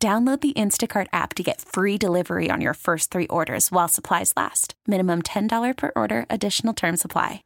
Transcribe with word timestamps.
Download 0.00 0.40
the 0.40 0.52
Instacart 0.52 1.08
app 1.12 1.34
to 1.34 1.42
get 1.42 1.60
free 1.60 1.98
delivery 1.98 2.50
on 2.52 2.60
your 2.60 2.74
first 2.74 3.10
three 3.10 3.26
orders 3.26 3.72
while 3.72 3.88
supplies 3.88 4.32
last. 4.36 4.74
Minimum 4.86 5.22
$10 5.22 5.76
per 5.76 5.90
order, 5.96 6.24
additional 6.30 6.72
term 6.72 6.96
supply. 6.96 7.42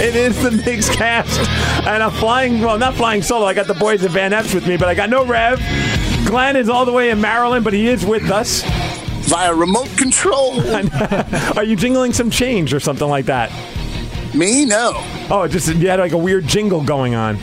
It 0.00 0.16
is 0.16 0.42
the 0.42 0.50
MigsCast, 0.50 1.46
and 1.86 2.02
I'm 2.02 2.10
flying. 2.10 2.60
Well, 2.60 2.76
not 2.76 2.94
flying 2.94 3.22
solo. 3.22 3.46
I 3.46 3.54
got 3.54 3.68
the 3.68 3.74
boys 3.74 4.04
at 4.04 4.10
Van 4.10 4.32
Eps 4.32 4.52
with 4.52 4.66
me, 4.66 4.76
but 4.76 4.88
I 4.88 4.96
got 4.96 5.10
no 5.10 5.24
Rev. 5.24 5.60
Glenn 6.26 6.56
is 6.56 6.68
all 6.68 6.84
the 6.84 6.92
way 6.92 7.10
in 7.10 7.20
Maryland, 7.20 7.62
but 7.62 7.72
he 7.72 7.86
is 7.86 8.04
with 8.04 8.30
us. 8.32 8.64
Via 9.28 9.54
remote 9.54 9.88
control. 9.96 10.60
Are 11.56 11.64
you 11.64 11.76
jingling 11.76 12.14
some 12.14 12.30
change 12.30 12.72
or 12.72 12.80
something 12.80 13.08
like 13.08 13.26
that? 13.26 13.52
Me? 14.34 14.64
No. 14.64 14.92
Oh, 15.30 15.46
just 15.48 15.68
you 15.74 15.88
had 15.88 16.00
like 16.00 16.12
a 16.12 16.18
weird 16.18 16.46
jingle 16.46 16.82
going 16.82 17.14
on. 17.14 17.38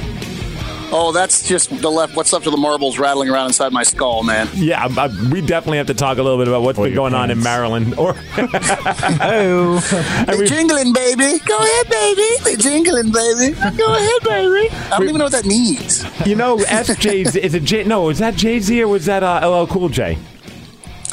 Oh, 0.91 1.11
that's 1.11 1.47
just 1.47 1.81
the 1.81 1.89
left. 1.89 2.16
What's 2.16 2.31
up 2.31 2.44
to 2.44 2.50
the 2.52 2.58
marbles 2.58 2.97
rattling 3.00 3.30
around 3.30 3.47
inside 3.47 3.73
my 3.73 3.83
skull, 3.83 4.23
man? 4.23 4.47
Yeah, 4.53 4.88
I, 4.97 5.08
we 5.30 5.41
definitely 5.41 5.80
have 5.80 5.88
to 5.88 5.94
talk 5.94 6.19
a 6.19 6.23
little 6.23 6.38
bit 6.38 6.47
about 6.47 6.61
what's 6.61 6.80
been 6.80 6.94
going 6.94 7.13
on 7.13 7.31
in 7.31 7.41
Maryland. 7.41 7.95
Or 7.97 8.16
oh, 8.38 9.80
They're 10.28 10.45
jingling, 10.45 10.94
baby. 10.94 11.39
Go 11.45 11.58
ahead, 11.58 11.89
baby. 11.89 12.28
They're 12.44 12.58
jingling, 12.58 13.11
baby. 13.11 13.56
Go 13.78 13.94
ahead, 13.95 14.22
baby. 14.23 14.69
I 14.72 14.89
don't 14.91 15.03
even 15.03 15.17
know 15.17 15.25
what 15.25 15.33
that 15.33 15.45
means. 15.45 16.03
you 16.25 16.36
know, 16.36 16.58
SJ 16.58 17.36
is 17.36 17.53
it 17.56 17.63
J? 17.63 17.83
No, 17.83 18.09
is 18.09 18.19
that 18.19 18.36
Jay 18.36 18.59
Z 18.59 18.81
or 18.81 18.88
was 18.88 19.06
that 19.06 19.23
uh, 19.23 19.47
LL 19.47 19.67
Cool 19.67 19.89
J? 19.89 20.17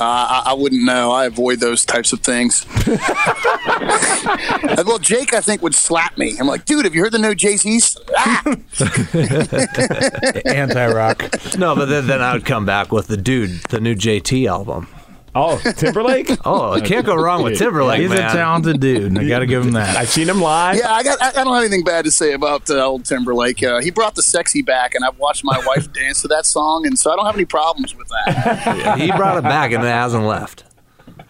Uh, 0.02 0.42
I, 0.44 0.46
I 0.46 0.54
wouldn't 0.54 0.82
know. 0.82 1.12
I 1.12 1.26
avoid 1.26 1.60
those 1.60 1.84
types 1.84 2.12
of 2.12 2.18
things. 2.20 2.66
well, 4.84 4.98
Jake, 4.98 5.32
I 5.32 5.40
think, 5.40 5.62
would 5.62 5.76
slap 5.76 6.18
me. 6.18 6.34
I'm 6.40 6.48
like, 6.48 6.64
dude, 6.64 6.84
have 6.84 6.92
you 6.92 7.02
heard 7.02 7.12
the 7.12 7.20
new 7.20 7.36
Jay 7.36 7.56
Z? 7.56 7.80
Ah! 8.16 8.42
anti 10.44 10.92
rock. 10.92 11.22
No, 11.56 11.76
but 11.76 11.84
then, 11.84 12.08
then 12.08 12.20
I 12.20 12.32
would 12.32 12.44
come 12.44 12.66
back 12.66 12.90
with 12.90 13.06
the 13.06 13.16
dude, 13.16 13.62
the 13.68 13.80
new 13.80 13.94
JT 13.94 14.48
album. 14.48 14.88
Oh, 15.34 15.58
Timberlake. 15.58 16.30
Oh, 16.44 16.74
you 16.76 16.82
can't 16.82 17.06
go 17.06 17.14
wrong 17.14 17.42
with 17.42 17.58
Timberlake, 17.58 18.00
He's 18.00 18.10
man. 18.10 18.18
a 18.18 18.32
talented 18.32 18.80
dude. 18.80 19.16
I 19.16 19.26
got 19.28 19.38
to 19.38 19.46
give 19.46 19.64
him 19.64 19.72
that. 19.72 19.96
I've 19.96 20.08
seen 20.08 20.28
him 20.28 20.40
live. 20.40 20.76
Yeah, 20.76 20.92
I 20.92 21.02
got. 21.02 21.22
I, 21.22 21.28
I 21.28 21.44
don't 21.44 21.54
have 21.54 21.62
anything 21.62 21.84
bad 21.84 22.04
to 22.04 22.10
say 22.10 22.32
about 22.32 22.68
uh, 22.68 22.84
old 22.84 23.04
Timberlake. 23.04 23.62
Uh, 23.62 23.80
he 23.80 23.90
brought 23.90 24.14
the 24.14 24.22
sexy 24.22 24.60
back, 24.62 24.94
and 24.94 25.04
I've 25.04 25.18
watched 25.18 25.44
my 25.44 25.62
wife 25.66 25.92
dance 25.94 26.22
to 26.22 26.28
that 26.28 26.46
song, 26.46 26.86
and 26.86 26.98
so 26.98 27.12
I 27.12 27.16
don't 27.16 27.26
have 27.26 27.34
any 27.36 27.44
problems 27.44 27.94
with 27.94 28.08
that. 28.08 28.96
he 29.00 29.10
brought 29.12 29.38
it 29.38 29.44
back 29.44 29.72
and 29.72 29.82
it 29.82 29.86
hasn't 29.88 30.24
left. 30.24 30.64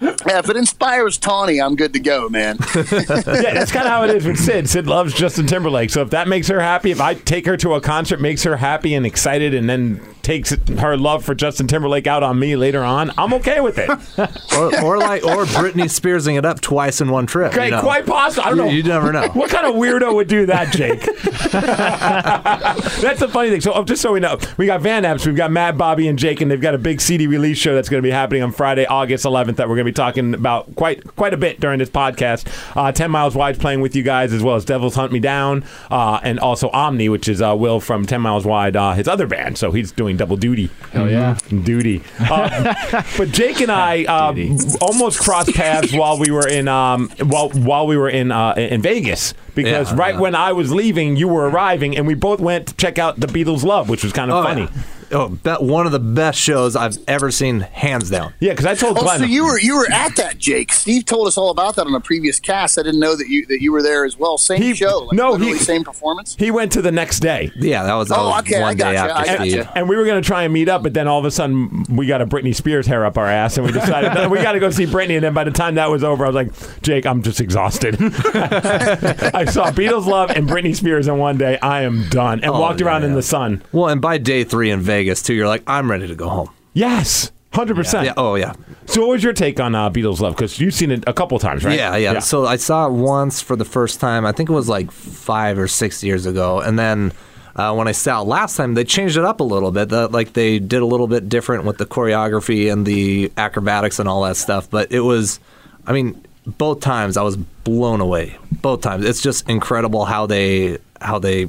Yeah, 0.00 0.38
if 0.40 0.48
it 0.50 0.56
inspires 0.56 1.16
Tawny, 1.16 1.60
I'm 1.60 1.76
good 1.76 1.92
to 1.92 2.00
go, 2.00 2.28
man. 2.28 2.56
yeah, 2.74 2.82
that's 2.82 3.70
kind 3.70 3.86
of 3.86 3.90
how 3.92 4.02
it 4.04 4.10
is 4.10 4.26
with 4.26 4.38
Sid. 4.38 4.68
Sid 4.68 4.88
loves 4.88 5.14
Justin 5.14 5.46
Timberlake. 5.46 5.90
So 5.90 6.02
if 6.02 6.10
that 6.10 6.26
makes 6.26 6.48
her 6.48 6.58
happy, 6.58 6.90
if 6.90 7.00
I 7.00 7.14
take 7.14 7.46
her 7.46 7.56
to 7.58 7.74
a 7.74 7.80
concert, 7.80 8.20
makes 8.20 8.42
her 8.42 8.56
happy 8.56 8.94
and 8.94 9.06
excited, 9.06 9.54
and 9.54 9.70
then 9.70 10.00
takes 10.22 10.50
her 10.78 10.96
love 10.96 11.24
for 11.24 11.34
Justin 11.34 11.66
Timberlake 11.66 12.06
out 12.06 12.22
on 12.22 12.38
me 12.38 12.56
later 12.56 12.82
on, 12.82 13.10
I'm 13.18 13.32
okay 13.34 13.60
with 13.60 13.78
it. 13.78 13.90
Or, 14.52 14.84
or 14.84 14.98
like, 14.98 15.24
or 15.24 15.44
Britney 15.46 15.88
Spearsing 15.90 16.36
it 16.36 16.44
up 16.44 16.60
twice 16.60 17.00
in 17.00 17.08
one 17.10 17.26
trip. 17.26 17.52
Okay, 17.52 17.66
you 17.66 17.70
know? 17.70 17.80
quite 17.80 18.04
possible. 18.06 18.44
I 18.46 18.50
don't 18.50 18.58
You- 18.58 18.64
know. 18.64 18.70
you 18.70 18.82
never 18.82 19.12
know. 19.12 19.28
What 19.32 19.50
kind 19.50 19.66
of 19.66 19.74
weirdo 19.74 20.14
would 20.14 20.28
do 20.28 20.46
that, 20.46 20.72
Jake? 20.72 21.00
that's 21.52 23.20
the 23.20 23.28
funny 23.28 23.50
thing. 23.50 23.60
So, 23.60 23.72
oh, 23.72 23.84
just 23.84 24.02
so 24.02 24.12
we 24.12 24.20
know, 24.20 24.38
we 24.56 24.66
got 24.66 24.80
Van 24.82 25.02
Eps, 25.04 25.26
we've 25.26 25.36
got 25.36 25.50
Matt, 25.50 25.76
Bobby, 25.78 26.06
and 26.08 26.18
Jake, 26.18 26.40
and 26.40 26.50
they've 26.50 26.60
got 26.60 26.74
a 26.74 26.78
big 26.78 27.00
CD 27.00 27.26
release 27.26 27.58
show 27.58 27.74
that's 27.74 27.88
going 27.88 28.02
to 28.02 28.06
be 28.06 28.10
happening 28.12 28.42
on 28.42 28.52
Friday, 28.52 28.86
August 28.86 29.24
11th, 29.24 29.56
that 29.56 29.68
we're 29.68 29.76
going 29.76 29.86
to 29.86 29.92
be 29.92 29.94
talking 29.94 30.34
about 30.34 30.74
quite 30.76 31.02
quite 31.16 31.32
a 31.34 31.36
bit 31.36 31.60
during 31.60 31.78
this 31.78 31.90
podcast. 31.90 32.46
Uh, 32.76 32.92
Ten 32.92 33.10
Miles 33.10 33.34
Wide's 33.34 33.58
playing 33.58 33.80
with 33.80 33.96
you 33.96 34.02
guys 34.02 34.32
as 34.32 34.42
well 34.42 34.56
as 34.56 34.64
Devils 34.64 34.94
Hunt 34.94 35.12
Me 35.12 35.18
Down, 35.20 35.64
uh, 35.90 36.20
and 36.22 36.38
also 36.40 36.68
Omni, 36.70 37.08
which 37.08 37.28
is 37.28 37.40
uh, 37.42 37.54
Will 37.56 37.80
from 37.80 38.04
Ten 38.06 38.20
Miles 38.20 38.44
Wide, 38.44 38.76
uh, 38.76 38.92
his 38.92 39.08
other 39.08 39.26
band. 39.26 39.58
So 39.58 39.72
he's 39.72 39.92
doing 39.92 40.11
double 40.16 40.36
duty. 40.36 40.70
Hell 40.92 41.10
yeah. 41.10 41.36
duty. 41.48 42.02
Uh, 42.18 42.74
but 43.16 43.28
Jake 43.30 43.60
and 43.60 43.70
I 43.70 44.04
uh, 44.04 44.34
almost 44.80 45.20
crossed 45.20 45.54
paths 45.54 45.92
while 45.92 46.18
we 46.18 46.30
were 46.30 46.46
in 46.48 46.68
um, 46.68 47.10
while 47.24 47.50
while 47.50 47.86
we 47.86 47.96
were 47.96 48.08
in 48.08 48.30
uh, 48.32 48.54
in 48.56 48.82
Vegas 48.82 49.34
because 49.54 49.90
Yeah, 49.90 49.98
right 49.98 50.14
yeah. 50.14 50.20
when 50.20 50.34
I 50.34 50.52
was 50.52 50.72
leaving, 50.72 51.16
you 51.16 51.28
were 51.28 51.48
arriving, 51.48 51.96
and 51.96 52.06
we 52.06 52.14
both 52.14 52.40
went 52.40 52.68
to 52.68 52.74
check 52.76 52.98
out 52.98 53.20
the 53.20 53.26
Beatles' 53.26 53.62
Love, 53.64 53.88
which 53.88 54.02
was 54.02 54.12
kind 54.12 54.30
of 54.30 54.38
Oh, 54.38 54.42
funny. 54.42 54.62
yeah. 54.62 54.82
Oh, 55.12 55.28
bet 55.28 55.62
one 55.62 55.86
of 55.86 55.92
the 55.92 55.98
best 55.98 56.38
shows 56.38 56.74
I've 56.76 56.96
ever 57.06 57.30
seen, 57.30 57.60
hands 57.60 58.10
down. 58.10 58.32
Yeah, 58.40 58.52
because 58.52 58.66
I 58.66 58.74
told 58.74 58.98
Oh, 58.98 59.02
Glenn. 59.02 59.18
so 59.20 59.24
you 59.26 59.44
were 59.44 59.58
you 59.60 59.76
were 59.76 59.86
at 59.92 60.16
that, 60.16 60.38
Jake. 60.38 60.72
Steve 60.72 61.04
told 61.04 61.28
us 61.28 61.36
all 61.36 61.50
about 61.50 61.76
that 61.76 61.86
on 61.86 61.94
a 61.94 62.00
previous 62.00 62.40
cast. 62.40 62.78
I 62.78 62.82
didn't 62.82 63.00
know 63.00 63.14
that 63.16 63.28
you 63.28 63.44
that 63.46 63.60
you 63.60 63.72
were 63.72 63.82
there 63.82 64.04
as 64.04 64.18
well. 64.18 64.38
Same 64.38 64.62
He- 64.62 64.74
show, 64.74 65.00
like, 65.00 65.16
no, 65.16 65.34
he- 65.36 65.54
same 65.56 65.84
performance. 65.84 66.34
he 66.38 66.50
went 66.50 66.72
to 66.72 66.82
the 66.82 66.92
next 66.92 67.20
day. 67.20 67.50
Yeah, 67.56 67.82
that 67.84 67.94
was, 67.94 68.08
that 68.08 68.18
Oh, 68.18 68.28
was 68.30 68.40
okay, 68.40 68.58
I 68.58 68.60
one 68.62 68.76
day 68.76 68.94
gotcha, 68.94 69.14
I 69.14 69.22
after 69.24 69.44
gotcha. 69.56 69.72
And 69.78 69.88
we 69.88 69.96
were 69.96 70.04
going 70.04 70.20
to 70.22 70.26
try 70.26 70.44
and 70.44 70.52
meet 70.52 70.68
up, 70.68 70.82
but 70.82 70.94
then 70.94 71.06
all 71.08 71.18
of 71.18 71.24
a 71.24 71.30
sudden 71.30 71.84
we 71.90 72.06
got 72.06 72.20
a 72.22 72.26
Britney 72.26 72.54
Spears 72.54 72.86
hair 72.86 73.04
up 73.04 73.18
our 73.18 73.26
ass, 73.26 73.56
and 73.58 73.66
we 73.66 73.72
decided 73.72 74.14
"No, 74.14 74.28
we 74.28 74.38
got 74.42 74.52
to 74.52 74.60
go 74.60 74.70
see 74.70 74.86
Britney. 74.86 75.14
And 75.16 75.24
then 75.24 75.34
by 75.34 75.44
the 75.44 75.50
time 75.50 75.74
that 75.76 75.90
was 75.90 76.02
over, 76.04 76.24
I 76.24 76.28
was 76.30 76.34
like, 76.34 76.82
Jake, 76.82 77.04
I'm 77.06 77.22
just 77.22 77.40
exhausted. 77.40 77.96
I 78.00 79.44
saw 79.46 79.70
Beatles 79.70 80.06
Love 80.06 80.30
and 80.30 80.48
Britney 80.48 80.74
Spears 80.74 81.06
in 81.08 81.18
one 81.18 81.36
day. 81.38 81.58
I 81.60 81.82
am 81.82 82.08
done, 82.08 82.40
and 82.40 82.50
Oh, 82.50 82.60
walked 82.60 82.80
yeah, 82.80 82.86
around 82.86 83.04
in 83.04 83.14
the 83.14 83.22
sun. 83.22 83.62
Well, 83.72 83.88
and 83.88 84.00
by 84.00 84.18
day 84.18 84.44
three 84.44 84.70
in 84.70 84.80
Vegas, 84.80 85.01
too, 85.22 85.34
you're 85.34 85.48
like, 85.48 85.62
I'm 85.66 85.90
ready 85.90 86.06
to 86.06 86.14
go 86.14 86.28
home. 86.28 86.50
Yes, 86.74 87.30
hundred 87.52 87.76
percent. 87.76 88.06
Yeah. 88.06 88.14
Oh, 88.16 88.34
yeah. 88.34 88.54
So, 88.86 89.02
what 89.02 89.10
was 89.10 89.24
your 89.24 89.32
take 89.32 89.60
on 89.60 89.74
uh, 89.74 89.90
Beatles 89.90 90.20
Love? 90.20 90.34
Because 90.34 90.58
you've 90.58 90.74
seen 90.74 90.90
it 90.90 91.04
a 91.06 91.12
couple 91.12 91.38
times, 91.38 91.64
right? 91.64 91.76
Yeah, 91.76 91.96
yeah, 91.96 92.18
So 92.20 92.46
I 92.46 92.56
saw 92.56 92.86
it 92.86 92.92
once 92.92 93.40
for 93.40 93.56
the 93.56 93.64
first 93.64 94.00
time. 94.00 94.24
I 94.24 94.32
think 94.32 94.48
it 94.48 94.52
was 94.52 94.68
like 94.68 94.90
five 94.90 95.58
or 95.58 95.68
six 95.68 96.02
years 96.02 96.26
ago, 96.26 96.60
and 96.60 96.78
then 96.78 97.12
uh, 97.54 97.74
when 97.74 97.86
I 97.86 97.92
saw 97.92 98.22
it 98.22 98.24
last 98.26 98.56
time, 98.56 98.74
they 98.74 98.84
changed 98.84 99.16
it 99.16 99.24
up 99.24 99.40
a 99.40 99.44
little 99.44 99.70
bit. 99.70 99.90
The, 99.90 100.08
like 100.08 100.32
they 100.32 100.58
did 100.58 100.80
a 100.80 100.86
little 100.86 101.06
bit 101.06 101.28
different 101.28 101.64
with 101.64 101.78
the 101.78 101.86
choreography 101.86 102.72
and 102.72 102.86
the 102.86 103.30
acrobatics 103.36 103.98
and 103.98 104.08
all 104.08 104.22
that 104.22 104.36
stuff. 104.36 104.70
But 104.70 104.90
it 104.90 105.00
was, 105.00 105.38
I 105.86 105.92
mean, 105.92 106.24
both 106.46 106.80
times 106.80 107.16
I 107.16 107.22
was 107.22 107.36
blown 107.36 108.00
away. 108.00 108.38
Both 108.50 108.80
times, 108.80 109.04
it's 109.04 109.20
just 109.20 109.48
incredible 109.48 110.04
how 110.04 110.26
they 110.26 110.78
how 111.00 111.18
they 111.18 111.48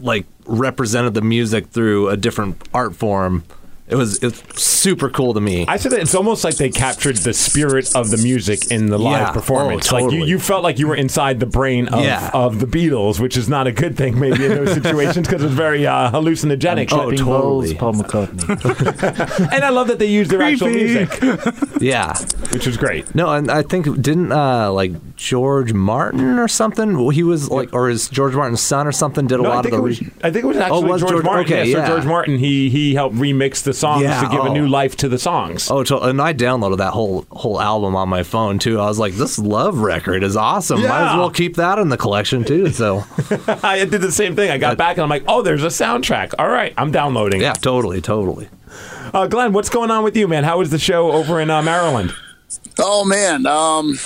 like 0.00 0.24
represented 0.46 1.14
the 1.14 1.22
music 1.22 1.68
through 1.68 2.08
a 2.08 2.16
different 2.16 2.68
art 2.72 2.94
form. 2.94 3.44
It 3.94 3.96
was 3.96 4.20
it's 4.24 4.60
super 4.60 5.08
cool 5.08 5.34
to 5.34 5.40
me. 5.40 5.66
I 5.68 5.76
said 5.76 5.92
that 5.92 6.00
it's 6.00 6.16
almost 6.16 6.42
like 6.42 6.56
they 6.56 6.68
captured 6.68 7.16
the 7.18 7.32
spirit 7.32 7.94
of 7.94 8.10
the 8.10 8.16
music 8.16 8.72
in 8.72 8.86
the 8.86 8.98
live 8.98 9.28
Yeah. 9.28 9.30
performance. 9.30 9.92
Oh, 9.92 9.94
Like 9.94 10.02
you, 10.06 10.10
totally. 10.10 10.28
you 10.30 10.38
felt 10.40 10.64
like 10.64 10.80
you 10.80 10.88
were 10.88 10.96
inside 10.96 11.38
the 11.38 11.46
brain 11.46 11.86
of, 11.88 12.02
Yeah. 12.02 12.28
of 12.34 12.58
the 12.58 12.66
Beatles, 12.66 13.20
which 13.20 13.36
is 13.36 13.48
not 13.48 13.68
a 13.68 13.72
good 13.72 13.96
thing 13.96 14.18
maybe 14.18 14.44
in 14.46 14.50
those 14.56 14.74
situations 14.74 15.28
because 15.28 15.44
it's 15.44 15.54
very 15.54 15.86
uh, 15.86 16.10
hallucinogenic. 16.10 16.88
Oh, 16.90 17.08
Being- 17.10 17.24
totally. 17.24 17.74
Paul 17.76 17.94
McCartney. 17.94 18.44
And 19.54 19.62
I 19.64 19.68
love 19.70 19.86
that 19.88 19.98
they 20.00 20.06
used 20.06 20.30
their 20.32 20.42
actual 20.42 20.70
music, 20.70 21.08
yeah. 21.80 22.16
which 22.52 22.66
was 22.66 22.76
great. 22.76 23.14
No, 23.14 23.28
and 23.32 23.50
I 23.50 23.62
think 23.62 23.84
didn't 24.02 24.32
uh, 24.32 24.72
like 24.72 24.92
George 25.16 25.72
Martin 25.72 26.38
or 26.38 26.48
something. 26.48 26.96
Well, 26.98 27.10
He 27.10 27.22
was 27.22 27.48
like, 27.50 27.72
or 27.72 27.88
is 27.90 28.08
George 28.08 28.34
Martin's 28.34 28.60
son 28.60 28.86
or 28.86 28.92
something 28.92 29.26
did 29.28 29.38
a 29.38 29.42
No, 29.42 29.50
I 29.50 29.54
lot 29.56 29.64
of 29.66 29.70
think, 29.70 29.74
the. 29.74 29.78
it 29.78 29.82
was, 29.82 30.00
re- 30.02 30.10
I 30.24 30.30
think 30.32 30.44
it 30.44 30.48
was 30.48 30.56
actually 30.56 30.78
Oh, 30.84 30.92
was 30.92 31.00
George, 31.00 31.12
George- 31.12 31.24
Martin. 31.24 31.44
okay, 31.44 31.64
yeah, 31.70 31.76
yeah. 31.78 31.86
So 31.86 31.92
George 31.94 32.06
Martin, 32.06 32.38
he 32.38 32.68
he 32.70 32.94
helped 32.94 33.16
remix 33.16 33.62
the 33.62 33.72
songs 33.84 34.02
Yeah, 34.02 34.22
to 34.22 34.28
give 34.28 34.44
a 34.44 34.48
oh. 34.48 34.52
new 34.52 34.66
life 34.66 34.96
to 34.98 35.08
the 35.08 35.18
songs. 35.18 35.70
Oh, 35.70 35.84
to- 35.84 36.00
and 36.00 36.20
I 36.20 36.32
downloaded 36.34 36.78
that 36.78 36.92
whole 36.92 37.26
whole 37.30 37.60
album 37.60 37.94
on 37.96 38.08
my 38.08 38.22
phone 38.22 38.58
too. 38.58 38.80
I 38.80 38.86
was 38.86 38.98
like, 38.98 39.14
this 39.14 39.38
love 39.38 39.78
record 39.78 40.22
is 40.22 40.36
awesome. 40.36 40.82
Might 40.82 41.12
as 41.12 41.16
well 41.16 41.30
keep 41.30 41.56
that 41.56 41.78
in 41.78 41.88
the 41.88 41.96
collection 41.96 42.44
too. 42.44 42.70
So 42.70 43.04
I 43.62 43.84
did 43.84 44.00
the 44.00 44.12
same 44.12 44.34
thing. 44.36 44.50
I 44.50 44.58
got 44.58 44.76
back 44.76 44.96
and 44.96 45.02
I'm 45.04 45.10
like, 45.10 45.24
oh, 45.28 45.42
there's 45.42 45.64
a 45.64 45.68
soundtrack. 45.68 46.34
All 46.38 46.48
right, 46.48 46.72
I'm 46.76 46.90
downloading. 46.90 47.40
yeah, 47.40 47.52
totally, 47.52 48.00
totally. 48.00 48.48
Uh, 49.12 49.26
Glenn, 49.28 49.52
what's 49.52 49.68
going 49.70 49.90
on 49.90 50.02
with 50.02 50.16
you, 50.16 50.26
man? 50.26 50.42
How 50.44 50.58
was 50.58 50.70
the 50.70 50.78
show 50.78 51.12
over 51.12 51.40
in 51.40 51.48
uh, 51.50 51.62
Maryland? 51.62 52.12
Oh 52.78 53.04
man, 53.04 53.46
um, 53.46 53.96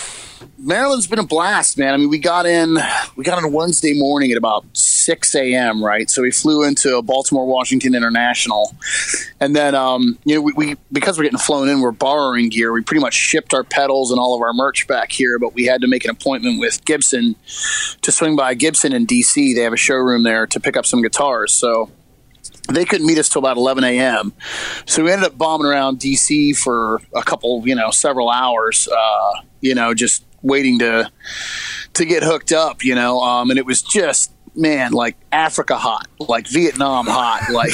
Maryland's 0.59 1.07
been 1.07 1.19
a 1.19 1.27
blast, 1.27 1.79
man. 1.79 1.95
I 1.95 1.97
mean, 1.97 2.09
we 2.09 2.19
got 2.19 2.47
in 2.47 2.79
we 3.17 3.25
got 3.25 3.43
on 3.43 3.53
Wednesday 3.53 3.99
morning 3.99 4.31
at 4.31 4.39
about 4.39 4.65
six 4.77 5.35
a.m. 5.35 5.85
Right, 5.85 6.09
so 6.11 6.23
we 6.23 6.31
flew 6.31 6.65
into 6.65 7.01
Baltimore 7.03 7.47
Washington 7.47 7.95
International, 7.95 8.75
and 9.41 9.55
then 9.55 9.75
um, 9.75 10.19
you 10.25 10.35
know 10.35 10.41
we, 10.41 10.53
we 10.53 10.77
because 10.93 11.19
we're 11.19 11.25
getting 11.25 11.39
flown 11.39 11.69
in, 11.69 11.81
we're 11.81 11.93
borrowing 11.93 12.49
gear. 12.49 12.73
We 12.73 12.83
pretty 12.83 13.01
much 13.01 13.15
shipped 13.15 13.55
our 13.55 13.65
pedals 13.65 14.11
and 14.11 14.21
all 14.21 14.35
of 14.35 14.43
our 14.43 14.53
merch 14.53 14.87
back 14.87 15.13
here, 15.13 15.39
but 15.39 15.55
we 15.55 15.65
had 15.65 15.81
to 15.83 15.89
make 15.89 16.05
an 16.05 16.11
appointment 16.11 16.61
with 16.61 16.85
Gibson 16.85 17.37
to 18.03 18.13
swing 18.13 18.37
by 18.37 18.55
Gibson 18.55 18.93
in 18.93 19.07
D.C. 19.07 19.55
They 19.55 19.63
have 19.63 19.73
a 19.73 19.79
showroom 19.79 20.23
there 20.23 20.47
to 20.47 20.61
pick 20.61 20.77
up 20.77 20.87
some 20.87 21.03
guitars, 21.03 21.53
so 21.53 21.91
they 22.69 22.85
couldn't 22.85 23.07
meet 23.07 23.19
us 23.19 23.29
till 23.29 23.41
about 23.41 23.57
11 23.57 23.85
a.m. 23.85 24.33
So 24.87 25.05
we 25.05 25.11
ended 25.11 25.27
up 25.27 25.39
bombing 25.39 25.67
around 25.67 25.99
DC 26.01 26.57
for 26.57 27.01
a 27.15 27.23
couple, 27.23 27.67
you 27.67 27.75
know, 27.75 27.91
several 27.91 28.31
hours, 28.31 28.89
uh, 28.89 29.41
you 29.61 29.75
know, 29.75 29.95
just 29.95 30.25
waiting 30.43 30.79
to 30.81 31.11
to 31.95 32.05
get 32.05 32.23
hooked 32.23 32.53
up, 32.53 32.85
you 32.85 32.95
know, 32.95 33.21
um, 33.21 33.51
and 33.51 33.59
it 33.59 33.67
was 33.67 33.83
just 33.83 34.33
man, 34.59 34.93
like 34.93 35.17
Africa 35.31 35.79
hot, 35.79 36.09
like 36.19 36.47
Vietnam 36.49 37.07
hot, 37.07 37.49
like 37.51 37.73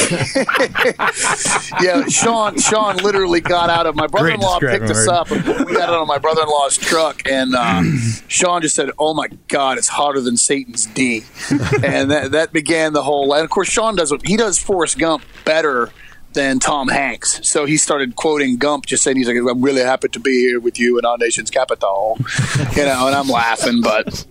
yeah. 1.83 2.07
Sean 2.07 2.59
Sean 2.59 2.97
literally 2.99 3.41
got 3.41 3.71
out 3.71 3.87
of 3.87 3.97
my 3.97 4.07
brother-in-law 4.07 4.61
picked 4.61 4.91
us 4.91 5.09
up. 5.09 5.31
We 5.31 5.39
got 5.41 5.89
out 5.89 6.03
of 6.03 6.07
my 6.07 6.19
brother-in-law's 6.19 6.77
truck, 6.77 7.23
and 7.29 7.55
uh, 7.55 7.83
Sean 8.29 8.63
just 8.63 8.75
said, 8.75 8.91
"Oh 8.99 9.15
my 9.15 9.29
God, 9.49 9.79
it's 9.79 9.89
hotter 9.89 10.21
than 10.21 10.37
Satan's 10.37 10.87
D," 10.87 11.25
and 11.83 12.11
that 12.11 12.31
that 12.33 12.53
began 12.53 12.93
the 12.93 13.03
whole. 13.03 13.33
And 13.33 13.45
of 13.45 13.51
course, 13.51 13.69
Sean 13.69 13.97
does 13.97 14.11
what 14.11 14.27
he 14.27 14.37
does 14.37 14.59
Forrest 14.59 14.99
Gump 14.99 15.25
better 15.45 15.91
than 16.35 16.59
Tom 16.59 16.89
Hanks. 16.89 17.41
So 17.49 17.65
he 17.65 17.77
started 17.77 18.17
quoting 18.17 18.57
Gump, 18.57 18.87
just 18.87 19.03
saying 19.03 19.17
he's 19.17 19.27
like, 19.27 19.37
"I'm 19.37 19.63
really 19.63 19.83
happy 19.83 20.09
to 20.09 20.21
be 20.21 20.41
here 20.41 20.61
with 20.61 20.79
you 20.79 20.99
in 20.99 21.05
our 21.05 21.17
nation's 21.17 21.51
capital," 21.51 22.19
you 22.77 22.85
know. 22.85 23.07
And 23.07 23.15
I'm 23.15 23.29
laughing, 23.29 23.81
but 23.81 24.27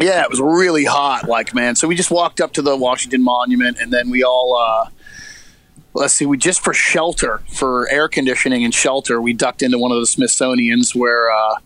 yeah, 0.00 0.22
it 0.22 0.30
was 0.30 0.40
really 0.40 0.84
hot, 0.84 1.28
like 1.28 1.54
man. 1.54 1.76
So 1.76 1.86
we 1.86 1.94
just 1.94 2.10
walked 2.10 2.40
up 2.40 2.52
to 2.54 2.62
the 2.62 2.76
Washington 2.76 3.22
Monument, 3.22 3.78
and 3.78 3.92
then 3.92 4.10
we 4.10 4.24
all. 4.24 4.56
Uh, 4.56 4.90
Let's 5.96 6.14
see. 6.14 6.26
We 6.26 6.38
just 6.38 6.58
for 6.58 6.74
shelter, 6.74 7.40
for 7.48 7.88
air 7.88 8.08
conditioning 8.08 8.64
and 8.64 8.74
shelter, 8.74 9.20
we 9.20 9.32
ducked 9.32 9.62
into 9.62 9.78
one 9.78 9.92
of 9.92 10.00
the 10.00 10.08
Smithsonian's 10.08 10.92
where 10.92 11.30
uh, 11.30 11.58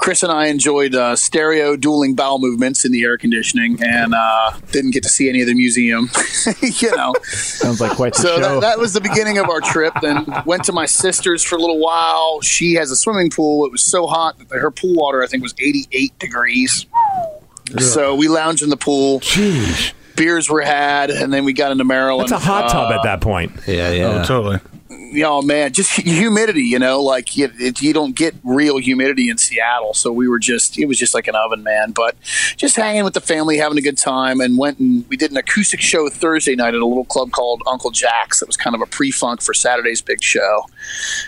Chris 0.00 0.22
and 0.22 0.32
I 0.32 0.46
enjoyed 0.46 0.94
uh, 0.94 1.14
stereo 1.14 1.76
dueling 1.76 2.14
bowel 2.14 2.38
movements 2.38 2.86
in 2.86 2.90
the 2.92 3.02
air 3.04 3.18
conditioning, 3.18 3.78
and 3.82 4.14
uh, 4.14 4.52
didn't 4.72 4.92
get 4.92 5.02
to 5.02 5.10
see 5.10 5.28
any 5.28 5.42
of 5.42 5.46
the 5.46 5.54
museum. 5.54 6.08
you 6.62 6.96
know, 6.96 7.14
Sounds 7.24 7.80
like 7.82 7.92
quite 7.92 8.14
the 8.14 8.22
so 8.22 8.40
show. 8.40 8.54
that, 8.54 8.60
that 8.62 8.78
was 8.78 8.94
the 8.94 9.00
beginning 9.02 9.36
of 9.38 9.50
our 9.50 9.60
trip. 9.60 9.92
Then 10.00 10.24
went 10.46 10.64
to 10.64 10.72
my 10.72 10.86
sister's 10.86 11.42
for 11.44 11.56
a 11.56 11.58
little 11.58 11.78
while. 11.78 12.40
She 12.40 12.74
has 12.74 12.90
a 12.90 12.96
swimming 12.96 13.28
pool. 13.28 13.66
It 13.66 13.72
was 13.72 13.82
so 13.82 14.06
hot 14.06 14.38
that 14.48 14.58
her 14.58 14.70
pool 14.70 14.94
water, 14.94 15.22
I 15.22 15.26
think, 15.26 15.42
was 15.42 15.54
88 15.58 16.18
degrees. 16.18 16.86
So 17.78 18.14
we 18.16 18.26
lounged 18.28 18.62
in 18.62 18.70
the 18.70 18.76
pool. 18.78 19.20
Jeez, 19.20 19.92
Beers 20.16 20.48
were 20.48 20.62
had, 20.62 21.10
and 21.10 21.32
then 21.32 21.44
we 21.44 21.52
got 21.52 21.72
into 21.72 21.84
Maryland. 21.84 22.24
It's 22.24 22.32
a 22.32 22.38
hot 22.38 22.70
tub 22.70 22.90
Uh, 22.90 22.94
at 22.94 23.02
that 23.04 23.20
point. 23.20 23.52
Yeah, 23.66 23.90
yeah. 23.92 24.22
Oh, 24.22 24.24
totally. 24.24 24.58
Oh 24.90 25.42
man, 25.42 25.72
just 25.72 25.92
humidity. 25.92 26.62
You 26.62 26.78
know, 26.78 27.02
like 27.02 27.36
you, 27.36 27.50
it, 27.58 27.80
you 27.80 27.92
don't 27.92 28.14
get 28.14 28.34
real 28.42 28.78
humidity 28.78 29.28
in 29.28 29.38
Seattle, 29.38 29.94
so 29.94 30.12
we 30.12 30.28
were 30.28 30.38
just 30.38 30.78
it 30.78 30.86
was 30.86 30.98
just 30.98 31.14
like 31.14 31.28
an 31.28 31.34
oven, 31.34 31.62
man. 31.62 31.92
But 31.92 32.16
just 32.56 32.76
hanging 32.76 33.04
with 33.04 33.14
the 33.14 33.20
family, 33.20 33.58
having 33.58 33.78
a 33.78 33.82
good 33.82 33.98
time, 33.98 34.40
and 34.40 34.58
went 34.58 34.78
and 34.78 35.06
we 35.08 35.16
did 35.16 35.30
an 35.30 35.36
acoustic 35.36 35.80
show 35.80 36.08
Thursday 36.08 36.56
night 36.56 36.74
at 36.74 36.80
a 36.80 36.86
little 36.86 37.04
club 37.04 37.30
called 37.30 37.62
Uncle 37.66 37.90
Jack's. 37.90 38.40
That 38.40 38.46
was 38.46 38.56
kind 38.56 38.74
of 38.74 38.82
a 38.82 38.86
pre-funk 38.86 39.42
for 39.42 39.54
Saturday's 39.54 40.02
big 40.02 40.22
show, 40.22 40.66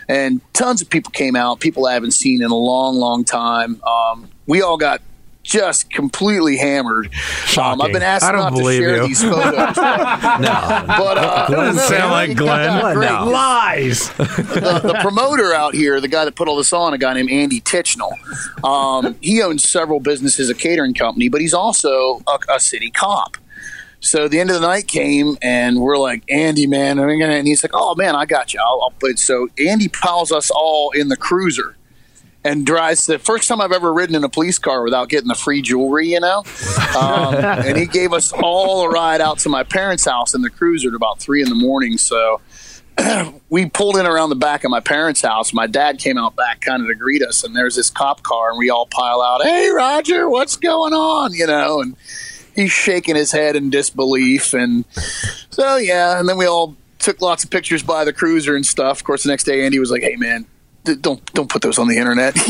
and 0.08 0.40
tons 0.52 0.82
of 0.82 0.90
people 0.90 1.10
came 1.10 1.36
out. 1.36 1.60
People 1.60 1.86
I 1.86 1.94
haven't 1.94 2.12
seen 2.12 2.42
in 2.42 2.50
a 2.50 2.56
long, 2.56 2.96
long 2.96 3.24
time. 3.24 3.80
Um, 3.82 4.28
we 4.46 4.62
all 4.62 4.76
got. 4.76 5.00
Just 5.42 5.90
completely 5.90 6.56
hammered. 6.56 7.10
Um, 7.58 7.82
I've 7.82 7.92
been 7.92 8.02
asked 8.02 8.24
I 8.24 8.30
don't 8.30 8.40
not 8.52 8.56
to 8.56 8.62
share 8.64 8.96
you. 8.98 9.08
these 9.08 9.22
photos, 9.22 9.74
but, 9.74 9.74
No. 10.40 10.84
but 10.86 11.18
uh, 11.18 11.46
Doesn't 11.48 11.76
no, 11.76 11.82
sound 11.82 12.12
like 12.12 12.28
you 12.30 12.34
Glenn. 12.36 13.00
No. 13.00 13.24
Lies. 13.28 14.08
the, 14.16 14.80
the 14.82 14.98
promoter 15.02 15.52
out 15.52 15.74
here, 15.74 16.00
the 16.00 16.06
guy 16.08 16.24
that 16.24 16.36
put 16.36 16.46
all 16.46 16.56
this 16.56 16.72
on, 16.72 16.94
a 16.94 16.98
guy 16.98 17.14
named 17.14 17.30
Andy 17.30 17.60
Tichnell. 17.60 18.12
Um, 18.64 19.16
he 19.20 19.42
owns 19.42 19.68
several 19.68 19.98
businesses, 19.98 20.48
a 20.48 20.54
catering 20.54 20.94
company, 20.94 21.28
but 21.28 21.40
he's 21.40 21.54
also 21.54 22.22
a, 22.28 22.38
a 22.48 22.60
city 22.60 22.90
cop. 22.90 23.36
So 23.98 24.26
the 24.28 24.40
end 24.40 24.50
of 24.50 24.60
the 24.60 24.66
night 24.66 24.88
came, 24.88 25.36
and 25.42 25.80
we're 25.80 25.96
like, 25.96 26.24
Andy, 26.28 26.66
man, 26.66 26.98
and 26.98 27.46
he's 27.46 27.62
like, 27.62 27.70
oh 27.74 27.94
man, 27.94 28.16
I 28.16 28.26
got 28.26 28.52
you. 28.52 28.60
I'll, 28.60 28.80
I'll 28.82 28.94
put. 28.98 29.18
So 29.18 29.48
Andy 29.58 29.88
piles 29.88 30.32
us 30.32 30.50
all 30.52 30.90
in 30.90 31.08
the 31.08 31.16
cruiser. 31.16 31.76
And 32.44 32.66
drives 32.66 33.06
the 33.06 33.20
first 33.20 33.46
time 33.46 33.60
I've 33.60 33.70
ever 33.70 33.92
ridden 33.92 34.16
in 34.16 34.24
a 34.24 34.28
police 34.28 34.58
car 34.58 34.82
without 34.82 35.08
getting 35.08 35.28
the 35.28 35.36
free 35.36 35.62
jewelry, 35.62 36.08
you 36.08 36.18
know. 36.18 36.42
Um, 36.98 37.34
and 37.36 37.78
he 37.78 37.86
gave 37.86 38.12
us 38.12 38.32
all 38.32 38.82
a 38.82 38.88
ride 38.88 39.20
out 39.20 39.38
to 39.40 39.48
my 39.48 39.62
parents' 39.62 40.04
house 40.04 40.34
in 40.34 40.42
the 40.42 40.50
cruiser 40.50 40.88
at 40.88 40.94
about 40.94 41.20
three 41.20 41.40
in 41.40 41.48
the 41.48 41.54
morning. 41.54 41.98
So 41.98 42.40
we 43.48 43.66
pulled 43.66 43.96
in 43.96 44.06
around 44.06 44.30
the 44.30 44.36
back 44.36 44.64
of 44.64 44.70
my 44.70 44.80
parents' 44.80 45.22
house. 45.22 45.52
My 45.52 45.66
dad 45.66 45.98
came 45.98 46.18
out 46.18 46.36
back 46.36 46.60
kind 46.60 46.82
of 46.82 46.88
to 46.88 46.94
greet 46.94 47.22
us, 47.22 47.44
and 47.44 47.56
there's 47.56 47.76
this 47.76 47.90
cop 47.90 48.22
car, 48.22 48.50
and 48.50 48.58
we 48.58 48.70
all 48.70 48.86
pile 48.86 49.22
out, 49.22 49.42
"Hey, 49.42 49.70
Roger, 49.70 50.28
what's 50.28 50.56
going 50.56 50.92
on?" 50.92 51.32
You 51.32 51.46
know, 51.46 51.80
and 51.80 51.96
he's 52.54 52.70
shaking 52.70 53.16
his 53.16 53.32
head 53.32 53.56
in 53.56 53.70
disbelief, 53.70 54.52
and 54.52 54.84
so 55.50 55.76
yeah, 55.76 56.18
and 56.18 56.28
then 56.28 56.36
we 56.36 56.46
all 56.46 56.76
took 56.98 57.20
lots 57.20 57.44
of 57.44 57.50
pictures 57.50 57.82
by 57.82 58.04
the 58.04 58.12
cruiser 58.12 58.54
and 58.54 58.64
stuff. 58.64 59.00
Of 59.00 59.04
course, 59.04 59.22
the 59.22 59.30
next 59.30 59.44
day, 59.44 59.64
Andy 59.64 59.78
was 59.78 59.90
like, 59.90 60.02
"Hey, 60.02 60.16
man." 60.16 60.46
Don't 60.84 61.24
don't 61.32 61.48
put 61.48 61.62
those 61.62 61.78
on 61.78 61.86
the 61.88 61.96
internet. 61.96 62.34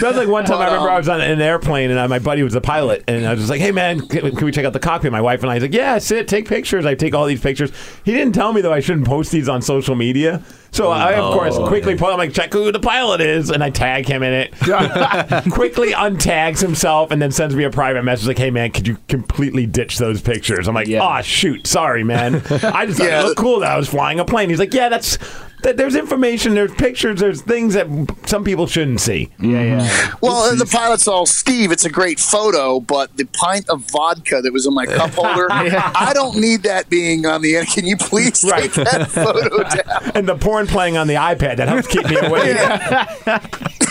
That 0.00 0.08
was 0.08 0.16
like 0.16 0.28
one 0.28 0.44
time 0.44 0.58
But, 0.58 0.62
I 0.62 0.66
remember 0.66 0.88
um, 0.88 0.94
I 0.94 0.98
was 0.98 1.08
on 1.08 1.20
an 1.20 1.40
airplane 1.40 1.90
and 1.90 1.98
I, 1.98 2.06
my 2.06 2.18
buddy 2.18 2.42
was 2.42 2.54
a 2.54 2.60
pilot 2.60 3.04
and 3.08 3.26
I 3.26 3.30
was 3.30 3.40
just 3.40 3.50
like, 3.50 3.60
"Hey 3.60 3.70
man, 3.70 4.06
can, 4.06 4.34
can 4.34 4.44
we 4.44 4.52
check 4.52 4.64
out 4.64 4.72
the 4.72 4.78
cockpit?" 4.78 5.12
My 5.12 5.20
wife 5.20 5.42
and 5.42 5.50
I 5.50 5.54
he's 5.54 5.62
like, 5.62 5.72
"Yeah, 5.72 5.98
sit, 5.98 6.28
take 6.28 6.48
pictures." 6.48 6.84
I 6.84 6.94
take 6.94 7.14
all 7.14 7.24
these 7.24 7.40
pictures. 7.40 7.70
He 8.04 8.12
didn't 8.12 8.34
tell 8.34 8.52
me 8.52 8.60
though 8.60 8.72
I 8.72 8.80
shouldn't 8.80 9.06
post 9.06 9.32
these 9.32 9.48
on 9.48 9.62
social 9.62 9.94
media. 9.94 10.42
So 10.72 10.90
I 10.90 11.12
of 11.12 11.24
oh. 11.24 11.32
course 11.32 11.56
quickly 11.68 11.96
pull. 11.96 12.08
I'm 12.08 12.18
like, 12.18 12.32
check 12.32 12.52
who 12.52 12.70
the 12.70 12.80
pilot 12.80 13.20
is, 13.20 13.50
and 13.50 13.62
I 13.62 13.70
tag 13.70 14.06
him 14.06 14.22
in 14.22 14.32
it. 14.32 14.52
quickly 15.52 15.92
untags 15.92 16.60
himself 16.60 17.10
and 17.10 17.20
then 17.20 17.32
sends 17.32 17.54
me 17.54 17.64
a 17.64 17.70
private 17.70 18.02
message 18.02 18.26
like, 18.26 18.38
"Hey 18.38 18.50
man, 18.50 18.70
could 18.70 18.86
you 18.86 18.98
completely 19.08 19.66
ditch 19.66 19.98
those 19.98 20.20
pictures?" 20.20 20.68
I'm 20.68 20.74
like, 20.74 20.88
"Oh 20.90 21.22
shoot, 21.22 21.66
sorry 21.66 22.04
man. 22.04 22.36
I 22.50 22.86
just 22.86 22.98
thought 22.98 23.08
Yeah. 23.08 23.20
it 23.20 23.24
looked 23.24 23.38
cool 23.38 23.60
that 23.60 23.70
I 23.70 23.76
was 23.76 23.88
flying 23.88 24.20
a 24.20 24.24
plane." 24.24 24.50
He's 24.50 24.58
like, 24.58 24.74
"Yeah, 24.74 24.88
that's." 24.88 25.18
That 25.66 25.76
there's 25.76 25.96
information, 25.96 26.54
there's 26.54 26.72
pictures, 26.72 27.18
there's 27.18 27.42
things 27.42 27.74
that 27.74 27.88
some 28.24 28.44
people 28.44 28.68
shouldn't 28.68 29.00
see. 29.00 29.32
Yeah, 29.40 29.62
yeah. 29.62 29.80
Mm-hmm. 29.80 30.16
Well, 30.22 30.48
and 30.48 30.60
the 30.60 30.64
pilot's 30.64 31.08
all 31.08 31.26
Steve. 31.26 31.72
It's 31.72 31.84
a 31.84 31.90
great 31.90 32.20
photo, 32.20 32.78
but 32.78 33.16
the 33.16 33.24
pint 33.24 33.68
of 33.68 33.80
vodka 33.90 34.40
that 34.42 34.52
was 34.52 34.64
in 34.64 34.74
my 34.74 34.86
cup 34.86 35.10
holder, 35.10 35.48
I 35.50 36.12
don't 36.14 36.36
need 36.36 36.62
that 36.62 36.88
being 36.88 37.26
on 37.26 37.42
the 37.42 37.56
end. 37.56 37.66
Can 37.66 37.84
you 37.84 37.96
please 37.96 38.42
take 38.42 38.74
that 38.74 39.10
photo 39.10 39.64
down? 39.64 40.12
and 40.14 40.28
the 40.28 40.36
porn 40.36 40.68
playing 40.68 40.96
on 40.96 41.08
the 41.08 41.14
iPad 41.14 41.56
that 41.56 41.66
helps 41.66 41.88
keep 41.88 42.08
me 42.08 42.16
awake. 42.16 42.56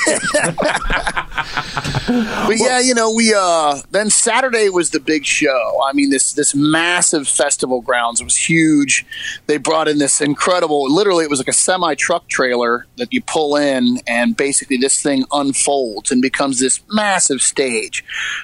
But 2.07 2.57
yeah, 2.57 2.79
you 2.79 2.93
know, 2.93 3.11
we 3.11 3.33
uh 3.35 3.81
then 3.91 4.09
Saturday 4.09 4.69
was 4.69 4.91
the 4.91 4.99
big 4.99 5.25
show. 5.25 5.79
I 5.87 5.93
mean, 5.93 6.09
this 6.09 6.33
this 6.33 6.53
massive 6.53 7.27
festival 7.27 7.81
grounds. 7.81 8.21
It 8.21 8.23
was 8.23 8.35
huge. 8.35 9.05
They 9.47 9.57
brought 9.57 9.87
in 9.87 9.97
this 9.97 10.21
incredible. 10.21 10.91
Literally, 10.93 11.23
it 11.23 11.29
was 11.29 11.39
like 11.39 11.47
a 11.47 11.53
semi 11.53 11.95
truck 11.95 12.27
trailer 12.27 12.85
that 12.97 13.11
you 13.11 13.21
pull 13.21 13.55
in, 13.55 13.99
and 14.07 14.37
basically 14.37 14.77
this 14.77 15.01
thing 15.01 15.25
unfolds 15.31 16.11
and 16.11 16.21
becomes 16.21 16.59
this 16.59 16.81
massive 16.91 17.41
stage. 17.41 18.03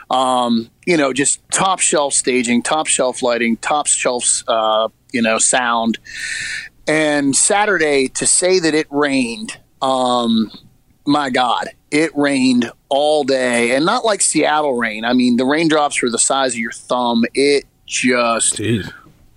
Um, 0.09 0.69
you 0.85 0.97
know, 0.97 1.13
just 1.13 1.41
top 1.51 1.79
shelf 1.79 2.13
staging, 2.13 2.63
top 2.63 2.87
shelf 2.87 3.21
lighting, 3.21 3.57
top 3.57 3.87
shelf, 3.87 4.43
uh, 4.47 4.89
you 5.11 5.21
know, 5.21 5.37
sound. 5.37 5.99
And 6.87 7.35
Saturday, 7.35 8.07
to 8.09 8.25
say 8.25 8.59
that 8.59 8.73
it 8.73 8.87
rained, 8.89 9.57
um, 9.81 10.51
my 11.05 11.29
God, 11.29 11.69
it 11.89 12.11
rained 12.15 12.71
all 12.89 13.23
day, 13.23 13.75
and 13.75 13.85
not 13.85 14.05
like 14.05 14.21
Seattle 14.21 14.75
rain. 14.77 15.03
I 15.05 15.13
mean, 15.13 15.37
the 15.37 15.45
raindrops 15.45 16.01
were 16.01 16.09
the 16.09 16.19
size 16.19 16.53
of 16.53 16.59
your 16.59 16.71
thumb. 16.71 17.23
It 17.33 17.65
just 17.85 18.55
Jeez. 18.57 18.91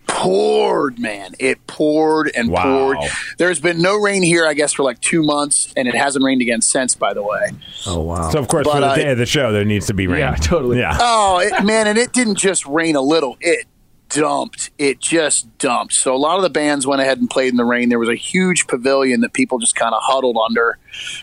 poured, 0.07 0.99
man. 0.99 1.35
It 1.39 1.67
poured 1.67 2.31
and 2.37 2.51
Wow. 2.51 2.63
poured. 2.63 2.99
There's 3.39 3.59
been 3.61 3.81
no 3.83 3.97
rain 3.97 4.23
here, 4.23 4.47
I 4.47 4.55
guess, 4.55 4.73
for 4.73 4.83
like 4.83 5.01
two 5.01 5.23
months, 5.23 5.73
and 5.77 5.89
it 5.89 5.95
hasn't 5.95 6.25
rained 6.25 6.43
again 6.43 6.61
since. 6.61 6.95
By 6.95 7.15
the 7.15 7.23
way, 7.23 7.51
Oh 7.87 8.01
wow. 8.01 8.31
So 8.31 8.39
of 8.39 8.49
course, 8.49 8.65
But 8.65 8.75
for 8.75 8.81
the 8.81 8.87
I- 8.87 8.97
day 8.97 9.11
of 9.13 9.19
the 9.19 9.27
show, 9.27 9.53
there 9.53 9.65
needs 9.65 9.87
to 9.87 9.95
be 9.95 10.07
rain. 10.07 10.21
Yeah, 10.21 10.35
totally. 10.37 10.79
Yeah. 10.79 10.97
oh 11.01 11.39
it, 11.41 11.65
man, 11.65 11.87
and 11.87 11.99
it 11.99 12.13
didn't 12.13 12.37
just 12.37 12.67
rain 12.67 12.95
a 12.97 13.03
little. 13.03 13.37
It 13.41 13.67
dumped. 14.15 14.71
It 14.79 15.01
just 15.01 15.59
dumped. 15.59 15.95
So 15.95 16.15
a 16.15 16.19
lot 16.19 16.37
of 16.37 16.43
the 16.43 16.51
bands 16.51 16.87
went 16.87 17.03
ahead 17.03 17.19
and 17.19 17.29
played 17.29 17.51
in 17.51 17.57
the 17.57 17.65
rain. 17.65 17.89
There 17.89 17.99
was 17.99 18.09
a 18.09 18.15
huge 18.15 18.67
pavilion 18.67 19.21
that 19.21 19.33
people 19.33 19.59
just 19.59 19.75
kind 19.75 19.95
of 19.95 20.03
huddled 20.03 20.37
under, 20.49 20.79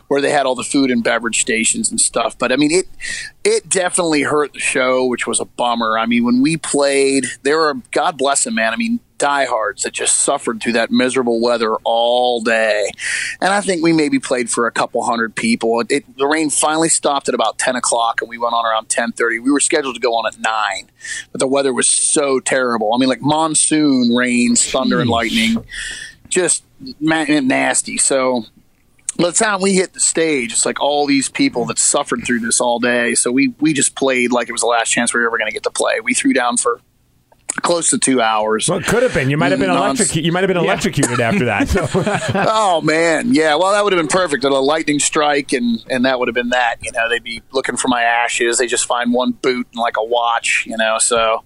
where 0.07 0.21
they 0.21 0.31
had 0.31 0.45
all 0.45 0.55
the 0.55 0.63
food 0.63 0.91
and 0.91 1.03
beverage 1.03 1.41
stations 1.41 1.89
and 1.89 1.99
stuff. 1.99 2.37
But 2.37 2.51
I 2.51 2.55
mean, 2.55 2.71
it 2.71 2.87
it 3.43 3.69
definitely 3.69 4.23
hurt 4.23 4.53
the 4.53 4.59
show, 4.59 5.05
which 5.05 5.25
was 5.25 5.39
a 5.39 5.45
bummer. 5.45 5.97
I 5.97 6.05
mean, 6.05 6.23
when 6.23 6.41
we 6.41 6.57
played, 6.57 7.25
there 7.43 7.57
were 7.57 7.75
God 7.91 8.17
bless 8.17 8.43
them, 8.43 8.55
man. 8.55 8.73
I 8.73 8.77
mean, 8.77 8.99
diehards 9.21 9.83
that 9.83 9.93
just 9.93 10.21
suffered 10.21 10.61
through 10.61 10.73
that 10.73 10.89
miserable 10.89 11.39
weather 11.39 11.75
all 11.83 12.41
day. 12.41 12.89
And 13.39 13.53
I 13.53 13.61
think 13.61 13.83
we 13.83 13.93
maybe 13.93 14.17
played 14.19 14.49
for 14.49 14.65
a 14.65 14.71
couple 14.71 15.03
hundred 15.03 15.35
people. 15.35 15.79
It, 15.81 15.91
it, 15.91 16.17
the 16.17 16.25
rain 16.25 16.49
finally 16.49 16.89
stopped 16.89 17.29
at 17.29 17.35
about 17.35 17.59
10 17.59 17.75
o'clock, 17.75 18.21
and 18.21 18.29
we 18.29 18.39
went 18.39 18.53
on 18.53 18.65
around 18.65 18.89
10:30. 18.89 19.43
We 19.43 19.51
were 19.51 19.59
scheduled 19.59 19.93
to 19.93 20.01
go 20.01 20.15
on 20.15 20.25
at 20.25 20.39
nine, 20.39 20.89
but 21.31 21.39
the 21.39 21.47
weather 21.47 21.71
was 21.71 21.87
so 21.87 22.39
terrible. 22.39 22.95
I 22.95 22.97
mean, 22.97 23.09
like 23.09 23.21
monsoon 23.21 24.15
rains, 24.15 24.69
thunder, 24.69 24.99
and 24.99 25.09
lightning, 25.09 25.63
just 26.27 26.63
nasty. 26.99 27.97
So 27.99 28.45
by 29.17 29.27
the 29.27 29.33
time 29.33 29.61
we 29.61 29.75
hit 29.75 29.93
the 29.93 29.99
stage, 29.99 30.51
it's 30.51 30.65
like 30.65 30.81
all 30.81 31.05
these 31.05 31.29
people 31.29 31.65
that 31.65 31.77
suffered 31.77 32.25
through 32.25 32.39
this 32.39 32.59
all 32.59 32.79
day. 32.79 33.13
So 33.13 33.31
we 33.31 33.53
we 33.59 33.73
just 33.73 33.95
played 33.95 34.31
like 34.31 34.49
it 34.49 34.51
was 34.51 34.61
the 34.61 34.67
last 34.67 34.89
chance 34.89 35.13
we 35.13 35.19
were 35.19 35.27
ever 35.27 35.37
going 35.37 35.49
to 35.49 35.53
get 35.53 35.63
to 35.63 35.69
play. 35.69 35.99
We 35.99 36.15
threw 36.15 36.33
down 36.33 36.57
for 36.57 36.81
close 37.51 37.89
to 37.89 37.97
two 37.97 38.21
hours. 38.21 38.69
Well, 38.69 38.79
it 38.79 38.85
could 38.85 39.03
have 39.03 39.13
been. 39.13 39.29
You 39.29 39.37
might 39.37 39.51
have 39.51 39.59
been 39.59 39.69
electrocuted. 39.69 40.25
You 40.25 40.31
might 40.31 40.41
have 40.41 40.47
been 40.47 40.57
electrocuted 40.57 41.19
after 41.19 41.45
that. 41.45 41.67
So. 41.67 41.87
oh 42.35 42.81
man, 42.81 43.33
yeah. 43.33 43.55
Well, 43.55 43.71
that 43.71 43.83
would 43.83 43.93
have 43.93 43.99
been 43.99 44.07
perfect. 44.07 44.43
A 44.43 44.49
lightning 44.49 44.99
strike, 44.99 45.53
and 45.53 45.83
and 45.89 46.05
that 46.05 46.19
would 46.19 46.27
have 46.27 46.35
been 46.35 46.49
that. 46.49 46.77
You 46.81 46.91
know, 46.91 47.09
they'd 47.09 47.23
be 47.23 47.41
looking 47.51 47.77
for 47.77 47.87
my 47.87 48.01
ashes. 48.01 48.57
They 48.57 48.67
just 48.67 48.85
find 48.85 49.13
one 49.13 49.31
boot 49.31 49.67
and 49.71 49.79
like 49.79 49.97
a 49.97 50.03
watch. 50.03 50.65
You 50.67 50.77
know, 50.77 50.97
so. 50.99 51.43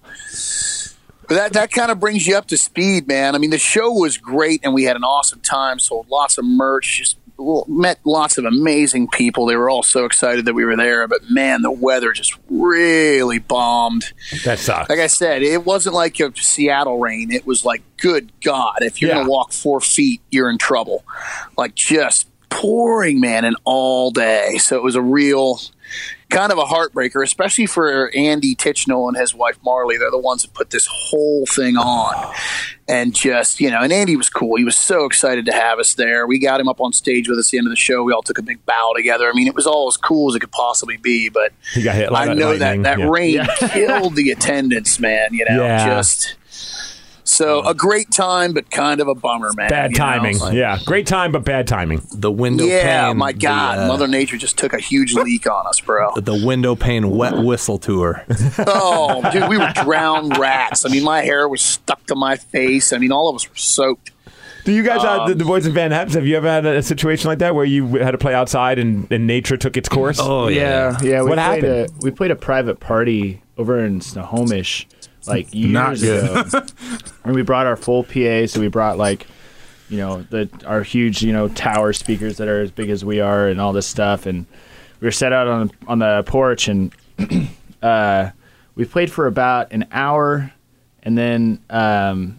But 1.28 1.34
that 1.34 1.52
that 1.54 1.72
kind 1.72 1.90
of 1.90 1.98
brings 1.98 2.26
you 2.26 2.36
up 2.36 2.46
to 2.48 2.56
speed, 2.56 3.08
man. 3.08 3.34
I 3.34 3.38
mean, 3.38 3.50
the 3.50 3.58
show 3.58 3.90
was 3.90 4.16
great, 4.16 4.60
and 4.62 4.72
we 4.72 4.84
had 4.84 4.96
an 4.96 5.04
awesome 5.04 5.40
time. 5.40 5.80
Sold 5.80 6.08
lots 6.08 6.38
of 6.38 6.44
merch. 6.44 6.98
Just 6.98 7.18
met 7.68 7.98
lots 8.04 8.38
of 8.38 8.44
amazing 8.44 9.08
people. 9.08 9.46
They 9.46 9.56
were 9.56 9.68
all 9.68 9.82
so 9.82 10.04
excited 10.04 10.44
that 10.46 10.54
we 10.54 10.64
were 10.64 10.76
there. 10.76 11.06
But 11.06 11.30
man, 11.30 11.62
the 11.62 11.70
weather 11.70 12.12
just 12.12 12.36
really 12.48 13.38
bombed. 13.38 14.04
that 14.44 14.58
sucks. 14.58 14.88
Like 14.88 14.98
I 15.00 15.06
said, 15.06 15.42
it 15.42 15.64
wasn't 15.64 15.94
like 15.94 16.18
a 16.20 16.32
Seattle 16.36 16.98
rain. 16.98 17.30
It 17.30 17.46
was 17.46 17.64
like, 17.64 17.82
good 17.98 18.32
God, 18.40 18.78
if 18.80 19.00
you're 19.00 19.08
Yeah. 19.10 19.14
going 19.16 19.26
to 19.26 19.30
walk 19.30 19.52
four 19.52 19.80
feet, 19.80 20.20
you're 20.30 20.50
in 20.50 20.58
trouble. 20.58 21.04
Like 21.58 21.74
just 21.74 22.26
pouring, 22.48 23.20
man, 23.20 23.44
and 23.44 23.56
all 23.64 24.10
day. 24.10 24.56
So 24.58 24.76
it 24.76 24.82
was 24.82 24.94
a 24.96 25.02
real 25.02 25.60
kind 26.28 26.50
of 26.50 26.58
a 26.58 26.64
heartbreaker, 26.64 27.22
especially 27.22 27.66
for 27.66 28.10
Andy 28.14 28.54
Titchnell 28.54 29.08
and 29.08 29.16
his 29.16 29.34
wife 29.34 29.58
Marley. 29.64 29.96
They're 29.96 30.10
the 30.10 30.18
ones 30.18 30.42
that 30.42 30.52
put 30.54 30.70
this 30.70 30.86
whole 30.90 31.46
thing 31.46 31.76
on. 31.76 32.34
And 32.88 33.14
just, 33.14 33.60
you 33.60 33.70
know, 33.70 33.80
and 33.80 33.92
Andy 33.92 34.16
was 34.16 34.28
cool. 34.28 34.56
He 34.56 34.64
was 34.64 34.76
so 34.76 35.04
excited 35.06 35.46
to 35.46 35.52
have 35.52 35.78
us 35.78 35.94
there. 35.94 36.26
We 36.26 36.38
got 36.38 36.60
him 36.60 36.68
up 36.68 36.80
on 36.80 36.92
stage 36.92 37.28
with 37.28 37.38
us 37.38 37.48
at 37.48 37.50
the 37.52 37.58
end 37.58 37.66
of 37.66 37.70
the 37.70 37.76
show. 37.76 38.02
We 38.02 38.12
all 38.12 38.22
took 38.22 38.38
a 38.38 38.42
big 38.42 38.64
bow 38.66 38.92
together. 38.96 39.28
I 39.28 39.32
mean, 39.34 39.46
it 39.46 39.54
was 39.54 39.66
all 39.66 39.88
as 39.88 39.96
cool 39.96 40.30
as 40.30 40.36
it 40.36 40.40
could 40.40 40.52
possibly 40.52 40.96
be, 40.96 41.28
but 41.28 41.52
He 41.74 41.82
got 41.82 41.94
hit. 41.96 42.12
like 42.12 42.28
I 42.28 42.34
know 42.34 42.56
that 42.56 42.82
that 42.84 42.98
Yeah. 42.98 43.08
rain 43.08 43.40
killed 43.70 44.14
the 44.16 44.30
attendance, 44.30 44.98
man. 45.00 45.28
You 45.32 45.46
know, 45.48 45.64
Yeah. 45.64 45.84
just 45.86 46.34
so 47.36 47.66
a 47.66 47.74
great 47.74 48.10
time, 48.10 48.52
but 48.52 48.70
kind 48.70 49.00
of 49.00 49.08
a 49.08 49.14
bummer, 49.14 49.52
man. 49.54 49.68
Bad 49.68 49.92
you 49.92 49.98
know? 49.98 50.04
timing. 50.04 50.38
Like, 50.38 50.54
yeah, 50.54 50.78
great 50.84 51.06
time, 51.06 51.32
but 51.32 51.44
bad 51.44 51.66
timing. 51.66 52.02
The 52.12 52.32
window 52.32 52.64
yeah, 52.64 53.08
pane. 53.08 53.18
my 53.18 53.32
God, 53.32 53.78
the, 53.78 53.84
uh, 53.84 53.88
Mother 53.88 54.08
Nature 54.08 54.36
just 54.36 54.56
took 54.56 54.72
a 54.72 54.78
huge 54.78 55.14
leak 55.14 55.46
on 55.46 55.66
us, 55.66 55.80
bro. 55.80 56.14
the 56.16 56.42
window 56.44 56.74
pane 56.74 57.10
wet 57.10 57.36
whistle 57.38 57.78
tour. 57.78 58.24
Oh, 58.68 59.28
dude, 59.32 59.48
we 59.48 59.58
were 59.58 59.72
drowned 59.74 60.36
rats. 60.38 60.84
I 60.84 60.88
mean, 60.88 61.02
my 61.04 61.22
hair 61.22 61.48
was 61.48 61.60
stuck 61.60 62.04
to 62.06 62.14
my 62.14 62.36
face. 62.36 62.92
I 62.92 62.98
mean, 62.98 63.12
all 63.12 63.28
of 63.28 63.36
us 63.36 63.48
were 63.48 63.56
soaked. 63.56 64.12
Do 64.64 64.72
you 64.72 64.82
guys, 64.82 65.04
uh, 65.04 65.26
the, 65.26 65.32
Um, 65.32 65.38
the 65.38 65.44
boys 65.44 65.66
in 65.66 65.72
Van 65.72 65.92
Eps, 65.92 66.14
have 66.14 66.26
you 66.26 66.36
ever 66.36 66.48
had 66.48 66.66
a, 66.66 66.78
a 66.78 66.82
situation 66.82 67.28
like 67.28 67.38
that 67.38 67.54
where 67.54 67.64
you 67.64 67.86
had 67.96 68.12
to 68.12 68.18
play 68.18 68.34
outside 68.34 68.78
and, 68.78 69.10
and 69.12 69.26
nature 69.26 69.56
took 69.56 69.76
its 69.76 69.88
course? 69.88 70.18
Oh 70.20 70.48
yeah, 70.48 70.98
yeah. 71.02 71.22
We 71.22 71.30
What 71.30 71.38
happened? 71.38 71.64
A, 71.64 71.86
we 72.00 72.10
played 72.10 72.32
a 72.32 72.36
private 72.36 72.80
party 72.80 73.42
over 73.56 73.84
in 73.84 74.00
Snohomish, 74.00 74.88
like 75.26 75.52
years 75.54 75.72
Not 75.72 75.98
good. 75.98 76.46
ago, 76.46 76.66
and 77.24 77.34
we 77.34 77.42
brought 77.42 77.66
our 77.66 77.76
full 77.76 78.04
PA. 78.04 78.46
So 78.46 78.60
we 78.60 78.68
brought 78.68 78.98
like, 78.98 79.26
you 79.88 79.98
know, 79.98 80.22
the 80.22 80.48
our 80.66 80.82
huge, 80.82 81.22
you 81.22 81.32
know, 81.32 81.48
tower 81.48 81.92
speakers 81.92 82.36
that 82.38 82.48
are 82.48 82.60
as 82.60 82.70
big 82.70 82.90
as 82.90 83.04
we 83.04 83.20
are, 83.20 83.48
and 83.48 83.60
all 83.60 83.72
this 83.72 83.86
stuff. 83.86 84.26
And 84.26 84.46
we 85.00 85.06
were 85.06 85.12
set 85.12 85.32
out 85.32 85.48
on 85.48 85.70
on 85.86 85.98
the 85.98 86.22
porch, 86.26 86.68
and 86.68 86.92
uh, 87.82 88.30
we 88.74 88.84
played 88.84 89.10
for 89.10 89.26
about 89.26 89.72
an 89.72 89.86
hour, 89.92 90.52
and 91.02 91.16
then 91.16 91.60
um, 91.70 92.38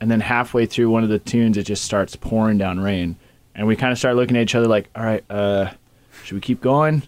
and 0.00 0.10
then 0.10 0.20
halfway 0.20 0.66
through 0.66 0.90
one 0.90 1.02
of 1.02 1.08
the 1.08 1.18
tunes, 1.18 1.56
it 1.56 1.64
just 1.64 1.84
starts 1.84 2.16
pouring 2.16 2.58
down 2.58 2.80
rain, 2.80 3.16
and 3.54 3.66
we 3.66 3.76
kind 3.76 3.92
of 3.92 3.98
start 3.98 4.16
looking 4.16 4.36
at 4.36 4.42
each 4.42 4.54
other 4.54 4.68
like, 4.68 4.88
all 4.94 5.04
right, 5.04 5.24
uh, 5.30 5.70
should 6.24 6.34
we 6.34 6.40
keep 6.40 6.60
going? 6.60 7.02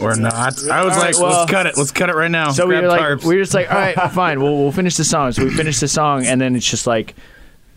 Or 0.00 0.16
not. 0.16 0.34
I 0.34 0.84
was 0.84 0.94
All 0.94 1.00
like, 1.02 1.14
right, 1.14 1.14
well- 1.18 1.38
let's 1.40 1.50
cut 1.50 1.66
it. 1.66 1.76
Let's 1.76 1.90
cut 1.90 2.08
it 2.10 2.14
right 2.14 2.30
now. 2.30 2.50
So 2.52 2.66
we 2.66 2.70
Grab 2.74 2.82
were 2.84 2.88
like, 2.88 3.00
tarps. 3.00 3.24
we 3.24 3.36
were 3.36 3.42
just 3.42 3.54
like, 3.54 3.70
all 3.70 3.78
right, 3.78 3.94
fine, 4.12 4.40
we'll 4.40 4.56
we'll 4.58 4.72
finish 4.72 4.96
the 4.96 5.04
song. 5.04 5.32
So 5.32 5.44
we 5.44 5.50
finished 5.50 5.80
the 5.80 5.88
song, 5.88 6.26
and 6.26 6.40
then 6.40 6.56
it's 6.56 6.68
just 6.68 6.86
like 6.86 7.14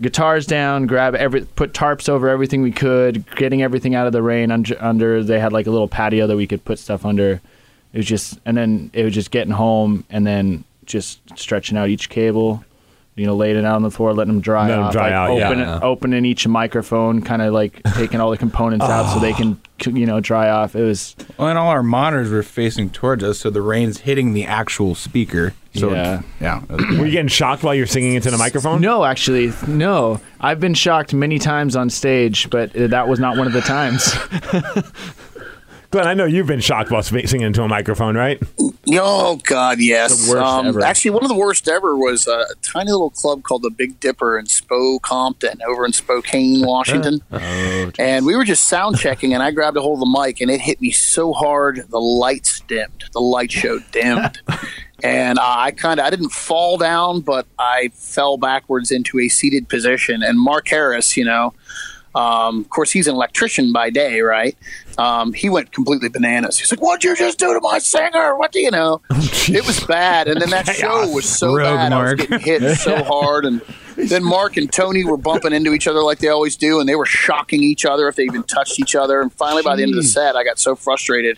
guitars 0.02 0.46
down, 0.46 0.88
grab 0.88 1.16
every, 1.16 1.42
put 1.46 1.74
tarps 1.74 2.10
over 2.10 2.28
everything 2.28 2.62
we 2.62 2.72
could, 2.72 3.26
getting 3.36 3.62
everything 3.62 3.96
out 3.96 4.08
of 4.08 4.14
the 4.14 4.22
rain 4.22 4.52
under. 4.52 4.82
under 4.84 5.24
they 5.24 5.40
had 5.40 5.54
like 5.54 5.68
a 5.68 5.72
little 5.72 5.88
patio 5.88 6.28
that 6.28 6.36
we 6.36 6.48
could 6.48 6.64
put 6.66 6.80
stuff 6.80 7.06
under. 7.06 7.42
It 7.94 7.98
was 8.00 8.06
just, 8.06 8.40
and 8.46 8.58
then 8.58 8.90
it 8.94 9.04
was 9.06 9.14
just 9.14 9.32
getting 9.32 9.54
home, 9.54 10.04
and 10.10 10.28
then 10.28 10.66
just 10.86 11.20
stretching 11.40 11.78
out 11.78 11.90
each 11.90 12.10
cable. 12.10 12.64
You 13.18 13.26
know, 13.26 13.36
laying 13.36 13.56
it 13.56 13.64
out 13.64 13.76
on 13.78 13.82
the 13.82 13.92
floor, 13.92 14.14
letting 14.14 14.34
them 14.34 14.42
dry 14.42 14.68
Let 14.68 14.78
'em 14.78 14.84
off, 14.86 14.92
dry 14.92 15.04
like 15.06 15.14
out, 15.14 15.38
yeah. 15.38 15.48
open, 15.48 15.60
Yeah. 15.60 15.80
opening 15.82 16.26
each 16.26 16.46
microphone, 16.50 17.22
kind 17.22 17.42
of 17.42 17.54
like 17.54 17.82
taking 17.96 18.20
all 18.20 18.30
the 18.30 18.38
components 18.38 18.84
out 18.86 19.14
so 19.14 19.20
they 19.20 19.32
can, 19.32 19.58
you 19.86 20.06
know, 20.06 20.20
dry 20.20 20.50
off. 20.50 20.76
It 20.76 20.84
was 20.84 21.16
Well, 21.38 21.48
and 21.48 21.58
all 21.58 21.70
our 21.70 21.82
monitors 21.82 22.30
were 22.30 22.44
facing 22.44 22.90
towards 22.90 23.24
us, 23.24 23.40
so 23.40 23.50
the 23.50 23.62
rain's 23.62 24.00
hitting 24.02 24.34
the 24.34 24.46
actual 24.46 24.96
speaker. 24.96 25.54
So 25.76 25.94
Yeah. 25.94 26.22
yeah. 26.42 26.62
Were 26.70 27.06
you 27.06 27.12
getting 27.12 27.30
shocked 27.30 27.64
while 27.64 27.74
you're 27.74 27.86
singing 27.88 28.16
into 28.16 28.32
the 28.32 28.38
microphone? 28.38 28.82
No, 28.82 29.06
actually, 29.06 29.54
no. 29.66 30.20
I've 30.42 30.60
been 30.60 30.74
shocked 30.74 31.14
many 31.14 31.40
times 31.40 31.78
on 31.78 31.90
stage, 31.90 32.50
but 32.50 32.76
uh, 32.76 32.88
that 32.88 33.08
was 33.08 33.20
not 33.20 33.38
one 33.38 33.48
of 33.48 33.54
the 33.54 33.62
times. 33.62 34.14
Glenn, 35.92 36.08
I 36.08 36.14
know 36.14 36.26
you've 36.26 36.48
been 36.48 36.60
shocked 36.60 36.92
while 36.92 37.04
sp- 37.04 37.26
singing 37.26 37.48
into 37.48 37.64
a 37.64 37.68
microphone, 37.68 38.16
right? 38.16 38.42
Oh 38.92 39.38
God, 39.44 39.80
yes. 39.80 40.26
The 40.26 40.32
worst 40.32 40.46
um, 40.46 40.68
ever. 40.68 40.82
Actually, 40.82 41.12
one 41.12 41.24
of 41.24 41.30
the 41.30 41.38
worst 41.38 41.68
ever 41.68 41.96
was 41.96 42.28
a 42.28 42.46
tiny 42.62 42.92
little 42.92 43.10
club 43.10 43.44
called 43.44 43.64
the 43.64 43.70
Big 43.70 44.00
Dipper 44.00 44.38
in 44.38 44.46
Spo 44.46 45.02
Compton, 45.02 45.62
over 45.68 45.86
in 45.86 45.94
Spokane, 45.94 46.62
Washington. 46.66 47.22
oh, 47.32 47.92
and 47.98 48.26
we 48.26 48.36
were 48.36 48.44
just 48.46 48.68
sound 48.68 48.98
checking, 48.98 49.34
and 49.34 49.42
I 49.42 49.52
grabbed 49.52 49.78
a 49.78 49.82
hold 49.82 49.98
of 49.98 50.00
the 50.02 50.20
mic, 50.20 50.42
and 50.42 50.52
it 50.52 50.62
hit 50.62 50.82
me 50.82 50.92
so 50.92 51.34
hard 51.34 51.86
the 51.90 52.00
lights 52.00 52.62
dimmed. 52.62 53.06
The 53.14 53.22
light 53.22 53.52
show 53.52 53.80
dimmed. 53.92 54.40
And 55.04 55.38
uh, 55.38 55.44
I 55.46 55.72
kind 55.72 56.00
of 56.00 56.06
I 56.06 56.10
didn't 56.10 56.30
fall 56.30 56.78
down, 56.78 57.20
but 57.20 57.46
I 57.60 57.90
fell 57.94 58.38
backwards 58.38 58.92
into 58.92 59.20
a 59.20 59.28
seated 59.28 59.68
position. 59.68 60.24
And 60.24 60.40
Mark 60.40 60.68
Harris, 60.70 61.18
you 61.18 61.26
know, 61.26 61.54
um, 62.16 62.62
of 62.62 62.70
course, 62.70 62.92
he's 62.92 63.08
an 63.08 63.16
electrician 63.16 63.74
by 63.74 63.90
day, 63.90 64.22
right? 64.22 64.58
Um, 64.98 65.34
he 65.34 65.50
went 65.50 65.74
completely 65.74 66.08
bananas. 66.08 66.58
He's 66.58 66.72
like, 66.72 66.82
"What'd 66.82 67.04
you 67.04 67.16
just 67.16 67.38
do 67.38 67.54
to 67.54 67.60
my 67.60 67.80
singer? 67.80 68.38
What 68.38 68.54
do 68.54 68.60
you 68.62 68.72
know?" 68.72 69.02
it 69.10 69.68
was 69.68 69.82
bad, 69.82 70.30
and 70.30 70.42
then 70.42 70.50
that 70.52 70.66
show 70.68 71.10
was 71.10 71.28
so 71.28 71.54
Rogue 71.54 71.76
bad. 71.76 71.92
I 71.92 72.04
was 72.04 72.14
getting 72.14 72.40
hit 72.40 72.78
so 72.78 73.04
hard, 73.04 73.46
and 73.46 73.62
then 73.98 74.24
Mark 74.24 74.56
and 74.56 74.72
Tony 74.72 75.04
were 75.04 75.18
bumping 75.18 75.52
into 75.52 75.74
each 75.74 75.88
other 75.88 76.02
like 76.02 76.20
they 76.20 76.30
always 76.30 76.56
do, 76.56 76.80
and 76.80 76.88
they 76.88 76.96
were 76.96 77.06
shocking 77.06 77.62
each 77.62 77.86
other 77.86 78.08
if 78.08 78.16
they 78.16 78.24
even 78.24 78.44
touched 78.44 78.80
each 78.80 78.96
other. 78.96 79.22
And 79.22 79.32
finally, 79.34 79.62
by 79.62 79.76
the 79.76 79.84
end 79.84 79.92
of 79.92 79.98
the 79.98 80.04
set, 80.04 80.38
I 80.38 80.46
got 80.46 80.58
so 80.58 80.76
frustrated. 80.76 81.38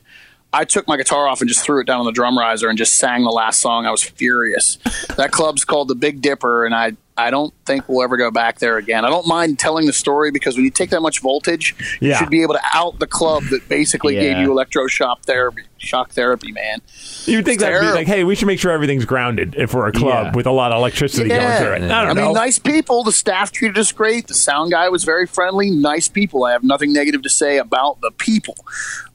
I 0.54 0.64
took 0.64 0.88
my 0.88 0.96
guitar 0.96 1.28
off 1.28 1.42
and 1.42 1.50
just 1.50 1.66
threw 1.66 1.82
it 1.82 1.88
down 1.88 2.00
on 2.00 2.06
the 2.06 2.12
drum 2.12 2.38
riser 2.38 2.70
and 2.70 2.78
just 2.78 2.96
sang 2.98 3.24
the 3.24 3.32
last 3.32 3.60
song. 3.60 3.86
I 3.86 3.92
was 3.92 4.04
furious. 4.04 4.78
That 5.18 5.32
club's 5.32 5.66
called 5.66 5.88
the 5.88 5.96
Big 5.96 6.22
Dipper, 6.22 6.66
and 6.66 6.74
I 6.74 6.94
I 7.18 7.32
don't 7.32 7.54
think 7.66 7.90
we'll 7.90 8.04
ever 8.04 8.16
go 8.18 8.30
back 8.32 8.60
there 8.60 8.78
again. 8.78 9.04
I 9.04 9.10
don't 9.10 9.28
mind 9.28 9.58
telling 9.60 9.86
the 9.88 9.94
story 9.94 10.32
because 10.32 10.56
when 10.56 10.66
you 10.66 10.72
take 10.72 10.92
that 10.92 11.02
much 11.02 11.20
voltage, 11.22 11.76
you 12.00 12.14
should 12.16 12.30
be 12.30 12.42
able 12.44 12.54
to 12.54 12.62
out 12.74 13.00
the 13.00 13.08
club 13.08 13.44
that 13.52 13.68
basically 13.68 14.16
gave 14.16 14.38
you 14.38 14.50
electroshock 14.50 15.24
therapy, 15.24 15.64
shock 15.78 16.12
therapy, 16.12 16.52
man. 16.52 16.82
You 17.26 17.38
would 17.38 17.46
think 17.46 17.60
that'd 17.60 17.82
be 17.82 17.88
like, 17.88 18.08
hey, 18.08 18.24
we 18.24 18.36
should 18.36 18.48
make 18.48 18.60
sure 18.60 18.72
everything's 18.72 19.06
grounded 19.06 19.56
if 19.58 19.74
we're 19.74 19.88
a 19.88 19.92
club 19.92 20.28
Yeah. 20.28 20.36
with 20.36 20.46
a 20.46 20.52
lot 20.52 20.72
of 20.72 20.78
electricity 20.78 21.30
going 21.30 21.58
through 21.58 21.74
it. 21.74 21.92
I 21.92 22.02
I 22.02 22.06
don't 22.06 22.16
know. 22.16 22.26
mean, 22.26 22.34
nice 22.34 22.60
people. 22.60 23.04
The 23.04 23.12
staff 23.12 23.52
treated 23.52 23.78
us 23.78 23.92
great. 23.92 24.28
The 24.28 24.34
sound 24.34 24.72
guy 24.72 24.88
was 24.90 25.04
very 25.04 25.26
friendly. 25.28 25.70
Nice 25.72 26.08
people. 26.08 26.44
I 26.46 26.52
have 26.52 26.64
nothing 26.64 26.94
negative 26.94 27.24
to 27.24 27.30
say 27.30 27.58
about 27.58 28.00
the 28.02 28.12
people. 28.12 28.56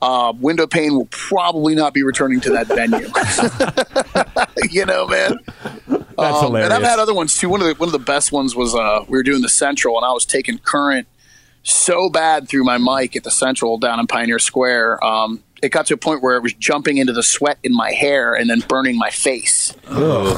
Uh, 0.03 0.33
Window 0.41 0.67
pane 0.67 0.95
will 0.95 1.07
probably 1.07 1.75
not 1.77 1.95
be 1.95 2.03
returning 2.03 2.41
to 2.41 2.51
that 2.51 2.67
venue. 2.67 3.09
you 4.71 4.85
know, 4.87 5.07
man. 5.07 5.39
That's 6.16 6.37
Um, 6.38 6.45
hilarious. 6.47 6.66
And 6.66 6.75
I've 6.75 6.88
had 6.88 6.99
other 6.99 7.14
ones 7.14 7.37
too. 7.37 7.49
One 7.49 7.61
of 7.61 7.66
the 7.66 7.75
one 7.75 7.88
of 7.88 7.92
the 7.92 7.99
best 7.99 8.33
ones 8.33 8.54
was 8.54 8.75
uh, 8.75 9.04
we 9.09 9.16
were 9.19 9.23
doing 9.23 9.42
the 9.42 9.49
Central, 9.49 9.97
and 9.97 10.04
I 10.04 10.12
was 10.12 10.25
taking 10.25 10.59
current 10.59 11.07
so 11.64 12.11
bad 12.11 12.49
through 12.49 12.64
my 12.64 12.78
mic 12.78 13.14
at 13.16 13.23
the 13.25 13.31
Central 13.31 13.78
down 13.78 14.00
in 14.00 14.07
Pioneer 14.07 14.38
Square. 14.38 15.04
Um, 15.04 15.42
it 15.62 15.69
got 15.71 15.87
to 15.87 15.95
a 15.95 15.97
point 15.97 16.21
where 16.23 16.35
it 16.35 16.42
was 16.42 16.52
jumping 16.54 16.99
into 16.99 17.12
the 17.12 17.23
sweat 17.23 17.57
in 17.62 17.73
my 17.73 17.92
hair 17.92 18.35
and 18.35 18.50
then 18.50 18.59
burning 18.66 18.99
my 18.99 19.11
face. 19.11 19.73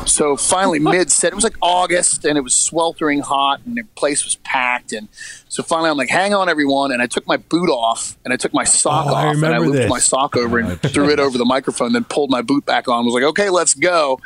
So 0.06 0.36
finally, 0.36 0.78
mid 0.78 1.10
set, 1.10 1.32
it 1.32 1.34
was 1.34 1.44
like 1.44 1.56
August 1.62 2.26
and 2.26 2.36
it 2.36 2.42
was 2.42 2.54
sweltering 2.54 3.20
hot 3.20 3.62
and 3.64 3.74
the 3.78 3.84
place 3.94 4.22
was 4.24 4.34
packed. 4.36 4.92
And 4.92 5.08
so 5.54 5.62
finally, 5.62 5.88
I'm 5.88 5.96
like, 5.96 6.08
hang 6.08 6.34
on, 6.34 6.48
everyone. 6.48 6.90
And 6.90 7.00
I 7.00 7.06
took 7.06 7.28
my 7.28 7.36
boot 7.36 7.70
off 7.70 8.18
and 8.24 8.34
I 8.34 8.36
took 8.36 8.52
my 8.52 8.64
sock 8.64 9.06
Oh, 9.06 9.14
I 9.14 9.28
off 9.28 9.36
and 9.36 9.46
I 9.46 9.58
looped 9.58 9.74
this. 9.74 9.88
my 9.88 10.00
sock 10.00 10.36
over 10.36 10.58
and 10.58 10.72
oh, 10.72 10.74
threw 10.88 11.10
it 11.10 11.20
over 11.20 11.38
the 11.38 11.44
microphone, 11.44 11.92
then 11.92 12.02
pulled 12.02 12.28
my 12.28 12.42
boot 12.42 12.66
back 12.66 12.88
on. 12.88 13.04
Was 13.04 13.14
like, 13.14 13.22
okay, 13.22 13.50
let's 13.50 13.72
go. 13.74 14.18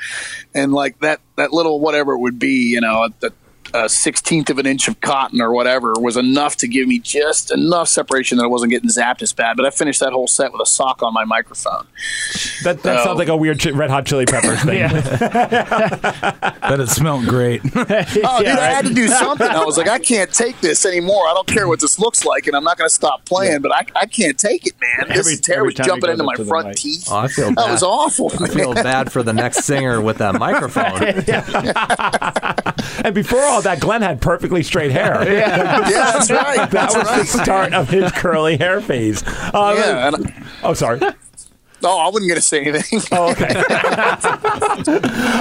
And 0.54 0.72
like 0.72 0.98
that, 1.00 1.20
that 1.36 1.52
little 1.52 1.80
whatever 1.80 2.12
it 2.14 2.18
would 2.20 2.38
be, 2.38 2.70
you 2.72 2.80
know, 2.80 3.10
the, 3.20 3.34
a 3.74 3.88
sixteenth 3.88 4.50
of 4.50 4.58
an 4.58 4.66
inch 4.66 4.88
of 4.88 5.00
cotton 5.00 5.40
or 5.40 5.52
whatever 5.52 5.92
was 5.98 6.16
enough 6.16 6.56
to 6.56 6.68
give 6.68 6.88
me 6.88 6.98
just 6.98 7.50
enough 7.50 7.88
separation 7.88 8.38
that 8.38 8.44
I 8.44 8.46
wasn't 8.48 8.70
getting 8.70 8.88
zapped 8.90 9.22
as 9.22 9.32
bad. 9.32 9.56
But 9.56 9.66
I 9.66 9.70
finished 9.70 10.00
that 10.00 10.12
whole 10.12 10.26
set 10.28 10.52
with 10.52 10.60
a 10.62 10.66
sock 10.66 11.02
on 11.02 11.12
my 11.14 11.24
microphone. 11.24 11.86
That, 12.64 12.82
that 12.82 12.98
Oh. 13.00 13.04
sounds 13.04 13.18
like 13.18 13.28
a 13.28 13.36
weird 13.36 13.60
chi- 13.60 13.70
Red 13.70 13.90
Hot 13.90 14.06
Chili 14.06 14.26
Peppers 14.26 14.60
thing. 14.64 14.88
But 14.90 16.80
it 16.80 16.88
smelled 16.88 17.26
great. 17.26 17.62
Oh, 18.30 18.38
dude, 18.40 18.48
I 18.48 18.66
had 18.70 18.84
to 18.86 18.94
do 18.94 19.06
something. 19.08 19.46
I 19.46 19.64
was 19.64 19.76
like, 19.78 19.88
I 19.88 19.98
can't 19.98 20.32
take 20.32 20.60
this 20.60 20.84
anymore. 20.84 21.26
I 21.28 21.34
don't 21.34 21.46
care 21.46 21.66
what 21.68 21.80
this 21.80 21.98
looks 21.98 22.24
like, 22.24 22.46
and 22.46 22.56
I'm 22.56 22.64
not 22.64 22.76
going 22.78 22.88
to 22.88 22.94
stop 22.94 23.24
playing. 23.24 23.60
But 23.62 23.72
I, 23.72 23.84
I 23.96 24.06
can't 24.06 24.38
take 24.38 24.66
it, 24.66 24.72
man. 24.80 25.10
Every- 25.10 25.36
this 25.36 25.46
hair 25.46 25.58
every 25.58 25.68
was 25.68 25.74
time 25.76 25.86
jumping 25.86 26.10
into 26.10 26.24
my 26.24 26.34
front 26.34 26.68
mic. 26.68 26.76
teeth. 26.76 27.06
Oh, 27.10 27.18
I 27.18 27.28
feel 27.28 27.52
that 27.54 27.70
was 27.70 27.82
awful. 27.82 28.30
I 28.42 28.48
feel 28.48 28.74
bad 28.74 29.10
for 29.12 29.22
the 29.22 29.32
next 29.32 29.64
singer 29.64 30.00
with 30.00 30.18
that 30.18 30.34
microphone. 30.38 31.02
and 33.04 33.14
before 33.14 33.42
all 33.42 33.57
that, 33.62 33.80
Glenn 33.80 34.02
had 34.02 34.20
perfectly 34.20 34.62
straight 34.62 34.90
hair. 34.90 35.22
yeah, 35.32 35.80
that's 35.88 36.30
right. 36.30 36.56
That 36.56 36.70
That's 36.70 36.94
was 36.96 37.06
right. 37.06 37.18
the 37.20 37.24
start 37.26 37.74
of 37.74 37.88
his 37.88 38.10
curly 38.12 38.56
hair 38.56 38.80
phase. 38.80 39.22
Uh, 39.26 39.74
Yeah, 39.76 40.08
and, 40.08 40.34
Oh, 40.62 40.74
sorry. 40.74 41.00
Oh, 41.84 41.98
I 41.98 42.06
wasn't 42.06 42.28
going 42.28 42.40
to 42.40 42.40
say 42.40 42.60
anything. 42.64 43.00
Oh, 43.12 43.30
okay. 43.30 43.48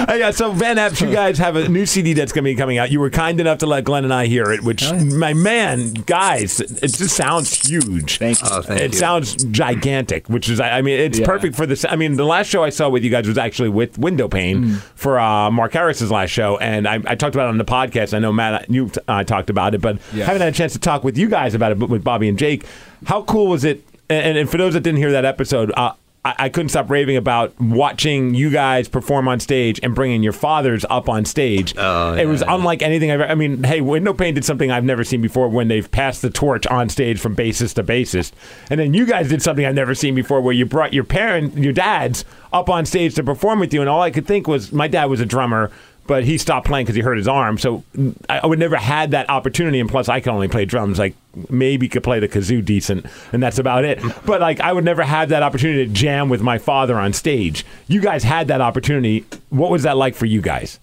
Uh, 0.08 0.14
yeah, 0.14 0.30
so 0.30 0.52
Van 0.52 0.76
Eps, 0.76 1.00
you 1.00 1.12
guys 1.12 1.38
have 1.38 1.56
a 1.56 1.68
new 1.68 1.84
CD 1.86 2.12
that's 2.12 2.32
going 2.32 2.44
to 2.44 2.50
be 2.50 2.54
coming 2.54 2.78
out. 2.78 2.90
You 2.90 3.00
were 3.00 3.10
kind 3.10 3.40
enough 3.40 3.58
to 3.58 3.66
let 3.66 3.84
Glenn 3.84 4.04
and 4.04 4.12
I 4.14 4.26
hear 4.26 4.50
it, 4.52 4.62
which, 4.62 4.90
my 4.92 5.34
man, 5.34 5.92
guys, 5.92 6.60
it 6.60 6.80
just 6.94 7.14
sounds 7.16 7.68
huge. 7.68 8.18
Thank 8.18 8.40
you. 8.42 8.48
Oh, 8.50 8.62
thank 8.62 8.80
it 8.80 8.92
you. 8.92 8.98
sounds 8.98 9.34
gigantic, 9.44 10.28
which 10.28 10.48
is, 10.48 10.60
I 10.60 10.80
mean, 10.82 10.98
it's 10.98 11.18
Yeah. 11.18 11.26
perfect 11.26 11.56
for 11.56 11.66
this. 11.66 11.84
I 11.88 11.96
mean, 11.96 12.16
the 12.16 12.24
last 12.24 12.46
show 12.48 12.62
I 12.64 12.70
saw 12.70 12.88
with 12.88 13.04
you 13.04 13.10
guys 13.10 13.26
was 13.28 13.38
actually 13.38 13.68
with 13.68 13.98
Window 13.98 14.28
Pane 14.28 14.64
Mm. 14.64 14.76
for 14.94 15.18
uh, 15.18 15.50
Mark 15.50 15.72
Harris's 15.72 16.10
last 16.10 16.30
show, 16.30 16.56
and 16.58 16.88
I, 16.88 16.94
I 17.06 17.14
talked 17.14 17.34
about 17.34 17.46
it 17.46 17.50
on 17.50 17.58
the 17.58 17.64
podcast. 17.64 18.14
I 18.14 18.18
know 18.18 18.32
Matt, 18.32 18.70
you 18.70 18.90
uh, 19.08 19.24
talked 19.24 19.50
about 19.50 19.74
it, 19.74 19.80
but 19.80 19.98
Yeah. 20.12 20.24
haven't 20.24 20.40
had 20.42 20.52
a 20.52 20.56
chance 20.56 20.72
to 20.72 20.78
talk 20.78 21.04
with 21.04 21.18
you 21.18 21.28
guys 21.28 21.54
about 21.54 21.72
it, 21.72 21.78
but 21.78 21.88
with 21.90 22.02
Bobby 22.02 22.28
and 22.28 22.38
Jake. 22.38 22.64
How 23.06 23.22
cool 23.22 23.46
was 23.48 23.64
it? 23.64 23.84
And, 24.08 24.38
and 24.38 24.50
for 24.50 24.56
those 24.56 24.74
that 24.74 24.80
didn't 24.80 24.98
hear 24.98 25.12
that 25.12 25.24
episode, 25.24 25.70
uh, 25.76 25.92
I, 26.24 26.34
I 26.38 26.48
couldn't 26.48 26.70
stop 26.70 26.90
raving 26.90 27.16
about 27.16 27.58
watching 27.60 28.34
you 28.34 28.50
guys 28.50 28.88
perform 28.88 29.28
on 29.28 29.40
stage 29.40 29.78
and 29.82 29.94
bringing 29.94 30.22
your 30.22 30.32
fathers 30.32 30.84
up 30.90 31.08
on 31.08 31.24
stage. 31.24 31.74
Oh, 31.76 32.14
it 32.14 32.26
was 32.26 32.40
yeah. 32.40 32.54
unlike 32.54 32.82
anything 32.82 33.10
I've. 33.10 33.20
I 33.20 33.34
mean, 33.34 33.62
hey, 33.62 33.80
Window 33.80 34.12
Pane 34.12 34.34
did 34.34 34.44
something 34.44 34.70
I've 34.70 34.84
never 34.84 35.04
seen 35.04 35.22
before 35.22 35.48
when 35.48 35.68
they've 35.68 35.90
passed 35.90 36.22
the 36.22 36.30
torch 36.30 36.66
on 36.66 36.88
stage 36.88 37.20
from 37.20 37.36
bassist 37.36 37.74
to 37.74 37.84
bassist, 37.84 38.32
and 38.70 38.80
then 38.80 38.94
you 38.94 39.06
guys 39.06 39.28
did 39.28 39.42
something 39.42 39.64
I've 39.64 39.74
never 39.74 39.94
seen 39.94 40.14
before 40.14 40.40
where 40.40 40.54
you 40.54 40.66
brought 40.66 40.92
your 40.92 41.04
parent, 41.04 41.56
your 41.56 41.72
dads, 41.72 42.24
up 42.52 42.68
on 42.68 42.84
stage 42.84 43.14
to 43.14 43.22
perform 43.22 43.60
with 43.60 43.72
you, 43.72 43.80
and 43.80 43.88
all 43.88 44.02
I 44.02 44.10
could 44.10 44.26
think 44.26 44.46
was 44.46 44.72
my 44.72 44.88
dad 44.88 45.06
was 45.06 45.20
a 45.20 45.26
drummer. 45.26 45.70
But 46.08 46.24
he 46.24 46.38
stopped 46.38 46.66
playing 46.66 46.86
because 46.86 46.96
he 46.96 47.02
hurt 47.02 47.18
his 47.18 47.28
arm. 47.28 47.58
So 47.58 47.84
I 48.28 48.44
would 48.44 48.58
never 48.58 48.76
had 48.76 49.12
that 49.12 49.30
opportunity. 49.30 49.78
And 49.78 49.88
plus, 49.88 50.08
I 50.08 50.18
can 50.18 50.32
only 50.32 50.48
play 50.48 50.64
drums. 50.64 50.98
Like 50.98 51.14
maybe 51.48 51.88
could 51.88 52.02
play 52.02 52.18
the 52.18 52.26
kazoo 52.26 52.64
decent, 52.64 53.06
and 53.32 53.40
that's 53.40 53.58
about 53.58 53.84
it. 53.84 54.02
But 54.26 54.40
like 54.40 54.58
I 54.58 54.72
would 54.72 54.84
never 54.84 55.04
have 55.04 55.28
that 55.28 55.44
opportunity 55.44 55.86
to 55.86 55.92
jam 55.92 56.28
with 56.28 56.42
my 56.42 56.58
father 56.58 56.98
on 56.98 57.12
stage. 57.12 57.64
You 57.86 58.00
guys 58.00 58.24
had 58.24 58.48
that 58.48 58.60
opportunity. 58.60 59.26
What 59.50 59.70
was 59.70 59.84
that 59.84 59.96
like 59.96 60.16
for 60.16 60.26
you 60.26 60.40
guys? 60.40 60.80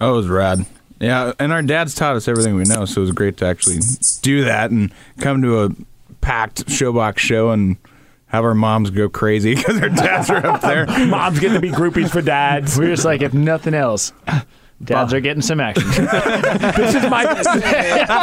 Oh, 0.00 0.12
it 0.12 0.16
was 0.18 0.28
rad. 0.28 0.66
Yeah, 1.00 1.32
and 1.38 1.50
our 1.50 1.62
dads 1.62 1.94
taught 1.94 2.14
us 2.16 2.28
everything 2.28 2.54
we 2.54 2.64
know, 2.64 2.84
so 2.84 3.00
it 3.00 3.04
was 3.04 3.12
great 3.12 3.38
to 3.38 3.46
actually 3.46 3.78
do 4.20 4.44
that 4.44 4.70
and 4.70 4.92
come 5.18 5.40
to 5.40 5.64
a 5.64 5.70
packed 6.20 6.66
showbox 6.66 7.16
show 7.16 7.50
and 7.50 7.78
have 8.30 8.44
our 8.44 8.54
moms 8.54 8.90
go 8.90 9.08
crazy 9.08 9.54
because 9.56 9.80
our 9.80 9.88
dads 9.88 10.30
are 10.30 10.44
up 10.46 10.60
there. 10.60 10.86
Moms 11.06 11.40
get 11.40 11.52
to 11.52 11.60
be 11.60 11.70
groupies 11.70 12.10
for 12.10 12.22
dads. 12.22 12.78
We're 12.78 12.88
just 12.88 13.04
like, 13.04 13.22
if 13.22 13.34
nothing 13.34 13.74
else, 13.74 14.12
dads 14.82 15.12
are 15.12 15.20
getting 15.20 15.42
some 15.42 15.60
action. 15.60 15.88
this 15.88 16.94
is 16.94 17.10
my. 17.10 17.22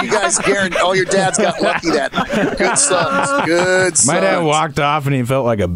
you 0.04 0.12
guys, 0.12 0.40
guarantee 0.40 0.78
all 0.80 0.96
your 0.96 1.06
dads 1.06 1.38
got 1.38 1.62
lucky 1.62 1.92
that. 1.92 2.12
Good 2.58 2.78
sons. 2.78 3.46
Good 3.46 3.98
sons. 3.98 4.08
My 4.08 4.22
dad 4.22 4.44
walked 4.44 4.80
off 4.80 5.06
and 5.06 5.16
he 5.16 5.24
felt 5.24 5.46
like 5.46 5.60
a 5.60 5.68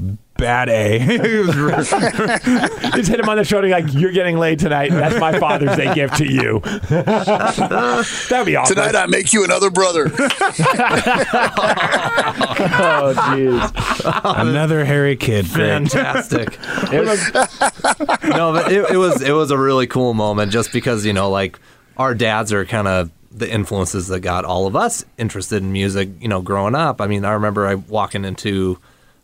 bad 0.42 0.70
A. 0.70 0.98
It 1.00 1.22
Just 2.96 3.10
hit 3.10 3.20
him 3.20 3.30
on 3.30 3.38
the 3.38 3.46
shoulder 3.46 3.70
like 3.70 3.94
you're 3.94 4.12
getting 4.12 4.38
laid 4.38 4.60
tonight. 4.60 4.90
That's 4.90 5.20
my 5.20 5.40
Father's 5.40 5.78
Day 5.78 5.94
gift 5.94 6.18
to 6.18 6.26
you. 6.26 6.60
That'd 6.90 8.46
be 8.46 8.56
awesome. 8.56 8.76
Tonight 8.76 8.96
I 8.96 9.06
make 9.06 9.32
you 9.32 9.46
another 9.46 9.70
brother. 9.70 10.06
oh, 10.08 10.10
jeez. 13.16 14.42
another 14.42 14.84
hairy 14.84 15.16
kid. 15.16 15.48
Fantastic. 15.48 16.58
It 16.92 17.06
was, 17.06 17.32
no, 18.24 18.52
but 18.52 18.72
it, 18.72 18.90
it 18.92 18.98
was 18.98 19.22
it 19.22 19.34
was 19.34 19.52
a 19.52 19.58
really 19.58 19.88
cool 19.88 20.16
moment 20.16 20.52
just 20.52 20.74
because 20.74 21.06
you 21.06 21.14
know 21.14 21.30
like 21.30 21.60
our 21.98 22.16
dads 22.16 22.52
are 22.52 22.66
kind 22.66 22.88
of 22.88 23.12
the 23.32 23.50
influences 23.50 24.08
that 24.08 24.22
got 24.22 24.44
all 24.44 24.66
of 24.66 24.76
us 24.76 25.06
interested 25.20 25.62
in 25.62 25.72
music. 25.72 26.10
You 26.20 26.30
know, 26.30 26.42
growing 26.42 26.74
up. 26.74 27.00
I 27.00 27.06
mean, 27.06 27.26
I 27.26 27.34
remember 27.34 27.68
I 27.68 27.76
walking 27.76 28.26
into 28.26 28.80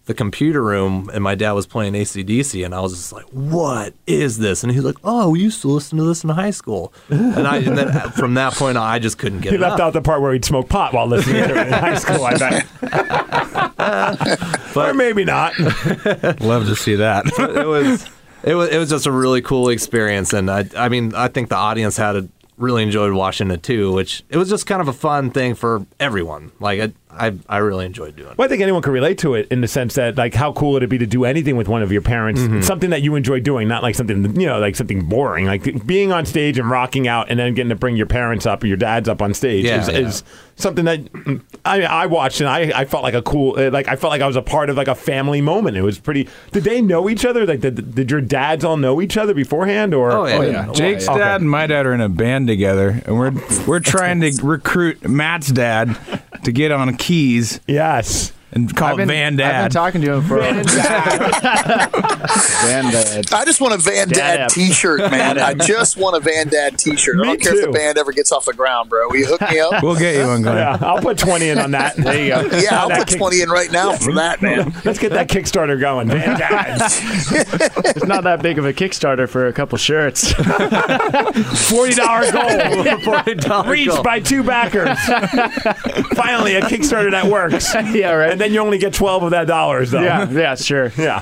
the 0.07 0.13
computer 0.13 0.63
room 0.63 1.11
and 1.13 1.21
my 1.21 1.35
dad 1.35 1.51
was 1.51 1.67
playing 1.67 1.93
ACDC 1.93 2.65
and 2.65 2.73
I 2.73 2.79
was 2.79 2.93
just 2.93 3.11
like, 3.11 3.25
"What 3.25 3.93
is 4.07 4.37
this?" 4.39 4.63
And 4.63 4.71
he's 4.71 4.83
like, 4.83 4.95
"Oh, 5.03 5.29
we 5.31 5.41
used 5.41 5.61
to 5.61 5.67
listen 5.67 5.97
to 5.97 6.05
this 6.05 6.23
in 6.23 6.29
high 6.29 6.51
school." 6.51 6.93
And 7.09 7.45
I 7.45 7.57
and 7.57 7.77
then 7.77 7.89
uh, 7.89 8.09
from 8.11 8.35
that 8.35 8.53
point 8.53 8.77
on, 8.77 8.87
I 8.87 8.99
just 8.99 9.17
couldn't 9.17 9.41
get 9.41 9.49
it. 9.53 9.57
He 9.57 9.63
it 9.63 9.67
left 9.67 9.81
out 9.81 9.91
the 9.91 10.01
part 10.01 10.21
where 10.21 10.31
he'd 10.31 10.45
smoke 10.45 10.69
pot 10.69 10.93
while 10.93 11.07
listening 11.07 11.43
to 11.43 11.59
it 11.59 11.67
in 11.67 11.73
high 11.73 11.95
school. 11.95 12.23
I 12.23 12.37
bet, 12.37 12.65
or 14.77 14.93
maybe 14.93 15.25
not. 15.25 15.59
Love 16.39 16.67
to 16.67 16.75
see 16.75 16.95
that. 16.95 17.25
it 17.37 17.67
was 17.67 18.09
it 18.43 18.55
was 18.55 18.69
it 18.69 18.77
was 18.77 18.89
just 18.89 19.07
a 19.07 19.11
really 19.11 19.41
cool 19.41 19.67
experience, 19.67 20.31
and 20.31 20.49
I 20.49 20.69
I 20.75 20.87
mean 20.87 21.13
I 21.15 21.27
think 21.27 21.49
the 21.49 21.57
audience 21.57 21.97
had 21.97 22.15
a, 22.15 22.29
really 22.57 22.83
enjoyed 22.83 23.11
watching 23.11 23.51
it 23.51 23.61
too, 23.61 23.91
which 23.91 24.23
it 24.29 24.37
was 24.37 24.49
just 24.49 24.65
kind 24.65 24.81
of 24.81 24.87
a 24.87 24.93
fun 24.93 25.31
thing 25.31 25.53
for 25.53 25.85
everyone. 25.99 26.53
Like 26.61 26.79
I 26.79 26.93
I, 27.17 27.33
I 27.49 27.57
really 27.57 27.85
enjoyed 27.85 28.15
doing. 28.15 28.29
it. 28.31 28.37
Well, 28.37 28.45
I 28.45 28.49
think 28.49 28.61
anyone 28.61 28.81
can 28.81 28.93
relate 28.93 29.17
to 29.19 29.33
it 29.35 29.47
in 29.49 29.61
the 29.61 29.67
sense 29.67 29.95
that, 29.95 30.15
like, 30.17 30.33
how 30.33 30.53
cool 30.53 30.73
would 30.73 30.83
it 30.83 30.87
be 30.89 30.97
to 30.97 31.05
do 31.05 31.25
anything 31.25 31.57
with 31.57 31.67
one 31.67 31.81
of 31.81 31.91
your 31.91 32.01
parents? 32.01 32.41
Something 32.65 32.89
that 32.91 33.01
you 33.01 33.15
enjoy 33.15 33.39
doing, 33.39 33.67
not 33.67 33.83
like 33.83 33.95
something, 33.95 34.39
you 34.39 34.47
know, 34.47 34.59
like 34.59 34.75
something 34.75 35.05
boring. 35.07 35.45
Like 35.45 35.85
being 35.85 36.11
on 36.11 36.25
stage 36.25 36.57
and 36.59 36.69
rocking 36.69 37.07
out 37.07 37.29
and 37.29 37.39
then 37.39 37.53
getting 37.53 37.69
to 37.69 37.75
bring 37.75 37.95
your 37.97 38.05
parents 38.05 38.45
up 38.45 38.63
or 38.63 38.67
your 38.67 38.77
dads 38.77 39.09
up 39.09 39.21
on 39.21 39.33
stage 39.33 39.65
Yeah, 39.65 39.81
is, 39.81 39.87
yeah. 39.89 39.97
is 39.97 40.23
something 40.55 40.85
that 40.85 41.41
I, 41.65 41.83
I 41.83 42.05
watched 42.07 42.39
and 42.39 42.49
I, 42.49 42.71
I 42.81 42.85
felt 42.85 43.03
like 43.03 43.13
a 43.13 43.21
cool, 43.21 43.55
uh, 43.59 43.69
like, 43.71 43.87
I 43.87 43.95
felt 43.95 44.11
like 44.11 44.21
I 44.21 44.27
was 44.27 44.35
a 44.35 44.41
part 44.41 44.69
of 44.69 44.77
like 44.77 44.87
a 44.87 44.95
family 44.95 45.41
moment. 45.41 45.77
It 45.77 45.81
was 45.83 45.99
pretty. 45.99 46.27
Did 46.51 46.63
they 46.63 46.81
know 46.81 47.09
each 47.09 47.25
other? 47.25 47.45
Like, 47.45 47.59
did, 47.61 47.95
did 47.95 48.09
your 48.11 48.21
dads 48.21 48.63
all 48.63 48.77
know 48.77 49.01
each 49.01 49.17
other 49.17 49.33
beforehand? 49.33 49.93
Or 49.93 50.11
Oh, 50.11 50.25
yeah. 50.25 50.37
Oh, 50.37 50.41
yeah. 50.41 50.71
Jake's 50.73 51.07
Okay. 51.07 51.17
dad 51.19 51.41
and 51.41 51.49
my 51.49 51.67
dad 51.67 51.85
are 51.85 51.93
in 51.93 52.01
a 52.01 52.09
band 52.09 52.47
together, 52.47 53.01
and 53.05 53.17
we're 53.17 53.31
we're 53.65 53.79
trying 53.97 54.21
to 54.21 54.31
recruit 54.43 55.07
Matt's 55.07 55.47
dad 55.51 55.97
to 56.43 56.51
get 56.51 56.71
on 56.71 56.95
keys 57.07 57.61
Yes. 57.67 58.33
And 58.57 58.75
call 58.75 58.89
I've 58.89 58.93
it 58.99 59.07
been, 59.07 59.37
Van 59.37 59.41
I've 59.41 59.63
been 59.65 59.71
talking 59.71 60.01
to 60.01 60.13
him 60.13 60.21
for 60.23 60.39
Van 60.39 60.63
Dad. 62.91 63.33
I 63.33 63.43
just 63.45 63.61
want 63.61 63.73
a 63.73 63.77
Van 63.77 64.07
Dad 64.09 64.37
Dad. 64.37 64.49
T-shirt, 64.49 64.99
man. 65.11 65.39
I 65.39 65.53
just 65.53 65.97
want 65.97 66.15
a 66.17 66.19
Van 66.19 66.47
Dad 66.47 66.77
T-shirt. 66.77 67.15
I 67.21 67.23
don't 67.25 67.41
care 67.41 67.55
if 67.55 67.65
the 67.65 67.71
band 67.71 67.97
ever 67.97 68.11
gets 68.11 68.31
off 68.31 68.45
the 68.45 68.53
ground, 68.53 68.89
bro. 68.89 69.07
Will 69.09 69.17
you 69.17 69.25
hook 69.27 69.41
me 69.49 69.59
up? 69.59 69.81
we'll 69.83 69.95
get 69.97 70.15
you 70.15 70.25
one, 70.27 70.41
Glenn. 70.41 70.57
Yeah, 70.57 70.77
I'll 70.81 70.99
put 71.01 71.17
20 71.17 71.49
in 71.49 71.59
on 71.59 71.71
that. 71.71 71.95
There 71.95 72.21
you 72.23 72.29
go. 72.29 72.57
yeah, 72.57 72.81
I'll 72.81 72.89
put 72.89 73.07
kick- 73.07 73.17
twenty 73.17 73.41
in 73.41 73.49
right 73.49 73.71
now 73.71 73.93
for 73.93 74.13
that, 74.13 74.41
man. 74.41 74.73
Let's 74.85 74.99
get 74.99 75.11
that 75.13 75.27
Kickstarter 75.29 75.79
going. 75.79 76.07
Van 76.09 76.37
Dads. 76.37 77.01
It's 77.97 78.05
not 78.05 78.23
that 78.25 78.41
big 78.41 78.57
of 78.59 78.65
a 78.65 78.73
Kickstarter 78.73 79.27
for 79.29 79.47
a 79.47 79.53
couple 79.53 79.77
shirts. 79.77 80.33
$40 80.33 82.31
goal. 82.31 82.43
$40 83.23 83.67
Reached 83.67 83.89
goal. 83.91 84.03
by 84.03 84.19
two 84.19 84.43
backers. 84.43 84.97
Finally, 86.15 86.55
a 86.55 86.61
Kickstarter 86.61 87.11
that 87.11 87.25
works. 87.25 87.73
yeah, 87.93 88.11
right. 88.11 88.31
And 88.31 88.39
then 88.47 88.53
you 88.53 88.59
only 88.61 88.77
get 88.77 88.93
12 88.93 89.23
of 89.23 89.31
that 89.31 89.47
dollars, 89.47 89.91
though. 89.91 90.01
yeah, 90.01 90.29
yeah, 90.29 90.55
sure. 90.55 90.91
Yeah. 90.97 91.21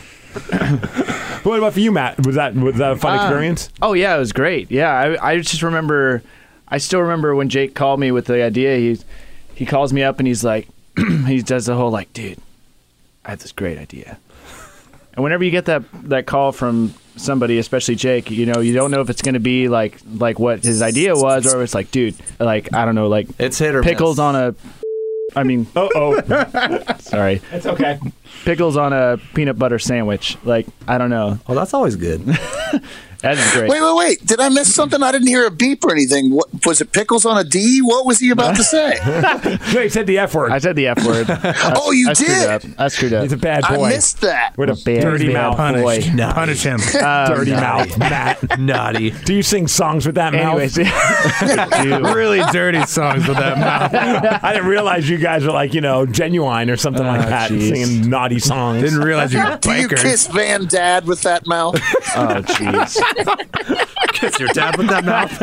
what 1.43 1.57
about 1.57 1.73
for 1.73 1.79
you, 1.79 1.91
Matt? 1.91 2.25
Was 2.25 2.35
that 2.35 2.53
was 2.55 2.75
that 2.77 2.91
a 2.93 2.95
fun 2.97 3.17
Uh, 3.17 3.21
experience? 3.23 3.69
Oh 3.81 3.93
yeah, 3.93 4.15
it 4.15 4.19
was 4.19 4.33
great. 4.33 4.69
Yeah, 4.71 4.91
I, 4.91 5.31
I 5.31 5.37
just 5.39 5.61
remember, 5.63 6.21
I 6.67 6.77
still 6.77 6.99
remember 7.01 7.35
when 7.35 7.47
Jake 7.49 7.73
called 7.73 7.99
me 7.99 8.11
with 8.11 8.25
the 8.25 8.43
idea. 8.43 8.77
He 8.77 8.99
he 9.53 9.65
calls 9.65 9.93
me 9.93 10.03
up 10.03 10.19
and 10.19 10.27
he's 10.27 10.43
like, 10.43 10.67
he 11.27 11.41
does 11.41 11.65
the 11.67 11.75
whole 11.75 11.89
like, 11.91 12.11
dude, 12.13 12.37
I 13.23 13.29
have 13.31 13.39
this 13.39 13.53
great 13.53 13.77
idea. 13.77 14.17
And 15.13 15.23
whenever 15.23 15.43
you 15.45 15.51
get 15.51 15.65
that 15.65 15.83
that 16.09 16.25
call 16.25 16.51
from 16.51 16.93
somebody, 17.15 17.57
especially 17.57 17.95
Jake, 17.95 18.29
you 18.29 18.45
know, 18.45 18.59
you 18.59 18.73
don't 18.73 18.91
know 18.91 18.99
if 18.99 19.09
it's 19.09 19.21
going 19.21 19.35
to 19.35 19.39
be 19.39 19.69
like 19.69 19.97
like 20.17 20.37
what 20.37 20.63
his 20.65 20.81
idea 20.81 21.15
was, 21.15 21.47
or 21.53 21.61
if 21.61 21.63
it's 21.63 21.73
like, 21.75 21.91
dude, 21.91 22.15
like 22.41 22.73
I 22.73 22.83
don't 22.83 22.95
know, 22.95 23.07
like 23.07 23.27
It's 23.39 23.57
hit 23.57 23.73
or 23.75 23.83
pickles 23.83 24.17
miss. 24.17 24.21
on 24.23 24.35
a. 24.35 24.55
I 25.35 25.43
mean, 25.43 25.67
Uh 25.75 25.89
oh. 25.95 26.21
sorry, 26.99 27.41
It's 27.51 27.65
okay. 27.65 27.99
Pickles 28.43 28.77
on 28.77 28.93
a 28.93 29.17
peanut 29.33 29.57
butter 29.57 29.79
sandwich. 29.79 30.37
Like 30.43 30.67
I 30.87 30.97
don't 30.97 31.09
know. 31.09 31.39
Oh, 31.47 31.55
that's 31.55 31.73
always 31.73 31.95
good. 31.95 32.21
That's 33.33 33.53
great. 33.53 33.69
Wait, 33.71 33.81
wait, 33.81 33.95
wait! 33.95 34.25
Did 34.25 34.39
I 34.39 34.49
miss 34.49 34.73
something? 34.73 35.01
I 35.01 35.11
didn't 35.11 35.27
hear 35.27 35.47
a 35.47 35.51
beep 35.51 35.83
or 35.83 35.91
anything. 35.91 36.31
What 36.31 36.47
was 36.63 36.79
it? 36.79 36.91
Pickles 36.91 37.25
on 37.25 37.37
a 37.37 37.43
D? 37.43 37.79
What 37.81 38.05
was 38.05 38.19
he 38.19 38.29
about 38.29 38.55
to 38.57 38.63
say? 38.63 38.99
No, 39.73 39.81
he 39.81 39.89
said 39.89 40.07
the 40.07 40.19
F 40.19 40.33
word. 40.35 40.51
I 40.51 40.59
said 40.59 40.75
the 40.75 40.87
F 40.87 41.05
word. 41.05 41.27
Oh, 41.77 41.91
you 41.91 42.09
I 42.09 42.13
screwed 42.13 42.29
did? 42.29 42.49
up. 42.49 42.63
I 42.77 42.87
screwed 42.87 43.13
up. 43.13 43.23
He's 43.23 43.33
a 43.33 43.37
bad 43.37 43.63
boy. 43.67 43.85
I 43.85 43.89
missed 43.89 44.21
that. 44.21 44.53
What 44.57 44.69
a 44.69 44.75
bad 44.75 45.01
dirty 45.01 45.27
bad 45.27 45.33
mouth. 45.33 45.57
pun. 45.57 45.73
boy. 45.75 46.01
Punish, 46.01 46.33
punish 46.33 46.63
him. 46.63 47.03
Um, 47.03 47.27
dirty 47.27 47.51
mouth, 47.51 47.97
Matt. 47.97 48.59
Naughty. 48.59 49.11
Do 49.11 49.33
you 49.33 49.43
sing 49.43 49.67
songs 49.67 50.05
with 50.05 50.15
that 50.15 50.33
Anyways, 50.33 50.77
mouth? 50.77 52.15
really 52.15 52.41
dirty 52.51 52.85
songs 52.85 53.27
with 53.27 53.37
that 53.37 53.57
mouth. 53.57 54.43
I 54.43 54.53
didn't 54.53 54.69
realize 54.69 55.09
you 55.09 55.17
guys 55.17 55.45
were 55.45 55.51
like, 55.51 55.73
you 55.73 55.81
know, 55.81 56.05
genuine 56.05 56.69
or 56.69 56.77
something 56.77 57.05
oh, 57.05 57.09
like 57.09 57.27
that, 57.27 57.51
jeez. 57.51 57.69
singing 57.69 58.09
naughty 58.09 58.24
songs. 58.39 58.81
Didn't 58.81 59.01
realize 59.01 59.33
you 59.33 59.39
were 59.43 59.57
Do 59.61 59.71
you 59.73 59.87
bikers. 59.87 60.01
kiss 60.01 60.27
Van 60.27 60.65
Dad 60.65 61.05
with 61.05 61.21
that 61.23 61.45
mouth? 61.47 61.75
oh 62.15 62.41
jeez. 62.41 62.97
Kiss 64.15 64.39
your 64.39 64.47
dad 64.49 64.77
with 64.77 64.87
that 64.87 65.03
mouth. 65.03 65.37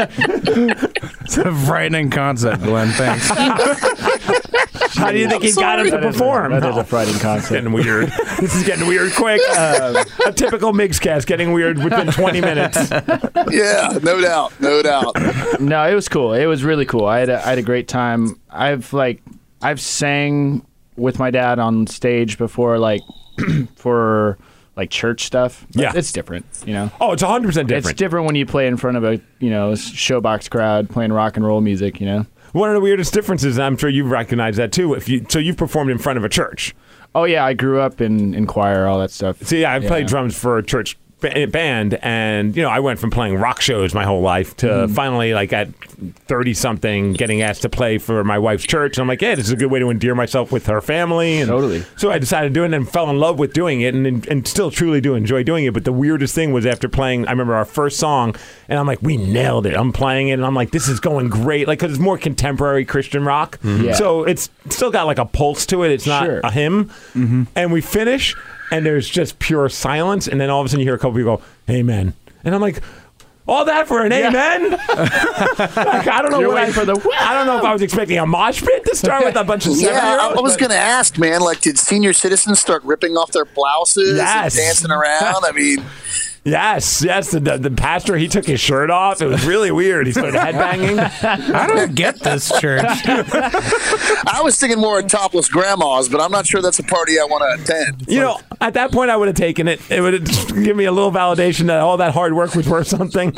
It's 1.22 1.36
a 1.36 1.52
frightening 1.66 2.08
concept, 2.08 2.62
Glenn. 2.62 2.88
Thanks. 2.92 3.28
How 4.96 5.10
do 5.12 5.18
you 5.18 5.28
think 5.28 5.42
he 5.42 5.52
got 5.52 5.80
him 5.80 5.90
to 5.90 5.98
perform? 5.98 6.52
That 6.52 6.64
is 6.64 6.74
No. 6.76 6.80
a 6.80 6.84
frightening 6.84 7.20
concept. 7.20 7.52
getting 7.52 7.72
weird. 7.72 8.10
this 8.40 8.54
is 8.54 8.64
getting 8.64 8.86
weird 8.86 9.12
quick. 9.12 9.42
Uh, 9.56 10.02
a 10.26 10.32
typical 10.32 10.72
Migscast 10.72 11.26
getting 11.26 11.52
weird 11.52 11.82
within 11.84 12.06
20 12.10 12.40
minutes. 12.40 12.90
yeah, 13.50 13.98
no 14.02 14.20
doubt, 14.22 14.58
no 14.60 14.80
doubt. 14.82 15.14
No, 15.60 15.86
it 15.86 15.94
was 15.94 16.08
cool. 16.08 16.32
It 16.32 16.46
was 16.46 16.64
really 16.64 16.86
cool. 16.86 17.04
I 17.04 17.18
had 17.20 17.28
a, 17.28 17.44
I 17.46 17.50
had 17.50 17.58
a 17.58 17.62
great 17.62 17.88
time. 17.88 18.40
I've 18.50 18.90
like 18.94 19.22
I've 19.60 19.80
sang 19.82 20.64
with 20.96 21.18
my 21.18 21.30
dad 21.30 21.58
on 21.58 21.86
stage 21.86 22.38
before, 22.38 22.78
like 22.78 23.02
for 23.76 24.38
like 24.76 24.90
church 24.90 25.24
stuff. 25.24 25.66
But 25.74 25.82
Yeah. 25.82 25.92
it's 25.94 26.12
different. 26.12 26.46
You 26.66 26.72
know, 26.74 26.90
Oh, 27.00 27.12
it's 27.12 27.22
100% 27.22 27.42
different. 27.42 27.70
it's 27.72 27.92
different. 27.92 28.26
when 28.26 28.34
you 28.34 28.46
play 28.46 28.66
in 28.66 28.76
front 28.76 28.96
of 28.96 29.04
a 29.04 29.20
you 29.38 29.50
know 29.50 29.72
showbox 29.72 30.50
crowd 30.50 30.88
playing 30.88 31.12
rock 31.12 31.36
and 31.36 31.44
roll 31.46 31.60
music. 31.60 32.00
You 32.00 32.06
know. 32.06 32.26
One 32.52 32.68
of 32.68 32.74
the 32.74 32.80
weirdest 32.82 33.14
differences, 33.14 33.56
and 33.56 33.64
I'm 33.64 33.76
sure 33.78 33.88
you've 33.88 34.10
recognized 34.10 34.58
that 34.58 34.72
too. 34.72 34.92
If 34.94 35.08
you 35.08 35.24
so 35.28 35.38
you've 35.38 35.56
performed 35.56 35.90
in 35.90 35.98
front 35.98 36.18
of 36.18 36.24
a 36.24 36.28
church. 36.28 36.74
Oh 37.14 37.24
yeah, 37.24 37.44
I 37.44 37.52
grew 37.54 37.80
up 37.80 38.00
in 38.00 38.34
in 38.34 38.46
choir, 38.46 38.86
all 38.86 38.98
that 39.00 39.10
stuff. 39.10 39.42
See, 39.42 39.62
yeah, 39.62 39.74
I 39.74 39.80
played 39.80 40.06
drums 40.06 40.38
for 40.38 40.58
a 40.58 40.62
church 40.62 40.96
Eh, 41.24 41.46
band, 41.46 41.94
and 42.02 42.56
you 42.56 42.62
know, 42.62 42.68
I 42.70 42.80
went 42.80 42.98
from 42.98 43.10
playing 43.10 43.36
rock 43.36 43.60
shows 43.60 43.94
my 43.94 44.04
whole 44.04 44.20
life 44.22 44.56
to 44.58 44.66
Mm-hmm. 44.66 44.94
finally, 44.94 45.34
like 45.34 45.52
at 45.52 45.68
thirty 46.26 46.54
something, 46.54 47.12
getting 47.12 47.42
asked 47.42 47.62
to 47.62 47.68
play 47.68 47.98
for 47.98 48.24
my 48.24 48.38
wife's 48.38 48.64
church. 48.64 48.96
And 48.96 49.02
I'm 49.02 49.08
like, 49.08 49.22
yeah 49.22 49.34
this 49.34 49.46
is 49.46 49.52
a 49.52 49.56
good 49.56 49.70
way 49.70 49.78
to 49.78 49.90
endear 49.90 50.14
myself 50.14 50.50
with 50.52 50.66
her 50.66 50.80
family. 50.80 51.40
And 51.40 51.48
Totally. 51.48 51.84
So 51.96 52.10
I 52.10 52.18
decided 52.18 52.48
to 52.48 52.54
do 52.54 52.64
it 52.64 52.72
and 52.74 52.88
fell 52.88 53.08
in 53.10 53.18
love 53.18 53.38
with 53.38 53.52
doing 53.52 53.82
it, 53.82 53.94
and 53.94 54.26
and 54.28 54.46
still 54.48 54.70
truly 54.70 55.00
do 55.00 55.14
enjoy 55.14 55.42
doing 55.42 55.64
it. 55.64 55.74
But 55.74 55.84
the 55.84 55.92
weirdest 55.92 56.34
thing 56.34 56.52
was 56.52 56.66
after 56.66 56.88
playing, 56.88 57.26
I 57.26 57.30
remember 57.30 57.54
our 57.54 57.64
first 57.64 57.98
song, 57.98 58.34
and 58.68 58.78
I'm 58.78 58.86
like, 58.86 59.00
we 59.02 59.16
nailed 59.16 59.66
it. 59.66 59.74
I'm 59.74 59.92
playing 59.92 60.28
it, 60.28 60.32
and 60.34 60.44
I'm 60.44 60.54
like, 60.54 60.70
this 60.70 60.88
is 60.88 60.98
going 61.00 61.28
great, 61.28 61.68
like 61.68 61.78
because 61.78 61.92
it's 61.92 62.00
more 62.00 62.18
contemporary 62.18 62.84
Christian 62.84 63.24
rock. 63.24 63.58
Mm-hmm. 63.60 63.84
Yeah. 63.84 63.94
So 63.94 64.24
it's 64.24 64.50
still 64.70 64.90
got 64.90 65.04
like 65.06 65.18
a 65.18 65.24
pulse 65.26 65.66
to 65.66 65.82
it. 65.84 65.90
It's 65.92 66.06
not 66.06 66.24
Sure. 66.26 66.40
a 66.42 66.50
hymn. 66.50 66.86
Mm-hmm. 67.14 67.44
And 67.56 67.72
we 67.72 67.80
finish, 67.80 68.34
and 68.72 68.84
there's 68.86 69.08
just 69.08 69.38
pure 69.38 69.68
silence. 69.68 70.26
And 70.26 70.40
then 70.40 70.50
all 70.50 70.60
of 70.60 70.66
a 70.66 70.68
sudden, 70.68 70.80
you 70.80 70.86
hear 70.86 70.94
a 70.94 70.98
couple 70.98 71.12
people 71.16 71.36
go, 71.36 71.42
"Amen," 71.72 72.14
and 72.44 72.54
I'm 72.54 72.60
like. 72.60 72.82
All 73.44 73.64
that 73.64 73.88
for 73.88 74.06
an 74.06 74.12
amen? 74.12 74.70
like, 74.70 74.88
I 76.06 76.20
don't 76.22 76.30
know. 76.30 76.38
You're 76.38 76.50
what 76.50 76.58
I, 76.58 76.70
for 76.70 76.84
the 76.84 76.94
I 77.20 77.34
don't 77.34 77.48
know 77.48 77.58
if 77.58 77.64
I 77.64 77.72
was 77.72 77.82
expecting 77.82 78.16
a 78.18 78.24
mosh 78.24 78.62
pit 78.62 78.84
to 78.84 78.94
start 78.94 79.24
with 79.24 79.34
a 79.34 79.42
bunch 79.42 79.66
of 79.66 79.72
Yeah, 79.76 79.88
I, 79.88 79.92
seven-year-olds. 79.94 80.38
I 80.38 80.40
was 80.42 80.56
going 80.56 80.70
to 80.70 80.76
ask, 80.76 81.18
man. 81.18 81.40
Like, 81.40 81.60
did 81.60 81.76
senior 81.76 82.12
citizens 82.12 82.60
start 82.60 82.84
ripping 82.84 83.16
off 83.16 83.32
their 83.32 83.44
blouses 83.44 84.16
Yes. 84.16 84.56
and 84.56 84.64
dancing 84.64 84.90
around? 84.92 85.44
I 85.44 85.50
mean, 85.50 85.84
Yes, 86.44 87.04
yes. 87.04 87.30
The, 87.30 87.38
the, 87.40 87.56
the 87.56 87.70
pastor 87.70 88.16
he 88.16 88.26
took 88.26 88.44
his 88.44 88.58
shirt 88.60 88.90
off. 88.90 89.22
It 89.22 89.26
was 89.26 89.44
really 89.46 89.70
weird. 89.70 90.06
He 90.06 90.12
started 90.12 90.34
headbanging. 90.34 90.98
I 91.54 91.66
don't 91.68 91.94
get 91.94 92.18
this 92.20 92.50
church. 92.60 92.82
I 92.84 94.40
was 94.42 94.58
thinking 94.58 94.80
more 94.80 94.98
of 94.98 95.06
topless 95.06 95.48
grandmas, 95.48 96.08
but 96.08 96.20
I'm 96.20 96.32
not 96.32 96.44
sure 96.46 96.60
that's 96.60 96.80
a 96.80 96.82
party 96.82 97.20
I 97.20 97.24
want 97.24 97.42
to 97.58 97.62
attend. 97.62 98.06
You 98.08 98.20
know, 98.20 98.40
at 98.60 98.74
that 98.74 98.90
point, 98.90 99.10
I 99.10 99.16
would 99.16 99.28
have 99.28 99.36
taken 99.36 99.68
it. 99.68 99.80
It 99.88 100.00
would 100.00 100.14
have 100.14 100.24
just 100.24 100.48
given 100.48 100.76
me 100.76 100.84
a 100.86 100.92
little 100.92 101.12
validation 101.12 101.66
that 101.66 101.78
all 101.80 101.96
that 101.98 102.12
hard 102.12 102.34
work 102.34 102.54
was 102.56 102.68
worth 102.68 102.88
something. 102.88 103.32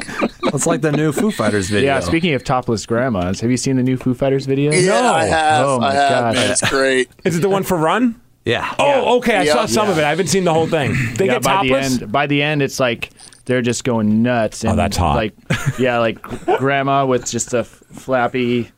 It's 0.45 0.67
like 0.67 0.81
the 0.81 0.93
new 0.93 1.13
Foo 1.13 1.31
Fighters 1.31 1.69
video. 1.69 1.95
Yeah. 1.95 2.01
Speaking 2.01 2.33
of 2.33 2.43
topless 2.43 2.87
grandmas, 2.87 3.41
have 3.41 3.51
you 3.51 3.59
seen 3.59 3.77
the 3.77 3.83
new 3.83 3.99
Foo 3.99 4.15
Fighters 4.15 4.47
video? 4.47 4.73
Yeah, 4.73 5.13
I 5.13 5.25
have. 5.27 5.67
Oh, 5.67 5.79
my 5.81 5.89
I 5.89 5.93
have, 5.95 6.11
gosh. 6.11 6.35
man. 6.37 6.51
It's 6.53 6.71
great. 6.71 7.11
Is 7.25 7.37
it 7.37 7.41
the 7.41 7.51
one 7.51 7.65
for 7.65 7.77
Run? 7.77 8.19
Yeah. 8.45 8.75
Oh, 8.79 9.17
okay. 9.19 9.37
I 9.39 9.43
Yeah. 9.45 9.53
saw 9.55 9.67
some 9.67 9.89
of 9.89 9.97
it. 9.99 10.05
I 10.05 10.11
haven't 10.11 10.27
seen 10.27 10.45
the 10.45 10.53
whole 10.53 10.67
thing. 10.67 10.95
They 11.17 11.27
yeah, 11.27 11.35
get 11.35 11.43
by 11.43 11.63
the 11.63 11.75
end, 11.75 12.13
by 12.13 12.27
the 12.27 12.43
end, 12.43 12.61
it's 12.63 12.79
like 12.79 13.11
they're 13.47 13.63
just 13.63 13.85
going 13.85 14.23
nuts. 14.23 14.65
Oh, 14.65 14.69
and 14.71 14.79
Oh, 14.79 14.83
that's 14.83 14.97
hot. 14.97 15.17
Like, 15.17 15.33
yeah, 15.79 15.99
like 15.99 16.21
grandma 16.59 17.07
with 17.07 17.27
just 17.31 17.55
a 17.55 17.61
f- 17.61 17.83
flappy. 17.93 18.71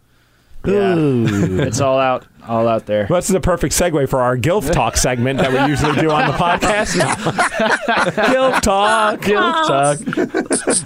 Yeah, 0.65 0.95
it's 0.97 1.81
all 1.81 2.01
out, 2.01 2.27
all 2.49 2.67
out 2.67 2.87
there. 2.87 3.07
Well, 3.09 3.19
this 3.19 3.29
is 3.31 3.37
a 3.37 3.41
perfect 3.41 3.73
segue 3.73 4.09
for 4.09 4.21
our 4.21 4.37
GILF 4.37 4.73
Talk 4.73 4.97
segment 4.97 5.39
that 5.39 5.53
we 5.53 5.71
usually 5.71 5.95
do 6.01 6.11
on 6.11 6.27
the 6.27 6.33
podcast. 6.37 6.97
GILF 8.33 8.61
Talk. 8.63 9.21
Guilt 9.23 9.67
talk. 9.69 9.99
it's 10.01 10.85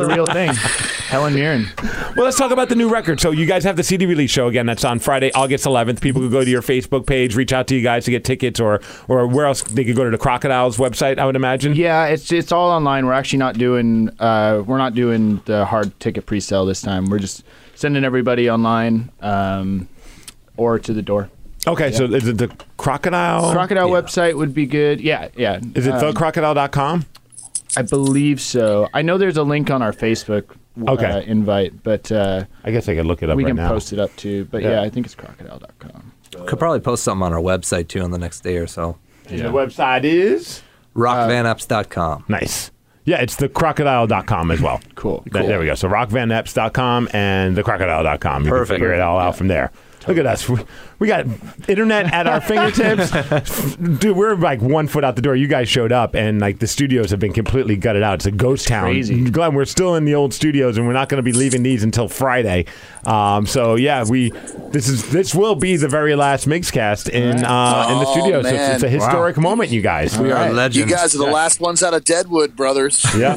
a 0.00 0.06
real 0.06 0.26
thing. 0.26 0.52
Helen 1.12 1.34
Mirren. 1.34 1.68
Well, 2.16 2.24
let's 2.24 2.38
talk 2.38 2.52
about 2.52 2.70
the 2.70 2.74
new 2.74 2.88
record. 2.88 3.20
So, 3.20 3.32
you 3.32 3.44
guys 3.44 3.64
have 3.64 3.76
the 3.76 3.82
CD 3.82 4.06
release 4.06 4.30
show 4.30 4.46
again. 4.48 4.64
That's 4.64 4.82
on 4.82 4.98
Friday, 4.98 5.30
August 5.34 5.66
11th. 5.66 6.00
People 6.00 6.22
could 6.22 6.30
go 6.30 6.42
to 6.42 6.50
your 6.50 6.62
Facebook 6.62 7.06
page, 7.06 7.36
reach 7.36 7.52
out 7.52 7.66
to 7.66 7.76
you 7.76 7.82
guys 7.82 8.06
to 8.06 8.10
get 8.10 8.24
tickets, 8.24 8.58
or 8.58 8.80
or 9.08 9.26
where 9.26 9.44
else 9.44 9.60
they 9.60 9.84
could 9.84 9.94
go 9.94 10.04
to 10.04 10.10
the 10.10 10.16
Crocodiles 10.16 10.78
website. 10.78 11.18
I 11.18 11.26
would 11.26 11.36
imagine. 11.36 11.74
Yeah, 11.74 12.06
it's 12.06 12.32
it's 12.32 12.50
all 12.50 12.70
online. 12.70 13.04
We're 13.04 13.12
actually 13.12 13.40
not 13.40 13.58
doing 13.58 14.08
uh, 14.20 14.62
we're 14.66 14.78
not 14.78 14.94
doing 14.94 15.42
the 15.44 15.66
hard 15.66 15.98
ticket 16.00 16.24
pre-sale 16.24 16.64
this 16.64 16.80
time. 16.80 17.10
We're 17.10 17.18
just 17.18 17.44
sending 17.74 18.04
everybody 18.04 18.48
online 18.48 19.10
um, 19.20 19.88
or 20.56 20.78
to 20.78 20.94
the 20.94 21.02
door. 21.02 21.28
Okay, 21.66 21.92
so 21.92 22.06
is 22.06 22.26
it 22.26 22.38
the 22.38 22.48
Crocodile? 22.78 23.52
Crocodile 23.52 23.90
website 23.90 24.34
would 24.34 24.54
be 24.54 24.64
good. 24.64 24.98
Yeah, 24.98 25.28
yeah. 25.36 25.60
is 25.74 25.86
it 25.86 25.92
Um, 25.92 26.00
thecrocodile.com? 26.14 27.04
I 27.76 27.82
believe 27.82 28.40
so. 28.40 28.88
I 28.94 29.02
know 29.02 29.18
there's 29.18 29.36
a 29.36 29.42
link 29.42 29.70
on 29.70 29.82
our 29.82 29.92
Facebook 29.92 30.44
Okay. 30.88 31.04
uh, 31.06 31.20
invite, 31.20 31.82
but 31.82 32.10
uh, 32.10 32.44
I 32.64 32.70
guess 32.70 32.88
I 32.88 32.94
could 32.94 33.06
look 33.06 33.22
it 33.22 33.28
up 33.30 33.36
we 33.36 33.44
right 33.44 33.50
can 33.50 33.56
now. 33.56 33.68
post 33.68 33.92
it 33.92 33.98
up 33.98 34.14
too. 34.16 34.46
But 34.50 34.62
Yeah. 34.62 34.70
yeah, 34.72 34.82
I 34.82 34.88
think 34.90 35.06
it's 35.06 35.14
crocodile.com. 35.14 36.12
Could 36.46 36.58
probably 36.58 36.80
post 36.80 37.04
something 37.04 37.22
on 37.24 37.32
our 37.34 37.40
website 37.40 37.88
too 37.88 38.00
on 38.00 38.10
the 38.10 38.18
next 38.18 38.40
day 38.40 38.56
or 38.56 38.66
so. 38.66 38.96
And 39.28 39.40
The 39.40 39.44
website 39.48 40.04
is 40.04 40.62
Rockvaneps.com. 40.96 42.24
nice. 42.28 42.70
Yeah, 43.04 43.16
it's 43.20 43.36
thecrocodile.com 43.36 44.50
as 44.52 44.60
well. 44.60 44.80
Cool. 44.94 45.24
Th- 45.32 45.44
There 45.46 45.58
we 45.58 45.66
go. 45.66 45.74
So 45.74 45.88
rockvaneps.com 45.88 47.08
and 47.12 47.56
thecrocodile.com. 47.56 48.44
You 48.44 48.50
Perfect. 48.50 48.68
can 48.68 48.74
figure 48.76 48.94
it 48.94 49.00
all 49.00 49.18
out 49.18 49.36
from 49.36 49.48
there. 49.48 49.72
Look 50.06 50.18
at 50.18 50.26
us. 50.26 50.48
We, 51.02 51.08
we 51.08 51.08
got 51.08 51.26
internet 51.68 52.12
at 52.12 52.28
our 52.28 52.40
fingertips. 52.40 53.10
Dude, 53.98 54.16
we're 54.16 54.36
like 54.36 54.62
one 54.62 54.86
foot 54.86 55.02
out 55.02 55.16
the 55.16 55.22
door. 55.22 55.34
You 55.34 55.48
guys 55.48 55.68
showed 55.68 55.90
up, 55.90 56.14
and 56.14 56.40
like 56.40 56.60
the 56.60 56.68
studios 56.68 57.10
have 57.10 57.18
been 57.18 57.32
completely 57.32 57.76
gutted 57.76 58.04
out. 58.04 58.14
It's 58.14 58.26
a 58.26 58.30
ghost 58.30 58.68
town. 58.68 58.84
crazy. 58.84 59.28
Glenn, 59.30 59.54
we're 59.54 59.64
still 59.64 59.96
in 59.96 60.04
the 60.04 60.14
old 60.14 60.32
studios, 60.32 60.78
and 60.78 60.86
we're 60.86 60.92
not 60.92 61.08
going 61.08 61.18
to 61.18 61.24
be 61.24 61.32
leaving 61.32 61.64
these 61.64 61.82
until 61.82 62.08
Friday. 62.08 62.66
Um, 63.04 63.46
so 63.46 63.74
yeah, 63.74 64.04
we 64.08 64.30
this 64.70 64.88
is 64.88 65.10
this 65.10 65.34
will 65.34 65.56
be 65.56 65.76
the 65.76 65.88
very 65.88 66.14
last 66.14 66.46
MigsCast 66.46 67.08
in 67.08 67.44
uh, 67.44 67.88
in 67.90 67.98
the 67.98 68.06
Oh, 68.06 68.12
studio. 68.12 68.42
So 68.42 68.48
it's, 68.48 68.56
man. 68.56 68.74
it's 68.74 68.84
a 68.84 68.88
historic 68.88 69.36
moment, 69.38 69.70
you 69.70 69.80
guys. 69.82 70.16
We 70.18 70.30
are 70.30 70.34
right. 70.34 70.52
legends. 70.52 70.76
You 70.76 70.86
guys 70.86 71.14
are 71.14 71.18
the 71.18 71.24
last 71.26 71.60
ones 71.60 71.82
out 71.82 71.94
of 71.94 72.04
Deadwood, 72.04 72.54
brothers. 72.56 73.04
Yeah. 73.22 73.34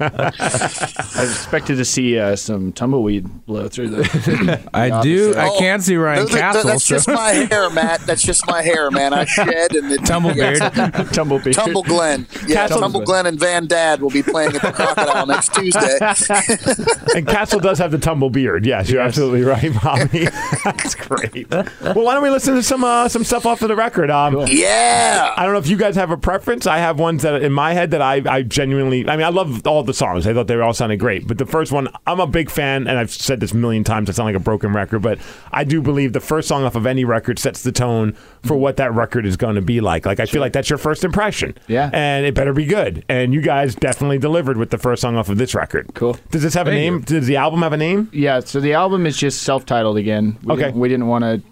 I 0.00 1.22
expected 1.22 1.76
to 1.76 1.84
see 1.84 2.18
uh, 2.18 2.34
some 2.36 2.72
tumbleweed 2.72 3.46
blow 3.46 3.68
through 3.68 3.90
the. 3.90 4.70
I 4.72 5.02
do. 5.02 5.34
I 5.36 5.56
can't 5.58 5.82
see 5.82 5.96
Ryan 6.20 6.26
Those 6.26 6.34
are- 6.34 6.38
Castle. 6.38 6.68
that's 6.70 6.84
so- 6.84 6.94
just 6.94 7.08
my 7.08 7.30
hair, 7.30 7.70
Matt. 7.70 8.00
That's 8.06 8.22
just 8.22 8.46
my 8.46 8.62
hair, 8.62 8.90
man. 8.90 9.12
I 9.12 9.24
shed 9.24 9.74
and 9.74 9.92
it 9.92 10.04
Tumblebeard. 10.04 10.58
tumbleweed. 11.12 11.54
Tumble 11.54 11.82
Glen. 11.82 12.26
Yeah, 12.46 12.54
Castle- 12.66 12.80
Tumble 12.80 13.00
Glen 13.02 13.26
and 13.26 13.38
Van 13.38 13.66
Dad 13.66 14.00
will 14.00 14.10
be 14.10 14.22
playing 14.22 14.54
at 14.56 14.62
the 14.62 14.72
Crocodile 14.72 15.26
next 15.26 15.54
Tuesday. 15.54 15.98
and 17.16 17.26
Castle 17.26 17.60
does 17.60 17.78
have 17.78 17.90
the 17.90 17.98
tumble 17.98 18.30
beard. 18.30 18.66
Yes, 18.66 18.90
you're 18.90 19.00
absolutely 19.00 19.42
right, 19.42 19.72
Bobby. 19.82 20.26
That's 20.64 20.94
great. 20.94 21.48
Well, 21.50 21.64
why 21.94 22.14
don't 22.14 22.22
we 22.22 22.30
listen 22.30 22.54
to 22.54 22.62
some 22.62 22.84
uh, 22.84 23.08
some 23.08 23.24
stuff 23.24 23.46
off 23.46 23.62
of 23.62 23.68
the 23.68 23.76
record? 23.76 24.10
Um, 24.10 24.46
Yeah. 24.48 25.32
I 25.36 25.44
don't 25.44 25.52
know 25.52 25.58
if 25.58 25.68
you 25.68 25.76
guys 25.76 25.96
have 25.96 26.10
a 26.10 26.16
preference. 26.16 26.66
I 26.66 26.78
have 26.78 26.98
ones 26.98 27.22
that 27.22 27.42
in 27.42 27.52
my 27.52 27.72
head 27.74 27.90
that 27.92 28.02
I, 28.02 28.22
I 28.28 28.42
genuinely. 28.42 29.08
I 29.08 29.16
mean, 29.16 29.26
I 29.26 29.30
love 29.30 29.66
all 29.66 29.82
the 29.82 29.94
songs. 29.94 30.26
I 30.26 30.34
thought 30.34 30.46
they 30.46 30.58
all 30.60 30.72
sounded 30.74 30.98
great. 30.98 31.26
But 31.26 31.38
the 31.38 31.46
first 31.46 31.72
one, 31.72 31.88
I'm 32.06 32.20
a 32.20 32.26
big 32.26 32.50
fan, 32.50 32.86
and 32.86 32.98
I've 32.98 33.10
said 33.10 33.40
this 33.40 33.52
a 33.52 33.56
million 33.56 33.84
times. 33.84 34.08
I 34.08 34.12
sound 34.12 34.26
like 34.26 34.36
a 34.36 34.40
broken 34.40 34.72
record, 34.72 35.00
but 35.02 35.18
I 35.52 35.64
do 35.64 35.80
believe 35.82 36.09
the 36.12 36.20
first 36.20 36.48
song 36.48 36.64
off 36.64 36.74
of 36.76 36.86
any 36.86 37.04
record 37.04 37.38
sets 37.38 37.62
the 37.62 37.72
tone 37.72 38.14
for 38.42 38.56
what 38.56 38.76
that 38.76 38.92
record 38.94 39.26
is 39.26 39.36
going 39.36 39.54
to 39.54 39.60
be 39.62 39.80
like. 39.80 40.06
Like 40.06 40.20
I 40.20 40.26
feel 40.26 40.40
like 40.40 40.52
that's 40.52 40.68
your 40.70 40.78
first 40.78 41.04
impression. 41.04 41.54
Yeah. 41.68 41.90
and 41.92 42.26
it 42.26 42.34
better 42.34 42.52
be 42.52 42.66
good. 42.66 43.04
And 43.08 43.32
you 43.34 43.40
guys 43.40 43.74
definitely 43.74 44.18
delivered 44.18 44.56
with 44.56 44.70
the 44.70 44.78
first 44.78 45.02
song 45.02 45.16
off 45.16 45.28
of 45.28 45.38
this 45.38 45.54
record. 45.54 45.90
Cool. 45.94 46.16
Does 46.30 46.42
this 46.42 46.54
have 46.54 46.66
a 46.66 46.70
name? 46.72 46.94
you. 46.96 47.00
Does 47.02 47.26
the 47.26 47.36
album 47.36 47.62
have 47.62 47.72
a 47.72 47.76
name? 47.76 48.08
Yeah, 48.12 48.40
so 48.40 48.60
the 48.60 48.72
album 48.74 49.06
is 49.06 49.16
just 49.16 49.42
self-titled 49.42 49.96
again. 49.96 50.36
We 50.42 50.52
Okay. 50.54 50.62
Didn't, 50.64 50.80
we 50.80 50.88
didn't 50.88 51.06
want 51.06 51.24
to 51.24 51.42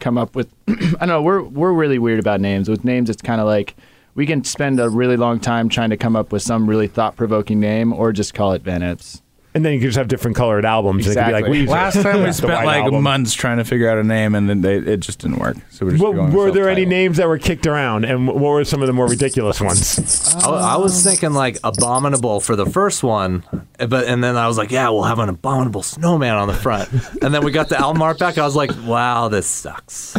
come 0.00 0.18
up 0.18 0.34
with. 0.34 0.52
I 0.68 0.74
don't 1.00 1.08
know. 1.08 1.22
We're 1.22 1.42
we're 1.42 1.72
really 1.72 1.98
weird 1.98 2.18
about 2.20 2.40
names. 2.40 2.68
With 2.68 2.84
names, 2.84 3.08
it's 3.10 3.22
kind 3.22 3.40
of 3.40 3.46
like 3.46 3.74
we 4.14 4.26
can 4.26 4.44
spend 4.44 4.80
a 4.80 4.88
really 4.88 5.16
long 5.16 5.40
time 5.40 5.68
trying 5.68 5.90
to 5.90 5.96
come 5.96 6.16
up 6.16 6.32
with 6.32 6.42
some 6.42 6.68
really 6.68 6.88
thought 6.88 7.16
provoking 7.16 7.60
name, 7.60 7.92
or 7.92 8.12
just 8.12 8.34
call 8.34 8.52
it 8.52 8.62
Van 8.62 8.80
Eps. 8.80 9.22
And 9.54 9.64
then 9.64 9.74
you 9.74 9.80
can 9.80 9.88
just 9.88 9.98
have 9.98 10.08
different 10.08 10.36
colored 10.36 10.64
albums. 10.64 11.06
And 11.06 11.16
it 11.16 11.20
Exactly. 11.20 11.42
could 11.42 11.52
be 11.52 11.58
like, 11.66 11.68
Weezer. 11.68 11.72
Last 11.72 12.02
time 12.02 12.22
we 12.22 12.32
spent 12.32 12.64
like 12.64 12.84
Album. 12.84 13.02
months 13.02 13.34
trying 13.34 13.58
to 13.58 13.64
figure 13.64 13.88
out 13.88 13.98
a 13.98 14.02
name, 14.04 14.34
and 14.34 14.48
then 14.48 14.62
they, 14.62 14.76
it 14.76 15.00
just 15.00 15.18
didn't 15.18 15.38
work. 15.40 15.56
So 15.70 15.84
we're 15.84 15.92
just 15.92 16.02
What, 16.02 16.14
going 16.14 16.32
were 16.32 16.50
there 16.50 16.70
any 16.70 16.86
names 16.86 17.18
that 17.18 17.28
were 17.28 17.38
kicked 17.38 17.66
around, 17.66 18.04
and 18.06 18.26
what 18.28 18.36
were 18.40 18.64
some 18.64 18.80
of 18.80 18.86
the 18.86 18.92
more 18.94 19.06
ridiculous 19.08 19.60
ones? 19.60 20.34
I, 20.36 20.48
I 20.48 20.76
was 20.76 21.04
thinking 21.04 21.32
like 21.34 21.58
abominable 21.62 22.40
for 22.40 22.56
the 22.56 22.64
first 22.66 23.02
one, 23.02 23.44
eh, 23.78 23.84
but 23.86 24.06
and 24.06 24.24
then 24.24 24.36
I 24.36 24.46
was 24.48 24.56
like, 24.56 24.70
yeah, 24.70 24.88
we'll 24.88 25.02
have 25.02 25.18
an 25.18 25.28
abominable 25.28 25.82
snowman 25.82 26.36
on 26.36 26.48
the 26.48 26.54
front. 26.54 26.88
And 27.20 27.34
then 27.34 27.44
we 27.44 27.52
got 27.52 27.68
the 27.68 27.78
album 27.78 28.00
art 28.00 28.18
back. 28.18 28.38
I 28.38 28.44
was 28.44 28.56
like, 28.56 28.70
wow, 28.86 29.28
this 29.28 29.46
sucks. 29.46 30.16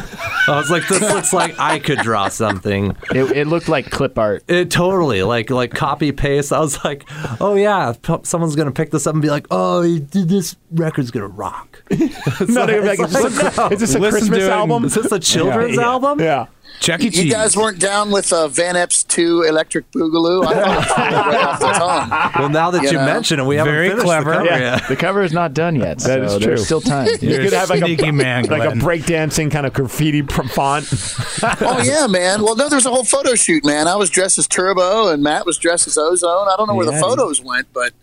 I 0.47 0.57
was 0.57 0.69
like, 0.69 0.87
this 0.87 1.01
looks 1.01 1.33
like 1.33 1.57
I 1.59 1.79
could 1.79 1.99
draw 1.99 2.27
something. 2.27 2.95
It, 3.11 3.31
it 3.35 3.47
looked 3.47 3.67
like 3.69 3.89
clip 3.89 4.17
art. 4.19 4.43
It 4.47 4.69
totally 4.69 5.23
like 5.23 5.49
like 5.49 5.71
copy 5.73 6.11
paste. 6.11 6.53
I 6.53 6.59
was 6.59 6.83
like, 6.85 7.03
oh 7.41 7.55
yeah, 7.55 7.93
p- 7.99 8.17
someone's 8.23 8.55
gonna 8.55 8.71
pick 8.71 8.91
this 8.91 9.07
up 9.07 9.13
and 9.15 9.22
be 9.23 9.29
like, 9.29 9.47
oh, 9.49 9.81
this 9.97 10.55
record's 10.71 11.09
gonna 11.11 11.27
rock. 11.27 11.81
no, 11.91 12.65
they're 12.67 12.83
like, 12.85 12.99
is 12.99 13.11
this 13.11 13.57
a, 13.57 13.67
is 13.69 13.79
this 13.79 13.95
a 13.95 13.99
Listen 13.99 14.19
Christmas 14.19 14.43
it 14.43 14.51
album? 14.51 14.85
Is 14.85 14.93
this 14.95 15.11
a 15.11 15.19
children's 15.19 15.77
Yeah. 15.77 15.83
album? 15.83 16.19
Yeah. 16.19 16.45
Chuck 16.79 17.01
E. 17.01 17.09
You 17.09 17.31
guys 17.31 17.55
weren't 17.55 17.79
down 17.79 18.11
with 18.11 18.33
uh, 18.33 18.47
Van 18.49 18.75
Eps 18.75 19.07
2 19.07 19.43
Electric 19.43 19.89
Boogaloo? 19.91 20.45
I 20.45 20.53
thought 20.53 20.67
it 20.67 21.15
was 21.15 21.25
right 21.25 21.43
off 21.45 21.59
the 21.59 21.65
tongue. 21.67 22.31
Well, 22.43 22.49
now 22.49 22.71
that 22.71 22.81
You 22.83 22.89
you, 22.89 22.97
know? 22.97 23.05
mention 23.05 23.39
it, 23.39 23.45
we 23.45 23.55
haven't 23.55 23.73
Very 23.73 23.89
finished 23.89 24.05
clever. 24.05 24.31
the 24.31 24.35
cover 24.37 24.45
Yeah. 24.49 24.57
yet. 24.75 24.87
The 24.89 24.95
cover 24.95 25.21
is 25.23 25.31
not 25.31 25.53
done 25.53 25.75
yet. 25.75 25.97
That 26.03 26.19
so 26.29 26.35
is 26.35 26.37
true. 26.37 26.45
There's 26.47 26.65
still 26.65 26.81
time. 26.81 27.07
You 27.21 27.29
You're 27.29 27.43
could 27.43 27.53
have 27.53 27.69
like 27.69 27.81
a 27.81 27.85
sneaky 27.85 28.11
man, 28.11 28.45
like 28.45 28.63
a 28.63 28.73
breakdancing 28.75 29.49
kind 29.51 29.65
of 29.65 29.73
graffiti 29.73 30.21
font. 30.23 30.87
Oh, 31.61 31.81
yeah, 31.83 32.07
man. 32.07 32.41
Well, 32.43 32.55
no, 32.55 32.67
there 32.69 32.77
was 32.77 32.85
a 32.85 32.91
whole 32.91 33.05
photo 33.05 33.35
shoot, 33.35 33.65
man. 33.65 33.87
I 33.87 33.95
was 33.95 34.09
dressed 34.09 34.37
as 34.37 34.47
Turbo, 34.47 35.07
and 35.09 35.23
Matt 35.23 35.45
was 35.45 35.57
dressed 35.57 35.87
as 35.87 35.97
Ozone. 35.97 36.47
I 36.49 36.55
don't 36.57 36.67
know 36.67 36.75
where 36.75 36.85
Yeah. 36.85 36.95
the 36.95 36.99
photos 37.01 37.41
went, 37.41 37.67
but, 37.73 37.93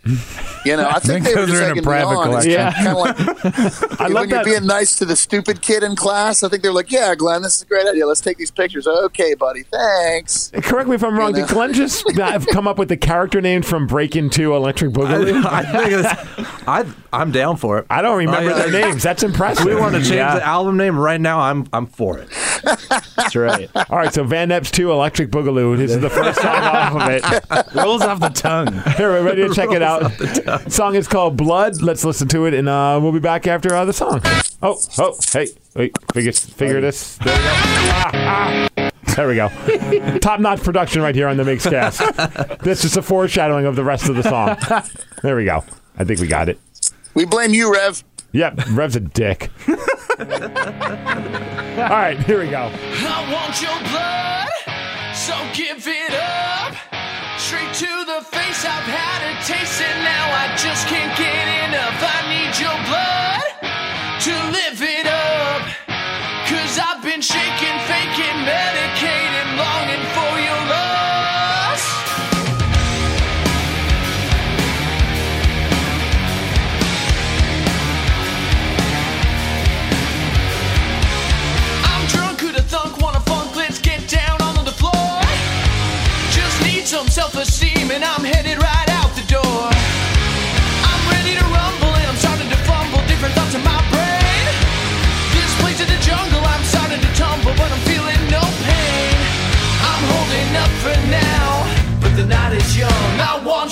you 0.64 0.76
know, 0.76 0.88
I 0.88 0.98
think 1.00 1.24
think 1.24 1.24
they 1.26 1.34
were 1.34 1.46
those 1.46 1.50
just 1.58 1.62
are 1.62 1.72
in 1.72 1.78
a 1.78 1.82
private 1.82 2.06
on. 2.16 2.34
It's 2.34 2.46
collection. 2.46 2.72
kind 2.72 2.88
of 2.88 2.96
like 2.96 4.00
I 4.00 4.04
when 4.04 4.12
love 4.14 4.28
you're 4.30 4.44
being 4.44 4.66
nice 4.66 4.96
to 4.96 5.04
the 5.04 5.16
stupid 5.16 5.60
kid 5.60 5.82
in 5.82 5.96
class. 5.96 6.42
I 6.42 6.48
think 6.48 6.62
they're 6.62 6.72
like, 6.72 6.90
yeah, 6.90 7.14
Glenn, 7.14 7.42
this 7.42 7.56
is 7.56 7.62
a 7.62 7.66
great 7.66 7.86
idea. 7.86 8.06
Let's 8.06 8.20
take 8.22 8.38
these 8.38 8.50
pictures. 8.50 8.59
Okay, 8.60 9.34
buddy. 9.34 9.62
Thanks. 9.64 10.50
Correct 10.54 10.88
me 10.88 10.94
if 10.94 11.02
I'm 11.04 11.16
wrong. 11.16 11.34
You 11.34 11.42
know? 11.42 11.46
Did 11.46 11.54
Glenn 11.54 11.72
just 11.72 12.04
have 12.16 12.46
come 12.48 12.66
up 12.68 12.78
with 12.78 12.88
the 12.88 12.96
character 12.96 13.40
name 13.40 13.62
from 13.62 13.86
Breaking 13.86 14.30
Two 14.30 14.54
Electric 14.54 14.92
Boogaloo? 14.92 15.44
I, 15.44 15.60
I 15.60 15.64
think 15.64 15.92
it's, 15.92 16.68
I, 16.68 16.84
I'm 17.12 17.32
down 17.32 17.56
for 17.56 17.78
it. 17.78 17.86
I 17.90 18.02
don't 18.02 18.18
remember 18.18 18.50
Oh, 18.52 18.56
yeah. 18.56 18.66
their 18.66 18.82
names. 18.86 19.02
That's 19.02 19.22
impressive. 19.22 19.64
we 19.64 19.74
want 19.74 19.94
to 19.94 20.00
change 20.00 20.14
Yeah. 20.14 20.34
the 20.36 20.44
album 20.46 20.76
name 20.76 20.98
right 20.98 21.20
now. 21.20 21.40
I'm 21.40 21.66
I'm 21.72 21.86
for 21.86 22.18
it. 22.18 22.28
That's 23.16 23.34
right. 23.36 23.70
All 23.74 23.98
right, 23.98 24.12
so 24.12 24.24
Van 24.24 24.48
Eps 24.50 24.70
2 24.70 24.90
Electric 24.92 25.30
Boogaloo. 25.30 25.76
This 25.76 25.90
is 25.92 26.00
the 26.00 26.10
first 26.10 26.40
song 26.40 26.54
off 26.56 26.94
of 26.94 27.08
it. 27.10 27.74
rolls 27.74 28.02
off 28.02 28.20
the 28.20 28.28
tongue. 28.28 28.72
Here, 28.96 29.08
we're 29.10 29.22
ready 29.24 29.46
to 29.48 29.54
check 29.54 29.70
it 29.72 29.82
out. 29.82 30.10
song 30.70 30.94
is 30.94 31.08
called 31.08 31.36
Blood. 31.36 31.80
Let's 31.82 32.04
listen 32.04 32.28
to 32.28 32.46
it, 32.46 32.54
and 32.54 32.68
uh, 32.68 32.98
we'll 33.02 33.12
be 33.12 33.18
back 33.20 33.46
after 33.46 33.74
uh, 33.74 33.84
the 33.84 33.92
song. 33.92 34.20
Oh, 34.62 34.78
oh, 34.98 35.16
hey, 35.32 35.48
wait, 35.74 35.96
figure, 36.12 36.32
figure 36.32 36.80
this. 36.80 37.16
There 37.18 37.36
we 37.36 37.42
go. 37.42 37.48
Ah, 37.92 38.10
ah. 38.76 38.90
There 39.16 39.28
we 39.28 39.34
go. 39.34 39.48
Top 40.20 40.40
notch 40.40 40.62
production 40.62 41.02
right 41.02 41.14
here 41.14 41.28
on 41.28 41.36
the 41.36 41.42
MigsCast. 41.42 42.60
This 42.60 42.84
is 42.84 42.96
a 42.96 43.02
foreshadowing 43.02 43.66
of 43.66 43.76
the 43.76 43.84
rest 43.84 44.08
of 44.08 44.16
the 44.16 44.22
song. 44.22 44.56
There 45.22 45.36
we 45.36 45.44
go. 45.44 45.64
I 45.98 46.04
think 46.04 46.20
we 46.20 46.26
got 46.26 46.48
it. 46.48 46.58
We 47.14 47.24
blame 47.26 47.52
you, 47.52 47.72
Rev. 47.72 48.02
Yep, 48.32 48.60
Rev's 48.70 48.96
a 48.96 49.00
dick. 49.00 49.50
All 49.68 49.76
right, 51.76 52.16
here 52.24 52.40
we 52.40 52.48
go. 52.48 52.70
I 52.72 53.26
want 53.32 53.60
your 53.60 53.76
blood, 53.90 54.48
so 55.14 55.34
give 55.52 55.86
it 55.86 56.14
up. 56.14 56.76
Straight 57.38 57.74
to 57.74 58.04
the 58.06 58.22
face, 58.30 58.64
I've 58.64 58.86
had 58.86 59.20
a 59.26 59.34
taste, 59.44 59.82
and 59.82 60.04
now 60.04 60.30
I 60.30 60.54
just 60.56 60.86
can't 60.86 61.18
get 61.18 61.29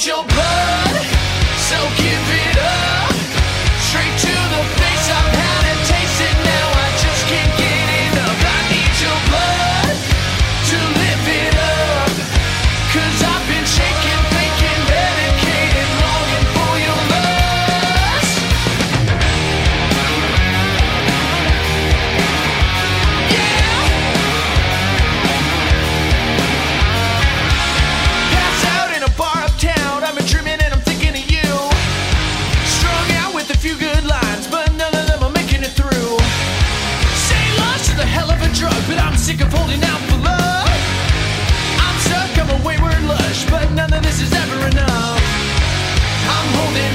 your 0.07 0.23
blood, 0.23 1.07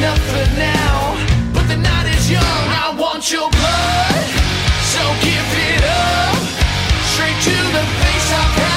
For 0.03 0.59
now, 0.59 1.15
but 1.53 1.65
the 1.69 1.77
night 1.77 2.07
is 2.13 2.29
young. 2.29 2.43
I 2.43 2.93
want 2.99 3.31
your 3.31 3.49
blood, 3.49 4.25
so 4.91 4.99
give 5.23 5.49
it 5.71 5.83
up. 5.85 6.35
Straight 7.13 7.39
to 7.47 7.55
the 7.71 7.83
face, 8.01 8.33
I've 8.33 8.72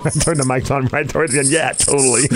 Turn 0.20 0.38
the 0.38 0.44
mics 0.44 0.70
on 0.70 0.86
right 0.86 1.06
towards 1.06 1.34
the 1.34 1.40
end. 1.40 1.48
Yeah, 1.48 1.72
totally. 1.72 2.26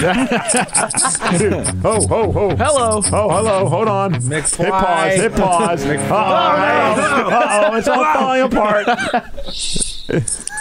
oh, 1.82 2.06
oh, 2.10 2.32
oh. 2.36 2.56
Hello. 2.56 3.00
Oh, 3.10 3.30
hello. 3.30 3.68
Hold 3.68 3.88
on. 3.88 4.12
Hit 4.20 4.44
pause. 4.58 5.16
Hit 5.16 5.34
pause. 5.34 5.84
Uh 5.86 7.70
oh, 7.70 7.76
it's 7.76 7.88
all 7.88 8.04
falling 8.14 8.42
apart. 8.42 8.86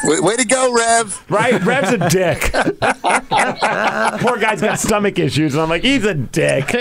Way, 0.05 0.19
way 0.21 0.37
to 0.37 0.45
go, 0.45 0.73
Rev. 0.73 1.25
Right? 1.29 1.61
Rev's 1.61 1.91
a 1.91 1.97
dick. 2.09 2.51
Poor 4.21 4.37
guy's 4.39 4.61
got 4.61 4.79
stomach 4.79 5.19
issues, 5.19 5.55
and 5.55 5.63
I'm 5.63 5.69
like, 5.69 5.83
he's 5.83 6.05
a 6.05 6.13
dick. 6.13 6.73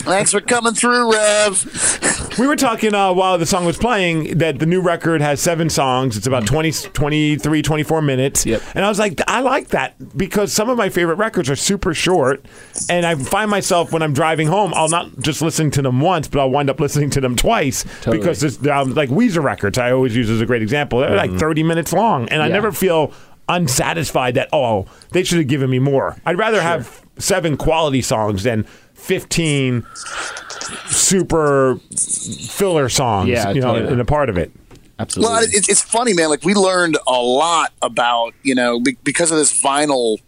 Thanks 0.00 0.32
for 0.32 0.40
coming 0.40 0.74
through, 0.74 1.12
Rev. 1.12 2.36
We 2.38 2.46
were 2.46 2.56
talking 2.56 2.94
uh, 2.94 3.12
while 3.12 3.36
the 3.36 3.46
song 3.46 3.64
was 3.64 3.76
playing 3.76 4.38
that 4.38 4.58
the 4.58 4.66
new 4.66 4.80
record 4.80 5.20
has 5.20 5.40
seven 5.40 5.68
songs. 5.68 6.16
It's 6.16 6.26
about 6.26 6.46
20, 6.46 6.70
23, 6.70 7.62
24 7.62 8.02
minutes. 8.02 8.46
Yep. 8.46 8.62
And 8.74 8.84
I 8.84 8.88
was 8.88 8.98
like, 8.98 9.20
I 9.26 9.40
like 9.40 9.68
that 9.68 10.16
because 10.16 10.52
some 10.52 10.70
of 10.70 10.78
my 10.78 10.88
favorite 10.88 11.16
records 11.16 11.50
are 11.50 11.56
super 11.56 11.94
short. 11.94 12.44
And 12.88 13.04
I 13.04 13.16
find 13.16 13.50
myself 13.50 13.92
when 13.92 14.02
I'm 14.02 14.12
driving 14.14 14.46
home, 14.46 14.72
I'll 14.74 14.88
not 14.88 15.18
just 15.18 15.42
listen 15.42 15.70
to 15.72 15.82
them 15.82 16.00
once, 16.00 16.28
but 16.28 16.38
I'll 16.40 16.50
wind 16.50 16.70
up 16.70 16.80
listening 16.80 17.10
to 17.10 17.20
them 17.20 17.34
twice 17.34 17.82
Totally. 18.02 18.18
because 18.18 18.40
this, 18.40 18.64
um, 18.68 18.94
like 18.94 19.10
Weezer 19.10 19.42
records, 19.42 19.78
I 19.78 19.90
always 19.90 20.14
use 20.14 20.30
as 20.30 20.40
a 20.40 20.46
great 20.46 20.62
example. 20.62 21.00
They're 21.00 21.16
like 21.16 21.34
30 21.34 21.64
minutes 21.64 21.92
long. 21.92 22.28
And 22.28 22.40
I 22.40 22.48
never 22.48 22.72
feel 22.72 23.12
unsatisfied 23.48 24.34
that, 24.34 24.48
oh, 24.52 24.86
they 25.10 25.24
should 25.24 25.38
have 25.38 25.48
given 25.48 25.70
me 25.70 25.78
more. 25.78 26.16
I'd 26.24 26.38
rather 26.38 26.62
have 26.62 27.02
seven 27.18 27.56
quality 27.56 28.02
songs 28.02 28.44
than 28.44 28.64
15 28.98 29.84
super 30.90 31.76
filler 31.96 32.88
songs, 32.88 33.28
Yeah, 33.28 33.50
you 33.50 33.60
know, 33.60 33.74
totally. 33.74 33.92
in 33.92 34.00
a 34.00 34.04
part 34.04 34.28
of 34.28 34.36
it. 34.36 34.50
Absolutely. 34.98 35.32
Well, 35.32 35.42
it's, 35.44 35.68
it's 35.68 35.80
funny, 35.80 36.12
man. 36.12 36.28
Like 36.28 36.44
we 36.44 36.54
learned 36.54 36.98
a 37.06 37.12
lot 37.20 37.72
about 37.82 38.34
you 38.42 38.54
know 38.54 38.80
be, 38.80 38.96
because 39.04 39.30
of 39.30 39.38
this 39.38 39.62
vinyl 39.62 40.18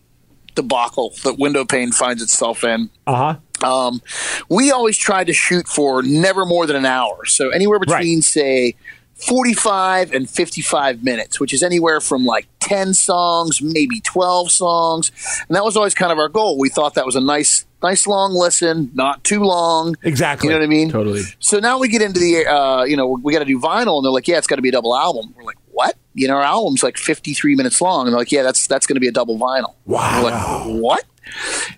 debacle 0.54 1.12
that 1.24 1.38
window 1.38 1.64
pane 1.64 1.90
finds 1.92 2.22
itself 2.22 2.62
in. 2.64 2.88
Uh 3.06 3.34
huh. 3.62 3.66
Um, 3.68 4.00
we 4.48 4.70
always 4.70 4.96
tried 4.96 5.26
to 5.26 5.32
shoot 5.34 5.66
for 5.68 6.02
never 6.02 6.46
more 6.46 6.66
than 6.66 6.76
an 6.76 6.86
hour. 6.86 7.26
So 7.26 7.50
anywhere 7.50 7.78
between, 7.78 8.18
Right. 8.18 8.24
say, 8.24 8.74
45 9.16 10.12
and 10.12 10.30
55 10.30 11.02
minutes, 11.04 11.38
which 11.38 11.52
is 11.52 11.62
anywhere 11.62 12.00
from 12.00 12.24
like 12.24 12.46
10 12.60 12.94
songs, 12.94 13.60
maybe 13.62 14.00
12 14.00 14.50
songs. 14.50 15.10
And 15.48 15.56
that 15.56 15.64
was 15.64 15.76
always 15.76 15.94
kind 15.94 16.12
of 16.12 16.18
our 16.18 16.28
goal. 16.28 16.58
We 16.58 16.68
thought 16.68 16.94
that 16.94 17.06
was 17.06 17.16
a 17.16 17.20
nice, 17.20 17.66
nice 17.82 18.06
long 18.06 18.32
listen, 18.32 18.90
not 18.94 19.24
too 19.24 19.40
long. 19.40 19.96
Exactly. 20.02 20.48
You 20.48 20.54
know 20.54 20.60
what 20.60 20.64
I 20.64 20.68
mean? 20.68 20.90
Totally. 20.90 21.22
So 21.40 21.58
now 21.58 21.78
we 21.78 21.88
get 21.88 22.02
into 22.02 22.20
the, 22.20 22.46
uh, 22.46 22.84
you 22.84 22.96
know, 22.96 23.18
we 23.22 23.32
got 23.32 23.40
to 23.40 23.44
do 23.44 23.58
vinyl, 23.58 23.96
and 23.96 24.04
they're 24.04 24.12
like, 24.12 24.28
yeah, 24.28 24.38
it's 24.38 24.46
got 24.46 24.56
to 24.56 24.62
be 24.62 24.68
a 24.68 24.72
double 24.72 24.96
album. 24.96 25.34
We're 25.36 25.44
like, 25.44 25.58
what? 25.72 25.96
You 26.14 26.28
know, 26.28 26.34
our 26.34 26.42
album's 26.42 26.82
like 26.82 26.96
53 26.96 27.54
minutes 27.54 27.80
long, 27.80 28.06
and 28.06 28.12
they're 28.12 28.18
like, 28.18 28.32
yeah, 28.32 28.42
that's 28.42 28.66
that's 28.66 28.86
going 28.86 28.96
to 28.96 29.00
be 29.00 29.08
a 29.08 29.12
double 29.12 29.38
vinyl. 29.38 29.74
Wow. 29.86 30.22
We're 30.22 30.30
like, 30.30 30.82
what? 30.82 31.04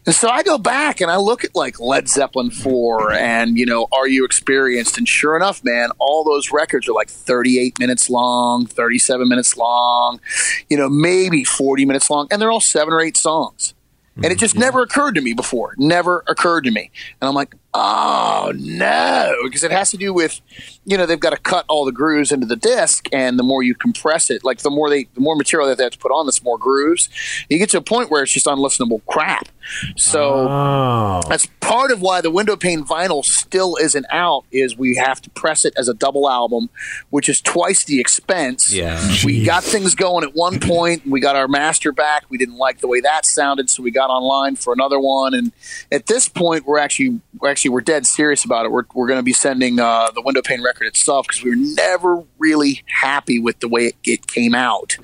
And 0.07 0.15
so 0.15 0.29
I 0.29 0.43
go 0.43 0.59
back 0.59 1.01
and 1.01 1.11
I 1.11 1.17
look 1.17 1.45
at 1.45 1.55
like 1.55 1.81
Led 1.81 2.09
Zeppelin 2.09 2.51
4 2.51 3.13
and, 3.13 3.57
you 3.57 3.67
know, 3.67 3.87
Are 3.93 4.09
You 4.09 4.25
Experienced? 4.25 4.99
And 4.99 5.09
sure 5.09 5.37
enough, 5.37 5.63
man, 5.65 5.91
all 5.99 6.25
those 6.25 6.53
records 6.53 6.89
are 6.89 6.93
like 6.93 7.09
38 7.09 7.79
minutes 7.79 8.11
long, 8.11 8.67
37 8.67 9.29
minutes 9.29 9.57
long, 9.57 10.21
you 10.69 10.77
know, 10.77 10.89
maybe 10.89 11.45
40 11.45 11.85
minutes 11.85 12.11
long. 12.11 12.29
And 12.31 12.41
they're 12.41 12.51
all 12.51 12.61
seven 12.61 12.93
or 12.93 13.01
eight 13.01 13.17
songs. 13.17 13.75
And 14.17 14.27
it 14.27 14.37
mm, 14.37 14.41
just 14.41 14.57
never 14.57 14.83
occurred 14.83 15.15
to 15.15 15.21
me 15.21 15.33
before. 15.33 15.75
Never 15.79 16.23
occurred 16.29 16.65
to 16.65 16.71
me. 16.71 16.91
And 17.21 17.29
I'm 17.29 17.35
like, 17.35 17.55
oh 17.75 18.53
no, 18.57 19.35
because 19.45 19.65
it 19.65 19.71
has 19.71 19.91
to 19.91 19.97
do 19.97 20.13
with, 20.13 20.41
you 20.85 20.97
know, 20.97 21.07
they've 21.07 21.19
got 21.21 21.31
to 21.31 21.37
cut 21.39 21.65
all 21.69 21.85
the 21.85 21.93
grooves 21.93 22.31
into 22.33 22.47
the 22.47 22.57
disc, 22.57 23.09
and 23.13 23.39
the 23.39 23.43
more 23.43 23.63
you 23.63 23.75
compress 23.75 24.31
it, 24.31 24.45
like 24.45 24.59
the 24.59 24.71
more 24.71 24.91
they, 24.91 25.05
the 25.15 25.21
more 25.21 25.37
material 25.37 25.69
that 25.69 25.79
they 25.79 25.85
have 25.85 25.93
to 25.93 25.99
put 25.99 26.11
on, 26.13 26.27
the 26.27 26.39
more 26.45 26.59
grooves. 26.59 27.09
You 27.49 27.59
get 27.59 27.71
to 27.71 27.79
a 27.79 27.83
point 27.83 28.11
where 28.11 28.23
it's 28.23 28.33
just 28.33 28.47
unlistenable 28.47 29.01
crap. 29.07 29.49
So 29.97 30.49
Oh. 30.49 31.21
that's 31.29 31.47
part 31.61 31.93
of 31.93 32.01
why 32.01 32.21
the 32.21 32.31
window 32.31 32.57
pane 32.57 32.85
vinyl 32.85 33.25
still 33.25 33.77
isn't 33.77 34.07
out. 34.11 34.45
Is 34.51 34.77
we 34.77 34.97
have 34.97 35.21
to 35.23 35.31
press 35.31 35.65
it 35.65 35.73
as 35.77 35.89
a 35.89 35.95
double 35.95 36.29
album, 36.29 36.69
which 37.11 37.29
is 37.29 37.41
twice 37.41 37.85
the 37.85 38.01
expense. 38.01 38.73
Yeah. 38.75 39.01
we 39.25 39.45
got 39.45 39.63
things 39.63 39.95
going 39.95 40.25
at 40.25 40.35
one 40.35 40.59
point. 40.59 41.07
We 41.07 41.21
got 41.21 41.37
our 41.37 41.47
master 41.49 41.93
back. 41.93 42.25
We 42.29 42.39
didn't 42.39 42.57
like 42.57 42.81
the 42.81 42.89
way 42.89 43.01
that 43.01 43.25
sounded, 43.25 43.71
so 43.71 43.83
we 43.83 43.91
got 43.93 44.11
online 44.11 44.57
for 44.57 44.73
another 44.73 44.99
one. 44.99 45.33
And 45.35 45.53
at 45.93 46.07
this 46.07 46.29
point, 46.29 46.67
we're 46.67 46.79
actually 46.79 47.21
we're 47.39 47.49
actually 47.51 47.62
we're 47.69 47.81
dead 47.81 48.07
serious 48.07 48.45
about 48.45 48.67
it. 48.67 48.73
We're 48.73 48.85
we're 48.95 49.07
going 49.07 49.19
to 49.19 49.25
be 49.25 49.33
sending 49.33 49.79
uh, 49.79 50.11
the 50.15 50.23
window 50.23 50.43
pane 50.43 50.63
record 50.63 50.87
itself 50.87 51.27
because 51.27 51.43
we 51.43 51.51
were 51.51 51.57
never 51.57 52.23
really 52.39 52.83
happy 52.87 53.39
with 53.39 53.61
the 53.61 53.69
way 53.69 53.87
it, 53.87 53.97
it 54.05 54.27
came 54.27 54.55
out. 54.55 54.97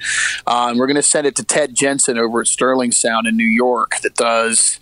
Uh, 0.46 0.68
and 0.70 0.78
we're 0.78 0.86
going 0.86 0.96
to 0.96 1.02
send 1.02 1.26
it 1.26 1.36
to 1.36 1.44
Ted 1.44 1.74
Jensen 1.74 2.18
over 2.18 2.40
at 2.40 2.46
Sterling 2.46 2.92
Sound 2.92 3.26
in 3.26 3.36
New 3.36 3.44
York 3.44 4.00
that 4.02 4.14
does 4.14 4.80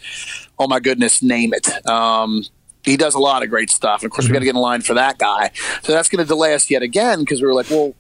oh 0.59 0.67
my 0.67 0.81
goodness, 0.81 1.23
name 1.23 1.53
it. 1.53 1.87
Um, 1.87 2.45
he 2.85 2.97
does 2.97 3.15
a 3.15 3.19
lot 3.19 3.43
of 3.43 3.51
great 3.51 3.71
stuff. 3.71 4.03
And 4.03 4.07
of 4.07 4.13
course, 4.13 4.27
we 4.27 4.33
got 4.33 4.39
to 4.39 4.45
get 4.45 4.55
in 4.55 4.61
line 4.61 4.81
for 4.81 4.95
that 4.95 5.19
guy. 5.19 5.51
So 5.83 5.93
that's 5.93 6.09
going 6.09 6.25
to 6.25 6.29
delay 6.29 6.55
us 6.55 6.71
yet 6.71 6.83
again 6.83 7.21
because 7.21 7.41
we 7.41 7.47
were 7.47 7.55
like, 7.55 7.69
well, 7.69 7.95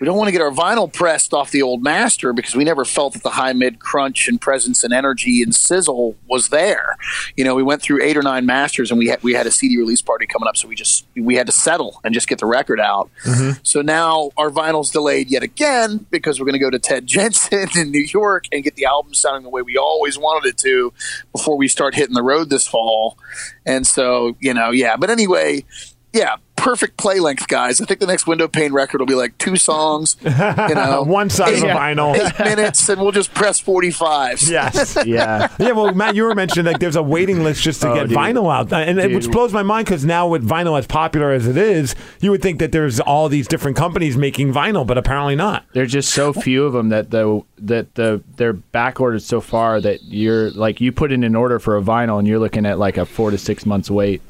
we 0.00 0.06
don't 0.06 0.16
want 0.16 0.26
to 0.26 0.32
get 0.32 0.40
our 0.40 0.50
vinyl 0.50 0.92
pressed 0.92 1.32
off 1.32 1.52
the 1.52 1.62
old 1.62 1.82
master 1.82 2.32
because 2.32 2.56
we 2.56 2.64
never 2.64 2.84
felt 2.84 3.12
that 3.12 3.22
the 3.22 3.30
high 3.30 3.52
mid 3.52 3.78
crunch 3.78 4.26
and 4.26 4.40
presence 4.40 4.82
and 4.82 4.92
energy 4.92 5.40
and 5.40 5.54
sizzle 5.54 6.16
was 6.26 6.48
there. 6.48 6.96
You 7.36 7.44
know, 7.44 7.54
we 7.54 7.62
went 7.62 7.80
through 7.80 8.02
eight 8.02 8.16
or 8.16 8.22
nine 8.22 8.44
masters 8.44 8.90
and 8.90 8.98
we 8.98 9.06
had 9.06 9.22
we 9.22 9.34
had 9.34 9.46
a 9.46 9.52
CD 9.52 9.78
release 9.78 10.02
party 10.02 10.26
coming 10.26 10.48
up, 10.48 10.56
so 10.56 10.66
we 10.66 10.74
just 10.74 11.06
we 11.14 11.36
had 11.36 11.46
to 11.46 11.52
settle 11.52 12.00
and 12.02 12.12
just 12.12 12.26
get 12.26 12.40
the 12.40 12.46
record 12.46 12.80
out. 12.80 13.08
Mm-hmm. 13.24 13.60
So 13.62 13.82
now 13.82 14.30
our 14.36 14.50
vinyl's 14.50 14.90
delayed 14.90 15.30
yet 15.30 15.44
again 15.44 16.06
because 16.10 16.40
we're 16.40 16.46
going 16.46 16.54
to 16.54 16.58
go 16.58 16.70
to 16.70 16.80
Ted 16.80 17.06
Jensen 17.14 17.68
in 17.76 17.92
New 17.92 18.06
York 18.12 18.46
and 18.50 18.64
get 18.64 18.74
the 18.74 18.86
album 18.86 19.14
sounding 19.14 19.44
the 19.44 19.50
way 19.50 19.62
we 19.62 19.76
always 19.76 20.18
wanted 20.18 20.48
it 20.48 20.58
to 20.58 20.92
before 21.32 21.56
we 21.56 21.68
start 21.68 21.94
hitting 21.94 22.14
the 22.14 22.22
road 22.22 22.50
this 22.50 22.66
fall. 22.66 23.16
And 23.64 23.86
so, 23.86 24.36
you 24.40 24.54
know, 24.54 24.70
yeah. 24.70 24.96
But 24.96 25.10
anyway, 25.10 25.64
yeah, 26.12 26.36
perfect 26.64 26.96
play 26.96 27.20
length, 27.20 27.46
guys. 27.46 27.78
I 27.78 27.84
think 27.84 28.00
the 28.00 28.06
next 28.06 28.26
window 28.26 28.48
pane 28.48 28.72
record 28.72 28.98
will 28.98 29.06
be 29.06 29.14
like 29.14 29.36
two 29.36 29.56
songs, 29.56 30.16
you 30.22 30.30
know, 30.30 31.04
One 31.06 31.28
side 31.28 31.52
of 31.52 31.62
a 31.62 31.66
vinyl. 31.66 32.16
eight 32.40 32.42
minutes, 32.42 32.88
and 32.88 33.02
we'll 33.02 33.12
just 33.12 33.34
press 33.34 33.60
45s. 33.60 34.50
Yes. 34.50 34.96
yeah. 35.06 35.48
Yeah, 35.58 35.72
well, 35.72 35.92
Matt, 35.94 36.14
you 36.14 36.24
were 36.24 36.34
mentioning 36.34 36.64
like 36.72 36.80
there's 36.80 36.96
a 36.96 37.02
waiting 37.02 37.44
list 37.44 37.62
just 37.62 37.82
to 37.82 37.90
Oh, 37.90 37.94
get 37.94 38.08
dude. 38.08 38.16
vinyl 38.16 38.52
out, 38.52 38.72
and 38.72 38.98
it, 38.98 39.12
which 39.14 39.24
Dude. 39.24 39.32
blows 39.32 39.52
my 39.52 39.62
mind 39.62 39.84
because 39.84 40.06
now 40.06 40.26
with 40.26 40.48
vinyl 40.48 40.78
as 40.78 40.86
popular 40.86 41.32
as 41.32 41.46
it 41.46 41.58
is, 41.58 41.94
you 42.20 42.30
would 42.30 42.40
think 42.40 42.58
that 42.60 42.72
there's 42.72 42.98
all 42.98 43.28
these 43.28 43.46
different 43.46 43.76
companies 43.76 44.16
making 44.16 44.50
vinyl, 44.52 44.86
but 44.86 44.96
apparently 44.96 45.36
not. 45.36 45.66
There's 45.74 45.92
just 45.92 46.14
so 46.14 46.32
few 46.32 46.64
of 46.64 46.72
them 46.72 46.88
that 46.88 47.10
the 47.10 47.42
that 47.58 47.94
the 47.94 48.22
they're 48.36 48.54
back 48.54 49.00
ordered 49.00 49.22
so 49.22 49.42
far 49.42 49.82
that 49.82 50.02
you're 50.04 50.50
like 50.52 50.80
you 50.80 50.92
put 50.92 51.12
in 51.12 51.24
an 51.24 51.36
order 51.36 51.58
for 51.58 51.76
a 51.76 51.82
vinyl 51.82 52.18
and 52.18 52.26
you're 52.26 52.38
looking 52.38 52.64
at 52.64 52.78
like 52.78 52.96
a 52.96 53.04
four 53.04 53.30
to 53.30 53.36
six 53.36 53.66
months 53.66 53.90
wait. 53.90 54.22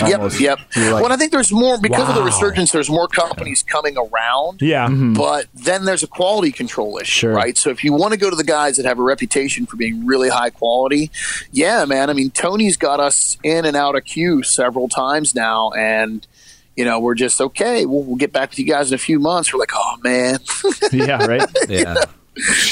Almost. 0.00 0.40
Yep, 0.40 0.58
yep. 0.76 0.92
Like- 0.92 1.02
well, 1.02 1.12
I 1.12 1.16
think 1.16 1.32
there's 1.32 1.52
more 1.52 1.78
because 1.78 2.08
of 2.08 2.14
the 2.14 2.22
resurgence. 2.22 2.72
There's 2.72 2.88
more 2.90 3.08
companies 3.08 3.62
coming 3.62 3.96
around. 3.98 4.62
Yeah. 4.62 4.86
Mm-hmm. 4.88 5.12
But 5.14 5.46
then 5.54 5.84
there's 5.84 6.02
a 6.02 6.06
quality 6.06 6.50
control 6.52 6.98
issue, 6.98 7.10
Sure. 7.20 7.32
right? 7.32 7.56
So 7.58 7.70
if 7.70 7.84
you 7.84 7.92
want 7.92 8.12
to 8.12 8.18
go 8.18 8.30
to 8.30 8.36
the 8.36 8.44
guys 8.44 8.76
that 8.78 8.86
have 8.86 8.98
a 8.98 9.02
reputation 9.02 9.66
for 9.66 9.76
being 9.76 10.06
really 10.06 10.28
high 10.30 10.50
quality, 10.50 11.10
yeah, 11.50 11.84
man. 11.84 12.08
I 12.10 12.14
mean, 12.14 12.30
Tony's 12.30 12.76
got 12.76 13.00
us 13.00 13.36
in 13.42 13.64
and 13.64 13.76
out 13.76 13.94
of 13.96 14.04
queue 14.04 14.42
several 14.42 14.88
times 14.88 15.34
now, 15.34 15.70
and 15.72 16.26
you 16.76 16.84
know 16.86 16.98
we're 16.98 17.14
just 17.14 17.40
okay. 17.40 17.84
We'll, 17.84 18.02
we'll 18.02 18.16
get 18.16 18.32
back 18.32 18.50
with 18.50 18.58
you 18.58 18.64
guys 18.66 18.90
in 18.90 18.94
a 18.94 18.98
few 18.98 19.18
months. 19.18 19.52
We're 19.52 19.60
like, 19.60 19.72
oh 19.74 19.96
man, 20.02 20.38
yeah, 20.92 21.24
right. 21.26 21.48
Yeah. 21.68 21.96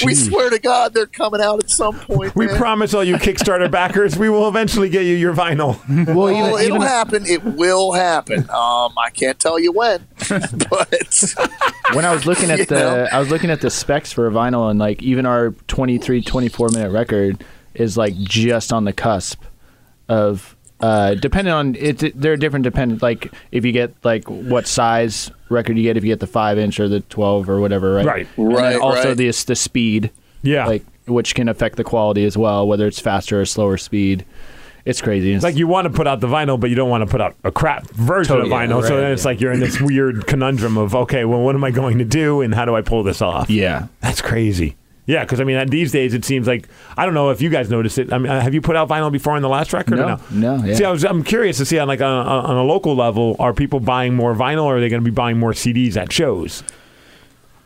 We 0.04 0.14
swear 0.14 0.48
to 0.50 0.58
God 0.58 0.94
they're 0.94 1.06
coming 1.06 1.40
out 1.40 1.62
at 1.62 1.70
some 1.70 1.98
point. 2.00 2.34
We 2.34 2.46
man. 2.46 2.56
promise 2.56 2.94
all 2.94 3.04
you 3.04 3.16
Kickstarter 3.16 3.70
backers, 3.80 4.16
we 4.18 4.28
will 4.28 4.48
eventually 4.48 4.88
get 4.88 5.02
you 5.04 5.14
your 5.14 5.34
vinyl. 5.34 5.78
Well, 6.06 6.16
Well, 6.16 6.30
even, 6.30 6.46
it'll 6.46 6.60
even 6.60 6.82
happen. 6.82 7.26
It 7.26 7.44
will 7.44 7.92
happen. 7.92 8.40
Um, 8.50 8.94
I 8.98 9.10
can't 9.12 9.38
tell 9.38 9.58
you 9.58 9.72
when, 9.72 10.06
but 10.28 11.34
when 11.92 12.04
I 12.04 12.14
was 12.14 12.24
looking 12.26 12.50
at 12.50 12.68
the 12.68 12.74
know? 12.74 13.08
I 13.12 13.18
was 13.18 13.30
looking 13.30 13.50
at 13.50 13.60
the 13.60 13.70
specs 13.70 14.12
for 14.12 14.26
a 14.26 14.30
vinyl 14.30 14.70
and 14.70 14.78
like 14.78 15.02
even 15.02 15.26
our 15.26 15.50
23 15.68 16.22
24 16.22 16.68
minute 16.70 16.90
record 16.90 17.44
is 17.74 17.96
like 17.96 18.16
just 18.16 18.72
on 18.72 18.84
the 18.84 18.92
cusp 18.92 19.42
of 20.08 20.56
uh 20.80 21.14
depending 21.14 21.52
on 21.52 21.74
it 21.76 22.18
they're 22.20 22.36
different 22.36 22.62
dependent 22.64 23.02
like 23.02 23.32
if 23.52 23.64
you 23.64 23.72
get 23.72 23.92
like 24.04 24.24
what 24.28 24.66
size 24.66 25.30
record 25.48 25.76
you 25.76 25.82
get 25.82 25.96
if 25.96 26.04
you 26.04 26.08
get 26.10 26.20
the 26.20 26.26
5 26.26 26.58
inch 26.58 26.80
or 26.80 26.88
the 26.88 27.00
12 27.00 27.48
or 27.50 27.60
whatever 27.60 27.94
right 27.94 28.06
Right. 28.06 28.26
And 28.36 28.52
Right, 28.54 28.76
also 28.80 29.08
right. 29.08 29.16
the 29.16 29.44
the 29.46 29.56
speed 29.56 30.10
Yeah. 30.42 30.66
like 30.66 30.84
which 31.06 31.34
can 31.34 31.48
affect 31.48 31.76
the 31.76 31.84
quality 31.84 32.24
as 32.24 32.36
well 32.38 32.66
whether 32.66 32.86
it's 32.86 33.00
faster 33.00 33.40
or 33.40 33.44
slower 33.44 33.76
speed 33.76 34.24
it's 34.86 35.02
crazy 35.02 35.34
It's 35.34 35.44
like 35.44 35.56
you 35.56 35.66
want 35.66 35.84
to 35.86 35.90
put 35.92 36.06
out 36.06 36.20
the 36.20 36.26
vinyl, 36.26 36.58
but 36.58 36.70
you 36.70 36.74
don't 36.76 36.88
want 36.88 37.02
to 37.02 37.06
put 37.06 37.20
out 37.20 37.36
a 37.44 37.52
crap 37.52 37.90
version 37.90 38.34
Totally, 38.34 38.50
of 38.50 38.58
vinyl. 38.70 38.82
so 38.82 38.94
right, 38.94 39.00
then 39.02 39.12
it's 39.12 39.24
yeah. 39.24 39.28
like 39.28 39.40
you're 39.42 39.52
in 39.52 39.60
this 39.60 39.78
weird 39.78 40.26
conundrum 40.26 40.78
of, 40.78 40.94
okay, 40.94 41.26
well, 41.26 41.40
what 41.42 41.54
am 41.54 41.62
I 41.62 41.70
going 41.70 41.98
to 41.98 42.04
do, 42.06 42.40
and 42.40 42.54
how 42.54 42.64
do 42.64 42.74
I 42.74 42.80
pull 42.80 43.02
this 43.02 43.20
off? 43.20 43.50
yeah 43.50 43.88
That's 44.00 44.22
crazy. 44.22 44.76
Yeah, 45.10 45.24
because 45.24 45.40
I 45.40 45.44
mean, 45.44 45.68
these 45.68 45.90
days 45.92 46.14
it 46.14 46.24
seems 46.24 46.46
like 46.46 46.68
I 46.96 47.04
don't 47.04 47.14
know 47.14 47.30
if 47.30 47.40
you 47.42 47.50
guys 47.50 47.68
noticed 47.70 47.98
it. 47.98 48.12
I 48.12 48.18
mean, 48.18 48.30
have 48.30 48.54
you 48.54 48.60
put 48.60 48.76
out 48.76 48.88
vinyl 48.88 49.10
before 49.10 49.34
on 49.34 49.42
the 49.42 49.48
last 49.48 49.72
record? 49.72 49.94
or 49.94 50.06
No, 50.06 50.20
no, 50.30 50.56
no, 50.58 50.64
yeah. 50.66 50.74
See, 50.74 50.84
I 50.84 50.90
was 50.90 51.04
I'm 51.04 51.24
curious 51.24 51.56
to 51.58 51.64
see 51.64 51.78
on 51.78 51.88
like 51.88 52.00
on, 52.00 52.26
on 52.26 52.56
a 52.56 52.62
local 52.64 52.94
level, 52.94 53.34
are 53.38 53.52
people 53.52 53.80
buying 53.80 54.14
more 54.14 54.34
vinyl, 54.34 54.64
or 54.64 54.76
are 54.76 54.80
they 54.80 54.88
going 54.88 55.02
to 55.02 55.10
be 55.10 55.14
buying 55.14 55.38
more 55.38 55.52
CDs 55.52 55.96
at 55.96 56.12
shows? 56.12 56.62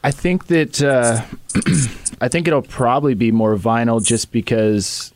I 0.02 0.10
think 0.10 0.46
that 0.48 0.82
uh, 0.82 1.22
I 2.20 2.28
think 2.28 2.46
it'll 2.48 2.62
probably 2.62 3.14
be 3.14 3.30
more 3.32 3.56
vinyl 3.56 4.04
just 4.04 4.32
because 4.32 5.12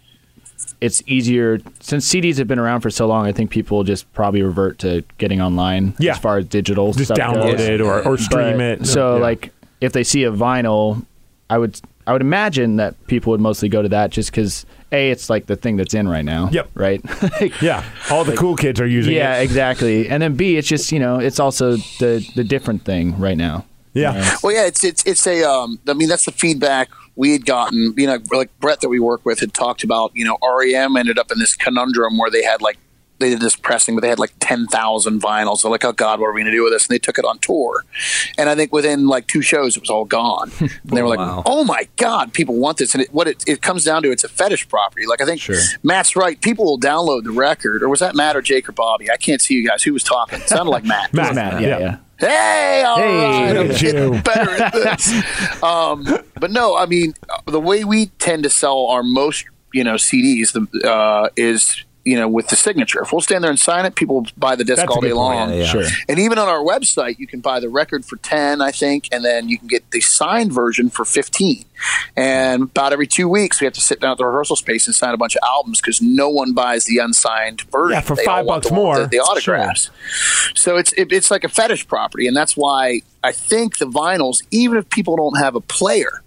it's 0.80 1.02
easier 1.06 1.58
since 1.80 2.08
CDs 2.08 2.38
have 2.38 2.46
been 2.48 2.58
around 2.58 2.80
for 2.82 2.90
so 2.90 3.06
long. 3.06 3.26
I 3.26 3.32
think 3.32 3.50
people 3.50 3.78
will 3.78 3.84
just 3.84 4.10
probably 4.12 4.42
revert 4.42 4.78
to 4.80 5.04
getting 5.18 5.40
online 5.40 5.94
Yeah. 5.98 6.12
as 6.12 6.18
far 6.18 6.38
as 6.38 6.46
digital 6.46 6.92
Just 6.92 7.06
stuff 7.06 7.18
download 7.18 7.56
goes. 7.58 7.60
it 7.68 7.80
or, 7.80 8.02
or 8.06 8.16
stream 8.16 8.58
But- 8.58 8.80
it. 8.82 8.86
So 8.86 9.16
Yeah. 9.16 9.22
like 9.22 9.52
if 9.80 9.92
they 9.92 10.04
see 10.04 10.24
a 10.24 10.30
vinyl, 10.32 11.04
I 11.50 11.58
would 11.58 11.80
I 12.08 12.12
would 12.12 12.22
imagine 12.22 12.76
that 12.76 13.06
people 13.06 13.32
would 13.32 13.40
mostly 13.40 13.68
go 13.68 13.82
to 13.82 13.88
that 13.90 14.10
just 14.10 14.30
because 14.30 14.64
a 14.92 15.10
it's 15.10 15.28
like 15.28 15.44
the 15.44 15.56
thing 15.56 15.76
that's 15.76 15.92
in 15.92 16.08
right 16.08 16.24
now. 16.24 16.48
Yep. 16.50 16.70
Right. 16.74 17.02
Like, 17.40 17.60
yeah, 17.60 17.84
all 18.10 18.24
the 18.24 18.34
cool 18.34 18.56
kids 18.56 18.80
are 18.80 18.86
using 18.86 19.14
yeah, 19.14 19.34
it. 19.34 19.36
Yeah, 19.36 19.42
exactly. 19.42 20.08
And 20.08 20.22
then 20.22 20.34
B, 20.34 20.56
it's 20.56 20.66
just 20.66 20.90
you 20.90 20.98
know 20.98 21.18
it's 21.18 21.38
also 21.38 21.76
the 21.98 22.26
the 22.34 22.42
different 22.42 22.84
thing 22.84 23.18
right 23.18 23.36
now. 23.36 23.66
Yeah. 23.92 24.36
Well, 24.42 24.54
yeah, 24.54 24.66
it's 24.66 24.82
it's 24.84 25.04
it's 25.04 25.26
a. 25.26 25.42
Um, 25.44 25.78
I 25.86 25.92
mean, 25.92 26.08
that's 26.08 26.24
the 26.24 26.32
feedback 26.32 26.88
we 27.16 27.32
had 27.32 27.44
gotten. 27.44 27.94
You 27.96 28.06
know, 28.06 28.18
like 28.30 28.50
Brett 28.60 28.80
that 28.80 28.88
we 28.88 28.98
work 28.98 29.26
with 29.26 29.40
had 29.40 29.52
talked 29.52 29.84
about. 29.84 30.12
You 30.14 30.24
know, 30.24 30.38
REM 30.42 30.96
ended 30.96 31.18
up 31.18 31.30
in 31.30 31.38
this 31.38 31.54
conundrum 31.54 32.16
where 32.16 32.30
they 32.30 32.42
had 32.42 32.62
like 32.62 32.78
they 33.20 33.30
did 33.30 33.40
this 33.40 33.56
pressing, 33.56 33.94
but 33.94 34.00
they 34.02 34.08
had 34.08 34.18
like 34.18 34.32
ten 34.40 34.66
thousand 34.66 35.20
vinyls. 35.22 35.62
They're 35.62 35.70
like, 35.70 35.84
oh 35.84 35.92
God, 35.92 36.20
what 36.20 36.26
are 36.26 36.32
we 36.32 36.40
going 36.42 36.52
to 36.52 36.56
do 36.56 36.62
with 36.64 36.72
this? 36.72 36.86
And 36.86 36.94
they 36.94 36.98
took 36.98 37.18
it 37.18 37.24
on 37.24 37.38
tour, 37.38 37.84
and 38.36 38.48
I 38.48 38.54
think 38.54 38.72
within 38.72 39.06
like 39.06 39.26
two 39.26 39.42
shows, 39.42 39.76
it 39.76 39.80
was 39.80 39.90
all 39.90 40.04
gone. 40.04 40.50
And 40.60 40.96
they 40.96 41.02
were 41.02 41.08
like, 41.08 41.18
Wow. 41.18 41.42
oh 41.44 41.64
my 41.64 41.86
God, 41.96 42.32
people 42.32 42.54
want 42.56 42.78
this. 42.78 42.94
And 42.94 43.02
it, 43.02 43.12
what 43.12 43.28
it, 43.28 43.44
it 43.46 43.60
comes 43.62 43.84
down 43.84 44.02
to, 44.04 44.10
it's 44.10 44.24
a 44.24 44.28
fetish 44.28 44.68
property. 44.68 45.06
Like 45.06 45.20
I 45.20 45.26
think 45.26 45.42
Matt's 45.82 46.16
right. 46.16 46.40
People 46.40 46.64
will 46.64 46.78
download 46.80 47.24
the 47.24 47.30
record, 47.32 47.82
or 47.82 47.88
was 47.88 48.00
that 48.00 48.14
Matt 48.14 48.36
or 48.36 48.42
Jake 48.42 48.68
or 48.68 48.72
Bobby? 48.72 49.10
I 49.10 49.16
can't 49.16 49.40
see 49.42 49.54
you 49.54 49.68
guys. 49.68 49.82
Who 49.82 49.92
was 49.92 50.02
talking? 50.04 50.40
It 50.40 50.48
sounded 50.48 50.70
like 50.70 50.84
Matt. 50.94 51.12
Matt, 51.12 51.34
Matt, 51.34 51.60
yeah, 51.60 51.68
yeah. 51.68 51.78
yeah. 51.78 51.96
Hey, 52.20 52.82
all 52.84 52.96
Hey, 52.96 53.46
right, 53.52 53.56
I'm 53.56 53.68
getting 53.68 54.20
better 54.22 54.50
at 54.62 54.72
this. 54.72 55.62
um, 55.62 56.04
but 56.40 56.50
no, 56.50 56.76
I 56.76 56.86
mean 56.86 57.14
the 57.46 57.60
way 57.60 57.84
we 57.84 58.06
tend 58.18 58.42
to 58.44 58.50
sell 58.50 58.86
our 58.86 59.02
most, 59.02 59.44
you 59.72 59.84
know, 59.84 59.94
CDs 59.94 60.52
the, 60.52 60.90
uh, 60.90 61.28
is 61.36 61.84
you 62.08 62.16
know 62.16 62.28
with 62.28 62.48
the 62.48 62.56
signature. 62.56 63.02
If 63.02 63.12
we'll 63.12 63.20
stand 63.20 63.44
there 63.44 63.50
and 63.50 63.60
sign 63.60 63.84
it, 63.84 63.94
people 63.94 64.16
will 64.16 64.26
buy 64.36 64.56
the 64.56 64.64
disc 64.64 64.78
That's 64.78 64.90
all 64.90 65.00
day 65.02 65.12
long. 65.12 65.50
Yeah, 65.50 65.56
yeah. 65.56 65.64
Sure. 65.66 65.84
And 66.08 66.18
even 66.18 66.38
on 66.38 66.48
our 66.48 66.60
website, 66.60 67.18
you 67.18 67.26
can 67.26 67.40
buy 67.40 67.60
the 67.60 67.68
record 67.68 68.04
for 68.04 68.16
ten, 68.16 68.62
I 68.62 68.70
think, 68.70 69.08
and 69.12 69.24
then 69.24 69.48
you 69.48 69.58
can 69.58 69.68
get 69.68 69.90
the 69.90 70.00
signed 70.00 70.52
version 70.52 70.88
for 70.88 71.04
fifteen. 71.04 71.64
And 72.16 72.62
about 72.62 72.92
every 72.92 73.06
two 73.06 73.28
weeks, 73.28 73.60
we 73.60 73.66
have 73.66 73.74
to 73.74 73.80
sit 73.80 74.00
down 74.00 74.12
at 74.12 74.18
the 74.18 74.24
rehearsal 74.24 74.56
space 74.56 74.86
and 74.86 74.96
sign 74.96 75.12
a 75.12 75.16
bunch 75.16 75.36
of 75.36 75.40
albums 75.46 75.80
because 75.80 76.00
no 76.00 76.28
one 76.28 76.52
buys 76.54 76.86
the 76.86 76.98
unsigned 76.98 77.60
version. 77.70 77.92
Yeah, 77.96 78.00
for 78.00 78.16
They 78.16 78.24
five 78.24 78.46
bucks 78.46 78.68
the, 78.68 78.74
more. 78.74 79.00
the, 79.00 79.06
the 79.06 79.18
autographs. 79.18 79.90
So 80.54 80.76
it's 80.76 80.92
it, 80.94 81.12
it's 81.12 81.30
like 81.30 81.44
a 81.44 81.48
fetish 81.48 81.86
property, 81.88 82.26
and 82.26 82.36
that's 82.36 82.56
why 82.56 83.02
I 83.22 83.32
think 83.32 83.78
the 83.78 83.86
vinyls, 83.86 84.42
even 84.50 84.78
if 84.78 84.88
people 84.88 85.16
don't 85.16 85.38
have 85.38 85.54
a 85.54 85.60
player, 85.60 86.22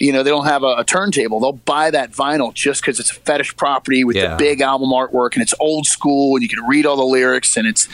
you 0.00 0.12
know, 0.12 0.22
they 0.22 0.30
don't 0.30 0.46
have 0.46 0.62
a, 0.62 0.76
a 0.78 0.84
turntable, 0.84 1.40
they'll 1.40 1.52
buy 1.52 1.90
that 1.90 2.12
vinyl 2.12 2.54
just 2.54 2.80
because 2.82 3.00
it's 3.00 3.10
a 3.10 3.14
fetish 3.14 3.56
property 3.56 4.04
with 4.04 4.16
Yeah. 4.16 4.30
the 4.30 4.36
big 4.36 4.60
album 4.60 4.90
artwork 4.90 5.34
and 5.34 5.42
it's 5.42 5.54
old 5.60 5.86
school 5.86 6.36
and 6.36 6.42
you 6.42 6.48
can 6.48 6.64
read 6.66 6.86
all 6.86 6.96
the 6.96 7.04
lyrics 7.04 7.56
and 7.56 7.66
it's 7.66 7.88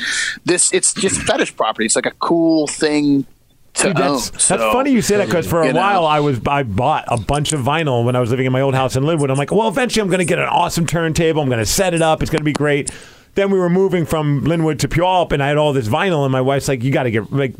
this. 0.45 0.73
It's 0.73 0.93
just 0.95 1.21
fetish 1.27 1.57
property. 1.57 1.87
It's 1.87 1.97
like 1.97 2.07
a 2.07 2.13
cool 2.21 2.67
thing 2.67 3.27
to 3.75 3.89
Dude, 3.89 4.01
own. 4.01 4.13
that's, 4.13 4.31
that's 4.31 4.47
So- 4.49 4.73
funny 4.73 4.93
you 4.93 5.03
say 5.03 5.17
that 5.17 5.27
because 5.27 5.47
for 5.49 5.63
a 5.63 5.67
You 5.67 5.73
know. 5.73 5.81
while 5.81 6.07
I 6.07 6.21
was 6.21 6.41
I 6.47 6.63
bought 6.63 7.05
a 7.09 7.17
bunch 7.17 7.53
of 7.53 7.61
vinyl 7.61 8.05
when 8.05 8.15
I 8.17 8.21
was 8.21 8.31
living 8.31 8.47
in 8.47 8.53
my 8.53 8.61
old 8.61 8.75
house 8.75 8.95
in 8.97 9.03
Lynnwood. 9.03 9.31
I'm 9.31 9.37
like, 9.39 9.51
well, 9.51 9.67
eventually 9.69 10.03
I'm 10.03 10.09
going 10.09 10.19
to 10.21 10.25
get 10.25 10.39
an 10.39 10.45
awesome 10.49 10.87
turntable. 10.87 11.41
I'm 11.43 11.49
going 11.49 11.59
to 11.59 11.67
set 11.67 11.95
it 11.95 12.03
up. 12.03 12.23
It's 12.23 12.31
going 12.31 12.39
to 12.41 12.45
be 12.45 12.53
great. 12.53 12.91
Then 13.35 13.51
we 13.51 13.59
were 13.59 13.71
moving 13.71 14.07
from 14.07 14.43
Lynnwood 14.43 14.79
to 14.81 14.89
Puyallup, 14.89 15.33
and 15.33 15.43
I 15.43 15.49
had 15.49 15.57
all 15.57 15.73
this 15.73 15.89
vinyl, 15.89 16.25
and 16.25 16.33
my 16.33 16.41
wife's 16.41 16.69
like, 16.69 16.85
"You 16.85 16.93
got 16.93 17.05
to 17.05 17.11
get 17.11 17.33
like, 17.33 17.55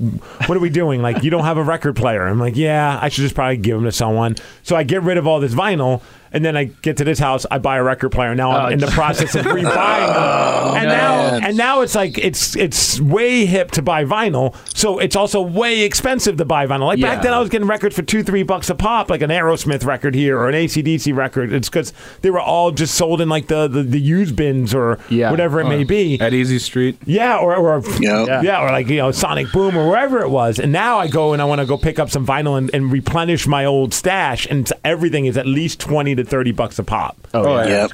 what 0.47 0.57
are 0.57 0.61
we 0.61 0.71
doing? 0.71 1.03
Like, 1.03 1.23
you 1.25 1.31
don't 1.31 1.45
have 1.45 1.57
a 1.57 1.63
record 1.65 1.97
player." 1.97 2.27
I'm 2.27 2.39
like, 2.39 2.57
"Yeah, 2.57 2.99
I 3.01 3.09
should 3.09 3.23
just 3.23 3.35
probably 3.35 3.57
give 3.57 3.77
them 3.77 3.85
to 3.85 3.93
someone." 3.93 4.37
So 4.63 4.77
I 4.77 4.85
get 4.85 5.03
rid 5.03 5.19
of 5.19 5.27
all 5.27 5.41
this 5.41 5.55
vinyl, 5.55 6.01
and 6.35 6.45
then 6.45 6.57
I 6.57 6.65
get 6.65 6.99
to 6.99 7.05
this 7.05 7.19
house, 7.19 7.47
I 7.51 7.59
buy 7.59 7.79
a 7.79 7.83
record 7.83 8.11
player. 8.11 8.35
Now 8.35 8.51
I'm 8.51 8.67
Oh, 8.67 8.69
in 8.69 8.79
the 8.79 8.87
oh, 8.87 8.91
process 8.91 9.35
of 9.35 9.47
oh, 9.47 9.51
rebuying 9.55 10.15
them, 10.15 10.77
and 10.77 10.89
now 10.89 11.47
and 11.49 11.57
now 11.57 11.81
it's 11.81 11.95
like 11.95 12.19
it's 12.19 12.55
it's 12.57 13.01
way 13.01 13.47
hip 13.47 13.71
to 13.73 13.83
buy 13.83 14.05
vinyl, 14.05 14.55
so 14.77 14.99
it's 14.99 15.17
also 15.17 15.41
way 15.41 15.81
expensive 15.83 16.37
to 16.37 16.45
buy 16.45 16.67
vinyl. 16.67 16.87
Like 16.87 17.01
back 17.01 17.23
then, 17.23 17.33
I 17.33 17.39
was 17.39 17.49
getting 17.49 17.67
records 17.69 17.95
for 17.97 18.03
two, 18.03 18.23
three 18.23 18.43
bucks 18.43 18.69
a 18.71 18.75
pop, 18.75 19.09
like 19.11 19.23
an 19.23 19.31
Aerosmith 19.31 19.85
record 19.87 20.15
here 20.15 20.39
or 20.39 20.49
an 20.49 20.55
ACDC 20.55 21.15
record. 21.15 21.53
It's 21.53 21.69
because 21.69 21.93
they 22.23 22.31
were 22.31 22.41
all 22.41 22.71
just 22.73 22.95
sold 22.95 23.21
in 23.21 23.29
like 23.29 23.47
the 23.49 23.69
the, 23.69 23.83
the 23.83 24.01
used 24.01 24.37
bins 24.37 24.75
or 24.75 24.99
Yeah. 25.09 25.31
whatever 25.31 25.61
it 25.61 25.69
may 25.69 25.85
be. 25.85 26.21
At 26.21 26.35
Easy 26.35 26.59
Street. 26.59 26.99
Yeah, 27.07 27.39
or 27.39 27.55
or 27.55 27.83
Yeah. 28.01 28.43
yeah. 28.43 28.61
or 28.63 28.71
like 28.71 28.89
you 28.89 28.97
know 28.99 29.11
Sonic 29.13 29.53
Boom 29.53 29.77
or 29.77 29.89
wherever 29.89 30.21
it 30.23 30.31
was. 30.31 30.59
And 30.59 30.73
now 30.73 30.99
I 30.99 31.07
go 31.09 31.33
and 31.33 31.41
I 31.41 31.45
want 31.45 31.61
to 31.61 31.67
go 31.67 31.77
pick 31.79 31.99
up 31.99 32.11
some 32.11 32.27
vinyl 32.27 32.57
and, 32.59 32.71
and 32.75 32.91
replenish 32.91 33.47
my 33.47 33.65
old 33.65 33.95
stash, 33.95 34.47
and 34.51 34.71
everything 34.85 35.27
is 35.27 35.37
at 35.37 35.47
least 35.47 35.79
twenty 35.81 36.15
to 36.15 36.24
thirty 36.25 36.53
bucks 36.53 36.79
a 36.79 36.85
pop. 36.85 37.17
Oh, 37.35 37.45
oh 37.45 37.63
yeah. 37.63 37.89
Yep. 37.89 37.91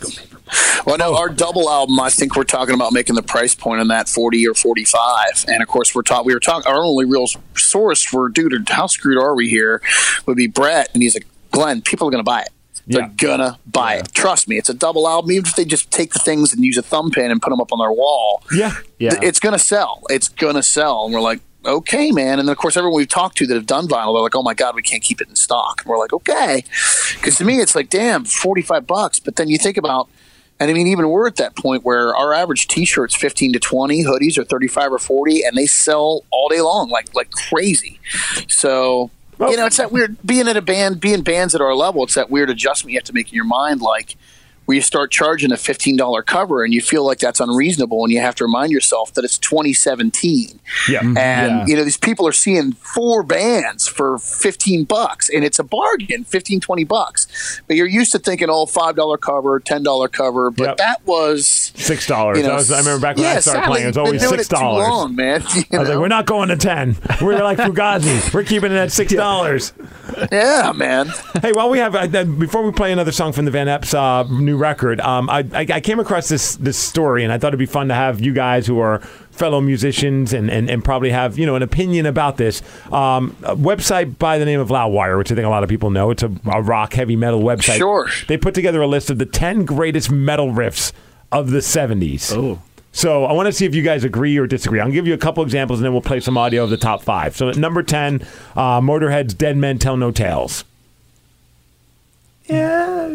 Well, 0.84 0.98
no, 0.98 1.16
our 1.16 1.28
double 1.28 1.70
album. 1.70 2.00
I 2.00 2.10
think 2.10 2.34
we're 2.34 2.42
talking 2.44 2.74
about 2.74 2.92
making 2.92 3.14
the 3.14 3.22
price 3.22 3.54
point 3.54 3.80
on 3.80 3.88
that 3.88 4.08
forty 4.08 4.46
or 4.48 4.54
forty-five, 4.54 5.44
and 5.48 5.62
of 5.62 5.68
course, 5.68 5.94
we're 5.94 6.02
talking. 6.02 6.26
We 6.26 6.34
were 6.34 6.40
talking. 6.40 6.66
Our 6.70 6.82
only 6.82 7.04
real 7.04 7.26
source 7.56 8.02
for 8.02 8.28
dude, 8.28 8.68
how 8.68 8.86
screwed 8.86 9.18
are 9.18 9.34
we 9.36 9.48
here? 9.48 9.80
Would 10.26 10.36
be 10.36 10.46
Brett, 10.48 10.90
and 10.94 11.02
he's 11.02 11.14
like, 11.14 11.26
Glenn, 11.52 11.82
people 11.82 12.08
are 12.08 12.10
going 12.10 12.24
to 12.24 12.28
buy 12.28 12.42
it. 12.42 12.48
They're 12.86 13.02
Yeah. 13.02 13.08
gonna 13.16 13.58
buy 13.66 13.96
it. 13.96 14.12
Trust 14.14 14.48
me, 14.48 14.56
it's 14.56 14.68
a 14.70 14.74
double 14.74 15.06
album. 15.06 15.30
Even 15.30 15.46
if 15.46 15.54
they 15.54 15.64
just 15.64 15.90
take 15.92 16.12
the 16.12 16.18
things 16.18 16.52
and 16.52 16.64
use 16.64 16.76
a 16.78 16.82
thumb 16.82 17.10
pin 17.12 17.30
and 17.30 17.40
put 17.40 17.50
them 17.50 17.60
up 17.60 17.72
on 17.72 17.78
their 17.78 17.92
wall, 17.92 18.42
Yeah, 18.52 18.72
Yeah. 18.98 19.10
th- 19.10 19.22
it's 19.22 19.38
gonna 19.38 19.58
sell. 19.60 20.02
It's 20.08 20.28
gonna 20.28 20.62
sell. 20.62 21.04
And 21.04 21.14
we're 21.14 21.20
like, 21.20 21.40
okay, 21.64 22.10
man. 22.10 22.38
And 22.38 22.48
then 22.48 22.52
of 22.52 22.58
course, 22.58 22.76
everyone 22.76 22.96
we've 22.96 23.08
talked 23.08 23.36
to 23.38 23.46
that 23.46 23.54
have 23.54 23.66
done 23.66 23.88
vinyl, 23.88 24.14
they're 24.14 24.22
like, 24.22 24.34
oh 24.34 24.42
my 24.42 24.54
god, 24.54 24.74
we 24.74 24.82
can't 24.82 25.02
keep 25.02 25.20
it 25.20 25.28
in 25.28 25.36
stock. 25.36 25.82
And 25.82 25.90
we're 25.90 25.98
like, 25.98 26.12
okay, 26.12 26.64
because 27.14 27.36
to 27.36 27.44
me, 27.44 27.58
it's 27.58 27.74
like, 27.74 27.90
damn, 27.90 28.24
forty 28.24 28.62
five 28.62 28.86
bucks. 28.86 29.20
But 29.20 29.36
then 29.36 29.48
you 29.48 29.58
think 29.58 29.76
about. 29.76 30.08
And 30.58 30.70
I 30.70 30.74
mean, 30.74 30.88
even 30.88 31.08
we're 31.08 31.26
at 31.26 31.36
that 31.36 31.56
point 31.56 31.86
where 31.86 32.14
our 32.14 32.34
average 32.34 32.68
T-shirt's 32.68 33.14
fifteen 33.14 33.54
to 33.54 33.58
twenty, 33.58 34.04
hoodies 34.04 34.36
are 34.36 34.44
thirty-five 34.44 34.92
or 34.92 34.98
forty, 34.98 35.42
and 35.42 35.56
they 35.56 35.64
sell 35.64 36.22
all 36.30 36.50
day 36.50 36.60
long, 36.60 36.90
like 36.90 37.14
like 37.14 37.30
crazy. 37.30 37.98
So 38.46 39.10
you 39.38 39.56
know, 39.56 39.64
it's 39.64 39.78
that 39.78 39.90
weird 39.90 40.18
being 40.22 40.48
in 40.48 40.58
a 40.58 40.60
band, 40.60 41.00
being 41.00 41.22
bands 41.22 41.54
at 41.54 41.62
our 41.62 41.74
level. 41.74 42.04
It's 42.04 42.14
that 42.14 42.28
weird 42.28 42.50
adjustment 42.50 42.92
you 42.92 42.98
have 42.98 43.04
to 43.04 43.14
make 43.14 43.28
in 43.28 43.34
your 43.34 43.46
mind, 43.46 43.80
like 43.80 44.16
where 44.70 44.76
you 44.76 44.82
start 44.82 45.10
charging 45.10 45.50
a 45.50 45.56
fifteen 45.56 45.96
dollar 45.96 46.22
cover, 46.22 46.62
and 46.62 46.72
you 46.72 46.80
feel 46.80 47.04
like 47.04 47.18
that's 47.18 47.40
unreasonable, 47.40 48.04
and 48.04 48.12
you 48.12 48.20
have 48.20 48.36
to 48.36 48.44
remind 48.44 48.70
yourself 48.70 49.12
that 49.14 49.24
it's 49.24 49.36
twenty 49.36 49.72
seventeen, 49.72 50.60
yeah. 50.88 51.00
and 51.00 51.16
Yeah. 51.16 51.64
you 51.66 51.74
know 51.76 51.82
these 51.82 51.96
people 51.96 52.24
are 52.28 52.32
seeing 52.32 52.72
four 52.72 53.24
bands 53.24 53.88
for 53.88 54.18
15 54.18 54.84
bucks 54.84 55.28
and 55.28 55.44
it's 55.44 55.58
a 55.58 55.64
bargain 55.64 56.22
15 56.24 56.60
20 56.60 56.84
bucks 56.84 57.60
but 57.66 57.76
you're 57.76 57.86
used 57.86 58.12
to 58.12 58.18
thinking 58.18 58.48
oh 58.50 58.66
five 58.66 58.94
dollar 58.96 59.16
cover 59.16 59.58
ten 59.58 59.82
dollar 59.82 60.06
cover 60.08 60.50
but 60.50 60.64
Yep. 60.64 60.76
that 60.78 61.06
was 61.06 61.72
Six 61.74 62.06
dollars. 62.06 62.38
you 62.38 62.44
know, 62.44 62.52
I, 62.52 62.56
was- 62.56 62.70
I 62.70 62.78
remember 62.78 63.00
back 63.00 63.16
when 63.16 63.24
yeah, 63.24 63.32
I 63.34 63.40
started 63.40 63.60
sadly, 63.62 63.72
playing, 63.72 63.84
it 63.84 63.86
was 63.88 63.96
been 63.96 64.04
always 64.06 64.20
doing 64.22 64.32
six 64.38 64.46
it 64.46 64.50
too 64.50 64.60
dollars. 64.60 64.88
long, 64.88 65.16
man 65.16 65.42
You 65.56 65.64
I 65.72 65.78
was 65.80 65.88
like, 65.88 65.98
we're 65.98 66.08
not 66.08 66.26
going 66.26 66.48
to 66.50 66.56
ten. 66.56 66.96
We're 67.20 67.42
like 67.42 67.58
Fugazi. 67.66 68.32
We're 68.34 68.44
keeping 68.44 68.70
it 68.72 68.76
at 68.76 68.92
six 68.92 69.12
dollars. 69.12 69.72
yeah 70.32 70.72
man 70.74 71.08
Hey, 71.42 71.52
while 71.52 71.70
we 71.70 71.78
have 71.78 71.94
uh, 71.94 72.24
before 72.24 72.62
we 72.64 72.72
play 72.72 72.92
another 72.92 73.12
song 73.12 73.32
from 73.32 73.44
the 73.44 73.50
Van 73.50 73.66
Eps 73.66 73.94
uh, 73.94 74.24
new 74.30 74.56
record, 74.60 75.00
um, 75.00 75.28
I, 75.28 75.38
I 75.52 75.66
I 75.68 75.80
came 75.80 75.98
across 75.98 76.28
this 76.28 76.56
this 76.56 76.76
story, 76.76 77.24
and 77.24 77.32
I 77.32 77.38
thought 77.38 77.48
it'd 77.48 77.58
be 77.58 77.66
fun 77.66 77.88
to 77.88 77.94
have 77.94 78.20
you 78.20 78.32
guys 78.32 78.66
who 78.66 78.78
are 78.78 79.00
fellow 79.30 79.60
musicians 79.60 80.34
and, 80.34 80.50
and, 80.50 80.68
and 80.68 80.84
probably 80.84 81.10
have 81.10 81.38
you 81.38 81.46
know 81.46 81.56
an 81.56 81.62
opinion 81.62 82.06
about 82.06 82.36
this. 82.36 82.62
Um, 82.92 83.36
a 83.42 83.56
website 83.56 84.18
by 84.18 84.38
the 84.38 84.44
name 84.44 84.60
of 84.60 84.68
Loudwire, 84.68 85.18
which 85.18 85.32
I 85.32 85.34
think 85.34 85.46
a 85.46 85.50
lot 85.50 85.62
of 85.62 85.68
people 85.68 85.90
know. 85.90 86.10
It's 86.10 86.22
a, 86.22 86.30
a 86.52 86.62
rock 86.62 86.92
heavy 86.92 87.16
metal 87.16 87.40
website. 87.40 87.78
Sure. 87.78 88.08
They 88.28 88.36
put 88.36 88.54
together 88.54 88.82
a 88.82 88.86
list 88.86 89.10
of 89.10 89.18
the 89.18 89.26
ten 89.26 89.64
greatest 89.64 90.10
metal 90.10 90.48
riffs 90.48 90.92
of 91.32 91.50
the 91.50 91.58
'70s. 91.58 92.36
Oh. 92.36 92.60
So 92.92 93.24
I 93.24 93.32
want 93.32 93.46
to 93.46 93.52
see 93.52 93.66
if 93.66 93.74
you 93.74 93.82
guys 93.82 94.02
agree 94.02 94.36
or 94.36 94.46
disagree. 94.46 94.80
I'll 94.80 94.90
give 94.90 95.06
you 95.06 95.14
a 95.14 95.18
couple 95.18 95.42
examples, 95.44 95.78
and 95.78 95.84
then 95.84 95.92
we'll 95.92 96.02
play 96.02 96.20
some 96.20 96.36
audio 96.36 96.64
of 96.64 96.70
the 96.70 96.76
top 96.76 97.02
five. 97.02 97.36
So 97.36 97.48
at 97.48 97.56
number 97.56 97.82
ten, 97.82 98.26
uh, 98.56 98.80
Motorhead's 98.80 99.34
"Dead 99.34 99.56
Men 99.56 99.78
Tell 99.78 99.96
No 99.96 100.10
Tales." 100.10 100.64
Yeah, 102.50 103.06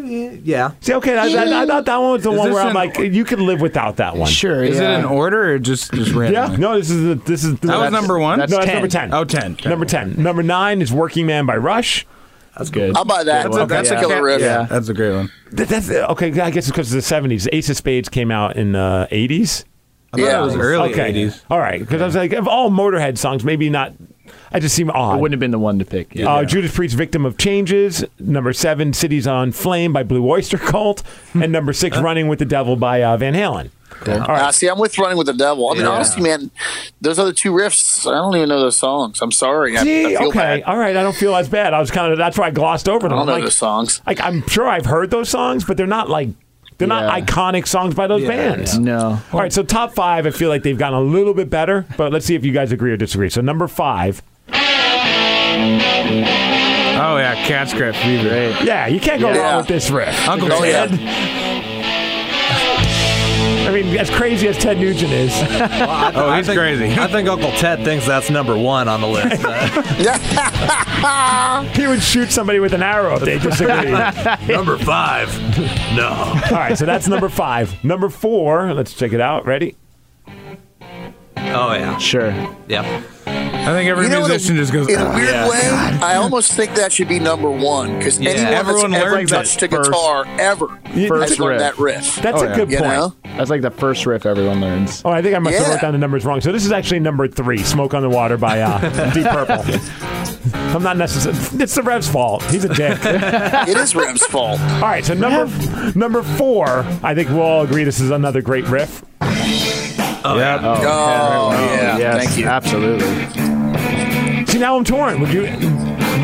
yeah. 0.43 0.71
See, 0.79 0.93
okay, 0.93 1.17
I, 1.17 1.25
I, 1.25 1.63
I 1.63 1.65
thought 1.65 1.85
that 1.85 1.97
one 1.97 2.11
was 2.13 2.23
the 2.23 2.31
Is 2.31 2.37
one 2.37 2.47
this 2.47 2.53
where 2.55 2.63
I'm 2.63 2.69
an- 2.69 2.73
like, 2.75 2.97
you 2.97 3.25
could 3.25 3.39
live 3.39 3.61
without 3.61 3.97
that 3.97 4.15
one. 4.15 4.29
Sure. 4.29 4.63
Is 4.63 4.77
yeah. 4.77 4.95
it 4.95 4.99
in 4.99 5.05
order 5.05 5.53
or 5.53 5.59
just 5.59 5.91
just 5.93 6.11
random? 6.13 6.51
Yeah. 6.51 6.57
No, 6.57 6.77
this 6.77 6.89
is 6.89 7.03
the, 7.03 7.15
this 7.15 7.43
is 7.43 7.59
the, 7.59 7.67
That 7.67 7.77
was 7.79 7.91
number 7.91 8.17
one? 8.19 8.39
no, 8.39 8.45
that's 8.45 8.65
10. 8.65 8.73
number 8.75 8.87
ten. 8.87 9.13
Oh, 9.13 9.23
10. 9.25 9.57
Number 9.65 9.85
ten. 9.85 10.21
Number 10.21 10.43
nine 10.43 10.81
is 10.81 10.91
"Working 10.93 11.25
Man" 11.25 11.45
by 11.45 11.57
Rush. 11.57 12.05
That's 12.57 12.69
good. 12.69 12.95
I'll 12.95 13.03
buy 13.03 13.23
that 13.25 13.43
that's, 13.43 13.49
one. 13.49 13.61
a, 13.63 13.65
that's 13.65 13.89
Yeah. 13.89 13.97
a 13.97 13.99
killer 13.99 14.23
riff 14.23 14.39
Yeah. 14.41 14.63
That's 14.63 14.87
a 14.87 14.93
great 14.93 15.11
one. 15.13 15.31
That, 15.51 15.67
that's 15.67 15.89
okay. 15.89 16.27
I 16.39 16.49
guess 16.51 16.67
it's 16.67 16.71
because 16.71 16.93
of 16.93 17.03
the 17.03 17.15
'70s. 17.15 17.47
Ace 17.51 17.69
of 17.69 17.75
Spades 17.77 18.07
came 18.09 18.31
out 18.31 18.55
in 18.55 18.75
uh, 18.75 19.07
the 19.09 19.15
'80s. 19.27 19.65
I 20.13 20.17
thought 20.17 20.23
Yeah. 20.25 20.41
it 20.41 20.45
was 20.45 20.55
early 20.55 20.91
okay, 20.93 21.11
80s. 21.11 21.41
all 21.49 21.59
right. 21.59 21.79
Because 21.81 22.01
I 22.01 22.05
was 22.05 22.15
like, 22.15 22.31
of 22.31 22.47
all 22.47 22.69
Motorhead 22.69 23.17
songs, 23.17 23.43
maybe 23.43 23.69
not. 23.69 23.93
I 24.51 24.59
just 24.59 24.75
seem 24.75 24.89
odd. 24.89 25.17
It 25.17 25.21
wouldn't 25.21 25.33
have 25.33 25.39
been 25.39 25.51
the 25.51 25.59
one 25.59 25.79
to 25.79 25.85
pick. 25.85 26.15
Yeah. 26.15 26.33
Uh, 26.33 26.43
Judas 26.45 26.73
Priest, 26.75 26.95
"Victim 26.95 27.25
of 27.25 27.37
Changes." 27.37 28.03
Number 28.19 28.53
seven, 28.53 28.93
"Cities 28.93 29.27
on 29.27 29.51
Flame" 29.51 29.93
by 29.93 30.03
Blue 30.03 30.27
Oyster 30.29 30.57
Cult, 30.57 31.03
and 31.33 31.51
number 31.51 31.73
six, 31.73 31.97
"Running 31.97 32.27
with 32.27 32.39
the 32.39 32.45
Devil" 32.45 32.75
by 32.75 33.03
uh, 33.03 33.17
Van 33.17 33.33
Halen. 33.33 33.69
Uh, 34.05 34.51
see, 34.51 34.67
I'm 34.67 34.77
with 34.77 34.97
Running 34.99 35.17
with 35.17 35.27
the 35.27 35.33
Devil. 35.33 35.69
I 35.69 35.73
mean, 35.75 35.83
Yeah. 35.83 35.89
honestly, 35.91 36.21
man, 36.21 36.51
those 36.99 37.17
other 37.17 37.31
two 37.31 37.51
riffs, 37.53 38.05
I 38.05 38.15
don't 38.15 38.35
even 38.35 38.49
know 38.49 38.59
those 38.59 38.75
songs. 38.77 39.21
I'm 39.21 39.31
sorry. 39.31 39.77
I, 39.77 39.81
I 39.81 39.83
feel 39.85 40.23
okay, 40.29 40.37
bad. 40.39 40.63
all 40.63 40.77
right. 40.77 40.97
I 40.97 41.01
don't 41.01 41.15
feel 41.15 41.33
as 41.35 41.47
bad. 41.47 41.73
I 41.73 41.79
was 41.79 41.91
kind 41.91 42.11
of 42.11 42.17
that's 42.17 42.37
why 42.37 42.47
I 42.47 42.51
glossed 42.51 42.89
over 42.89 43.05
I 43.05 43.09
them. 43.09 43.11
don't 43.11 43.19
I'm 43.19 43.25
know 43.27 43.33
like, 43.33 43.43
those 43.43 43.55
songs. 43.55 44.01
like 44.05 44.19
I'm 44.21 44.45
sure 44.47 44.67
I've 44.67 44.85
heard 44.85 45.11
those 45.11 45.29
songs, 45.29 45.63
but 45.63 45.77
they're 45.77 45.87
not 45.87 46.09
like 46.09 46.29
they're 46.77 46.87
not 46.87 47.11
iconic 47.11 47.67
songs 47.67 47.95
by 47.95 48.07
those 48.07 48.21
Yeah, 48.23 48.27
bands. 48.29 48.77
No. 48.79 49.19
All 49.31 49.39
right, 49.39 49.51
so 49.53 49.63
top 49.63 49.93
five, 49.95 50.25
I 50.25 50.31
feel 50.31 50.49
like 50.49 50.63
they've 50.63 50.77
gotten 50.77 50.97
a 50.99 51.01
little 51.01 51.33
bit 51.33 51.49
better, 51.49 51.85
but 51.97 52.11
let's 52.11 52.25
see 52.25 52.35
if 52.35 52.43
you 52.45 52.51
guys 52.51 52.71
agree 52.71 52.91
or 52.91 52.97
disagree. 52.97 53.29
So 53.29 53.41
number 53.41 53.67
five, 53.67 54.21
Oh 56.97 57.17
yeah, 57.17 57.35
cat 57.45 57.69
scratch 57.69 57.97
fever. 57.97 58.57
Yeah, 58.63 58.87
you 58.87 58.99
can't 58.99 59.19
go 59.21 59.31
Yeah. 59.31 59.37
wrong 59.41 59.57
with 59.57 59.67
this 59.67 59.89
riff. 59.89 60.27
Uncle 60.27 60.51
Oh, 60.51 60.63
yeah. 60.63 60.87
Ted. 60.87 60.99
I 63.75 63.81
mean, 63.81 63.97
as 63.97 64.09
crazy 64.09 64.47
as 64.47 64.57
Ted 64.57 64.77
Nugent 64.77 65.11
is, 65.11 65.33
Oh, 65.41 66.33
he's 66.37 66.47
crazy. 66.47 66.93
I 66.97 67.07
think 67.07 67.27
Uncle 67.27 67.51
Ted 67.51 67.83
thinks 67.83 68.07
that's 68.07 68.29
number 68.29 68.57
one 68.57 68.87
on 68.87 69.01
the 69.01 69.07
list. 69.07 69.41
he 71.77 71.85
would 71.85 72.01
shoot 72.01 72.31
somebody 72.31 72.59
with 72.61 72.71
an 72.71 72.81
arrow 72.81 73.15
if 73.17 73.23
they 73.23 73.37
disagreed. 73.37 73.91
number 74.47 74.77
five. 74.77 75.37
No. 75.93 76.07
All 76.07 76.51
right, 76.51 76.77
so 76.77 76.85
that's 76.85 77.09
number 77.09 77.27
five. 77.27 77.83
Number 77.83 78.07
four, 78.07 78.73
let's 78.73 78.93
check 78.93 79.11
it 79.11 79.19
out. 79.19 79.45
Ready? 79.45 79.75
Oh 81.53 81.73
yeah. 81.73 81.97
Sure. 81.97 82.31
Yep. 82.67 83.03
I 83.27 83.69
think 83.73 83.89
every 83.89 84.03
You 84.05 84.09
know, 84.11 84.17
in 84.19 84.25
a- 84.25 84.27
musician 84.29 84.55
just 84.57 84.71
goes. 84.71 84.87
In 84.87 84.99
a 84.99 85.03
"Ah." 85.05 85.15
weird 85.15 85.49
way, 85.49 85.99
I 86.05 86.15
almost 86.17 86.51
think 86.53 86.75
that 86.75 86.91
should 86.91 87.07
be 87.07 87.19
number 87.19 87.49
one 87.49 87.97
because 87.97 88.19
Yeah. 88.19 88.31
anyone 88.31 88.53
Everyone 88.53 88.91
that's 88.91 89.03
ever 89.03 89.15
learns 89.15 89.31
touched 89.31 89.61
a 89.63 89.65
it 89.65 89.71
first. 89.71 89.91
guitar 89.91 90.25
ever 90.39 90.67
First 91.07 91.29
has 91.29 91.39
learned 91.39 91.49
riff. 91.53 91.59
that 91.61 91.79
riff. 91.79 92.15
That's 92.17 92.41
Oh, 92.41 92.45
a 92.45 92.49
yeah. 92.49 92.55
good 92.55 92.71
you 92.71 92.77
point. 92.77 92.91
know? 92.91 93.13
That's 93.37 93.49
like 93.49 93.61
the 93.61 93.71
first 93.71 94.05
riff 94.05 94.25
everyone 94.25 94.61
learns. 94.61 95.01
Oh, 95.03 95.09
I 95.09 95.21
think 95.23 95.35
I 95.35 95.39
must 95.39 95.55
have 95.57 95.65
Yeah. 95.67 95.73
wrote 95.73 95.81
down 95.81 95.91
the 95.93 95.97
numbers 95.97 96.25
wrong. 96.25 96.41
So 96.41 96.51
this 96.51 96.63
is 96.65 96.71
actually 96.71 96.99
number 96.99 97.27
three, 97.27 97.57
"Smoke 97.63 97.93
on 97.95 98.01
the 98.03 98.09
Water" 98.09 98.37
by 98.37 98.61
uh, 98.61 98.79
Deep 99.13 99.25
Purple. 99.25 99.65
I'm 100.53 100.83
not 100.83 100.97
necessarily. 100.97 101.63
It's 101.63 101.73
the 101.73 101.81
Rev's 101.81 102.07
fault. 102.07 102.43
He's 102.51 102.65
a 102.65 102.69
dick. 102.73 102.99
It 103.03 103.77
is 103.77 103.95
Rev's 103.95 104.25
fault. 104.27 104.59
All 104.61 104.81
right, 104.81 105.03
so 105.03 105.13
number 105.15 105.51
number 105.97 106.21
four, 106.21 106.85
I 107.01 107.15
think 107.15 107.29
we'll 107.29 107.41
all 107.41 107.63
agree 107.63 107.83
this 107.83 107.99
is 107.99 108.11
another 108.11 108.41
great 108.43 108.67
riff. 108.67 109.03
Oh, 110.27 110.37
yeah. 110.37 110.59
Oh, 110.61 110.73
oh 110.77 110.81
yeah. 111.53 111.93
Oh, 111.95 111.97
yes, 111.99 112.25
Thank 112.25 112.37
you. 112.39 112.45
Absolutely. 112.47 114.45
See, 114.47 114.59
now 114.59 114.75
I'm 114.77 114.83
torn. 114.83 115.19
Would 115.19 115.31
you 115.33 115.41
would, 115.41 115.51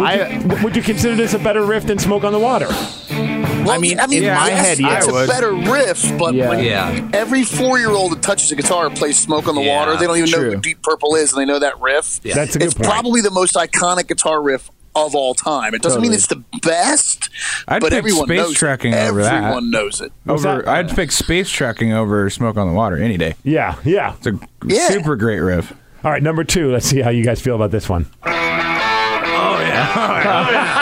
I- 0.02 0.30
you, 0.30 0.64
would 0.64 0.76
you 0.76 0.82
consider 0.82 1.16
this 1.16 1.34
a 1.34 1.40
better 1.40 1.64
riff 1.64 1.86
than 1.86 2.00
"Smoke 2.00 2.24
on 2.24 2.34
the 2.34 2.40
Water"? 2.40 2.68
Well, 2.70 3.72
I 3.72 3.78
mean, 3.78 4.00
I 4.00 4.08
mean, 4.08 4.24
in 4.24 4.34
my 4.34 4.48
yes, 4.48 4.66
head, 4.66 4.80
yeah, 4.80 4.98
it's 4.98 5.08
I 5.08 5.12
a 5.12 5.14
would. 5.14 5.28
better 5.30 5.52
riff, 5.54 6.18
but 6.18 6.34
Yeah. 6.34 6.50
when 6.50 6.64
Yeah. 6.64 7.10
every 7.14 7.44
four-year-old 7.44 8.14
that 8.14 8.22
touches 8.24 8.52
a 8.52 8.56
guitar 8.56 8.90
plays 8.90 9.20
"Smoke 9.20 9.48
on 9.48 9.54
the 9.56 9.62
Yeah, 9.62 9.78
Water," 9.78 9.98
they 9.98 10.08
don't 10.08 10.18
even 10.18 10.32
know 10.32 10.38
true. 10.38 10.52
who 10.54 10.62
Deep 10.62 10.82
Purple 10.82 11.14
is, 11.16 11.32
and 11.34 11.40
they 11.42 11.46
know 11.46 11.60
that 11.60 11.80
riff. 11.80 12.20
Yeah. 12.24 12.34
That's 12.36 12.56
a 12.56 12.60
good 12.60 12.66
it's 12.66 12.74
point. 12.74 12.90
probably 12.90 13.22
the 13.22 13.30
most 13.30 13.54
iconic 13.56 14.08
guitar 14.08 14.42
riff 14.42 14.72
of 14.96 15.16
all 15.16 15.34
time. 15.34 15.74
It 15.74 15.82
doesn't 15.82 16.02
mean 16.02 16.14
it's 16.14 16.28
the 16.28 16.44
best, 16.62 17.30
I'd 17.68 17.82
but 17.82 17.90
pick 17.92 17.98
everyone 18.00 18.26
Space 18.28 18.38
knows 18.40 18.58
Truckin' 18.58 18.94
it. 18.94 19.10
over 19.10 19.24
that. 19.24 19.34
Everyone 19.44 19.72
knows 19.72 20.02
it. 20.02 20.12
Over, 20.28 20.62
that? 20.64 20.68
I'd 20.68 20.90
pick 20.96 21.12
Space 21.12 21.50
Truckin' 21.50 21.92
over 21.94 22.30
smoke 22.30 22.58
on 22.58 22.68
the 22.68 22.74
water 22.74 22.98
any 22.98 23.18
day. 23.18 23.36
yeah, 23.44 23.76
yeah. 23.86 24.16
It's 24.18 24.28
a 24.28 24.40
Yeah. 24.66 24.88
super 24.90 25.16
great 25.16 25.40
riff. 25.40 25.74
All 26.04 26.12
right, 26.12 26.22
number 26.24 26.44
two. 26.44 26.72
Let's 26.72 26.86
see 26.88 27.00
how 27.02 27.10
you 27.12 27.24
guys 27.24 27.40
feel 27.42 27.56
about 27.56 27.72
this 27.72 27.88
one. 27.90 28.08
Oh 28.24 28.30
yeah. 28.30 29.88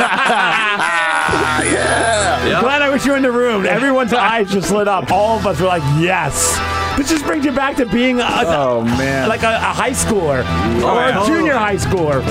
Oh, 1.32 1.64
yeah. 1.72 2.60
Glad 2.62 2.82
I 2.82 2.90
wish 2.90 3.06
you 3.06 3.14
in 3.16 3.22
the 3.22 3.32
room. 3.32 3.66
Everyone's 3.66 4.14
eyes 4.32 4.52
just 4.52 4.72
lit 4.72 4.88
up. 4.88 5.12
All 5.12 5.38
of 5.38 5.46
us 5.46 5.60
were 5.60 5.68
like, 5.68 5.84
yes. 6.00 6.58
This 6.98 7.10
just 7.10 7.26
brings 7.26 7.46
you 7.46 7.52
back 7.52 7.76
to 7.78 7.86
being 7.86 8.20
a, 8.20 8.24
Oh 8.28 8.82
man. 8.84 9.30
like 9.30 9.44
a, 9.44 9.56
a 9.56 9.74
high 9.74 9.92
schooler 9.92 10.44
oh, 10.82 10.98
or 10.98 11.24
a 11.24 11.26
junior 11.28 11.54
high 11.56 11.76
schooler 11.76 12.22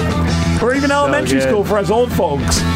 or 0.62 0.74
even 0.74 0.90
elementary 0.90 1.38
good. 1.40 1.48
school 1.48 1.64
for 1.64 1.78
us 1.78 1.90
old 1.90 2.12
folks. 2.12 2.60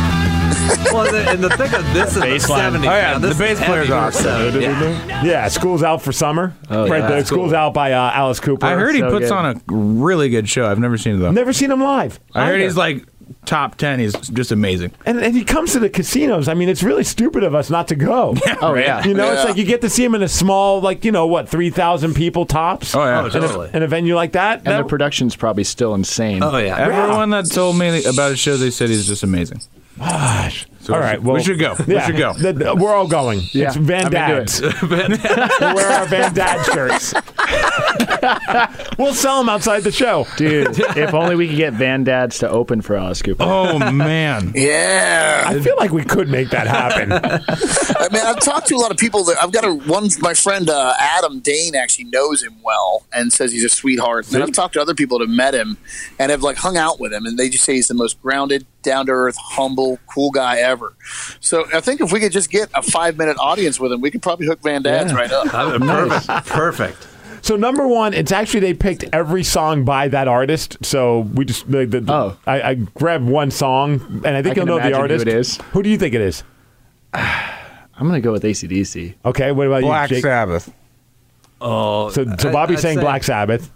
Well, 0.93 1.11
the, 1.11 1.29
and 1.29 1.43
the 1.43 1.49
thing 1.51 1.75
of 1.75 1.83
this 1.93 2.11
is 2.17 2.23
the 2.47 2.53
70s. 2.53 2.81
Oh, 2.81 2.83
yeah, 2.85 3.13
man. 3.19 3.21
the 3.23 3.35
bass 3.35 3.59
player's 3.59 3.89
heavy. 3.89 3.93
awesome. 3.93 4.61
Yeah. 4.61 5.25
Yeah, 5.25 5.49
School's 5.49 5.83
Out 5.83 6.03
for 6.03 6.13
Summer. 6.13 6.55
Oh, 6.71 6.87
right, 6.89 6.99
yeah. 7.01 7.21
the 7.21 7.25
School's 7.27 7.53
Out 7.53 7.75
by 7.75 7.93
uh, 7.93 8.11
Alice 8.13 8.39
Cooper. 8.39 8.65
I 8.67 8.75
heard 8.75 8.95
he 8.95 9.01
So 9.01 9.11
puts 9.11 9.29
good. 9.29 9.33
on 9.33 9.57
a 9.57 9.61
really 9.75 10.29
good 10.29 10.49
show. 10.49 10.67
I've 10.71 10.79
never 10.79 10.97
seen 10.99 11.17
it 11.17 11.19
though. 11.19 11.31
Never 11.33 11.53
seen 11.53 11.71
him 11.71 11.81
live. 11.83 12.21
I 12.35 12.47
heard 12.47 12.61
he's 12.61 12.77
like 12.77 13.05
top 13.45 13.77
ten. 13.77 14.01
is 14.01 14.15
just 14.15 14.53
amazing. 14.53 14.93
and, 15.07 15.19
and 15.19 15.35
he 15.35 15.45
comes 15.45 15.73
to 15.73 15.79
the 15.79 15.89
casinos. 15.91 16.49
I 16.49 16.55
mean, 16.55 16.69
it's 16.69 16.83
really 16.83 17.05
stupid 17.05 17.43
of 17.43 17.55
us 17.55 17.71
not 17.71 17.89
to 17.89 17.95
go. 17.95 18.35
oh 18.63 18.75
yeah. 18.75 19.05
You 19.05 19.15
know, 19.15 19.33
it's 19.33 19.45
like 19.45 19.57
you 19.57 19.65
get 19.65 19.81
to 19.83 19.91
see 19.91 20.05
him 20.05 20.15
in 20.15 20.23
a 20.23 20.29
small, 20.29 20.81
like 20.81 21.05
you 21.05 21.13
know, 21.13 21.27
what 21.27 21.49
three 21.49 21.71
thousand 21.71 22.15
people 22.15 22.47
tops. 22.47 22.95
Oh 22.95 23.05
yeah. 23.05 23.23
Oh, 23.23 23.29
totally. 23.29 23.71
in 23.73 23.83
a 23.83 23.89
venue 23.89 24.15
like 24.15 24.33
that. 24.33 24.59
and 24.59 24.67
that 24.67 24.83
the 24.83 24.89
production's 24.89 25.37
probably 25.37 25.65
still 25.65 25.95
insane. 25.95 26.43
Oh 26.43 26.57
yeah. 26.59 26.77
Everyone 26.77 27.31
that 27.31 27.51
told 27.51 27.79
me 27.79 28.05
about 28.05 28.31
his 28.31 28.39
show, 28.39 28.57
they 28.57 28.71
said 28.71 28.89
he's 28.91 29.07
just 29.07 29.23
amazing. 29.23 29.61
gosh. 29.99 30.67
So 30.93 30.97
all 30.97 31.01
we 31.01 31.07
right, 31.07 31.15
should- 31.17 31.25
well, 31.25 31.35
we 31.37 31.43
should 31.43 31.59
go. 31.59 31.75
We 31.87 32.01
should 32.01 32.17
go. 32.17 32.33
the- 32.39 32.53
the- 32.53 32.75
we're 32.77 32.95
all 32.95 33.09
going. 33.09 33.41
Yeah, 33.53 33.69
it's 33.69 33.77
Van 33.77 34.07
I'm 34.07 34.11
Dad's. 34.13 34.61
we'll 34.61 35.75
wear 35.75 35.87
our 36.01 36.07
Van 36.07 36.33
Dad 36.35 36.63
shirts. 36.73 37.15
we'll 38.99 39.15
sell 39.15 39.39
them 39.39 39.49
outside 39.49 39.81
the 39.81 39.93
show. 39.93 40.27
Dude, 40.37 40.69
if 40.97 41.15
only 41.15 41.37
we 41.37 41.49
could 41.49 41.57
get 41.57 41.73
Van 41.75 42.05
Dads 42.05 42.39
to 42.41 42.49
open 42.49 42.83
for 42.83 42.97
Alice 42.97 43.23
Cooper. 43.23 43.43
Oh 43.45 43.91
man. 43.93 44.53
Yeah. 44.55 45.45
I 45.47 45.61
feel 45.61 45.77
like 45.77 45.91
we 45.93 46.05
could 46.05 46.29
make 46.29 46.51
that 46.51 46.67
happen. 46.67 47.13
I 47.13 48.09
mean, 48.13 48.23
I've 48.25 48.41
talked 48.41 48.69
to 48.69 48.75
a 48.75 48.79
lot 48.79 48.91
of 48.91 48.97
people. 48.97 49.25
That 49.25 49.37
I've 49.43 49.53
got 49.53 49.65
a 49.65 49.73
one. 49.75 50.09
My 50.21 50.35
friend 50.35 50.69
uh, 50.69 50.95
Adam 50.99 51.41
Dane 51.41 51.75
actually 51.75 52.05
knows 52.07 52.43
him 52.43 52.55
well 52.63 53.05
and 53.13 53.33
says 53.33 53.53
he's 53.53 53.65
a 53.65 53.69
sweetheart. 53.69 54.33
And 54.33 54.43
I've 54.43 54.53
talked 54.53 54.75
to 54.75 54.81
other 54.81 54.95
people 54.95 55.19
that 55.19 55.29
have 55.29 55.37
met 55.37 55.55
him 55.55 55.79
and 56.19 56.31
have 56.31 56.43
like 56.43 56.57
hung 56.57 56.77
out 56.77 57.01
with 57.01 57.13
him, 57.13 57.27
and 57.27 57.39
they 57.39 57.49
just 57.49 57.65
say 57.65 57.75
he's 57.75 57.89
the 57.89 57.95
most 57.95 58.21
grounded, 58.23 58.67
down 58.83 59.07
to 59.07 59.13
earth, 59.13 59.37
humble, 59.39 59.99
cool 60.13 60.31
guy 60.31 60.59
ever. 60.59 60.95
So 61.41 61.65
I 61.73 61.81
think 61.81 62.01
if 62.01 62.13
we 62.13 62.21
could 62.21 62.33
just 62.33 62.51
get 62.51 62.69
a 62.75 62.83
five 62.83 63.17
minute 63.17 63.37
audience 63.39 63.79
with 63.81 63.93
him, 63.93 64.01
we 64.01 64.11
could 64.11 64.23
probably 64.23 64.47
hook 64.47 64.61
Van 64.63 64.83
Dad's 64.83 65.13
right 65.15 65.31
up. 65.31 65.47
Perfect. 65.49 66.47
Perfect. 66.47 67.09
So 67.45 67.57
number 67.57 67.89
one, 67.89 68.15
it's 68.15 68.31
actually 68.31 68.61
they 68.61 68.75
picked 68.75 69.05
every 69.13 69.43
song 69.43 69.85
by 69.85 70.07
that 70.09 70.29
artist. 70.29 70.77
So 70.83 71.21
we 71.35 71.45
just 71.45 71.69
the, 71.71 71.85
the, 71.87 72.01
the- 72.01 72.13
Oh. 72.13 72.37
I, 72.47 72.63
I 72.63 72.75
grabbed 72.75 73.25
one 73.25 73.51
song, 73.51 74.23
and 74.25 74.37
I 74.37 74.43
think 74.43 74.57
I 74.57 74.61
you'll 74.61 74.67
can 74.67 74.67
know 74.67 74.75
the 74.77 74.81
imagine 74.83 74.93
who 74.95 75.01
artist. 75.01 75.23
it 75.27 75.29
is. 75.29 75.57
Who 75.73 75.83
do 75.83 75.91
you 75.91 75.99
think 75.99 76.15
it 76.15 76.21
is? 76.21 76.45
I'm 77.15 78.07
gonna 78.09 78.21
go 78.21 78.31
with 78.33 78.43
ACDC. 78.45 79.15
Okay, 79.25 79.51
what 79.53 79.67
about 79.67 79.83
Black 79.83 80.11
you, 80.11 80.17
Jake? 80.17 80.23
Sabbath. 80.25 80.73
Oh. 81.61 82.11
So, 82.11 82.25
so 82.39 82.49
I- 82.49 82.53
Bobby's 82.53 82.79
I'd 82.79 82.83
saying 82.83 82.99
say- 82.99 83.03
Black 83.03 83.25
Sabbath. 83.25 83.71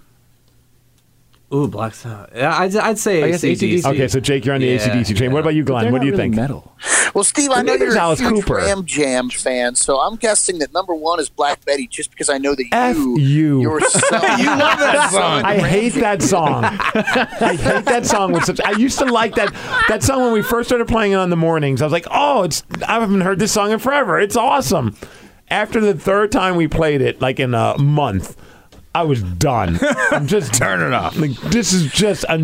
Ooh, 1.55 1.69
Black 1.69 1.95
Sabbath. 1.95 2.31
Yeah, 2.35 2.59
I'd, 2.59 2.75
I'd 2.75 2.99
say 2.99 3.23
I 3.23 3.31
guess 3.31 3.45
AC/DC. 3.45 3.63
AC/DC. 3.79 3.91
Okay, 3.93 4.09
so 4.09 4.19
Jake, 4.19 4.45
you're 4.45 4.55
on 4.57 4.61
the 4.61 4.67
Yeah, 4.67 4.79
ACDC 4.79 5.17
train. 5.17 5.31
yeah. 5.31 5.35
What 5.35 5.41
about 5.41 5.55
you, 5.55 5.63
Glenn? 5.63 5.93
What 5.93 6.01
do 6.01 6.07
you 6.07 6.13
really 6.13 6.25
think? 6.25 6.35
Metal. 6.35 6.75
Well, 7.15 7.23
Steve, 7.23 7.51
I 7.53 7.63
know 7.63 7.73
Maybe 7.75 7.79
you're 7.85 7.89
it's 7.91 7.97
a 7.97 8.01
Alice 8.01 8.19
huge 8.21 8.35
Cooper. 8.45 8.57
Ram 8.57 8.85
Jam 8.85 9.31
fan, 9.31 9.77
so 9.77 10.01
I'm 10.01 10.17
guessing 10.17 10.59
that 10.59 10.73
number 10.73 10.93
one 10.93 11.21
is 11.21 11.29
Black 11.29 11.65
Betty, 11.65 11.87
just 11.87 12.11
because 12.11 12.29
I 12.29 12.39
know 12.39 12.57
that 12.57 12.67
F 12.73 12.97
you, 12.97 13.17
you. 13.19 13.61
you're 13.63 13.81
so, 13.81 14.17
you 14.39 14.47
love 14.47 14.79
that 14.81 15.11
song. 15.13 15.45
I 15.45 15.59
hate 15.59 15.95
that 15.95 16.21
song. 16.21 16.65
I 16.65 17.57
hate 17.57 17.85
that 17.85 18.05
song 18.07 18.33
with 18.33 18.45
such. 18.45 18.61
I 18.61 18.73
used 18.73 18.99
to 18.99 19.05
like 19.05 19.37
that 19.37 19.53
that 19.89 20.03
song 20.03 20.23
when 20.25 20.33
we 20.33 20.43
first 20.43 20.69
started 20.69 20.89
playing 20.89 21.13
it 21.13 21.17
on 21.17 21.31
the 21.31 21.37
mornings. 21.37 21.81
I 21.81 21.85
was 21.87 21.93
like, 21.93 22.09
oh, 22.11 22.43
it's. 22.43 22.65
I 22.87 22.95
haven't 22.99 23.21
heard 23.21 23.39
this 23.39 23.53
song 23.53 23.71
in 23.71 23.79
forever. 23.79 24.19
It's 24.19 24.37
awesome. 24.37 24.97
After 25.49 25.81
the 25.81 25.95
third 25.95 26.33
time 26.33 26.57
we 26.57 26.67
played 26.67 27.01
it, 27.03 27.21
like 27.21 27.39
in 27.39 27.55
a 27.55 27.79
month, 27.79 28.37
I 28.97 29.03
was 29.03 29.23
done. 29.23 29.79
I'm 30.11 30.27
just 30.27 30.55
Turn 30.59 30.81
it 30.81 30.95
off. 30.95 31.19
like 31.19 31.33
this 31.53 31.75
is 31.75 31.93
just 31.93 32.25
a 32.31 32.39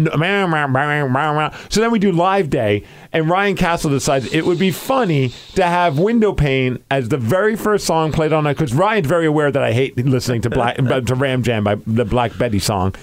so 1.70 1.80
then 1.80 1.90
we 1.90 1.98
do 1.98 2.12
live 2.12 2.50
day 2.50 2.84
and 3.10 3.30
ryan 3.30 3.56
castle 3.56 3.90
decides 3.90 4.30
it 4.34 4.44
would 4.44 4.58
be 4.58 4.70
funny 4.70 5.30
to 5.54 5.62
have 5.62 5.98
window 5.98 6.32
pane 6.34 6.78
as 6.90 7.08
the 7.08 7.16
very 7.16 7.56
first 7.56 7.86
song 7.86 8.12
played 8.12 8.34
on 8.34 8.46
it 8.46 8.52
because 8.54 8.74
ryan's 8.74 9.06
very 9.06 9.24
aware 9.24 9.50
that 9.50 9.62
i 9.62 9.72
hate 9.72 9.96
listening 9.96 10.42
to 10.42 10.50
black 10.50 10.78
uh, 10.78 11.00
to 11.00 11.14
ram 11.14 11.42
jam 11.42 11.64
by 11.64 11.76
the 11.86 12.04
black 12.04 12.36
betty 12.36 12.58
song 12.58 12.94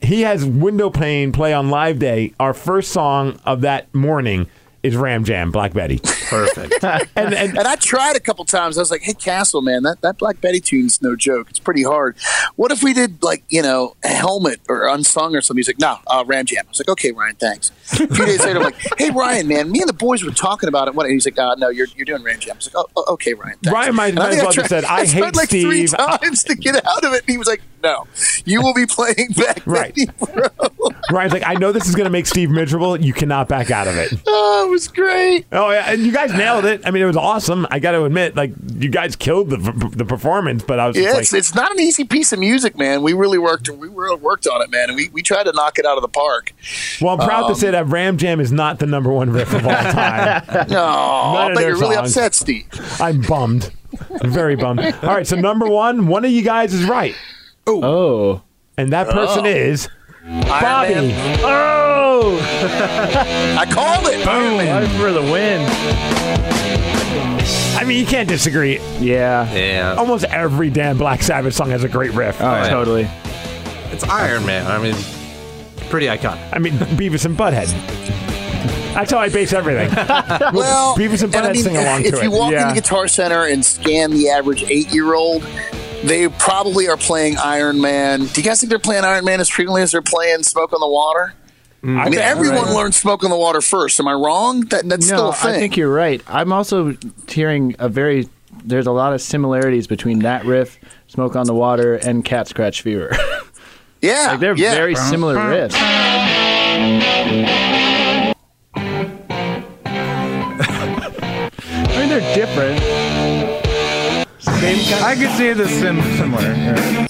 he 0.00 0.22
has 0.22 0.44
window 0.44 0.90
pane 0.90 1.30
play 1.30 1.52
on 1.52 1.70
live 1.70 2.00
day 2.00 2.32
our 2.40 2.52
first 2.54 2.90
song 2.90 3.38
of 3.44 3.60
that 3.60 3.92
morning 3.94 4.48
is 4.82 4.96
ram 4.96 5.24
jam 5.24 5.50
black 5.50 5.72
betty 5.72 5.98
Perfect. 6.28 6.82
and, 7.16 7.34
and 7.34 7.56
And 7.58 7.66
I 7.66 7.76
tried 7.76 8.14
a 8.16 8.20
couple 8.20 8.44
times. 8.44 8.76
I 8.76 8.82
was 8.82 8.90
like, 8.90 9.00
"Hey, 9.00 9.14
Castle, 9.14 9.62
man, 9.62 9.82
that, 9.84 10.02
that 10.02 10.18
Black 10.18 10.40
Betty 10.42 10.60
tune's 10.60 11.00
no 11.00 11.16
joke. 11.16 11.48
It's 11.48 11.58
pretty 11.58 11.82
hard. 11.82 12.16
What 12.56 12.70
if 12.70 12.82
we 12.82 12.92
did 12.92 13.22
like 13.22 13.44
you 13.48 13.62
know 13.62 13.96
a 14.04 14.08
helmet 14.08 14.60
or 14.68 14.86
unsung 14.88 15.34
or 15.34 15.40
something?" 15.40 15.58
He's 15.58 15.68
like, 15.68 15.80
"No, 15.80 15.96
uh, 16.06 16.24
Ram 16.26 16.44
Jam." 16.44 16.64
I 16.66 16.68
was 16.68 16.78
like, 16.80 16.88
"Okay, 16.90 17.12
Ryan, 17.12 17.34
thanks." 17.36 17.70
A 17.94 18.06
few 18.06 18.26
days 18.26 18.40
later, 18.44 18.58
I'm 18.58 18.64
like, 18.64 18.76
"Hey, 18.98 19.08
Ryan, 19.10 19.48
man, 19.48 19.70
me 19.72 19.80
and 19.80 19.88
the 19.88 19.94
boys 19.94 20.22
were 20.22 20.30
talking 20.32 20.68
about 20.68 20.86
it." 20.88 20.94
What? 20.94 21.06
And 21.06 21.14
he's 21.14 21.24
like, 21.24 21.38
uh, 21.38 21.54
"No, 21.56 21.70
you're 21.70 21.86
you're 21.96 22.04
doing 22.04 22.22
Ram 22.22 22.38
Jam." 22.40 22.52
I 22.52 22.56
was 22.56 22.66
like, 22.66 22.76
"Oh, 22.76 22.86
oh, 22.96 23.12
okay, 23.14 23.32
Ryan." 23.32 23.56
Thanks. 23.62 23.72
Ryan 23.74 23.94
might- 23.94 24.08
And 24.10 24.18
I 24.18 24.22
might 24.24 24.28
think 24.36 24.48
as 24.48 24.56
well 24.56 24.62
have 24.64 24.68
said, 24.68 24.84
"I 24.84 25.04
tried 25.06 25.08
hate 25.08 25.36
like 25.36 25.48
three 25.48 25.86
times 25.86 26.44
to 26.44 26.54
get 26.56 26.74
out 26.86 27.04
of 27.04 27.14
it. 27.14 27.20
And 27.22 27.30
he 27.30 27.38
was 27.38 27.48
like, 27.48 27.62
"No, 27.82 28.06
you 28.44 28.60
will 28.62 28.74
be 28.74 28.84
playing 28.84 29.28
Black 29.34 29.62
Right. 29.66 29.94
Betty, 29.94 30.10
bro." 30.18 30.68
Ryan's 31.10 31.32
like, 31.32 31.46
I 31.46 31.54
know 31.54 31.72
this 31.72 31.88
is 31.88 31.94
going 31.94 32.04
to 32.04 32.10
make 32.10 32.26
Steve 32.26 32.50
miserable. 32.50 33.00
You 33.00 33.14
cannot 33.14 33.48
back 33.48 33.70
out 33.70 33.86
of 33.88 33.96
it. 33.96 34.12
Oh, 34.60 34.67
it 34.68 34.70
was 34.70 34.88
great. 34.88 35.46
Oh 35.52 35.70
yeah, 35.70 35.90
and 35.92 36.02
you 36.04 36.12
guys 36.12 36.32
nailed 36.32 36.64
it. 36.64 36.82
I 36.86 36.90
mean, 36.90 37.02
it 37.02 37.06
was 37.06 37.16
awesome. 37.16 37.66
I 37.70 37.78
got 37.78 37.92
to 37.92 38.04
admit, 38.04 38.36
like 38.36 38.52
you 38.74 38.88
guys 38.90 39.16
killed 39.16 39.50
the 39.50 39.56
the 39.96 40.04
performance. 40.04 40.62
But 40.62 40.78
I 40.78 40.86
was 40.88 40.96
Yeah, 40.96 41.04
just 41.04 41.20
it's, 41.20 41.32
like, 41.32 41.38
it's 41.40 41.54
not 41.54 41.72
an 41.72 41.80
easy 41.80 42.04
piece 42.04 42.32
of 42.32 42.38
music, 42.38 42.76
man. 42.76 43.02
We 43.02 43.12
really 43.14 43.38
worked. 43.38 43.68
We 43.68 43.88
really 43.88 44.16
worked 44.16 44.46
on 44.46 44.62
it, 44.62 44.70
man, 44.70 44.88
and 44.90 44.96
we, 44.96 45.08
we 45.08 45.22
tried 45.22 45.44
to 45.44 45.52
knock 45.52 45.78
it 45.78 45.86
out 45.86 45.96
of 45.96 46.02
the 46.02 46.08
park. 46.08 46.52
well, 47.00 47.18
I'm 47.20 47.26
proud 47.26 47.44
um, 47.44 47.54
to 47.54 47.58
say 47.58 47.70
that 47.70 47.86
Ram 47.86 48.16
Jam 48.18 48.40
is 48.40 48.52
not 48.52 48.78
the 48.78 48.86
number 48.86 49.10
one 49.12 49.30
riff 49.30 49.52
of 49.52 49.66
all 49.66 49.72
time. 49.72 50.42
No, 50.68 50.82
I 50.84 51.48
of 51.50 51.54
bet 51.54 51.64
you're 51.66 51.78
really 51.78 51.96
upset, 51.96 52.34
Steve. 52.34 52.66
I'm 53.00 53.22
bummed, 53.22 53.70
I'm 54.22 54.30
very 54.30 54.56
bummed. 54.56 54.80
All 54.80 55.14
right, 55.14 55.26
so 55.26 55.36
number 55.36 55.66
one, 55.66 56.06
one 56.08 56.24
of 56.24 56.30
you 56.30 56.42
guys 56.42 56.74
is 56.74 56.84
right, 56.84 57.14
Oh. 57.66 58.42
and 58.76 58.92
that 58.92 59.08
person 59.08 59.46
is 59.46 59.88
Bobby. 60.28 61.14
Oh! 61.42 62.38
I 63.58 63.64
called 63.70 64.06
it. 64.08 64.26
Life 64.26 64.90
for 64.96 65.10
the 65.10 65.22
win. 65.22 65.64
I 67.78 67.84
mean, 67.86 67.98
you 67.98 68.04
can't 68.06 68.28
disagree. 68.28 68.78
Yeah. 69.00 69.50
Yeah, 69.54 69.94
Almost 69.96 70.24
every 70.26 70.68
damn 70.68 70.98
Black 70.98 71.22
Sabbath 71.22 71.54
song 71.54 71.70
has 71.70 71.82
a 71.84 71.88
great 71.88 72.12
riff. 72.12 72.40
Oh, 72.40 72.44
yeah. 72.44 72.68
Totally. 72.68 73.08
it's 73.92 74.04
Iron 74.04 74.44
Man. 74.44 74.66
I 74.70 74.78
mean, 74.82 74.94
pretty 75.88 76.06
iconic. 76.06 76.46
I 76.52 76.58
mean, 76.58 76.74
Beavis 76.74 77.24
and 77.24 77.36
Butthead. 77.36 77.68
That's 78.94 79.10
how 79.12 79.18
I 79.18 79.28
base 79.30 79.52
everything. 79.54 79.88
Well, 80.52 80.94
Beavis 80.96 81.22
and 81.22 81.34
and 81.34 81.46
I 81.46 81.50
Butthead 81.50 81.52
mean, 81.54 81.62
sing 81.62 81.76
along 81.76 82.04
if 82.04 82.14
to 82.16 82.22
you 82.24 82.34
it. 82.34 82.38
walk 82.38 82.52
Yeah. 82.52 82.68
into 82.68 82.80
Guitar 82.80 83.08
Center 83.08 83.44
and 83.46 83.64
scan 83.64 84.10
the 84.10 84.28
average 84.28 84.64
eight-year-old, 84.64 85.42
they 86.04 86.28
probably 86.28 86.88
are 86.88 86.96
playing 86.96 87.36
Iron 87.38 87.80
Man. 87.80 88.26
Do 88.26 88.40
you 88.40 88.44
guys 88.44 88.60
think 88.60 88.70
they're 88.70 88.78
playing 88.78 89.04
Iron 89.04 89.24
Man 89.24 89.40
as 89.40 89.48
frequently 89.48 89.82
as 89.82 89.92
they're 89.92 90.02
playing 90.02 90.42
Smoke 90.42 90.72
on 90.72 90.80
the 90.80 90.88
Water? 90.88 91.34
Mm. 91.82 91.98
I 91.98 92.08
mean, 92.08 92.18
everyone 92.18 92.64
right. 92.64 92.74
learned 92.74 92.94
Smoke 92.94 93.22
on 93.24 93.30
the 93.30 93.36
Water 93.36 93.60
first. 93.60 94.00
Am 94.00 94.08
I 94.08 94.12
wrong? 94.12 94.62
That, 94.62 94.88
that's 94.88 95.06
still 95.06 95.30
a 95.30 95.32
thing. 95.32 95.50
I 95.50 95.58
think 95.58 95.76
you're 95.76 95.92
right. 95.92 96.22
I'm 96.26 96.52
also 96.52 96.96
hearing 97.28 97.76
a 97.78 97.88
very. 97.88 98.28
There's 98.64 98.86
a 98.86 98.92
lot 98.92 99.12
of 99.12 99.22
similarities 99.22 99.86
between 99.86 100.20
that 100.20 100.44
riff, 100.44 100.78
"Smoke 101.06 101.36
on 101.36 101.46
the 101.46 101.54
Water," 101.54 101.94
and 101.94 102.24
"Cat 102.24 102.48
Scratch 102.48 102.82
Fever." 102.82 103.16
yeah, 104.02 104.28
like 104.30 104.40
they're 104.40 104.56
yeah. 104.56 104.74
very 104.74 104.96
similar 104.96 105.36
riffs. 105.36 105.76
I 115.08 115.14
could 115.14 115.30
see 115.38 115.52
this 115.54 115.70
sim- 115.70 116.02
similar. 116.16 117.08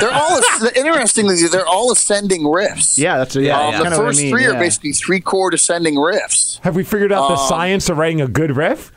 They're 0.00 0.12
all 0.12 0.40
interestingly, 0.74 1.36
they're 1.46 1.66
all 1.66 1.92
ascending 1.92 2.42
riffs. 2.42 2.98
Yeah, 2.98 3.18
that's 3.18 3.36
yeah. 3.36 3.56
Um, 3.56 3.70
that's 3.72 3.78
the 3.78 3.82
kinda 3.84 3.98
what 3.98 4.04
I 4.04 4.08
first 4.08 4.20
mean, 4.20 4.30
three 4.32 4.46
are 4.46 4.54
basically 4.54 4.92
three 4.92 5.20
chord 5.20 5.54
ascending 5.54 5.94
riffs. 5.94 6.58
Have 6.64 6.74
we 6.74 6.82
figured 6.82 7.12
out 7.12 7.28
the 7.28 7.34
Um, 7.40 7.48
science 7.48 7.88
of 7.88 7.98
writing 7.98 8.20
a 8.20 8.26
good 8.26 8.56
riff? 8.56 8.90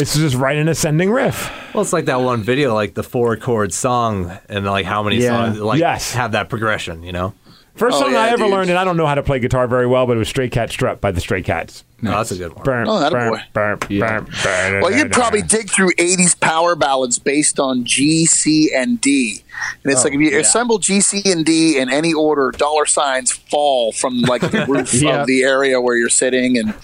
It's 0.00 0.16
just 0.16 0.34
write 0.34 0.56
an 0.58 0.68
ascending 0.68 1.10
riff. 1.10 1.48
Well, 1.74 1.82
it's 1.82 1.92
like 1.92 2.06
that 2.06 2.20
one 2.20 2.42
video, 2.42 2.74
like 2.74 2.94
the 2.94 3.02
four 3.04 3.36
chord 3.36 3.72
song, 3.72 4.36
and 4.48 4.64
like 4.66 4.84
how 4.86 5.02
many 5.04 5.18
Yeah. 5.18 5.46
songs 5.46 5.60
like 5.60 5.78
Yes. 5.80 6.14
have 6.14 6.32
that 6.32 6.48
progression. 6.48 7.02
You 7.04 7.12
know, 7.12 7.34
First 7.78 7.96
Oh, 7.96 8.00
song 8.02 8.12
yeah, 8.12 8.20
I 8.22 8.28
ever 8.30 8.44
dude. 8.44 8.50
learned, 8.50 8.70
and 8.70 8.78
I 8.78 8.84
don't 8.84 8.96
know 8.96 9.06
how 9.06 9.14
to 9.14 9.22
play 9.22 9.38
guitar 9.38 9.66
very 9.68 9.86
well, 9.86 10.06
but 10.06 10.16
it 10.16 10.18
was 10.18 10.28
Stray 10.28 10.48
Cat 10.48 10.70
Strut 10.70 11.00
by 11.00 11.10
the 11.12 11.20
Stray 11.20 11.42
Cats. 11.42 11.84
no, 12.02 12.10
that's 12.10 12.30
a 12.32 12.36
good 12.36 12.52
one. 12.54 12.64
Burn, 12.64 12.88
Oh, 12.88 12.98
that 12.98 13.12
a 13.12 13.14
burn, 13.14 13.30
boy. 13.32 13.40
burn, 13.52 13.78
Yeah. 13.88 14.18
burn, 14.20 14.28
burn, 14.42 14.80
Well, 14.82 14.92
you'd 14.92 15.12
probably 15.12 15.42
dig 15.42 15.70
through 15.70 15.90
80s 15.96 16.34
power 16.34 16.74
ballads 16.74 17.18
based 17.18 17.58
on 17.60 17.84
G, 17.84 18.26
C, 18.26 18.72
and 18.74 19.00
D. 19.00 19.42
And 19.84 19.92
it's 19.92 20.02
like 20.04 20.12
if 20.12 20.20
you 20.20 20.38
assemble 20.38 20.78
G, 20.78 21.00
C, 21.00 21.22
and 21.30 21.44
D 21.44 21.78
in 21.78 21.88
any 21.88 22.12
order, 22.12 22.50
dollar 22.50 22.84
signs 22.86 23.30
fall 23.32 23.92
from 23.92 24.22
like 24.22 24.42
the 24.42 24.64
roof 24.68 24.92
Yeah. 24.94 25.20
of 25.20 25.26
the 25.28 25.42
area 25.44 25.80
where 25.80 25.96
you're 25.96 26.08
sitting. 26.08 26.58
And, 26.58 26.74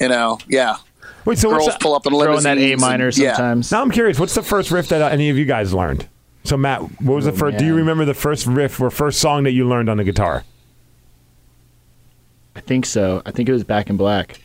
you 0.00 0.08
know, 0.08 0.38
yeah. 0.48 0.76
Wait, 1.24 1.38
so 1.38 1.50
Girls 1.50 1.66
what's 1.66 1.76
the, 1.78 1.82
pull 1.82 1.94
up 1.94 2.04
in 2.06 2.10
Throw 2.12 2.20
in 2.22 2.26
limousines. 2.42 2.44
that 2.44 2.58
A 2.58 2.76
minor 2.76 3.06
and- 3.06 3.16
yeah. 3.18 3.34
sometimes. 3.36 3.70
now 3.70 3.80
I'm 3.82 3.90
curious. 3.92 4.18
What's 4.18 4.34
the 4.34 4.42
first 4.42 4.72
riff 4.72 4.88
that 4.88 5.00
uh, 5.02 5.06
any 5.06 5.30
of 5.30 5.38
you 5.38 5.44
guys 5.44 5.72
learned? 5.72 6.08
So 6.44 6.56
Matt, 6.56 6.80
what 7.00 7.14
was 7.14 7.24
the 7.24 7.32
first? 7.32 7.58
Do 7.58 7.64
you 7.64 7.74
remember 7.74 8.04
the 8.04 8.14
first 8.14 8.46
riff 8.46 8.80
or 8.80 8.90
first 8.90 9.20
song 9.20 9.44
that 9.44 9.52
you 9.52 9.66
learned 9.68 9.88
on 9.88 9.96
the 9.96 10.04
guitar? 10.04 10.44
I 12.56 12.60
think 12.60 12.84
so. 12.86 13.22
I 13.24 13.30
think 13.30 13.48
it 13.48 13.52
was 13.52 13.64
Back 13.64 13.88
in 13.88 13.96
Black 13.96 14.40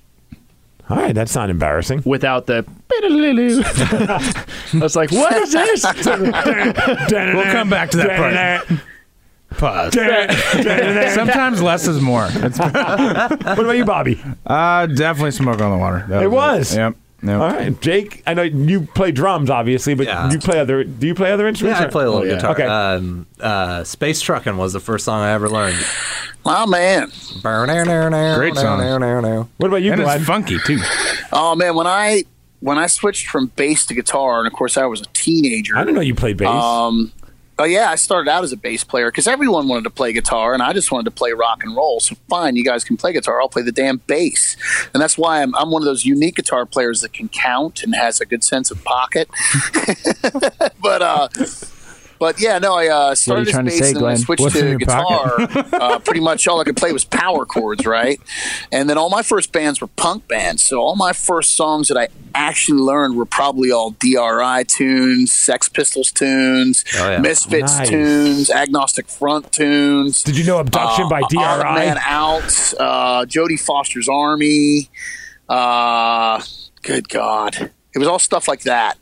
All 0.89 0.97
right, 0.97 1.13
that's 1.13 1.35
not 1.35 1.49
embarrassing. 1.49 2.03
without 2.05 2.45
the. 2.45 2.65
I 2.93 4.79
was 4.79 4.95
like, 4.95 5.11
what 5.11 5.35
is 5.35 5.51
this? 5.51 5.83
we'll 6.05 6.31
come 7.51 7.69
back 7.69 7.91
to 7.91 7.97
that 7.97 8.67
part. 8.67 8.79
Pause. 9.57 9.93
Sometimes 11.13 11.61
less 11.61 11.87
is 11.87 12.01
more. 12.01 12.27
what 12.27 12.59
about 12.61 13.71
you, 13.71 13.85
Bobby? 13.85 14.21
uh, 14.45 14.85
definitely 14.87 15.31
smoke 15.31 15.61
on 15.61 15.71
the 15.71 15.77
water. 15.77 16.05
That 16.09 16.23
It 16.23 16.31
was? 16.31 16.75
Yep. 16.75 16.95
Yep. 17.27 17.39
All 17.41 17.49
right, 17.49 17.81
Jake. 17.81 18.23
I 18.25 18.33
know 18.33 18.43
you 18.43 18.81
play 18.81 19.11
drums, 19.11 19.49
obviously, 19.49 19.93
but 19.95 20.07
Yeah. 20.07 20.29
you 20.31 20.39
play 20.39 20.59
other. 20.59 20.83
Do 20.83 21.07
you 21.07 21.13
play 21.15 21.31
other 21.31 21.47
instruments? 21.47 21.79
Yeah, 21.79 21.87
I 21.87 21.89
play 21.89 22.05
a 22.05 22.09
little 22.09 22.21
Oh, 22.23 22.25
yeah. 22.25 22.35
guitar. 22.35 22.51
Okay. 22.51 22.63
Um, 22.63 23.25
uh, 23.39 23.83
Space 23.83 24.21
Truckin' 24.21 24.57
was 24.57 24.73
the 24.73 24.79
first 24.79 25.05
song 25.05 25.21
I 25.21 25.31
ever 25.33 25.49
learned. 25.49 25.77
My 26.45 26.65
man. 26.65 27.11
Great 28.35 28.55
song. 28.55 28.79
What 29.57 29.67
about 29.67 29.81
you, 29.83 29.91
And 29.93 30.01
Glenn? 30.01 30.17
it's 30.17 30.25
funky 30.25 30.57
too. 30.65 30.79
Oh, 31.31 31.55
man. 31.55 31.75
When 31.75 31.87
I. 31.87 32.23
When 32.59 32.79
I 32.79 32.87
switched 32.87 33.27
from 33.27 33.51
bass 33.55 33.85
to 33.85 33.93
guitar, 33.93 34.39
and 34.39 34.47
of 34.47 34.53
course 34.53 34.77
I 34.77 34.85
was 34.87 35.01
a 35.01 35.05
teenager. 35.13 35.77
I 35.77 35.81
didn't 35.81 35.93
know 35.93 36.01
you 36.01 36.15
played 36.15 36.37
bass. 36.37 36.49
Um, 36.49 37.11
oh 37.59 37.63
yeah, 37.63 37.89
I 37.89 37.95
started 37.95 38.29
out 38.29 38.43
as 38.43 38.51
a 38.51 38.57
bass 38.57 38.83
player 38.83 39.09
because 39.09 39.27
everyone 39.27 39.67
wanted 39.67 39.83
to 39.85 39.89
play 39.89 40.13
guitar, 40.13 40.53
and 40.53 40.61
I 40.61 40.73
just 40.73 40.91
wanted 40.91 41.05
to 41.05 41.11
play 41.11 41.31
rock 41.33 41.63
and 41.63 41.75
roll. 41.75 41.99
So 41.99 42.15
fine, 42.29 42.55
you 42.55 42.63
guys 42.63 42.83
can 42.83 42.97
play 42.97 43.13
guitar. 43.13 43.41
I'll 43.41 43.49
play 43.49 43.63
the 43.63 43.71
damn 43.71 43.97
bass, 43.97 44.55
and 44.93 45.01
that's 45.01 45.17
why 45.17 45.41
I'm, 45.41 45.55
I'm 45.55 45.71
one 45.71 45.81
of 45.81 45.85
those 45.85 46.05
unique 46.05 46.35
guitar 46.35 46.65
players 46.65 47.01
that 47.01 47.13
can 47.13 47.29
count 47.29 47.83
and 47.83 47.95
has 47.95 48.21
a 48.21 48.25
good 48.25 48.43
sense 48.43 48.71
of 48.71 48.83
pocket. 48.83 49.29
but 50.81 51.01
uh, 51.01 51.27
but 52.19 52.39
yeah, 52.39 52.59
no, 52.59 52.75
I 52.75 52.87
uh, 52.87 53.15
started 53.15 53.47
as 53.47 53.55
bass 53.57 53.87
and 53.93 53.97
then 53.97 54.05
I 54.05 54.15
switched 54.15 54.41
What's 54.41 54.55
to 54.55 54.77
guitar. 54.77 55.35
uh, 55.73 55.99
pretty 55.99 56.19
much 56.21 56.47
all 56.47 56.59
I 56.59 56.63
could 56.63 56.77
play 56.77 56.91
was 56.91 57.05
power 57.05 57.45
chords, 57.45 57.85
right? 57.85 58.19
And 58.71 58.89
then 58.89 58.97
all 58.97 59.09
my 59.09 59.21
first 59.23 59.51
bands 59.51 59.81
were 59.81 59.87
punk 59.87 60.27
bands. 60.27 60.63
So 60.63 60.79
all 60.79 60.95
my 60.95 61.13
first 61.13 61.55
songs 61.55 61.87
that 61.89 61.97
I 61.97 62.07
actually 62.35 62.79
learned 62.79 63.15
were 63.15 63.25
probably 63.25 63.71
all 63.71 63.91
DRI 63.91 64.63
tunes, 64.67 65.31
Sex 65.31 65.69
Pistols 65.69 66.11
tunes, 66.11 66.83
Oh, 66.95 67.11
yeah. 67.11 67.17
Misfits 67.19 67.77
Nice. 67.77 67.89
tunes, 67.89 68.49
Agnostic 68.49 69.07
Front 69.07 69.51
tunes. 69.51 70.21
Did 70.23 70.37
you 70.37 70.43
know 70.43 70.59
Abduction 70.59 71.09
by 71.09 71.21
uh, 71.21 71.27
DRI? 71.29 71.39
Odd 71.39 71.75
Man 71.75 71.97
Out, 72.05 72.73
uh, 72.79 73.25
Jodie 73.25 73.59
Foster's 73.59 74.07
Army. 74.09 74.89
Uh, 75.49 76.41
good 76.83 77.09
God. 77.09 77.71
It 77.97 77.99
was 77.99 78.07
all 78.09 78.19
stuff 78.19 78.47
like 78.47 78.61
that. 78.61 78.95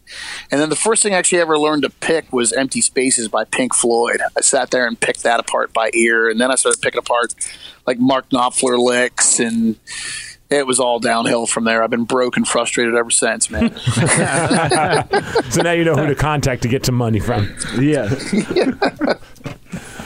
And 0.50 0.62
then 0.62 0.70
the 0.70 0.76
first 0.78 1.04
thing 1.04 1.14
I 1.14 1.18
actually 1.18 1.42
ever 1.42 1.60
learned 1.60 1.82
to 1.82 1.90
pick 1.90 2.32
was 2.32 2.54
Empty 2.54 2.80
Spaces 2.80 3.28
by 3.28 3.44
Pink 3.44 3.76
Floyd. 3.76 4.22
I 4.38 4.40
sat 4.40 4.72
there 4.72 4.88
and 4.88 4.98
picked 4.98 5.24
that 5.24 5.42
apart 5.42 5.74
by 5.74 5.90
ear. 5.94 6.30
And 6.30 6.40
then 6.40 6.50
I 6.50 6.56
started 6.56 6.82
picking 6.82 7.00
apart 7.00 7.36
like 7.86 8.00
Mark 8.00 8.30
Knopfler 8.30 8.80
licks. 8.80 9.42
And 9.42 9.76
it 10.50 10.66
was 10.66 10.80
all 10.80 11.00
downhill 11.00 11.46
from 11.46 11.66
there. 11.66 11.84
I've 11.84 11.90
been 11.90 12.06
broke 12.06 12.38
and 12.38 12.48
frustrated 12.48 12.96
ever 12.96 13.12
since, 13.12 13.50
man. 13.50 13.76
so 15.50 15.62
now 15.62 15.74
you 15.74 15.84
know 15.84 15.96
who 15.96 16.08
to 16.08 16.16
contact 16.16 16.62
to 16.62 16.70
get 16.70 16.86
some 16.86 16.96
money 16.96 17.20
from. 17.20 17.54
yeah. 17.78 18.08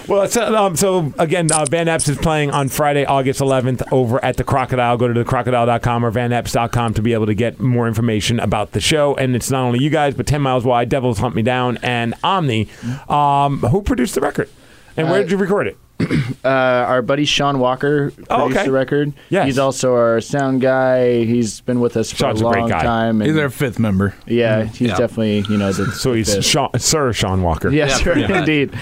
Well, 0.09 0.23
it's, 0.23 0.35
uh, 0.35 0.53
um, 0.59 0.75
so 0.75 1.13
again, 1.19 1.51
uh, 1.51 1.65
Van 1.69 1.85
Eps 1.85 2.09
is 2.09 2.17
playing 2.17 2.49
on 2.51 2.67
Friday, 2.67 3.05
August 3.05 3.41
11th 3.41 3.83
over 3.91 4.23
at 4.25 4.37
the 4.37 4.43
Crocodile. 4.43 4.97
Go 4.97 5.07
to 5.13 5.23
thecrocodile.com 5.23 6.03
or 6.03 6.11
vaneps.com 6.11 6.95
to 6.95 7.01
be 7.03 7.13
able 7.13 7.27
to 7.27 7.35
get 7.35 7.59
more 7.59 7.87
information 7.87 8.39
about 8.39 8.71
the 8.71 8.81
show. 8.81 9.15
And 9.15 9.35
it's 9.35 9.51
not 9.51 9.61
only 9.63 9.83
you 9.83 9.91
guys, 9.91 10.15
but 10.15 10.25
10 10.25 10.41
Miles 10.41 10.65
Wide, 10.65 10.89
Devils 10.89 11.19
Hunt 11.19 11.35
Me 11.35 11.43
Down, 11.43 11.77
and 11.83 12.15
Omni. 12.23 12.67
Um, 13.07 13.59
who 13.59 13.83
produced 13.83 14.15
the 14.15 14.21
record? 14.21 14.49
And 14.97 15.09
where 15.11 15.21
did 15.21 15.29
you 15.31 15.37
record 15.37 15.67
it? 15.67 15.77
Uh, 16.41 16.47
our 16.47 17.01
buddy 17.01 17.25
Sean 17.25 17.59
Walker 17.59 18.11
produced 18.11 18.27
Oh, 18.31 18.45
okay. 18.49 18.63
the 18.63 18.71
record. 18.71 19.11
Yes. 19.27 19.45
He's 19.47 19.59
also 19.59 19.93
our 19.93 20.21
sound 20.21 20.61
guy. 20.61 21.25
He's 21.25 21.59
been 21.59 21.81
with 21.81 21.97
us 21.97 22.09
for 22.11 22.15
Sean's 22.17 22.41
a 22.41 22.47
a 22.47 22.51
great 22.53 22.61
long 22.61 22.69
guy. 22.69 22.81
time. 22.81 23.21
and- 23.21 23.29
He's 23.29 23.37
our 23.37 23.49
fifth 23.49 23.77
member. 23.77 24.15
yeah, 24.25 24.63
he's 24.63 24.79
Yeah. 24.87 24.97
definitely 24.97 25.39
you 25.49 25.57
know 25.57 25.73
the. 25.73 25.85
So 25.91 26.13
he's 26.13 26.33
the- 26.33 26.41
Sean, 26.41 26.69
Sir 26.79 27.11
Sean 27.11 27.41
Walker. 27.43 27.69
Yes, 27.69 27.89
Yeah, 27.89 27.95
right, 27.95 28.03
pretty 28.03 28.21
much. 28.33 28.39
indeed. 28.39 28.73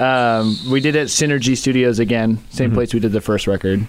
Um, 0.00 0.56
we 0.70 0.80
did 0.80 0.96
it 0.96 1.00
at 1.00 1.06
Synergy 1.08 1.56
Studios 1.56 1.98
again, 1.98 2.38
same 2.50 2.68
Mm-hmm. 2.70 2.74
place 2.76 2.94
we 2.94 3.00
did 3.00 3.12
the 3.12 3.20
first 3.20 3.46
record. 3.46 3.86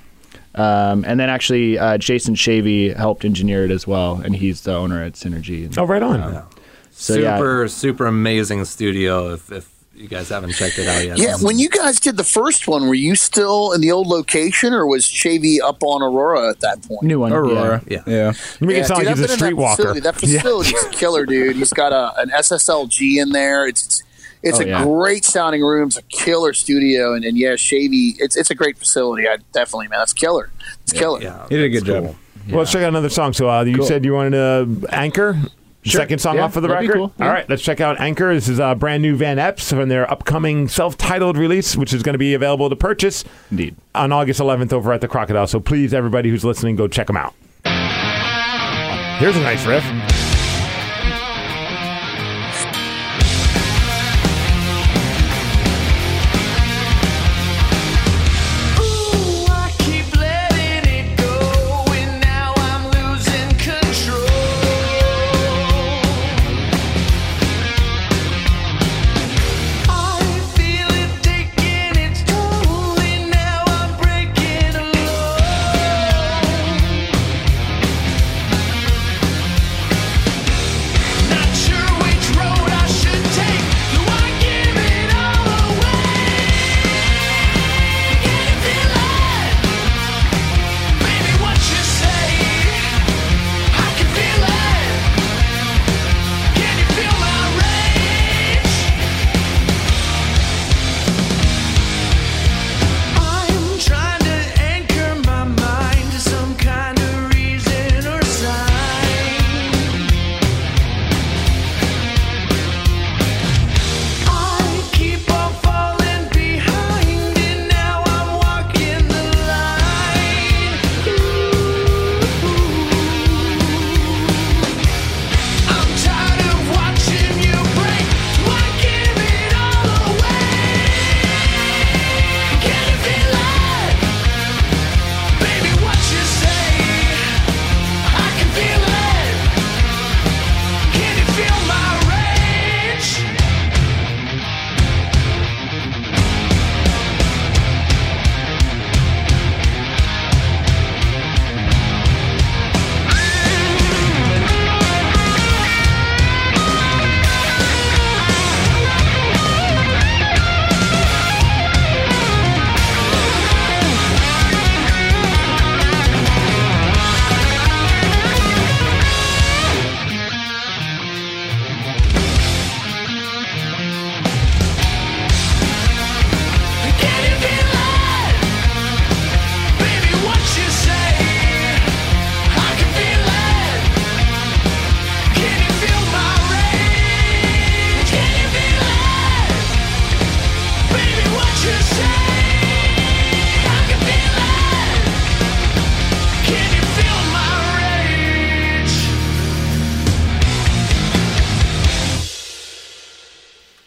Um, 0.56 1.04
and 1.08 1.20
then 1.20 1.30
actually, 1.30 1.80
uh, 1.80 1.98
Jason 1.98 2.36
Shavy 2.36 2.96
helped 2.96 3.26
engineer 3.26 3.66
it 3.66 3.72
as 3.72 3.88
well, 3.88 4.22
and 4.24 4.36
he's 4.36 4.62
the 4.62 4.74
owner 4.76 5.02
at 5.04 5.14
Synergy. 5.14 5.66
And 5.66 5.78
Oh, 5.80 5.86
right 5.86 6.04
on. 6.04 6.44
So, 6.92 7.16
yeah. 7.16 7.38
super, 7.38 7.68
super 7.68 8.06
amazing 8.06 8.64
studio. 8.66 9.34
If, 9.34 9.52
if 9.52 9.68
you 9.96 10.08
guys 10.08 10.30
haven't 10.30 10.52
checked 10.54 10.78
it 10.78 10.88
out 10.88 11.04
yet, 11.04 11.18
yeah, 11.18 11.38
when 11.42 11.58
you 11.58 11.70
guys 11.70 12.00
did 12.00 12.18
the 12.18 12.24
first 12.24 12.68
one, 12.68 12.88
were 12.88 12.94
you 12.94 13.16
still 13.16 13.72
in 13.72 13.82
the 13.82 13.92
old 13.92 14.06
location 14.06 14.74
or 14.74 14.86
was 14.86 15.06
Chavy 15.06 15.58
up 15.60 15.82
on 15.82 16.04
Aurora 16.04 16.52
at 16.52 16.60
that 16.60 16.84
point? 16.84 17.02
New 17.02 17.20
one, 17.22 17.32
yeah. 17.32 17.38
Aurora. 17.40 17.84
Yeah. 17.88 18.04
Yeah. 18.06 18.34
You 18.60 18.68
make 18.68 18.76
it 18.76 18.80
Yeah, 18.82 18.86
sound 18.86 19.00
dude, 19.00 19.08
like 19.08 19.18
he's 19.18 19.26
a 19.26 19.38
been 19.40 19.48
in 19.50 19.56
that 19.58 19.76
facility. 19.76 20.00
That 20.02 20.16
facility's 20.16 20.84
killer, 20.92 21.26
dude. 21.26 21.56
He's 21.56 21.74
got 21.74 21.92
a, 21.94 22.22
an 22.22 22.30
SSLG 22.30 23.20
in 23.20 23.32
there. 23.32 23.66
It's, 23.68 23.84
it's 23.86 24.04
It's 24.44 24.60
Oh, 24.60 24.64
a 24.64 24.68
yeah. 24.68 24.84
great 24.84 25.24
sounding 25.26 25.64
room. 25.64 25.88
It's 25.88 25.98
a 25.98 26.02
killer 26.04 26.54
studio, 26.54 27.14
and, 27.14 27.24
and 27.26 27.38
yeah, 27.38 27.54
Shavy. 27.54 28.16
It's 28.20 28.36
it's 28.36 28.52
a 28.52 28.56
great 28.56 28.78
facility. 28.78 29.28
I 29.28 29.38
definitely, 29.54 29.88
man, 29.88 30.00
that's 30.00 30.14
killer. 30.14 30.52
It's 30.84 30.92
killer. 30.94 31.22
Yeah, 31.22 31.48
He 31.50 31.56
did 31.56 31.64
a 31.66 31.70
good 31.70 31.86
that's 31.86 31.88
job. 31.88 32.04
cool. 32.04 32.16
Well, 32.50 32.58
let's 32.60 32.72
check 32.74 32.84
out 32.84 32.90
another 32.90 33.10
song. 33.10 33.32
So 33.34 33.50
uh, 33.50 33.64
you 33.64 33.78
Cool. 33.78 33.86
said 33.86 34.04
you 34.04 34.14
wanted 34.14 34.32
to 34.32 34.88
anchor. 34.94 35.38
Second 35.86 36.20
song 36.20 36.36
Yeah, 36.38 36.44
off 36.46 36.56
of 36.56 36.64
the 36.64 36.70
record. 36.70 36.94
cool. 36.94 37.14
Yeah. 37.20 37.26
All 37.26 37.32
right, 37.34 37.50
let's 37.50 37.62
check 37.62 37.82
out 37.82 38.00
Anchor. 38.00 38.34
This 38.34 38.48
is 38.48 38.58
a 38.58 38.74
brand 38.74 39.02
new 39.02 39.18
Van 39.18 39.36
Eps 39.36 39.70
from 39.70 39.90
their 39.90 40.10
upcoming 40.10 40.70
self-titled 40.70 41.36
release, 41.38 41.76
which 41.76 41.94
is 41.94 42.02
going 42.04 42.14
to 42.14 42.18
be 42.20 42.34
available 42.34 42.70
to 42.70 42.76
purchase 42.78 43.26
Indeed. 43.52 43.76
on 43.94 44.14
August 44.14 44.40
11th 44.40 44.72
over 44.72 44.94
at 44.94 45.02
the 45.02 45.10
Crocodile. 45.10 45.46
So 45.46 45.60
please, 45.60 45.94
everybody 45.94 46.30
who's 46.30 46.46
listening, 46.46 46.78
go 46.78 46.88
check 46.88 47.08
them 47.08 47.18
out. 47.18 47.34
Here's 49.20 49.36
a 49.36 49.42
nice 49.42 49.66
riff. 49.66 49.84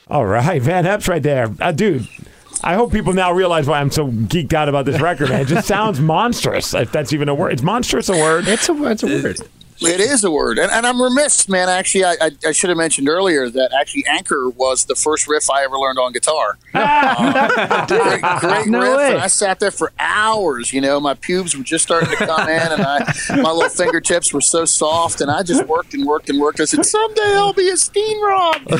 All 0.09 0.25
right, 0.25 0.63
Van 0.63 0.85
Eps 0.85 1.09
right 1.09 1.23
there. 1.23 1.53
Uh, 1.61 1.73
dude, 1.73 2.07
I 2.63 2.75
hope 2.75 2.93
people 2.93 3.13
now 3.13 3.33
realize 3.33 3.67
why 3.67 3.81
I'm 3.81 3.91
so 3.91 4.07
geeked 4.07 4.53
out 4.53 4.69
about 4.69 4.85
this 4.85 5.01
record, 5.01 5.31
man. 5.31 5.41
It 5.41 5.49
just 5.49 5.67
sounds 5.67 6.01
monstrous, 6.01 6.75
if 6.75 6.93
that's 6.93 7.13
even 7.13 7.29
a 7.29 7.35
word. 7.35 7.53
It's 7.53 7.63
monstrous 7.63 8.09
a 8.09 8.13
word? 8.13 8.47
It's 8.47 8.69
a 8.69 8.85
it's 8.85 9.03
a 9.03 9.07
word. 9.07 9.41
It 9.81 10.01
is 10.01 10.24
a 10.24 10.31
word, 10.31 10.59
and, 10.59 10.70
and 10.72 10.87
I'm 10.87 11.01
remiss, 11.01 11.49
man. 11.49 11.68
Actually, 11.68 12.05
I, 12.05 12.16
I, 12.20 12.31
I 12.47 12.53
should 12.53 12.70
have 12.70 12.79
mentioned 12.79 13.09
earlier 13.09 13.49
that 13.51 13.72
actually 13.79 14.07
Anchor 14.07 14.49
was 14.49 14.87
the 14.87 14.95
first 14.95 15.29
riff 15.29 15.51
I 15.51 15.64
ever 15.64 15.79
learned 15.79 15.99
on 15.99 16.12
guitar. 16.12 16.59
Uh, 16.72 17.87
great, 17.87 18.22
great 18.41 18.66
No 18.68 18.81
riff, 18.81 18.97
way. 18.97 19.12
and 19.14 19.22
I 19.22 19.27
sat 19.27 19.61
there 19.61 19.70
for 19.70 19.93
hours. 19.99 20.72
You 20.72 20.81
know, 20.81 20.99
my 21.01 21.14
pubes 21.14 21.57
were 21.57 21.62
just 21.62 21.85
starting 21.85 22.09
to 22.11 22.16
come 22.16 22.49
in, 22.49 22.72
and 22.72 22.83
I 22.83 22.99
my 23.43 23.51
little 23.51 23.68
fingertips 23.68 24.33
were 24.33 24.41
so 24.41 24.64
soft, 24.64 25.20
and 25.20 25.31
I 25.31 25.43
just 25.43 25.66
worked 25.66 25.93
and 25.95 26.07
worked 26.07 26.31
and 26.31 26.41
worked. 26.41 26.61
I 26.61 26.64
said, 26.64 26.85
someday 26.87 27.35
I'll 27.37 27.53
be 27.53 27.68
a 27.68 27.77
steam 27.77 28.22
rod. 28.24 28.62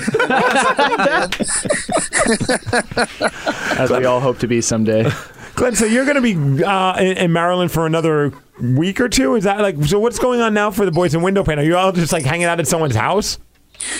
As 3.79 3.91
we 3.91 4.05
all 4.05 4.21
hope 4.21 4.39
to 4.39 4.47
be 4.47 4.61
someday. 4.61 5.11
Clint, 5.57 5.77
so 5.77 5.87
you're 5.87 6.05
going 6.05 6.23
to 6.23 6.57
be 6.57 6.63
uh, 6.65 6.97
in, 6.99 7.17
in 7.17 7.33
Maryland 7.33 7.73
for 7.73 7.87
another 7.87 8.33
week 8.61 9.01
or 9.01 9.09
two? 9.09 9.35
Is 9.37 9.45
that 9.45 9.61
like, 9.61 9.83
so 9.85 9.99
what's 9.99 10.19
going 10.19 10.41
on 10.41 10.55
now 10.55 10.71
for 10.71 10.85
the 10.85 10.93
boys 10.93 11.15
in 11.15 11.23
Window 11.23 11.43
Pane? 11.43 11.59
Are 11.59 11.63
you 11.63 11.77
all 11.77 11.93
just 11.93 12.13
like 12.13 12.25
hanging 12.25 12.45
out 12.45 12.61
at 12.61 12.69
someone's 12.69 12.95
house? 12.95 13.39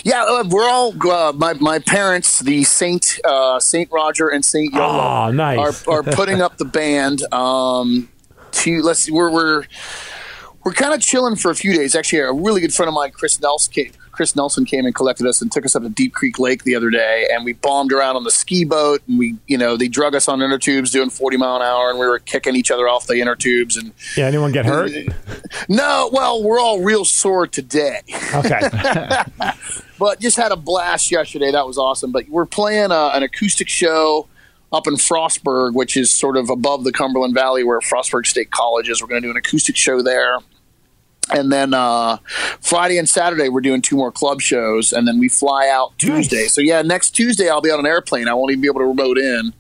Yeah, 0.05 0.25
uh, 0.25 0.45
we're 0.49 0.69
all 0.69 0.95
uh, 1.11 1.33
my 1.33 1.53
my 1.55 1.79
parents, 1.79 2.41
the 2.41 2.65
Saint 2.65 3.19
uh, 3.25 3.61
Saint 3.61 3.91
Roger 3.93 4.29
and 4.29 4.43
Saint 4.45 4.73
Yolo, 4.73 4.87
Oh, 4.89 5.31
nice. 5.33 5.87
are, 5.87 5.93
are 5.99 6.03
putting 6.03 6.41
up 6.41 6.57
the 6.57 6.65
band. 6.65 7.21
Um, 7.33 8.09
to 8.53 8.81
let's 8.83 9.01
see, 9.01 9.13
we're 9.13 9.31
we're 9.31 9.65
we're 10.65 10.73
kind 10.73 10.95
of 10.95 11.01
chilling 11.01 11.37
for 11.37 11.51
a 11.51 11.55
few 11.55 11.75
days. 11.75 11.95
Actually, 11.95 12.21
a 12.21 12.33
really 12.33 12.63
good 12.63 12.73
friend 12.73 12.89
of 12.89 12.95
mine, 12.95 13.11
Chris 13.11 13.39
Nelson, 13.39 13.71
came, 13.73 13.93
Chris 14.17 14.35
Nelson 14.35 14.65
came 14.65 14.87
and 14.87 14.95
collected 14.95 15.27
us 15.27 15.43
and 15.43 15.53
took 15.53 15.67
us 15.67 15.77
up 15.77 15.83
to 15.83 15.91
Deep 15.91 16.15
Creek 16.15 16.39
Lake 16.39 16.65
the 16.65 16.75
other 16.75 16.89
day, 16.89 17.29
and 17.31 17.45
we 17.45 17.53
bombed 17.53 17.93
around 17.93 18.17
on 18.17 18.25
the 18.25 18.31
ski 18.31 18.65
boat. 18.65 19.03
And 19.07 19.19
we, 19.19 19.37
you 19.47 19.59
know, 19.59 19.77
they 19.77 19.89
drug 19.89 20.15
us 20.15 20.27
on 20.27 20.41
inner 20.41 20.59
tubes 20.59 20.91
doing 20.91 21.11
forty 21.11 21.37
mile 21.37 21.57
an 21.57 21.63
hour, 21.63 21.91
and 21.91 21.99
we 21.99 22.07
were 22.07 22.19
kicking 22.19 22.57
each 22.57 22.71
other 22.71 22.89
off 22.89 23.07
the 23.07 23.21
inner 23.21 23.37
tubes. 23.37 23.77
And 23.77 23.93
Yeah, 24.17 24.25
anyone 24.25 24.53
get 24.53 24.65
hurt? 24.65 24.91
no, 25.69 26.09
well, 26.13 26.43
we're 26.43 26.59
all 26.59 26.81
real 26.81 27.05
sore 27.05 27.47
today. 27.47 28.01
Okay. 28.35 28.61
but 29.99 30.19
just 30.19 30.39
had 30.39 30.51
a 30.51 30.57
blast 30.57 31.11
yesterday. 31.11 31.53
That 31.53 31.67
was 31.67 31.77
awesome. 31.77 32.11
But 32.11 32.27
we're 32.31 32.47
playing 32.47 32.93
uh 32.93 33.11
an 33.13 33.23
acoustic 33.23 33.69
show 33.69 34.29
up 34.73 34.87
in 34.87 34.95
Frostburg, 34.95 35.75
which 35.75 35.97
is 35.97 36.11
sort 36.11 36.39
of 36.39 36.49
above 36.49 36.85
the 36.85 36.93
Cumberland 36.93 37.35
Valley 37.35 37.65
where 37.65 37.81
Frostburg 37.81 38.27
State 38.27 38.51
College 38.51 38.89
is. 38.89 39.03
We're 39.03 39.09
going 39.09 39.21
to 39.21 39.29
do 39.29 39.31
an 39.31 39.37
acoustic 39.37 39.77
show 39.77 40.01
there. 40.01 40.39
And 41.35 41.53
then 41.53 41.75
uh, 41.75 42.19
Friday 42.61 42.99
and 42.99 43.09
Saturday, 43.09 43.49
we're 43.49 43.61
doing 43.61 43.83
two 43.83 43.97
more 43.97 44.13
club 44.13 44.41
shows. 44.41 44.93
And 44.93 45.09
then 45.09 45.19
we 45.19 45.29
fly 45.29 45.69
out 45.69 45.99
Tuesday. 45.99 46.47
So, 46.47 46.61
yeah, 46.61 46.83
next 46.83 47.11
Tuesday, 47.11 47.49
I'll 47.49 47.61
be 47.61 47.71
on 47.71 47.81
an 47.81 47.87
airplane. 47.87 48.29
I 48.29 48.35
won't 48.35 48.53
even 48.53 48.63
be 48.63 48.69
able 48.69 48.81
to 48.81 48.87
remote 48.87 49.19
in. 49.19 49.53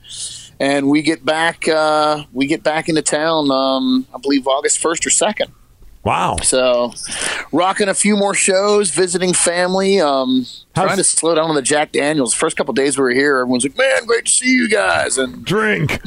And 0.58 0.88
we 0.88 1.02
get 1.02 1.24
back, 1.24 1.68
uh, 1.68 2.24
we 2.32 2.46
get 2.46 2.62
back 2.62 2.88
into 2.88 3.02
town, 3.02 3.50
um, 3.50 4.06
I 4.14 4.18
believe 4.18 4.46
August 4.46 4.82
1st 4.82 5.06
or 5.06 5.10
2nd. 5.10 5.50
Wow. 6.06 6.36
So, 6.40 6.94
rocking 7.50 7.88
a 7.88 7.94
few 7.94 8.16
more 8.16 8.32
shows, 8.32 8.90
visiting 8.92 9.32
family. 9.34 10.00
Um, 10.00 10.46
How's- 10.76 10.86
trying 10.86 10.96
to 10.98 11.04
slow 11.04 11.34
down 11.34 11.48
on 11.48 11.56
the 11.56 11.62
Jack 11.62 11.90
Daniels. 11.90 12.32
First 12.32 12.56
couple 12.56 12.72
days 12.74 12.96
we 12.96 13.02
were 13.02 13.10
here, 13.10 13.38
everyone's 13.38 13.64
like, 13.64 13.76
"Man, 13.76 14.04
great 14.06 14.26
to 14.26 14.30
see 14.30 14.50
you 14.52 14.68
guys!" 14.68 15.18
And 15.18 15.44
Drink. 15.44 16.00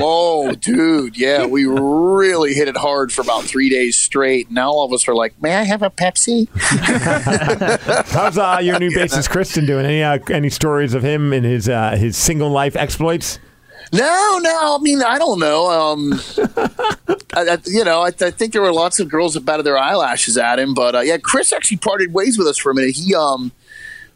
oh, 0.00 0.52
dude, 0.52 1.18
yeah, 1.18 1.44
we 1.44 1.66
really 1.66 2.54
hit 2.54 2.66
it 2.66 2.78
hard 2.78 3.12
for 3.12 3.20
about 3.20 3.44
three 3.44 3.68
days 3.68 3.96
straight. 3.98 4.50
Now 4.50 4.70
all 4.70 4.86
of 4.86 4.92
us 4.94 5.06
are 5.06 5.14
like, 5.14 5.34
"May 5.42 5.54
I 5.54 5.64
have 5.64 5.82
a 5.82 5.90
Pepsi?" 5.90 6.48
How's 8.12 8.38
uh, 8.38 8.58
your 8.62 8.78
new 8.78 8.90
bassist 8.96 9.28
Kristen 9.28 9.66
doing? 9.66 9.84
Any 9.84 10.02
uh, 10.02 10.18
any 10.30 10.48
stories 10.48 10.94
of 10.94 11.02
him 11.02 11.34
and 11.34 11.44
his 11.44 11.68
uh, 11.68 11.96
his 11.96 12.16
single 12.16 12.48
life 12.50 12.74
exploits? 12.74 13.38
No, 13.92 14.38
no. 14.42 14.76
I 14.76 14.78
mean, 14.80 15.02
I 15.02 15.18
don't 15.18 15.38
know. 15.38 15.66
Um, 15.70 16.12
I, 17.34 17.48
I, 17.54 17.58
you 17.66 17.84
know, 17.84 18.00
I, 18.00 18.06
I 18.08 18.30
think 18.30 18.52
there 18.52 18.62
were 18.62 18.72
lots 18.72 19.00
of 19.00 19.08
girls 19.08 19.34
that 19.34 19.44
batted 19.44 19.66
their 19.66 19.78
eyelashes 19.78 20.38
at 20.38 20.58
him, 20.58 20.72
but 20.74 20.94
uh, 20.94 21.00
yeah, 21.00 21.18
Chris 21.18 21.52
actually 21.52 21.76
parted 21.78 22.12
ways 22.14 22.38
with 22.38 22.46
us 22.46 22.56
for 22.58 22.70
a 22.70 22.74
minute. 22.74 22.94
He, 22.96 23.14
um, 23.14 23.52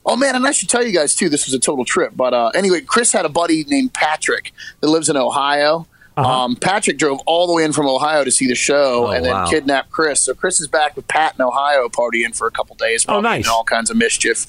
oh 0.07 0.17
man, 0.17 0.35
and 0.35 0.47
I 0.47 0.53
should 0.53 0.69
tell 0.71 0.83
you 0.85 0.93
guys 0.93 1.15
too. 1.15 1.29
This 1.29 1.47
was 1.47 1.55
a 1.55 1.59
total 1.59 1.85
trip, 1.85 2.13
but 2.17 2.33
uh, 2.33 2.49
anyway, 2.55 2.81
Chris 2.81 3.13
had 3.13 3.25
a 3.27 3.29
buddy 3.29 3.65
named 3.65 3.93
Patrick 3.93 4.53
that 4.81 4.89
lives 4.89 5.09
in 5.09 5.17
Ohio. 5.17 5.87
Um, 6.19 6.57
Patrick 6.57 6.97
drove 6.97 7.21
all 7.27 7.47
the 7.47 7.53
way 7.53 7.63
in 7.65 7.75
from 7.75 7.87
Ohio 7.87 8.25
to 8.25 8.31
see 8.31 8.47
the 8.47 8.55
show, 8.55 9.09
Oh, 9.09 9.11
and 9.11 9.23
then 9.23 9.33
wow. 9.35 9.51
kidnapped 9.51 9.91
Chris. 9.91 10.23
So 10.23 10.33
Chris 10.33 10.59
is 10.63 10.67
back 10.69 10.97
with 10.97 11.07
Pat 11.09 11.35
in 11.39 11.43
Ohio, 11.43 11.91
partying 11.91 12.35
for 12.35 12.47
a 12.47 12.51
couple 12.51 12.75
days. 12.77 13.05
Oh, 13.07 13.21
nice. 13.21 13.45
doing 13.45 13.53
all 13.53 13.65
kinds 13.65 13.91
of 13.91 13.99
mischief. 13.99 14.47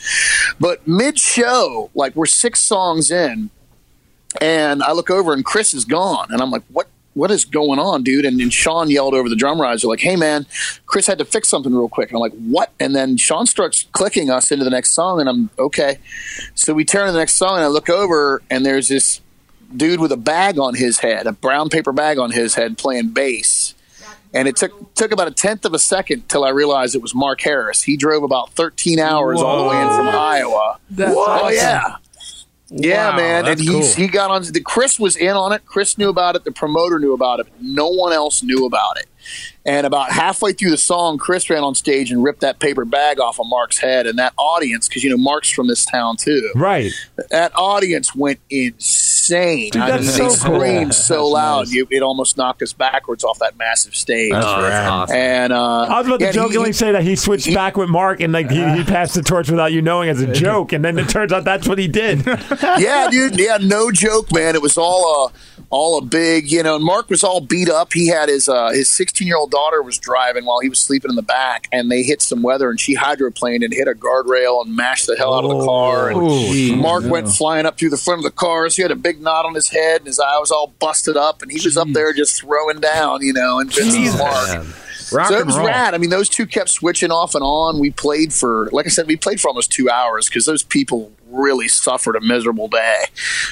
But 0.62 0.88
mid-show, 0.88 1.90
like 1.94 2.16
we're 2.16 2.26
six 2.26 2.64
songs 2.64 3.12
in, 3.12 3.50
and 4.42 4.84
I 4.84 4.92
look 4.92 5.10
over 5.10 5.34
and 5.34 5.44
Chris 5.44 5.74
is 5.74 5.86
gone, 5.86 6.28
and 6.32 6.42
I'm 6.42 6.52
like, 6.52 6.64
"What? 6.72 6.88
What 7.14 7.32
is 7.32 7.46
going 7.46 7.80
on, 7.80 8.04
dude?" 8.04 8.26
And 8.26 8.40
then 8.40 8.50
Sean 8.50 8.90
yelled 8.90 9.14
over 9.14 9.28
the 9.30 9.36
drum 9.36 9.60
riser, 9.60 9.88
like, 9.88 10.02
"Hey, 10.02 10.16
man, 10.16 10.46
Chris 10.86 11.08
had 11.08 11.18
to 11.18 11.26
fix 11.26 11.50
something 11.50 11.74
real 11.74 11.90
quick." 11.90 12.10
And 12.10 12.18
I'm 12.18 12.22
like, 12.22 12.34
"What?" 12.34 12.72
And 12.80 12.96
then 12.96 13.18
Sean 13.18 13.46
starts 13.46 13.86
clicking 13.92 14.30
us 14.30 14.52
into 14.52 14.64
the 14.64 14.72
next 14.72 14.92
song, 14.92 15.20
and 15.20 15.28
I'm 15.30 15.50
okay. 15.58 16.00
So 16.56 16.74
we 16.74 16.86
turn 16.86 17.08
to 17.08 17.12
the 17.12 17.20
next 17.20 17.36
song, 17.36 17.56
and 17.56 17.64
I 17.64 17.68
look 17.68 17.90
over, 17.90 18.42
and 18.50 18.66
there's 18.66 18.88
this 18.90 19.22
dude 19.76 20.00
with 20.00 20.12
a 20.12 20.18
bag 20.18 20.60
on 20.60 20.76
his 20.76 21.00
head, 21.00 21.28
a 21.28 21.34
brown 21.34 21.70
paper 21.70 21.92
bag 21.92 22.18
on 22.18 22.32
his 22.32 22.56
head, 22.56 22.78
playing 22.78 23.10
bass. 23.10 23.74
And 24.34 24.48
it 24.48 24.56
took 24.58 24.94
took 24.94 25.12
about 25.12 25.28
a 25.28 25.32
tenth 25.32 25.66
of 25.66 25.74
a 25.74 25.80
second 25.80 26.30
till 26.30 26.44
I 26.44 26.50
realized 26.50 26.96
it 26.96 27.02
was 27.02 27.16
Mark 27.16 27.42
Harris. 27.42 27.84
He 27.84 27.98
drove 27.98 28.24
about 28.24 28.52
13 28.52 29.00
hours 29.00 29.42
all 29.42 29.64
the 29.64 29.70
way 29.70 29.82
in 29.82 29.88
from 29.88 30.08
Iowa. 30.08 30.78
Oh 31.08 31.50
yeah. 31.50 31.96
Yeah, 32.70 33.12
Wow, 33.12 33.18
man, 33.18 33.46
and 33.48 33.60
he, 33.60 33.68
cool. 33.68 33.86
he 33.94 34.08
got 34.08 34.30
on. 34.30 34.44
The 34.44 34.60
Chris 34.62 35.00
was 35.00 35.16
in 35.16 35.30
on 35.30 35.54
it. 35.54 35.66
Chris 35.66 35.98
knew 35.98 36.10
about 36.10 36.36
it. 36.36 36.44
The 36.44 36.52
promoter 36.52 37.00
knew 37.00 37.14
about 37.14 37.40
it. 37.40 37.48
No 37.62 37.88
one 37.88 38.12
else 38.14 38.44
knew 38.44 38.66
about 38.66 38.98
it. 38.98 39.08
And 39.68 39.86
about 39.86 40.12
halfway 40.12 40.54
through 40.54 40.72
the 40.72 40.78
song, 40.78 41.18
Chris 41.18 41.50
ran 41.50 41.62
on 41.62 41.76
stage 41.76 42.10
and 42.10 42.24
ripped 42.24 42.40
that 42.40 42.60
paper 42.60 42.86
bag 42.86 43.20
off 43.20 43.38
of 43.40 43.48
Mark's 43.50 43.78
head. 43.78 44.08
And 44.08 44.18
that 44.18 44.34
audience, 44.38 44.88
because 44.88 45.04
you 45.04 45.10
know 45.10 45.18
Mark's 45.18 45.50
from 45.50 45.68
this 45.68 45.84
town 45.86 46.16
too, 46.16 46.52
Right. 46.56 46.92
that 47.32 47.52
audience 47.54 48.16
went 48.16 48.40
insane. 48.50 49.72
I 49.76 49.92
that's 49.92 50.04
mean, 50.04 50.12
so 50.12 50.18
they 50.18 50.50
cool. 50.50 50.60
screamed 50.60 50.94
so 50.94 51.28
loud, 51.28 51.68
you, 51.70 51.88
it 51.92 52.02
almost 52.02 52.38
knocked 52.38 52.62
us 52.62 52.72
backwards 52.74 53.24
off 53.24 53.40
that 53.40 53.58
massive 53.58 53.96
stage. 53.96 54.32
Oh, 54.34 54.62
that's 54.62 54.90
awesome. 54.90 55.16
and 55.18 55.54
uh, 55.54 55.82
I 55.84 55.98
was 56.00 56.08
about 56.08 56.20
to 56.20 56.26
yeah, 56.26 56.32
he- 56.32 56.36
jokingly 56.38 56.70
he- 56.70 56.74
say 56.74 56.92
that 56.94 57.04
he 57.04 57.16
switched 57.16 57.54
back 57.54 57.76
with 57.78 57.90
Mark 57.90 58.22
and 58.22 58.32
like 58.34 58.50
he, 58.50 58.64
he 58.76 58.84
passed 58.86 59.16
the 59.16 59.22
torch 59.22 59.50
without 59.50 59.72
you 59.74 59.82
knowing 59.82 60.10
as 60.10 60.22
a 60.22 60.32
joke, 60.32 60.72
and 60.72 60.84
then 60.86 60.98
it 60.98 61.10
turns 61.10 61.34
out 61.34 61.44
that's 61.44 61.68
what 61.68 61.78
he 61.78 61.88
did. 61.90 62.26
yeah, 62.80 63.10
dude. 63.12 63.38
Yeah, 63.38 63.58
no 63.62 63.92
joke, 63.92 64.32
man. 64.34 64.56
It 64.56 64.62
was 64.62 64.78
all 64.78 65.28
a 65.28 65.32
all 65.70 65.98
a 65.98 66.02
big, 66.02 66.50
you 66.50 66.64
know. 66.64 66.76
And 66.78 66.86
Mark 66.86 67.10
was 67.10 67.24
all 67.24 67.42
beat 67.42 67.70
up. 67.70 67.92
He 67.94 68.08
had 68.08 68.30
his 68.30 68.48
uh, 68.48 68.70
his 68.70 68.90
16 68.90 69.28
year 69.28 69.36
old 69.38 69.52
daughter 69.58 69.82
was 69.82 69.98
driving 69.98 70.46
while 70.46 70.60
he 70.60 70.70
was 70.70 70.80
sleeping 70.80 71.10
in 71.10 71.16
the 71.16 71.24
back, 71.24 71.68
and 71.72 71.90
they 71.90 72.04
hit 72.04 72.22
some 72.22 72.44
weather, 72.44 72.70
and 72.70 72.80
she 72.80 72.96
hydroplaned 72.96 73.64
and 73.64 73.74
hit 73.74 73.88
a 73.88 73.94
guardrail 73.94 74.64
and 74.64 74.76
mashed 74.76 75.08
the 75.08 75.16
hell 75.16 75.34
out 75.34 75.44
of 75.44 75.50
the 75.50 75.66
car. 75.66 76.10
And 76.10 76.20
oh, 76.22 76.76
Mark 76.76 77.06
went 77.06 77.30
flying 77.30 77.66
up 77.66 77.78
through 77.78 77.90
the 77.90 77.98
front 77.98 78.20
of 78.20 78.24
the 78.24 78.32
car. 78.32 78.70
So 78.70 78.76
he 78.78 78.82
had 78.84 78.92
a 78.92 78.96
big 78.96 79.20
knot 79.20 79.46
on 79.46 79.56
his 79.56 79.70
head, 79.70 80.02
and 80.02 80.08
his 80.08 80.20
eye 80.20 80.38
was 80.40 80.52
all 80.52 80.74
busted 80.80 81.18
up, 81.18 81.42
and 81.42 81.52
he 81.52 81.60
was 81.64 81.76
up 81.76 81.88
there 81.92 82.14
just 82.14 82.40
throwing 82.42 82.80
down, 82.80 83.24
you 83.24 83.34
know. 83.34 83.60
And 83.60 83.74
Vince 83.74 83.96
and 83.96 84.18
Mark. 84.18 84.68
Rock 85.12 85.30
so 85.30 85.40
it 85.40 85.46
was 85.46 85.58
roll. 85.58 85.68
rad. 85.68 85.94
I 85.94 85.98
mean, 85.98 86.10
those 86.10 86.30
two 86.30 86.46
kept 86.46 86.70
switching 86.70 87.12
off 87.12 87.34
and 87.34 87.44
on. 87.44 87.80
We 87.80 87.92
played 87.92 88.34
for, 88.34 88.70
like 88.72 88.86
I 88.86 88.90
said, 88.90 89.08
we 89.08 89.16
played 89.16 89.40
for 89.40 89.48
almost 89.48 89.72
two 89.72 89.90
hours 89.90 90.28
because 90.28 90.46
those 90.46 90.64
people 90.64 91.12
really 91.30 91.68
suffered 91.68 92.16
a 92.16 92.22
miserable 92.22 92.68
day. 92.68 93.06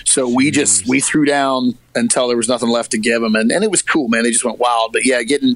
So 0.05 0.27
we 0.27 0.51
just 0.51 0.87
we 0.87 0.99
threw 1.01 1.25
down 1.25 1.77
until 1.97 2.27
there 2.27 2.35
was 2.35 2.49
nothing 2.49 2.67
left 2.69 2.91
to 2.91 2.97
give 2.97 3.21
them, 3.21 3.35
and, 3.35 3.49
and 3.51 3.63
it 3.63 3.71
was 3.71 3.81
cool, 3.81 4.09
man. 4.09 4.23
They 4.23 4.31
just 4.31 4.43
went 4.43 4.59
wild. 4.59 4.91
But 4.91 5.05
yeah, 5.05 5.23
getting 5.23 5.55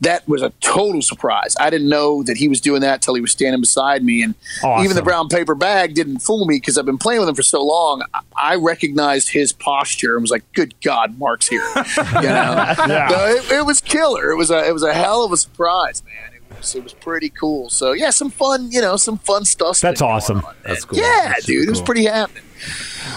that 0.00 0.26
was 0.28 0.42
a 0.42 0.50
total 0.60 1.02
surprise. 1.02 1.54
I 1.60 1.68
didn't 1.70 1.88
know 1.88 2.22
that 2.22 2.36
he 2.38 2.48
was 2.48 2.60
doing 2.62 2.80
that 2.80 3.02
till 3.02 3.14
he 3.14 3.20
was 3.20 3.32
standing 3.32 3.60
beside 3.60 4.02
me, 4.04 4.22
and 4.22 4.34
Awesome. 4.64 4.84
even 4.84 4.96
the 4.96 5.02
brown 5.02 5.28
paper 5.28 5.54
bag 5.54 5.94
didn't 5.94 6.18
fool 6.20 6.46
me 6.46 6.56
because 6.56 6.78
I've 6.78 6.86
been 6.86 6.98
playing 6.98 7.20
with 7.20 7.28
him 7.28 7.34
for 7.34 7.42
so 7.42 7.62
long. 7.64 8.02
I- 8.36 8.54
recognized 8.56 9.28
his 9.30 9.52
posture 9.52 10.14
and 10.14 10.22
was 10.22 10.30
like, 10.30 10.44
"Good 10.54 10.74
God, 10.80 11.18
Mark's 11.18 11.48
here!" 11.48 11.60
You 11.76 12.22
know, 12.22 12.74
No, 12.88 13.26
it, 13.26 13.50
it 13.52 13.66
was 13.66 13.80
killer. 13.80 14.30
It 14.30 14.36
was 14.36 14.50
a 14.50 14.66
it 14.66 14.72
was 14.72 14.82
a 14.82 14.94
hell 14.94 15.24
of 15.24 15.32
a 15.32 15.36
surprise, 15.36 16.02
man. 16.04 16.35
It 16.50 16.58
was 16.58 16.74
it 16.74 16.82
was 16.84 16.94
pretty 16.94 17.28
cool. 17.30 17.68
So 17.70 17.92
yeah, 17.92 18.10
some 18.10 18.30
fun, 18.30 18.70
you 18.70 18.80
know, 18.80 18.96
some 18.96 19.18
fun 19.18 19.44
stuff. 19.44 19.80
That's 19.80 20.02
awesome. 20.02 20.42
That's 20.64 20.84
cool. 20.84 20.98
Yeah, 20.98 21.28
That's 21.28 21.44
dude, 21.44 21.60
super 21.60 21.66
it 21.66 21.70
was 21.70 21.80
pretty 21.82 22.04
happening. 22.04 22.42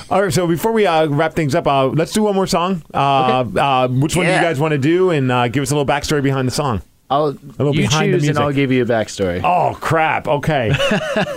All 0.09 0.21
right, 0.21 0.34
so 0.34 0.47
before 0.47 0.71
we 0.71 0.86
uh, 0.86 1.07
wrap 1.07 1.34
things 1.34 1.55
up, 1.55 1.67
uh, 1.67 1.88
let's 1.88 2.11
do 2.11 2.23
one 2.23 2.36
more 2.36 2.47
song. 2.47 2.84
Uh, 2.93 2.97
uh, 2.97 3.88
which 3.88 4.15
one 4.15 4.25
do 4.25 4.32
you 4.32 4.39
guys 4.39 4.59
want 4.59 4.71
to 4.73 4.77
do, 4.77 5.11
and 5.11 5.32
uh, 5.32 5.47
give 5.47 5.63
us 5.63 5.71
a 5.71 5.75
little 5.75 5.91
backstory 5.91 6.21
behind 6.21 6.47
the 6.47 6.51
song? 6.51 6.82
I'll 7.09 7.30
little 7.32 7.75
you 7.75 7.84
behind 7.84 8.13
the 8.13 8.19
choose 8.19 8.30
and. 8.30 8.38
I'll 8.38 8.51
give 8.51 8.71
you 8.71 8.84
a 8.84 8.86
backstory. 8.86 9.41
Oh 9.43 9.75
crap! 9.80 10.27
Okay. 10.27 10.71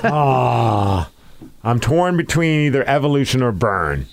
Ah, 0.04 1.08
I'm 1.64 1.80
torn 1.80 2.16
between 2.16 2.60
either 2.66 2.86
Evolution 2.88 3.42
or 3.42 3.52
Burn. 3.52 4.06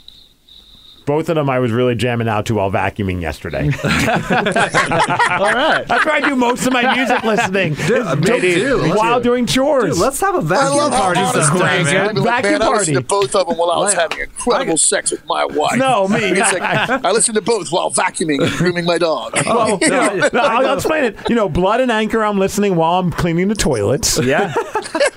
Both 1.10 1.28
of 1.30 1.34
them 1.36 1.49
I 1.49 1.57
was 1.57 1.72
really 1.72 1.95
jamming 1.95 2.28
out 2.28 2.45
to 2.45 2.53
while 2.53 2.70
vacuuming 2.70 3.20
yesterday. 3.20 3.64
All 3.84 5.51
right. 5.51 5.84
That's 5.88 6.05
where 6.05 6.14
I 6.14 6.22
do 6.24 6.36
most 6.36 6.68
of 6.68 6.74
my 6.74 6.95
music 6.95 7.24
listening. 7.24 7.74
Dude, 7.74 8.22
Dude, 8.22 8.41
dude, 8.41 8.95
while 8.95 9.20
doing 9.20 9.47
chores. 9.47 9.95
Dude, 9.95 9.97
let's 10.03 10.22
have 10.22 10.36
a 10.36 10.41
vacuum 10.41 10.78
love 10.78 10.91
party 10.91 11.20
honest 11.20 11.47
sometime, 11.49 11.84
man. 11.86 12.10
I'd 12.10 12.14
be 12.16 12.22
like, 12.22 12.43
Vacuum 12.43 12.60
man, 12.60 12.62
I 12.62 12.70
listened 12.78 12.97
to 12.97 13.01
party. 13.01 13.26
both 13.26 13.36
of 13.36 13.47
them 13.47 13.57
while 13.57 13.72
I 13.72 13.78
was 13.80 13.93
having 13.95 14.20
incredible 14.20 14.78
sex 14.78 15.10
with 15.10 15.26
my 15.26 15.45
wife. 15.45 15.80
No, 15.80 16.07
me. 16.10 16.20
It's 16.22 16.53
like, 16.53 16.62
I 16.62 17.12
listened 17.12 17.36
to 17.36 17.41
both 17.41 17.72
while 17.72 17.89
vacuuming 17.89 18.43
and 18.43 18.51
grooming 18.51 18.86
my 18.86 18.99
dog. 18.99 19.34
Well, 19.49 19.80
you 19.82 19.89
know, 19.89 20.30
no, 20.32 20.39
I'll, 20.41 20.68
I'll 20.68 20.74
explain 20.76 21.05
it. 21.05 21.18
You 21.28 21.34
know, 21.36 21.49
Blood 21.49 21.82
and 21.82 21.91
Anchor. 21.91 22.24
I'm 22.24 22.38
listening 22.38 22.76
while 22.76 22.99
I'm 22.99 23.12
cleaning 23.12 23.47
the 23.47 23.55
toilets. 23.55 24.20
Yeah. 24.24 24.53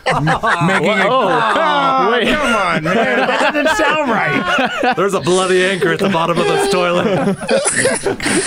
Making 0.07 0.29
a, 0.29 1.07
Oh, 1.09 2.09
wait. 2.13 2.29
come 2.29 2.47
on, 2.47 2.85
man. 2.85 3.27
that 3.27 3.53
doesn't 3.53 3.77
sound 3.77 4.11
right. 4.11 4.95
There's 4.97 5.15
a 5.15 5.21
bloody 5.21 5.63
anchor 5.65 5.82
at 5.91 5.99
the 5.99 6.09
bottom 6.09 6.39
of 6.39 6.47
this 6.47 6.71
toilet. 6.73 7.05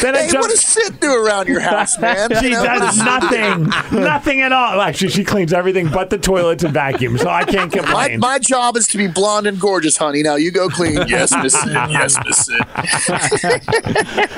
Then 0.02 0.16
I 0.16 0.20
Hey, 0.24 0.30
jump. 0.32 0.44
what 0.44 0.50
does 0.52 0.62
Sid 0.62 1.00
do 1.00 1.14
around 1.14 1.48
your 1.48 1.60
house, 1.60 1.98
man? 2.00 2.30
She 2.40 2.46
You 2.50 2.52
know, 2.54 2.64
does 2.64 2.98
nothing, 2.98 3.64
nothing 3.92 4.42
at 4.42 4.52
all. 4.52 4.80
Actually, 4.82 5.10
she 5.10 5.24
cleans 5.24 5.52
everything 5.54 5.90
but 5.90 6.10
the 6.10 6.18
toilets 6.18 6.64
and 6.64 6.74
vacuums, 6.74 7.22
so 7.22 7.30
I 7.30 7.44
can't 7.44 7.74
My, 7.76 7.82
complain. 7.82 8.20
my 8.20 8.40
job 8.40 8.78
is 8.78 8.88
to 8.88 8.98
be 8.98 9.08
blonde 9.08 9.48
and 9.48 9.60
gorgeous, 9.60 9.98
honey. 9.98 10.24
Now 10.24 10.36
you 10.36 10.52
go 10.52 10.70
clean. 10.70 10.96
Yes, 11.08 11.34
Miss 11.42 11.54
Sid. 11.60 11.72
Yes, 11.74 12.18
Miss 12.26 12.46
Sid. 12.46 12.62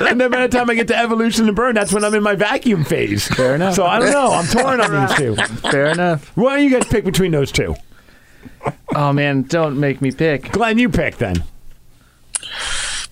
and 0.08 0.20
then 0.20 0.30
by 0.30 0.46
the 0.46 0.48
time 0.50 0.70
I 0.70 0.74
get 0.74 0.88
to 0.88 0.96
evolution 0.98 1.46
and 1.46 1.54
burn, 1.56 1.74
that's 1.74 1.92
when 1.92 2.04
I'm 2.04 2.14
in 2.14 2.22
my 2.22 2.34
vacuum 2.34 2.84
phase. 2.84 3.26
Fair 3.28 3.54
enough. 3.54 3.74
So 3.74 3.84
I 3.86 3.98
don't 3.98 4.10
know. 4.10 4.32
I'm 4.32 4.46
torn 4.46 4.80
on 4.80 5.06
these 5.06 5.16
two. 5.16 5.36
Fair 5.70 5.86
enough. 5.86 6.34
Why 6.36 6.56
don't 6.56 6.64
you 6.64 6.70
guys 6.70 6.88
pick 6.88 7.04
between 7.04 7.30
those 7.32 7.52
two? 7.52 7.74
Oh 8.94 9.12
man, 9.12 9.42
don't 9.42 9.78
make 9.78 10.00
me 10.00 10.10
pick. 10.10 10.50
Glenn, 10.52 10.78
you 10.78 10.88
pick 10.88 11.16
then. 11.18 11.42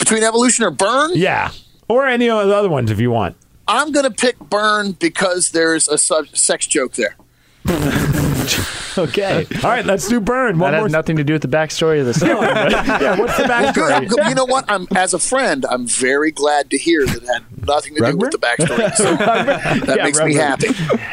Between 0.07 0.23
evolution 0.23 0.65
or 0.65 0.71
burn, 0.71 1.11
Yeah, 1.15 1.51
or 1.89 2.07
any 2.07 2.31
of 2.31 2.47
the 2.47 2.55
other 2.55 2.69
ones 2.69 2.93
if 2.93 3.01
you 3.01 3.11
want. 3.11 3.37
I'm 3.67 3.91
going 3.91 4.05
to 4.05 4.11
pick 4.13 4.39
burn 4.39 4.93
because 4.93 5.49
there's 5.51 5.89
a 5.89 5.99
sub- 5.99 6.29
sex 6.37 6.67
joke 6.69 6.93
there. 6.95 7.17
Okay. 8.99 9.45
All 9.63 9.69
right, 9.71 9.85
let's 9.85 10.09
do 10.09 10.21
burn. 10.21 10.59
One 10.59 10.73
That 10.73 10.79
more. 10.79 10.87
has 10.87 10.93
nothing 10.93 11.17
to 11.17 11.25
do 11.25 11.35
with 11.35 11.43
the 11.43 11.49
backstory 11.49 12.01
of 12.01 12.07
the 12.07 12.15
song. 12.15 12.29
yeah, 12.43 13.19
what's 13.19 13.37
the 13.37 13.43
Good. 13.43 13.51
backstory? 13.51 14.09
Good. 14.09 14.27
You 14.29 14.35
know 14.35 14.47
what? 14.47 14.65
I'm 14.69 14.87
as 14.97 15.13
a 15.13 15.19
friend, 15.19 15.67
I'm 15.69 15.87
very 15.87 16.31
glad 16.31 16.71
to 16.71 16.79
hear 16.79 17.05
that 17.05 17.17
it 17.23 17.27
had 17.27 17.67
nothing 17.67 17.95
to 17.97 18.11
do 18.13 18.17
with 18.17 18.31
the 18.31 18.39
backstory. 18.39 18.95
So 18.95 19.15
that 19.17 19.97
Yeah, 19.99 20.05
makes 20.05 20.19
me 20.23 20.33
happy. 20.33 20.69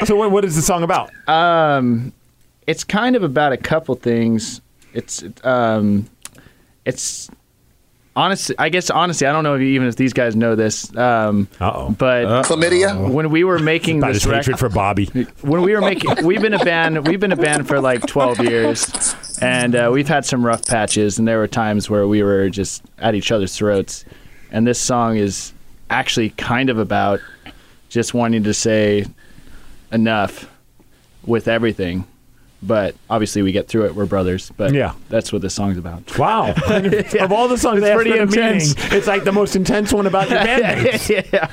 So 0.05 0.15
what, 0.15 0.31
what 0.31 0.45
is 0.45 0.55
the 0.55 0.61
song 0.61 0.83
about? 0.83 1.09
Um, 1.27 2.13
it's 2.67 2.85
kind 2.85 3.17
of 3.17 3.23
about 3.23 3.51
a 3.51 3.57
couple 3.57 3.95
things. 3.95 4.61
It's 4.93 5.21
um, 5.43 6.07
it's 6.85 7.29
honestly, 8.15 8.55
I 8.59 8.69
guess 8.69 8.89
honestly, 8.89 9.27
I 9.27 9.31
don't 9.31 9.43
know 9.43 9.55
if 9.55 9.61
even 9.61 9.87
if 9.87 9.95
these 9.95 10.13
guys 10.13 10.35
know 10.35 10.55
this. 10.55 10.95
Um, 10.95 11.47
Uh-oh. 11.59 11.91
but 11.97 12.43
Chlamydia. 12.45 13.11
when 13.11 13.29
we 13.29 13.43
were 13.43 13.59
making 13.59 13.97
About 13.99 14.13
this 14.13 14.23
his 14.23 14.25
record, 14.31 14.37
hatred 14.45 14.59
for 14.59 14.69
Bobby. 14.69 15.05
when 15.41 15.61
we 15.61 15.73
were 15.73 15.81
making, 15.81 16.25
we've 16.25 16.41
been 16.41 16.53
a 16.53 16.63
band. 16.63 17.07
We've 17.07 17.19
been 17.19 17.31
a 17.31 17.35
band 17.37 17.67
for 17.67 17.79
like 17.81 18.05
twelve 18.05 18.39
years, 18.39 19.15
and 19.41 19.75
uh, 19.75 19.89
we've 19.93 20.07
had 20.07 20.25
some 20.25 20.45
rough 20.45 20.65
patches. 20.65 21.17
And 21.19 21.27
there 21.27 21.37
were 21.39 21.47
times 21.47 21.89
where 21.89 22.07
we 22.07 22.23
were 22.23 22.49
just 22.49 22.83
at 22.99 23.15
each 23.15 23.31
other's 23.31 23.55
throats. 23.57 24.05
And 24.51 24.67
this 24.67 24.79
song 24.79 25.17
is 25.17 25.51
actually 25.89 26.29
kind 26.31 26.69
of 26.69 26.77
about 26.77 27.19
just 27.89 28.13
wanting 28.13 28.43
to 28.43 28.53
say, 28.53 29.05
enough 29.91 30.49
with 31.25 31.47
everything. 31.47 32.05
But 32.65 32.95
obviously, 33.09 33.41
we 33.41 33.51
get 33.51 33.67
through 33.67 33.85
it. 33.85 33.95
We're 33.95 34.05
brothers. 34.05 34.51
But 34.55 34.73
Yeah. 34.73 34.93
that's 35.09 35.33
what 35.33 35.41
this 35.41 35.53
song's 35.53 35.77
about. 35.77 36.17
Wow. 36.17 36.51
of 36.51 37.31
all 37.31 37.47
the 37.47 37.57
songs 37.57 37.81
It's 37.83 37.93
pretty 37.95 38.11
for 38.11 38.25
meaning, 38.25 38.61
intense. 38.61 38.75
it's 38.93 39.07
like 39.07 39.23
the 39.25 39.31
most 39.31 39.55
intense 39.55 39.91
one 39.91 40.07
about 40.07 40.29
your 40.31 40.39
bandmates. 40.39 41.09
yeah. 41.31 41.49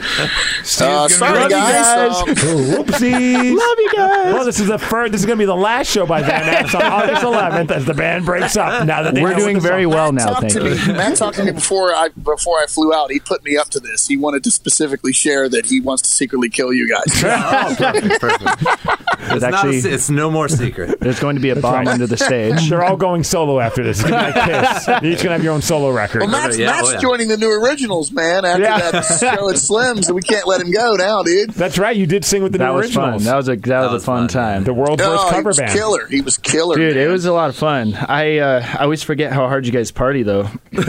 Uh, 0.86 1.08
sorry, 1.08 1.34
Love 1.40 1.42
you 1.44 1.56
guys. 1.56 1.74
guys. 2.14 2.20
Um, 2.30 2.34
Whoopsies. 2.36 3.56
Love 3.56 3.78
you 3.78 3.92
guys. 3.94 4.34
Well, 4.34 4.44
this 4.44 4.61
is 4.61 4.68
the 4.68 4.78
first. 4.78 5.12
This 5.12 5.20
is 5.20 5.26
going 5.26 5.36
to 5.38 5.42
be 5.42 5.46
the 5.46 5.54
last 5.56 5.90
show 5.90 6.06
by 6.06 6.22
Van 6.22 6.46
Ness 6.46 6.74
on 6.74 6.82
August 6.82 7.22
11th 7.22 7.70
as 7.70 7.84
the 7.84 7.94
band 7.94 8.24
breaks 8.24 8.56
up. 8.56 8.86
Now 8.86 9.02
that 9.02 9.14
they 9.14 9.22
We're 9.22 9.32
know 9.32 9.38
doing 9.38 9.54
the 9.56 9.61
very 9.61 9.84
song- 9.84 9.92
well 9.92 10.12
Matt 10.12 10.24
now. 10.26 10.30
talked 10.34 10.52
Thank 10.52 10.52
to 10.54 10.68
you. 10.76 10.86
me. 10.92 10.98
Matt 10.98 11.16
talked 11.16 11.36
to 11.36 11.44
me 11.44 11.52
before 11.52 11.94
I 11.94 12.08
before 12.22 12.58
I 12.61 12.66
flew 12.66 12.94
out. 12.94 13.11
He 13.11 13.18
put 13.20 13.44
me 13.44 13.56
up 13.56 13.68
to 13.70 13.80
this. 13.80 14.06
He 14.06 14.16
wanted 14.16 14.44
to 14.44 14.50
specifically 14.50 15.12
share 15.12 15.48
that 15.48 15.66
he 15.66 15.80
wants 15.80 16.02
to 16.02 16.11
secretly 16.11 16.48
kill 16.48 16.72
you 16.72 16.88
guys. 16.88 17.22
Oh, 17.24 17.74
perfect, 17.76 18.20
perfect. 18.20 18.62
It's, 18.62 19.32
It's 19.32 19.42
not 19.42 19.52
a 19.52 19.56
actually 19.56 19.78
it's 19.78 20.11
no 20.11 20.30
more 20.30 20.48
secret. 20.48 20.99
There's 21.01 21.18
going 21.20 21.36
to 21.36 21.42
be 21.42 21.51
a 21.51 21.57
bomb 21.57 21.88
under 21.88 22.07
the 22.07 22.16
stage. 22.16 22.68
They're 22.70 22.84
all 22.84 22.96
going 22.96 23.24
solo 23.24 23.59
after 23.61 23.82
this. 23.82 24.01
It's 24.01 24.09
gonna 24.11 24.32
be 24.32 24.38
like 24.40 24.74
Kiss. 24.74 24.86
You're 24.86 24.96
each 25.12 25.18
going 25.18 25.28
to 25.28 25.32
have 25.32 25.44
your 25.44 25.53
own 25.55 25.62
solo 25.62 25.90
record. 25.90 26.20
Well, 26.22 26.30
Matt's, 26.30 26.59
Yeah, 26.59 26.66
Matt's 26.66 26.88
oh, 26.88 26.92
yeah. 26.92 27.01
joining 27.01 27.28
the 27.28 27.36
new 27.36 27.51
originals, 27.51 28.12
man. 28.12 28.44
After 28.44 28.62
Yeah. 28.62 28.90
that 28.90 29.03
show 29.20 29.48
at 29.51 29.57
Slim's, 29.59 30.07
and 30.09 30.14
we 30.14 30.22
can't 30.22 30.46
let 30.46 30.61
him 30.61 30.70
go 30.70 30.94
now, 30.96 31.22
dude. 31.22 31.51
That's 31.51 31.78
right. 31.78 31.96
You 31.96 32.07
did 32.07 32.24
sing 32.24 32.42
with 32.42 32.53
the 32.53 32.59
That 32.59 32.68
new 32.70 32.76
was 32.76 32.92
fun. 32.94 33.05
originals. 33.14 33.24
That 33.24 33.36
was 33.36 33.48
a 33.48 33.57
that, 33.57 33.80
was, 33.82 33.92
was 33.92 34.03
a 34.03 34.07
fun, 34.07 34.18
fun, 34.20 34.28
time. 34.28 34.64
the 34.64 34.74
world's 34.74 35.03
worst 35.03 35.22
Oh, 35.24 35.28
he 35.28 35.34
cover 35.34 35.48
was 35.48 35.59
band. 35.59 35.72
killer. 35.72 36.07
He 36.07 36.20
was 36.20 36.38
killer, 36.38 36.76
Dude, 36.76 36.96
it 36.96 37.09
was 37.09 37.24
a 37.24 37.32
lot 37.32 37.48
of 37.51 37.57
fun. 37.57 37.94
I 37.94 38.38
uh, 38.38 38.66
I 38.78 38.82
always 38.84 39.03
forget 39.03 39.32
how 39.32 39.48
hard 39.48 39.66
you 39.66 39.72
guys 39.72 39.90
party 39.90 40.22
though. 40.22 40.48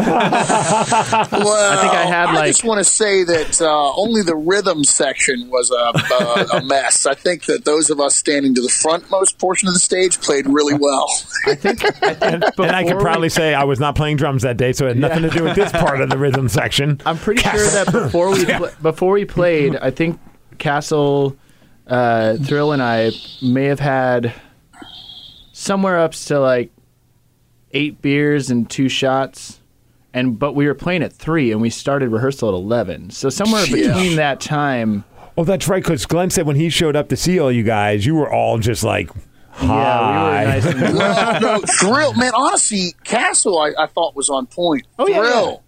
Well, 1.32 1.72
I 1.74 1.78
think 1.82 1.94
I 1.94 2.06
had, 2.06 2.26
like. 2.34 2.38
I 2.44 2.48
just 2.48 2.64
want 2.64 2.80
to 2.80 2.84
say 2.84 3.24
that 3.24 3.62
uh, 3.62 3.94
only 3.96 4.22
the 4.22 4.36
rhythm 4.36 4.84
section 4.84 5.50
was 5.50 5.72
a, 5.72 5.76
uh, 6.56 6.60
a 6.60 6.66
mess. 6.66 7.06
I 7.06 7.14
think 7.14 7.46
that 7.46 7.66
those 7.66 7.90
of 7.90 8.00
us 8.00 8.16
standing 8.16 8.54
to 8.56 8.62
the 8.62 8.68
frontmost 8.68 9.38
portion 9.38 9.68
of 9.68 9.74
the 9.74 9.80
stage 9.80 10.01
played 10.10 10.48
really 10.48 10.74
well. 10.74 11.08
I 11.48 11.56
think, 11.56 11.84
I 12.04 12.14
think 12.14 12.44
And 12.60 12.72
I 12.76 12.84
could 12.84 13.00
probably 13.00 13.26
we- 13.26 13.30
say 13.30 13.54
I 13.54 13.64
was 13.64 13.80
not 13.80 13.96
playing 13.96 14.18
drums 14.18 14.44
that 14.44 14.58
day, 14.58 14.74
so 14.74 14.86
it 14.86 14.90
had 14.90 14.98
nothing 14.98 15.24
to 15.24 15.30
do 15.30 15.44
with 15.44 15.56
this 15.56 15.72
part 15.72 16.02
of 16.02 16.10
the 16.10 16.18
rhythm 16.18 16.48
section. 16.50 17.00
I'm 17.06 17.18
pretty 17.18 17.42
sure 17.42 17.68
that 17.68 17.92
before 17.92 18.32
we 18.32 18.46
pl- 18.58 18.70
before 18.82 19.14
we 19.14 19.26
played, 19.26 19.76
I 19.78 19.92
think 19.92 20.20
Castle, 20.58 21.36
uh, 21.88 22.38
Thrill, 22.38 22.72
and 22.72 22.82
I 22.82 23.12
may 23.42 23.66
have 23.66 23.80
had 23.80 24.34
somewhere 25.54 26.00
up 26.00 26.14
to 26.14 26.40
like 26.40 26.72
eight 27.72 28.02
beers 28.02 28.50
and 28.50 28.70
two 28.70 28.90
shots. 28.90 29.60
And 30.14 30.38
but 30.38 30.54
we 30.56 30.68
were 30.68 30.74
playing 30.76 31.04
at 31.04 31.14
three, 31.14 31.52
and 31.54 31.62
we 31.62 31.70
started 31.70 32.10
rehearsal 32.10 32.50
at 32.50 32.54
eleven. 32.56 33.10
So 33.12 33.30
somewhere 33.30 33.64
Yeah. 33.66 33.88
between 33.94 34.18
that 34.18 34.42
time, 34.42 35.06
Oh, 35.38 35.46
that's 35.46 35.70
right, 35.70 35.82
because 35.82 36.06
Glenn 36.06 36.30
said 36.30 36.46
when 36.46 36.58
he 36.58 36.70
showed 36.70 36.98
up 36.98 37.08
to 37.08 37.16
see 37.16 37.40
all 37.40 37.50
you 37.52 37.64
guys, 37.64 38.06
you 38.06 38.16
were 38.16 38.30
all 38.32 38.58
just 38.58 38.84
like, 38.84 39.10
yeah, 39.62 39.66
we 39.66 39.68
hi. 39.68 40.46
were 40.46 40.48
nice. 40.52 40.66
And, 40.66 40.82
well, 40.98 41.42
no, 41.42 41.60
Thrill, 41.80 42.14
man, 42.14 42.32
honestly, 42.36 42.96
Castle 43.04 43.60
I, 43.60 43.74
I 43.78 43.88
thought 43.88 44.16
was 44.16 44.30
on 44.30 44.48
point. 44.48 44.86
Oh, 44.98 45.08
yeah, 45.08 45.18
Thrill. 45.18 45.64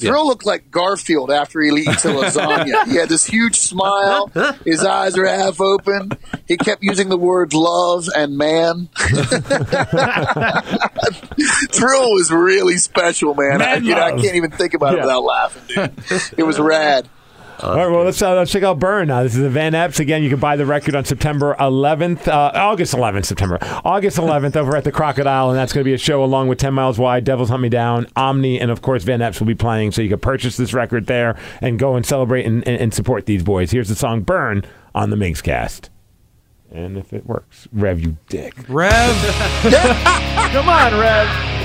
Thrill 0.00 0.26
looked 0.26 0.46
like 0.46 0.70
Garfield 0.70 1.30
after 1.30 1.60
he 1.60 1.68
eats 1.82 2.04
a 2.06 2.08
lasagna. 2.08 2.86
he 2.86 2.96
had 2.96 3.10
this 3.10 3.26
huge 3.26 3.56
smile. 3.56 4.28
His 4.64 4.82
eyes 4.82 5.16
are 5.18 5.26
half 5.26 5.60
open. 5.60 6.12
He 6.48 6.56
kept 6.56 6.82
using 6.82 7.10
the 7.10 7.18
words 7.18 7.54
love 7.54 8.08
and 8.16 8.36
man. 8.36 8.88
Thrill 11.72 12.14
was 12.14 12.30
really 12.30 12.78
special, 12.78 13.34
man. 13.34 13.60
I, 13.60 13.76
you 13.76 13.94
know, 13.94 14.00
I 14.00 14.12
can't 14.12 14.36
even 14.36 14.50
think 14.50 14.72
about 14.74 14.94
it 14.94 15.00
without 15.00 15.22
laughing, 15.22 15.62
dude. 15.68 15.92
It 16.38 16.44
was 16.44 16.58
rad. 16.58 17.08
All 17.62 17.76
right, 17.76 17.90
well, 17.90 18.04
let's, 18.04 18.22
uh, 18.22 18.34
let's 18.34 18.50
check 18.50 18.62
out 18.62 18.78
Burn 18.78 19.08
now. 19.08 19.22
This 19.22 19.34
is 19.34 19.42
the 19.42 19.50
Van 19.50 19.72
Eps. 19.72 20.00
Again, 20.00 20.22
you 20.22 20.30
can 20.30 20.40
buy 20.40 20.56
the 20.56 20.64
record 20.64 20.94
on 20.94 21.04
September 21.04 21.54
11th, 21.60 22.26
uh, 22.26 22.52
August 22.54 22.94
11th, 22.94 23.26
September. 23.26 23.58
August 23.84 24.16
11th 24.16 24.56
over 24.56 24.76
at 24.76 24.84
the 24.84 24.92
Crocodile, 24.92 25.50
and 25.50 25.58
that's 25.58 25.70
going 25.72 25.82
to 25.82 25.88
be 25.88 25.92
a 25.92 25.98
show 25.98 26.24
along 26.24 26.48
with 26.48 26.58
10 26.58 26.72
Miles 26.72 26.98
Wide, 26.98 27.24
Devils 27.24 27.50
Hunt 27.50 27.60
Me 27.60 27.68
Down, 27.68 28.06
Omni, 28.16 28.58
and 28.58 28.70
of 28.70 28.80
course, 28.80 29.04
Van 29.04 29.20
Eps 29.20 29.40
will 29.40 29.46
be 29.46 29.54
playing. 29.54 29.90
So 29.92 30.00
you 30.00 30.08
can 30.08 30.20
purchase 30.20 30.56
this 30.56 30.72
record 30.72 31.06
there 31.06 31.38
and 31.60 31.78
go 31.78 31.96
and 31.96 32.06
celebrate 32.06 32.46
and, 32.46 32.66
and, 32.66 32.80
and 32.80 32.94
support 32.94 33.26
these 33.26 33.42
boys. 33.42 33.72
Here's 33.72 33.90
the 33.90 33.94
song 33.94 34.22
Burn 34.22 34.64
on 34.94 35.10
the 35.10 35.16
MigsCast. 35.16 35.90
And 36.70 36.96
if 36.96 37.12
it 37.12 37.26
works, 37.26 37.68
Rev, 37.72 38.00
you 38.00 38.16
dick. 38.28 38.54
Rev. 38.68 38.92
come 40.52 40.68
on, 40.68 40.98
Rev. 40.98 41.59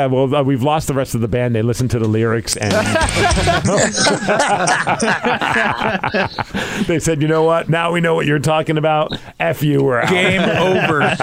Yeah! 0.00 0.06
Well, 0.06 0.34
uh, 0.34 0.42
we've 0.42 0.62
lost 0.62 0.88
the 0.88 0.94
rest 0.94 1.14
of 1.14 1.20
the 1.20 1.28
band. 1.28 1.54
They 1.54 1.60
listen 1.62 1.88
to 1.88 1.98
the 1.98 2.08
lyrics 2.08 2.56
and 2.56 2.72
they 6.86 6.98
said, 6.98 7.20
"You 7.22 7.28
know 7.28 7.42
what? 7.42 7.68
Now 7.68 7.92
we 7.92 8.00
know 8.00 8.14
what 8.14 8.26
you're 8.26 8.38
talking 8.38 8.78
about. 8.78 9.12
F 9.38 9.62
you, 9.62 9.82
we're 9.82 10.00
out." 10.00 10.08
Game 10.08 10.40
over. 10.42 11.14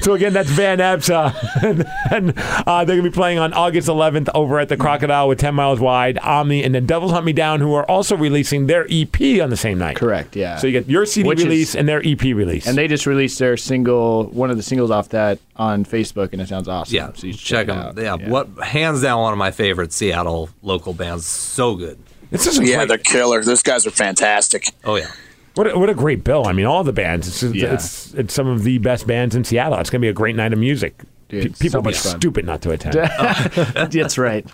So 0.00 0.14
again, 0.14 0.32
that's 0.32 0.50
Van 0.50 0.78
Eps, 0.78 1.10
uh, 1.10 1.32
and, 1.66 1.84
and, 2.10 2.34
uh, 2.66 2.84
they're 2.84 2.96
gonna 2.96 3.08
be 3.08 3.14
playing 3.14 3.38
on 3.38 3.52
August 3.52 3.88
11th 3.88 4.28
over 4.34 4.58
at 4.58 4.68
the 4.68 4.76
Crocodile 4.76 5.28
with 5.28 5.38
10 5.38 5.54
Miles 5.54 5.78
Wide, 5.80 6.18
Omni, 6.18 6.64
and 6.64 6.74
then 6.74 6.86
Devils 6.86 7.12
Hunt 7.12 7.24
Me 7.24 7.32
Down, 7.32 7.60
who 7.60 7.72
are 7.74 7.88
also 7.88 8.16
releasing 8.16 8.66
their 8.66 8.86
EP 8.90 9.40
on 9.40 9.50
the 9.50 9.56
same 9.56 9.78
night. 9.78 9.96
Correct. 9.96 10.34
Yeah. 10.34 10.56
So 10.56 10.66
you 10.66 10.72
get 10.72 10.88
your 10.88 11.06
CD 11.06 11.28
Which 11.28 11.38
is- 11.40 11.44
release 11.44 11.74
and 11.76 11.88
their 11.88 12.02
EP 12.04 12.22
release. 12.22 12.66
and 12.66 12.76
they 12.76 12.88
just 12.88 13.06
released 13.06 13.38
their 13.38 13.56
single, 13.56 14.24
one 14.30 14.50
of 14.50 14.56
the 14.56 14.62
singles 14.62 14.90
off 14.90 15.10
that 15.10 15.38
on 15.56 15.84
Facebook, 15.84 16.32
and 16.32 16.40
it 16.40 16.48
sounds 16.48 16.68
awesome. 16.68 16.94
Yeah, 16.94 17.12
so 17.14 17.26
you 17.26 17.32
should 17.34 17.40
check 17.42 17.66
them. 17.66 17.78
out. 17.78 17.96
Yeah, 17.98 18.16
what 18.28 18.48
hands 18.62 19.02
down 19.02 19.20
one 19.20 19.32
of 19.32 19.38
my 19.38 19.50
favorite 19.50 19.92
Seattle 19.92 20.48
local 20.62 20.94
bands. 20.94 21.26
So 21.26 21.74
good. 21.76 21.98
it's 22.30 22.44
just 22.44 22.58
a 22.60 22.64
Yeah, 22.64 22.76
great, 22.78 22.88
they're 22.88 22.98
killer. 22.98 23.42
Those 23.44 23.62
guys 23.62 23.86
are 23.86 23.90
fantastic. 23.90 24.66
Oh 24.84 24.96
yeah. 24.96 25.10
what, 25.54 25.70
a, 25.70 25.78
what 25.78 25.90
a 25.90 25.94
great 25.94 26.24
bill. 26.24 26.46
I 26.46 26.52
mean, 26.52 26.64
all 26.66 26.82
the 26.84 26.92
bands. 26.94 27.28
It's, 27.28 27.42
it's, 27.42 27.54
Yeah. 27.54 27.74
it's, 27.74 28.14
it's 28.14 28.32
some 28.34 28.46
of 28.48 28.62
the 28.64 28.78
best 28.78 29.06
bands 29.06 29.34
in 29.34 29.44
Seattle. 29.44 29.78
It's 29.78 29.90
gonna 29.90 30.00
be 30.00 30.08
a 30.08 30.12
great 30.14 30.36
night 30.36 30.52
of 30.54 30.58
music. 30.58 31.02
Dude, 31.28 31.42
Pe- 31.42 31.48
it's 31.50 31.58
People 31.58 31.72
so 31.72 31.80
would 31.80 31.90
be 31.92 31.96
fun. 31.98 32.20
stupid 32.20 32.44
not 32.46 32.62
to 32.62 32.70
attend. 32.70 32.94
That's 33.92 34.16
right. 34.18 34.46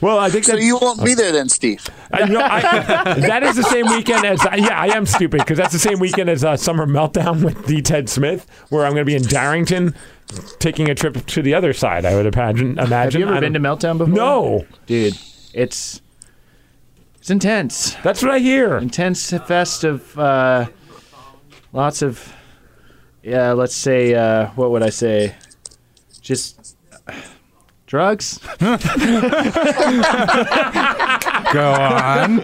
Well, 0.00 0.18
I 0.18 0.28
think 0.28 0.44
So 0.44 0.52
that 0.52 0.62
you 0.62 0.78
won't 0.78 1.04
be 1.04 1.14
there 1.14 1.32
then, 1.32 1.48
Steve. 1.48 1.86
Uh, 2.12 2.24
you 2.26 2.32
know, 2.32 2.42
I, 2.42 2.60
that 3.20 3.42
is 3.42 3.56
the 3.56 3.62
same 3.64 3.86
weekend 3.86 4.24
as 4.24 4.42
yeah, 4.56 4.80
I 4.80 4.88
am 4.96 5.06
stupid 5.06 5.38
because 5.38 5.58
that's 5.58 5.72
the 5.72 5.78
same 5.78 5.98
weekend 5.98 6.28
as 6.28 6.44
uh, 6.44 6.56
Summer 6.56 6.86
Meltdown 6.86 7.44
with 7.44 7.66
D. 7.66 7.82
Ted 7.82 8.08
Smith, 8.08 8.46
where 8.70 8.84
I'm 8.84 8.92
going 8.92 9.02
to 9.02 9.04
be 9.04 9.14
in 9.14 9.22
Darrington, 9.22 9.94
taking 10.58 10.88
a 10.88 10.94
trip 10.94 11.26
to 11.26 11.42
the 11.42 11.54
other 11.54 11.72
side. 11.72 12.04
I 12.04 12.14
would 12.14 12.26
imagine. 12.26 12.78
Imagine. 12.78 12.90
Have 12.90 13.14
you 13.14 13.28
ever 13.28 13.40
been 13.40 13.54
to 13.54 13.60
Meltdown 13.60 13.98
before? 13.98 14.14
No, 14.14 14.66
dude. 14.86 15.16
It's 15.52 16.00
it's 17.18 17.30
intense. 17.30 17.94
that's 18.02 18.22
what 18.22 18.30
I 18.30 18.38
hear. 18.38 18.76
Intense 18.78 19.30
fest 19.30 19.84
of 19.84 20.18
uh, 20.18 20.68
lots 21.72 22.02
of 22.02 22.32
yeah. 23.22 23.52
Let's 23.52 23.74
say 23.74 24.14
uh, 24.14 24.46
what 24.50 24.70
would 24.70 24.82
I 24.82 24.90
say? 24.90 25.34
Just 26.22 26.58
uh, 26.58 26.59
drugs. 27.90 28.38
Go 31.52 31.72
on. 31.72 32.42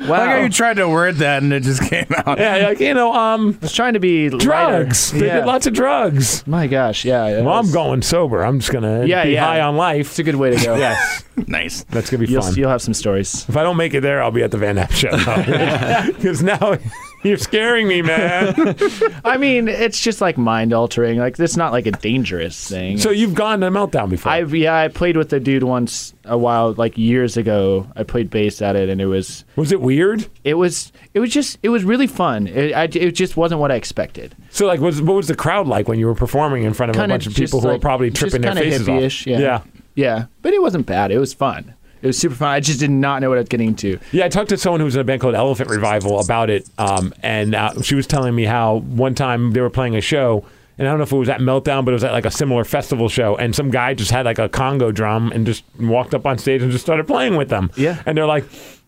Wow. 0.00 0.18
Like 0.18 0.28
how 0.28 0.36
you 0.36 0.48
tried 0.50 0.74
to 0.74 0.88
word 0.88 1.16
that 1.16 1.42
and 1.42 1.50
it 1.52 1.62
just 1.62 1.82
came 1.88 2.06
out. 2.16 2.38
Yeah, 2.38 2.58
like 2.68 2.78
you 2.80 2.92
know, 2.94 3.12
um, 3.14 3.56
I 3.60 3.62
was 3.64 3.72
trying 3.72 3.94
to 3.94 4.00
be 4.00 4.28
drugs. 4.28 5.12
lighter. 5.14 5.18
They 5.20 5.26
Yeah. 5.32 5.36
did 5.40 5.46
lots 5.46 5.66
of 5.66 5.72
drugs. 5.72 6.46
My 6.46 6.66
gosh, 6.66 7.04
yeah. 7.06 7.26
it 7.26 7.42
Well, 7.44 7.54
I'm 7.54 7.64
was- 7.64 7.72
going 7.72 8.02
sober. 8.02 8.44
I'm 8.44 8.60
just 8.60 8.70
gonna 8.70 9.06
Yeah, 9.06 9.24
be 9.24 9.30
yeah. 9.32 9.44
high 9.44 9.60
on 9.62 9.76
life. 9.76 10.10
It's 10.10 10.18
a 10.18 10.22
good 10.22 10.36
way 10.36 10.50
to 10.56 10.62
go. 10.64 10.74
Yes, 10.84 11.24
Nice. 11.48 11.84
that's 11.84 12.10
gonna 12.10 12.24
be 12.26 12.30
You'll, 12.30 12.42
fun. 12.42 12.54
you'll 12.54 12.70
have 12.70 12.82
some 12.82 12.92
stories. 12.94 13.46
If 13.48 13.56
I 13.56 13.62
don't 13.62 13.76
make 13.78 13.94
it 13.94 14.02
there, 14.02 14.22
I'll 14.22 14.30
be 14.30 14.42
at 14.42 14.50
the 14.50 14.58
Van 14.58 14.76
Eps 14.76 14.92
show. 14.92 15.10
Because 16.12 16.42
now 16.42 16.76
you're 17.24 17.36
scaring 17.38 17.88
me, 17.88 18.02
man. 18.02 18.54
I 19.24 19.36
mean, 19.36 19.66
it's 19.68 20.00
just 20.00 20.20
like 20.20 20.38
mind 20.38 20.72
altering. 20.72 21.18
Like 21.18 21.38
it's 21.38 21.56
not 21.56 21.72
like 21.72 21.86
a 21.86 21.90
dangerous 21.92 22.68
thing. 22.68 22.98
so 22.98 23.10
you've 23.10 23.34
gone 23.34 23.60
to 23.60 23.70
Meltdown 23.70 24.10
before? 24.10 24.30
I 24.32 24.40
yeah, 24.42 24.76
I 24.76 24.88
played 24.88 25.16
with 25.16 25.30
the 25.30 25.40
dude 25.40 25.62
once 25.64 26.14
a 26.24 26.38
while, 26.38 26.72
like 26.74 26.96
years 26.96 27.36
ago. 27.36 27.86
I 27.96 28.02
played 28.04 28.30
bass 28.30 28.62
at 28.62 28.76
it, 28.76 28.88
and 28.88 29.00
it 29.00 29.06
was 29.06 29.44
Was 29.56 29.72
it 29.72 29.80
weird? 29.80 30.26
it 30.44 30.54
was 30.54 30.92
it 31.14 31.20
was 31.20 31.30
just 31.30 31.58
it 31.62 31.70
was 31.70 31.84
really 31.84 32.06
fun. 32.06 32.46
It, 32.46 32.72
I, 32.74 32.84
it 32.84 33.12
just 33.12 33.36
wasn't 33.36 33.60
what 33.60 33.72
I 33.72 33.76
expected. 33.76 34.34
So, 34.50 34.66
like, 34.66 34.80
was, 34.80 35.02
what 35.02 35.14
was 35.16 35.26
the 35.26 35.34
crowd 35.34 35.66
like 35.66 35.88
when 35.88 35.98
you 35.98 36.06
were 36.06 36.14
performing 36.14 36.62
in 36.62 36.74
front 36.74 36.90
of 36.90 36.96
a 36.96 37.00
Kinda 37.00 37.14
bunch 37.14 37.26
of 37.26 37.34
people 37.34 37.60
who 37.60 37.68
were 37.68 37.78
probably 37.78 38.10
tripping 38.10 38.42
their 38.42 38.54
faces 38.54 38.86
hippie-ish, 38.86 39.22
off? 39.22 39.26
yeah. 39.26 39.38
yeah, 39.38 39.60
Yeah, 39.96 40.26
but 40.42 40.52
it 40.52 40.62
wasn't 40.62 40.86
bad. 40.86 41.10
It 41.10 41.18
was 41.18 41.34
fun. 41.34 41.74
It 42.04 42.08
was 42.08 42.18
super 42.18 42.34
fun. 42.34 42.48
I 42.50 42.60
just 42.60 42.80
did 42.80 42.90
not 42.90 43.22
know 43.22 43.30
what 43.30 43.38
I 43.38 43.40
was 43.40 43.48
getting 43.48 43.68
into. 43.68 43.98
Yeah, 44.12 44.26
I 44.26 44.28
talked 44.28 44.50
to 44.50 44.58
someone 44.58 44.80
who 44.80 44.84
was 44.84 44.94
in 44.94 45.00
a 45.00 45.04
band 45.04 45.22
called 45.22 45.34
Elephant 45.34 45.70
Revival 45.70 46.20
about 46.20 46.50
it, 46.50 46.68
um, 46.76 47.14
and 47.22 47.54
uh, 47.54 47.80
she 47.80 47.94
was 47.94 48.06
telling 48.06 48.34
me 48.34 48.44
how 48.44 48.80
one 48.80 49.14
time 49.14 49.52
they 49.52 49.62
were 49.62 49.70
playing 49.70 49.96
a 49.96 50.02
show, 50.02 50.44
and 50.76 50.86
I 50.86 50.90
don't 50.90 50.98
know 50.98 51.04
if 51.04 51.12
it 51.12 51.16
was 51.16 51.30
at 51.30 51.40
Meltdown, 51.40 51.82
but 51.86 51.92
it 51.92 51.94
was 51.94 52.04
at 52.04 52.12
like 52.12 52.26
a 52.26 52.30
similar 52.30 52.62
festival 52.64 53.08
show, 53.08 53.36
and 53.36 53.54
some 53.56 53.70
guy 53.70 53.94
just 53.94 54.10
had 54.10 54.26
like 54.26 54.38
a 54.38 54.50
conga 54.50 54.92
drum 54.92 55.32
and 55.32 55.46
just 55.46 55.64
walked 55.80 56.12
up 56.14 56.26
on 56.26 56.36
stage 56.36 56.60
and 56.60 56.70
just 56.70 56.84
started 56.84 57.06
playing 57.06 57.36
with 57.36 57.48
them. 57.48 57.70
Yeah. 57.74 58.02
and 58.04 58.18
they're 58.18 58.26
like. 58.26 58.44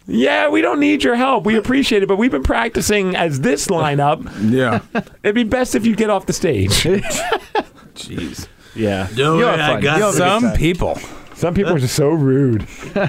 Yeah, 0.08 0.50
we 0.50 0.60
don't 0.62 0.78
need 0.78 1.02
your 1.02 1.16
help. 1.16 1.44
We 1.46 1.56
appreciate 1.56 2.04
it, 2.04 2.06
but 2.06 2.16
we've 2.16 2.30
been 2.30 2.44
practicing 2.44 3.16
as 3.16 3.40
this 3.40 3.66
lineup. 3.66 4.30
Yeah. 4.52 4.82
It'd 5.24 5.34
be 5.34 5.42
best 5.42 5.74
if 5.74 5.84
you 5.84 5.96
get 5.96 6.10
off 6.10 6.26
the 6.26 6.32
stage. 6.32 6.70
Jeez. 7.96 8.46
Yeah, 8.76 9.08
No, 9.16 9.38
You'll 9.38 9.48
have 9.48 9.78
I 9.78 9.80
got 9.80 9.98
You'll 9.98 10.12
have 10.12 10.14
a 10.14 10.40
good 10.40 10.48
Some 10.48 10.52
people. 10.52 10.98
Some 11.36 11.54
people 11.54 11.72
are 11.74 11.78
just 11.78 11.94
so 11.94 12.08
rude. 12.10 12.66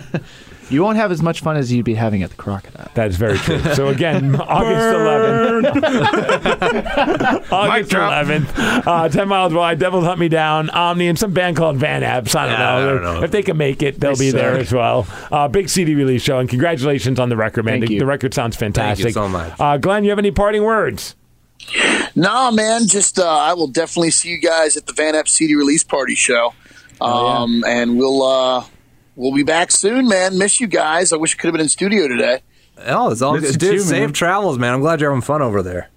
You 0.69 0.83
won't 0.83 0.97
have 0.97 1.13
as 1.13 1.21
much 1.21 1.39
fun 1.39 1.55
as 1.55 1.71
you'd 1.71 1.85
be 1.85 1.93
having 1.93 2.23
at 2.23 2.29
the 2.29 2.35
Crocodile. 2.35 2.91
That 2.93 3.07
is 3.07 3.15
very 3.15 3.37
true. 3.37 3.57
So 3.73 3.87
again, 3.93 4.35
August 4.35 5.71
11th. 5.71 7.47
August 7.51 7.89
drop. 7.89 8.25
11th. 8.25 8.85
Uh, 8.85 9.07
10 9.07 9.27
miles 9.29 9.53
wide. 9.53 9.79
Devils 9.79 10.03
Hunt 10.03 10.19
Me 10.19 10.27
Down. 10.27 10.69
Omni 10.69 11.07
and 11.07 11.17
some 11.17 11.31
band 11.31 11.55
called 11.55 11.77
Van 11.77 12.01
Eps. 12.01 12.35
I 12.35 12.45
don't, 12.47 12.53
Yeah, 12.53 12.59
know. 12.59 12.75
I 12.75 12.79
don't 12.93 13.03
know. 13.03 13.23
If 13.23 13.31
they 13.31 13.43
can 13.43 13.55
make 13.55 13.81
it, 13.81 13.97
they'll 13.99 14.15
They 14.17 14.25
be 14.25 14.31
there 14.31 14.57
as 14.57 14.73
well. 14.73 15.07
Uh, 15.31 15.47
big 15.47 15.69
CD 15.69 15.95
release 15.95 16.21
show. 16.21 16.39
And 16.39 16.49
congratulations 16.49 17.17
on 17.17 17.29
the 17.29 17.37
record, 17.37 17.63
man. 17.63 17.75
Thank 17.79 17.87
the, 17.87 17.93
you. 17.93 17.99
the 18.01 18.05
record 18.05 18.33
sounds 18.33 18.57
fantastic. 18.57 19.05
Thank 19.05 19.15
you 19.15 19.21
so 19.21 19.29
much. 19.29 19.53
Uh, 19.57 19.77
Glenn, 19.77 20.03
you 20.03 20.09
have 20.09 20.19
any 20.19 20.31
parting 20.31 20.63
words? 20.63 21.15
Nah, 22.13 22.51
man. 22.51 22.87
Just 22.87 23.19
uh, 23.19 23.25
I 23.25 23.53
will 23.53 23.67
definitely 23.67 24.11
see 24.11 24.29
you 24.29 24.39
guys 24.41 24.75
at 24.75 24.85
the 24.85 24.91
Van 24.93 25.13
Eps 25.13 25.29
CD 25.29 25.55
release 25.55 25.83
party 25.83 26.15
show, 26.15 26.53
um, 27.01 27.63
and 27.65 27.97
we'll 27.97 28.23
uh, 28.23 28.65
we'll 29.15 29.33
be 29.33 29.43
back 29.43 29.71
soon, 29.71 30.07
man. 30.07 30.37
Miss 30.37 30.59
you 30.59 30.67
guys. 30.67 31.13
I 31.13 31.17
wish 31.17 31.35
I 31.35 31.37
could 31.37 31.47
have 31.47 31.53
been 31.53 31.61
in 31.61 31.69
studio 31.69 32.07
today. 32.07 32.41
Oh, 32.85 33.11
it's 33.11 33.21
all 33.21 33.33
Miss 33.33 33.51
good. 33.51 33.59
Dude, 33.59 33.71
too, 33.71 33.79
safe 33.79 33.99
man. 33.99 34.13
travels, 34.13 34.57
man. 34.57 34.73
I'm 34.73 34.81
glad 34.81 35.01
you're 35.01 35.09
having 35.09 35.21
fun 35.21 35.41
over 35.41 35.61
there. 35.63 35.89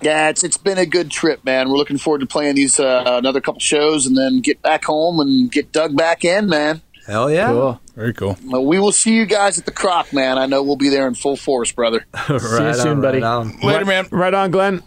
Yeah, 0.00 0.28
it's 0.30 0.42
it's 0.42 0.56
been 0.56 0.78
a 0.78 0.86
good 0.86 1.10
trip, 1.10 1.44
man. 1.44 1.68
We're 1.68 1.76
looking 1.76 1.98
forward 1.98 2.20
to 2.20 2.26
playing 2.26 2.56
these 2.56 2.80
uh, 2.80 3.04
another 3.06 3.40
couple 3.40 3.60
shows 3.60 4.06
and 4.06 4.16
then 4.16 4.40
get 4.40 4.60
back 4.60 4.84
home 4.84 5.20
and 5.20 5.50
get 5.50 5.72
dug 5.72 5.96
back 5.96 6.24
in, 6.24 6.48
man. 6.48 6.82
Hell 7.06 7.30
yeah. 7.30 7.48
Cool. 7.48 7.80
Very 7.94 8.14
cool. 8.14 8.38
Well, 8.44 8.64
we 8.64 8.78
will 8.78 8.92
see 8.92 9.14
you 9.14 9.26
guys 9.26 9.58
at 9.58 9.64
the 9.64 9.72
Croc, 9.72 10.12
man. 10.12 10.38
I 10.38 10.46
know 10.46 10.62
we'll 10.62 10.76
be 10.76 10.88
there 10.88 11.06
in 11.06 11.14
full 11.14 11.36
force, 11.36 11.70
brother. 11.72 12.06
right 12.28 12.40
see 12.40 12.64
you 12.64 12.74
soon, 12.74 12.88
on, 12.88 13.00
buddy. 13.00 13.20
right 13.20 13.28
on. 13.28 13.58
Later, 13.60 13.84
man. 13.84 14.08
Right 14.10 14.32
on, 14.32 14.50
Glenn. 14.50 14.82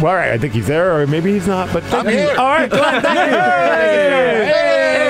Well, 0.00 0.06
all 0.06 0.14
right, 0.14 0.32
I 0.32 0.38
think 0.38 0.54
he's 0.54 0.66
there, 0.66 0.98
or 0.98 1.06
maybe 1.06 1.32
he's 1.32 1.46
not. 1.46 1.72
But 1.72 1.84
I'm 1.92 2.06
here. 2.06 2.34
All 2.38 2.48
right, 2.48 2.70
thank 2.70 3.04
you. 3.04 3.36
Hey! 4.46 5.09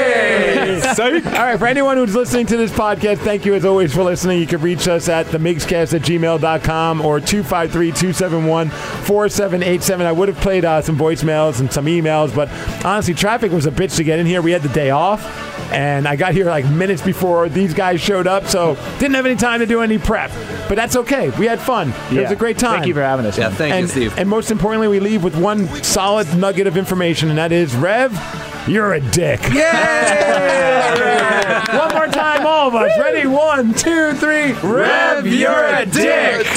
All 0.98 1.06
right, 1.06 1.58
for 1.58 1.66
anyone 1.66 1.96
who's 1.96 2.16
listening 2.16 2.46
to 2.46 2.56
this 2.56 2.72
podcast, 2.72 3.18
thank 3.18 3.44
you 3.44 3.54
as 3.54 3.64
always 3.64 3.94
for 3.94 4.02
listening. 4.02 4.40
You 4.40 4.46
can 4.46 4.60
reach 4.60 4.88
us 4.88 5.08
at 5.08 5.26
themigscast 5.26 5.94
at 5.94 6.02
gmail.com 6.02 7.00
or 7.00 7.20
253-271-4787. 7.20 10.00
I 10.00 10.12
would 10.12 10.28
have 10.28 10.38
played 10.38 10.64
uh, 10.64 10.82
some 10.82 10.98
voicemails 10.98 11.60
and 11.60 11.72
some 11.72 11.86
emails, 11.86 12.34
but 12.34 12.50
honestly, 12.84 13.14
traffic 13.14 13.52
was 13.52 13.66
a 13.66 13.70
bitch 13.70 13.94
to 13.96 14.04
get 14.04 14.18
in 14.18 14.26
here. 14.26 14.42
We 14.42 14.50
had 14.50 14.62
the 14.62 14.68
day 14.70 14.90
off, 14.90 15.24
and 15.72 16.08
I 16.08 16.16
got 16.16 16.34
here 16.34 16.46
like 16.46 16.68
minutes 16.68 17.02
before 17.02 17.48
these 17.48 17.72
guys 17.72 18.00
showed 18.00 18.26
up, 18.26 18.46
so 18.46 18.74
didn't 18.98 19.14
have 19.14 19.26
any 19.26 19.36
time 19.36 19.60
to 19.60 19.66
do 19.66 19.82
any 19.82 19.98
prep. 19.98 20.32
But 20.68 20.74
that's 20.74 20.96
okay. 20.96 21.30
We 21.30 21.46
had 21.46 21.60
fun. 21.60 21.90
It 22.10 22.20
was 22.20 22.32
a 22.32 22.36
great 22.36 22.58
time. 22.58 22.78
Thank 22.78 22.88
you 22.88 22.94
for 22.94 23.02
having 23.02 23.26
us. 23.26 23.38
Yeah, 23.38 23.48
man. 23.48 23.56
thank 23.56 23.74
and, 23.74 23.82
you, 23.82 23.88
Steve. 23.88 24.18
and 24.18 24.28
most 24.28 24.50
importantly, 24.50 24.88
we 24.88 24.98
leave 24.98 25.22
with 25.22 25.36
one 25.36 25.68
solid 25.84 26.36
nugget 26.36 26.66
of 26.66 26.76
information, 26.76 27.28
and 27.28 27.38
that 27.38 27.52
is 27.52 27.76
Rev, 27.76 28.12
you're 28.68 28.92
a 28.92 29.00
dick. 29.00 29.40
Yeah! 29.52 30.79
One 31.78 31.94
more 31.94 32.06
time, 32.08 32.46
all 32.46 32.68
of 32.68 32.74
us. 32.74 32.90
Ready? 32.98 33.26
One, 33.26 33.74
two, 33.74 34.12
three. 34.14 34.52
Rev, 34.52 35.26
you're 35.26 35.66
a 35.66 35.86
dick. 35.86 36.46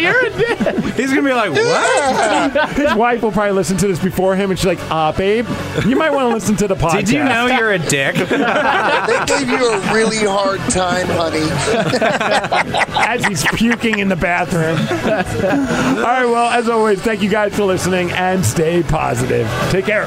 you're 0.00 0.26
a 0.26 0.30
dick. 0.30 0.94
He's 0.96 1.10
gonna 1.10 1.22
be 1.22 1.32
like, 1.32 1.50
what? 1.52 2.68
His 2.76 2.94
wife 2.94 3.22
will 3.22 3.32
probably 3.32 3.52
listen 3.52 3.76
to 3.78 3.86
this 3.88 3.98
before 4.02 4.36
him, 4.36 4.50
and 4.50 4.58
she's 4.58 4.66
like, 4.66 4.80
uh, 4.90 5.12
babe, 5.12 5.46
you 5.86 5.96
might 5.96 6.10
want 6.10 6.28
to 6.28 6.34
listen 6.34 6.56
to 6.56 6.68
the 6.68 6.74
podcast. 6.74 7.06
Did 7.06 7.10
you 7.10 7.24
know 7.24 7.46
you're 7.46 7.72
a 7.72 7.78
dick? 7.78 8.16
They 9.06 9.24
gave 9.26 9.48
you 9.48 9.70
a 9.72 9.94
really 9.94 10.18
hard 10.18 10.60
time, 10.70 11.06
honey. 11.08 11.46
as 13.06 13.24
he's 13.24 13.44
puking 13.52 13.98
in 13.98 14.08
the 14.08 14.16
bathroom. 14.16 14.78
All 15.98 16.04
right, 16.04 16.24
well, 16.24 16.50
as 16.50 16.68
always, 16.68 17.00
thank 17.00 17.22
you 17.22 17.30
guys 17.30 17.54
for 17.54 17.64
listening 17.64 18.10
and 18.12 18.44
stay 18.44 18.82
positive. 18.82 19.48
Take 19.70 19.86
care. 19.86 20.06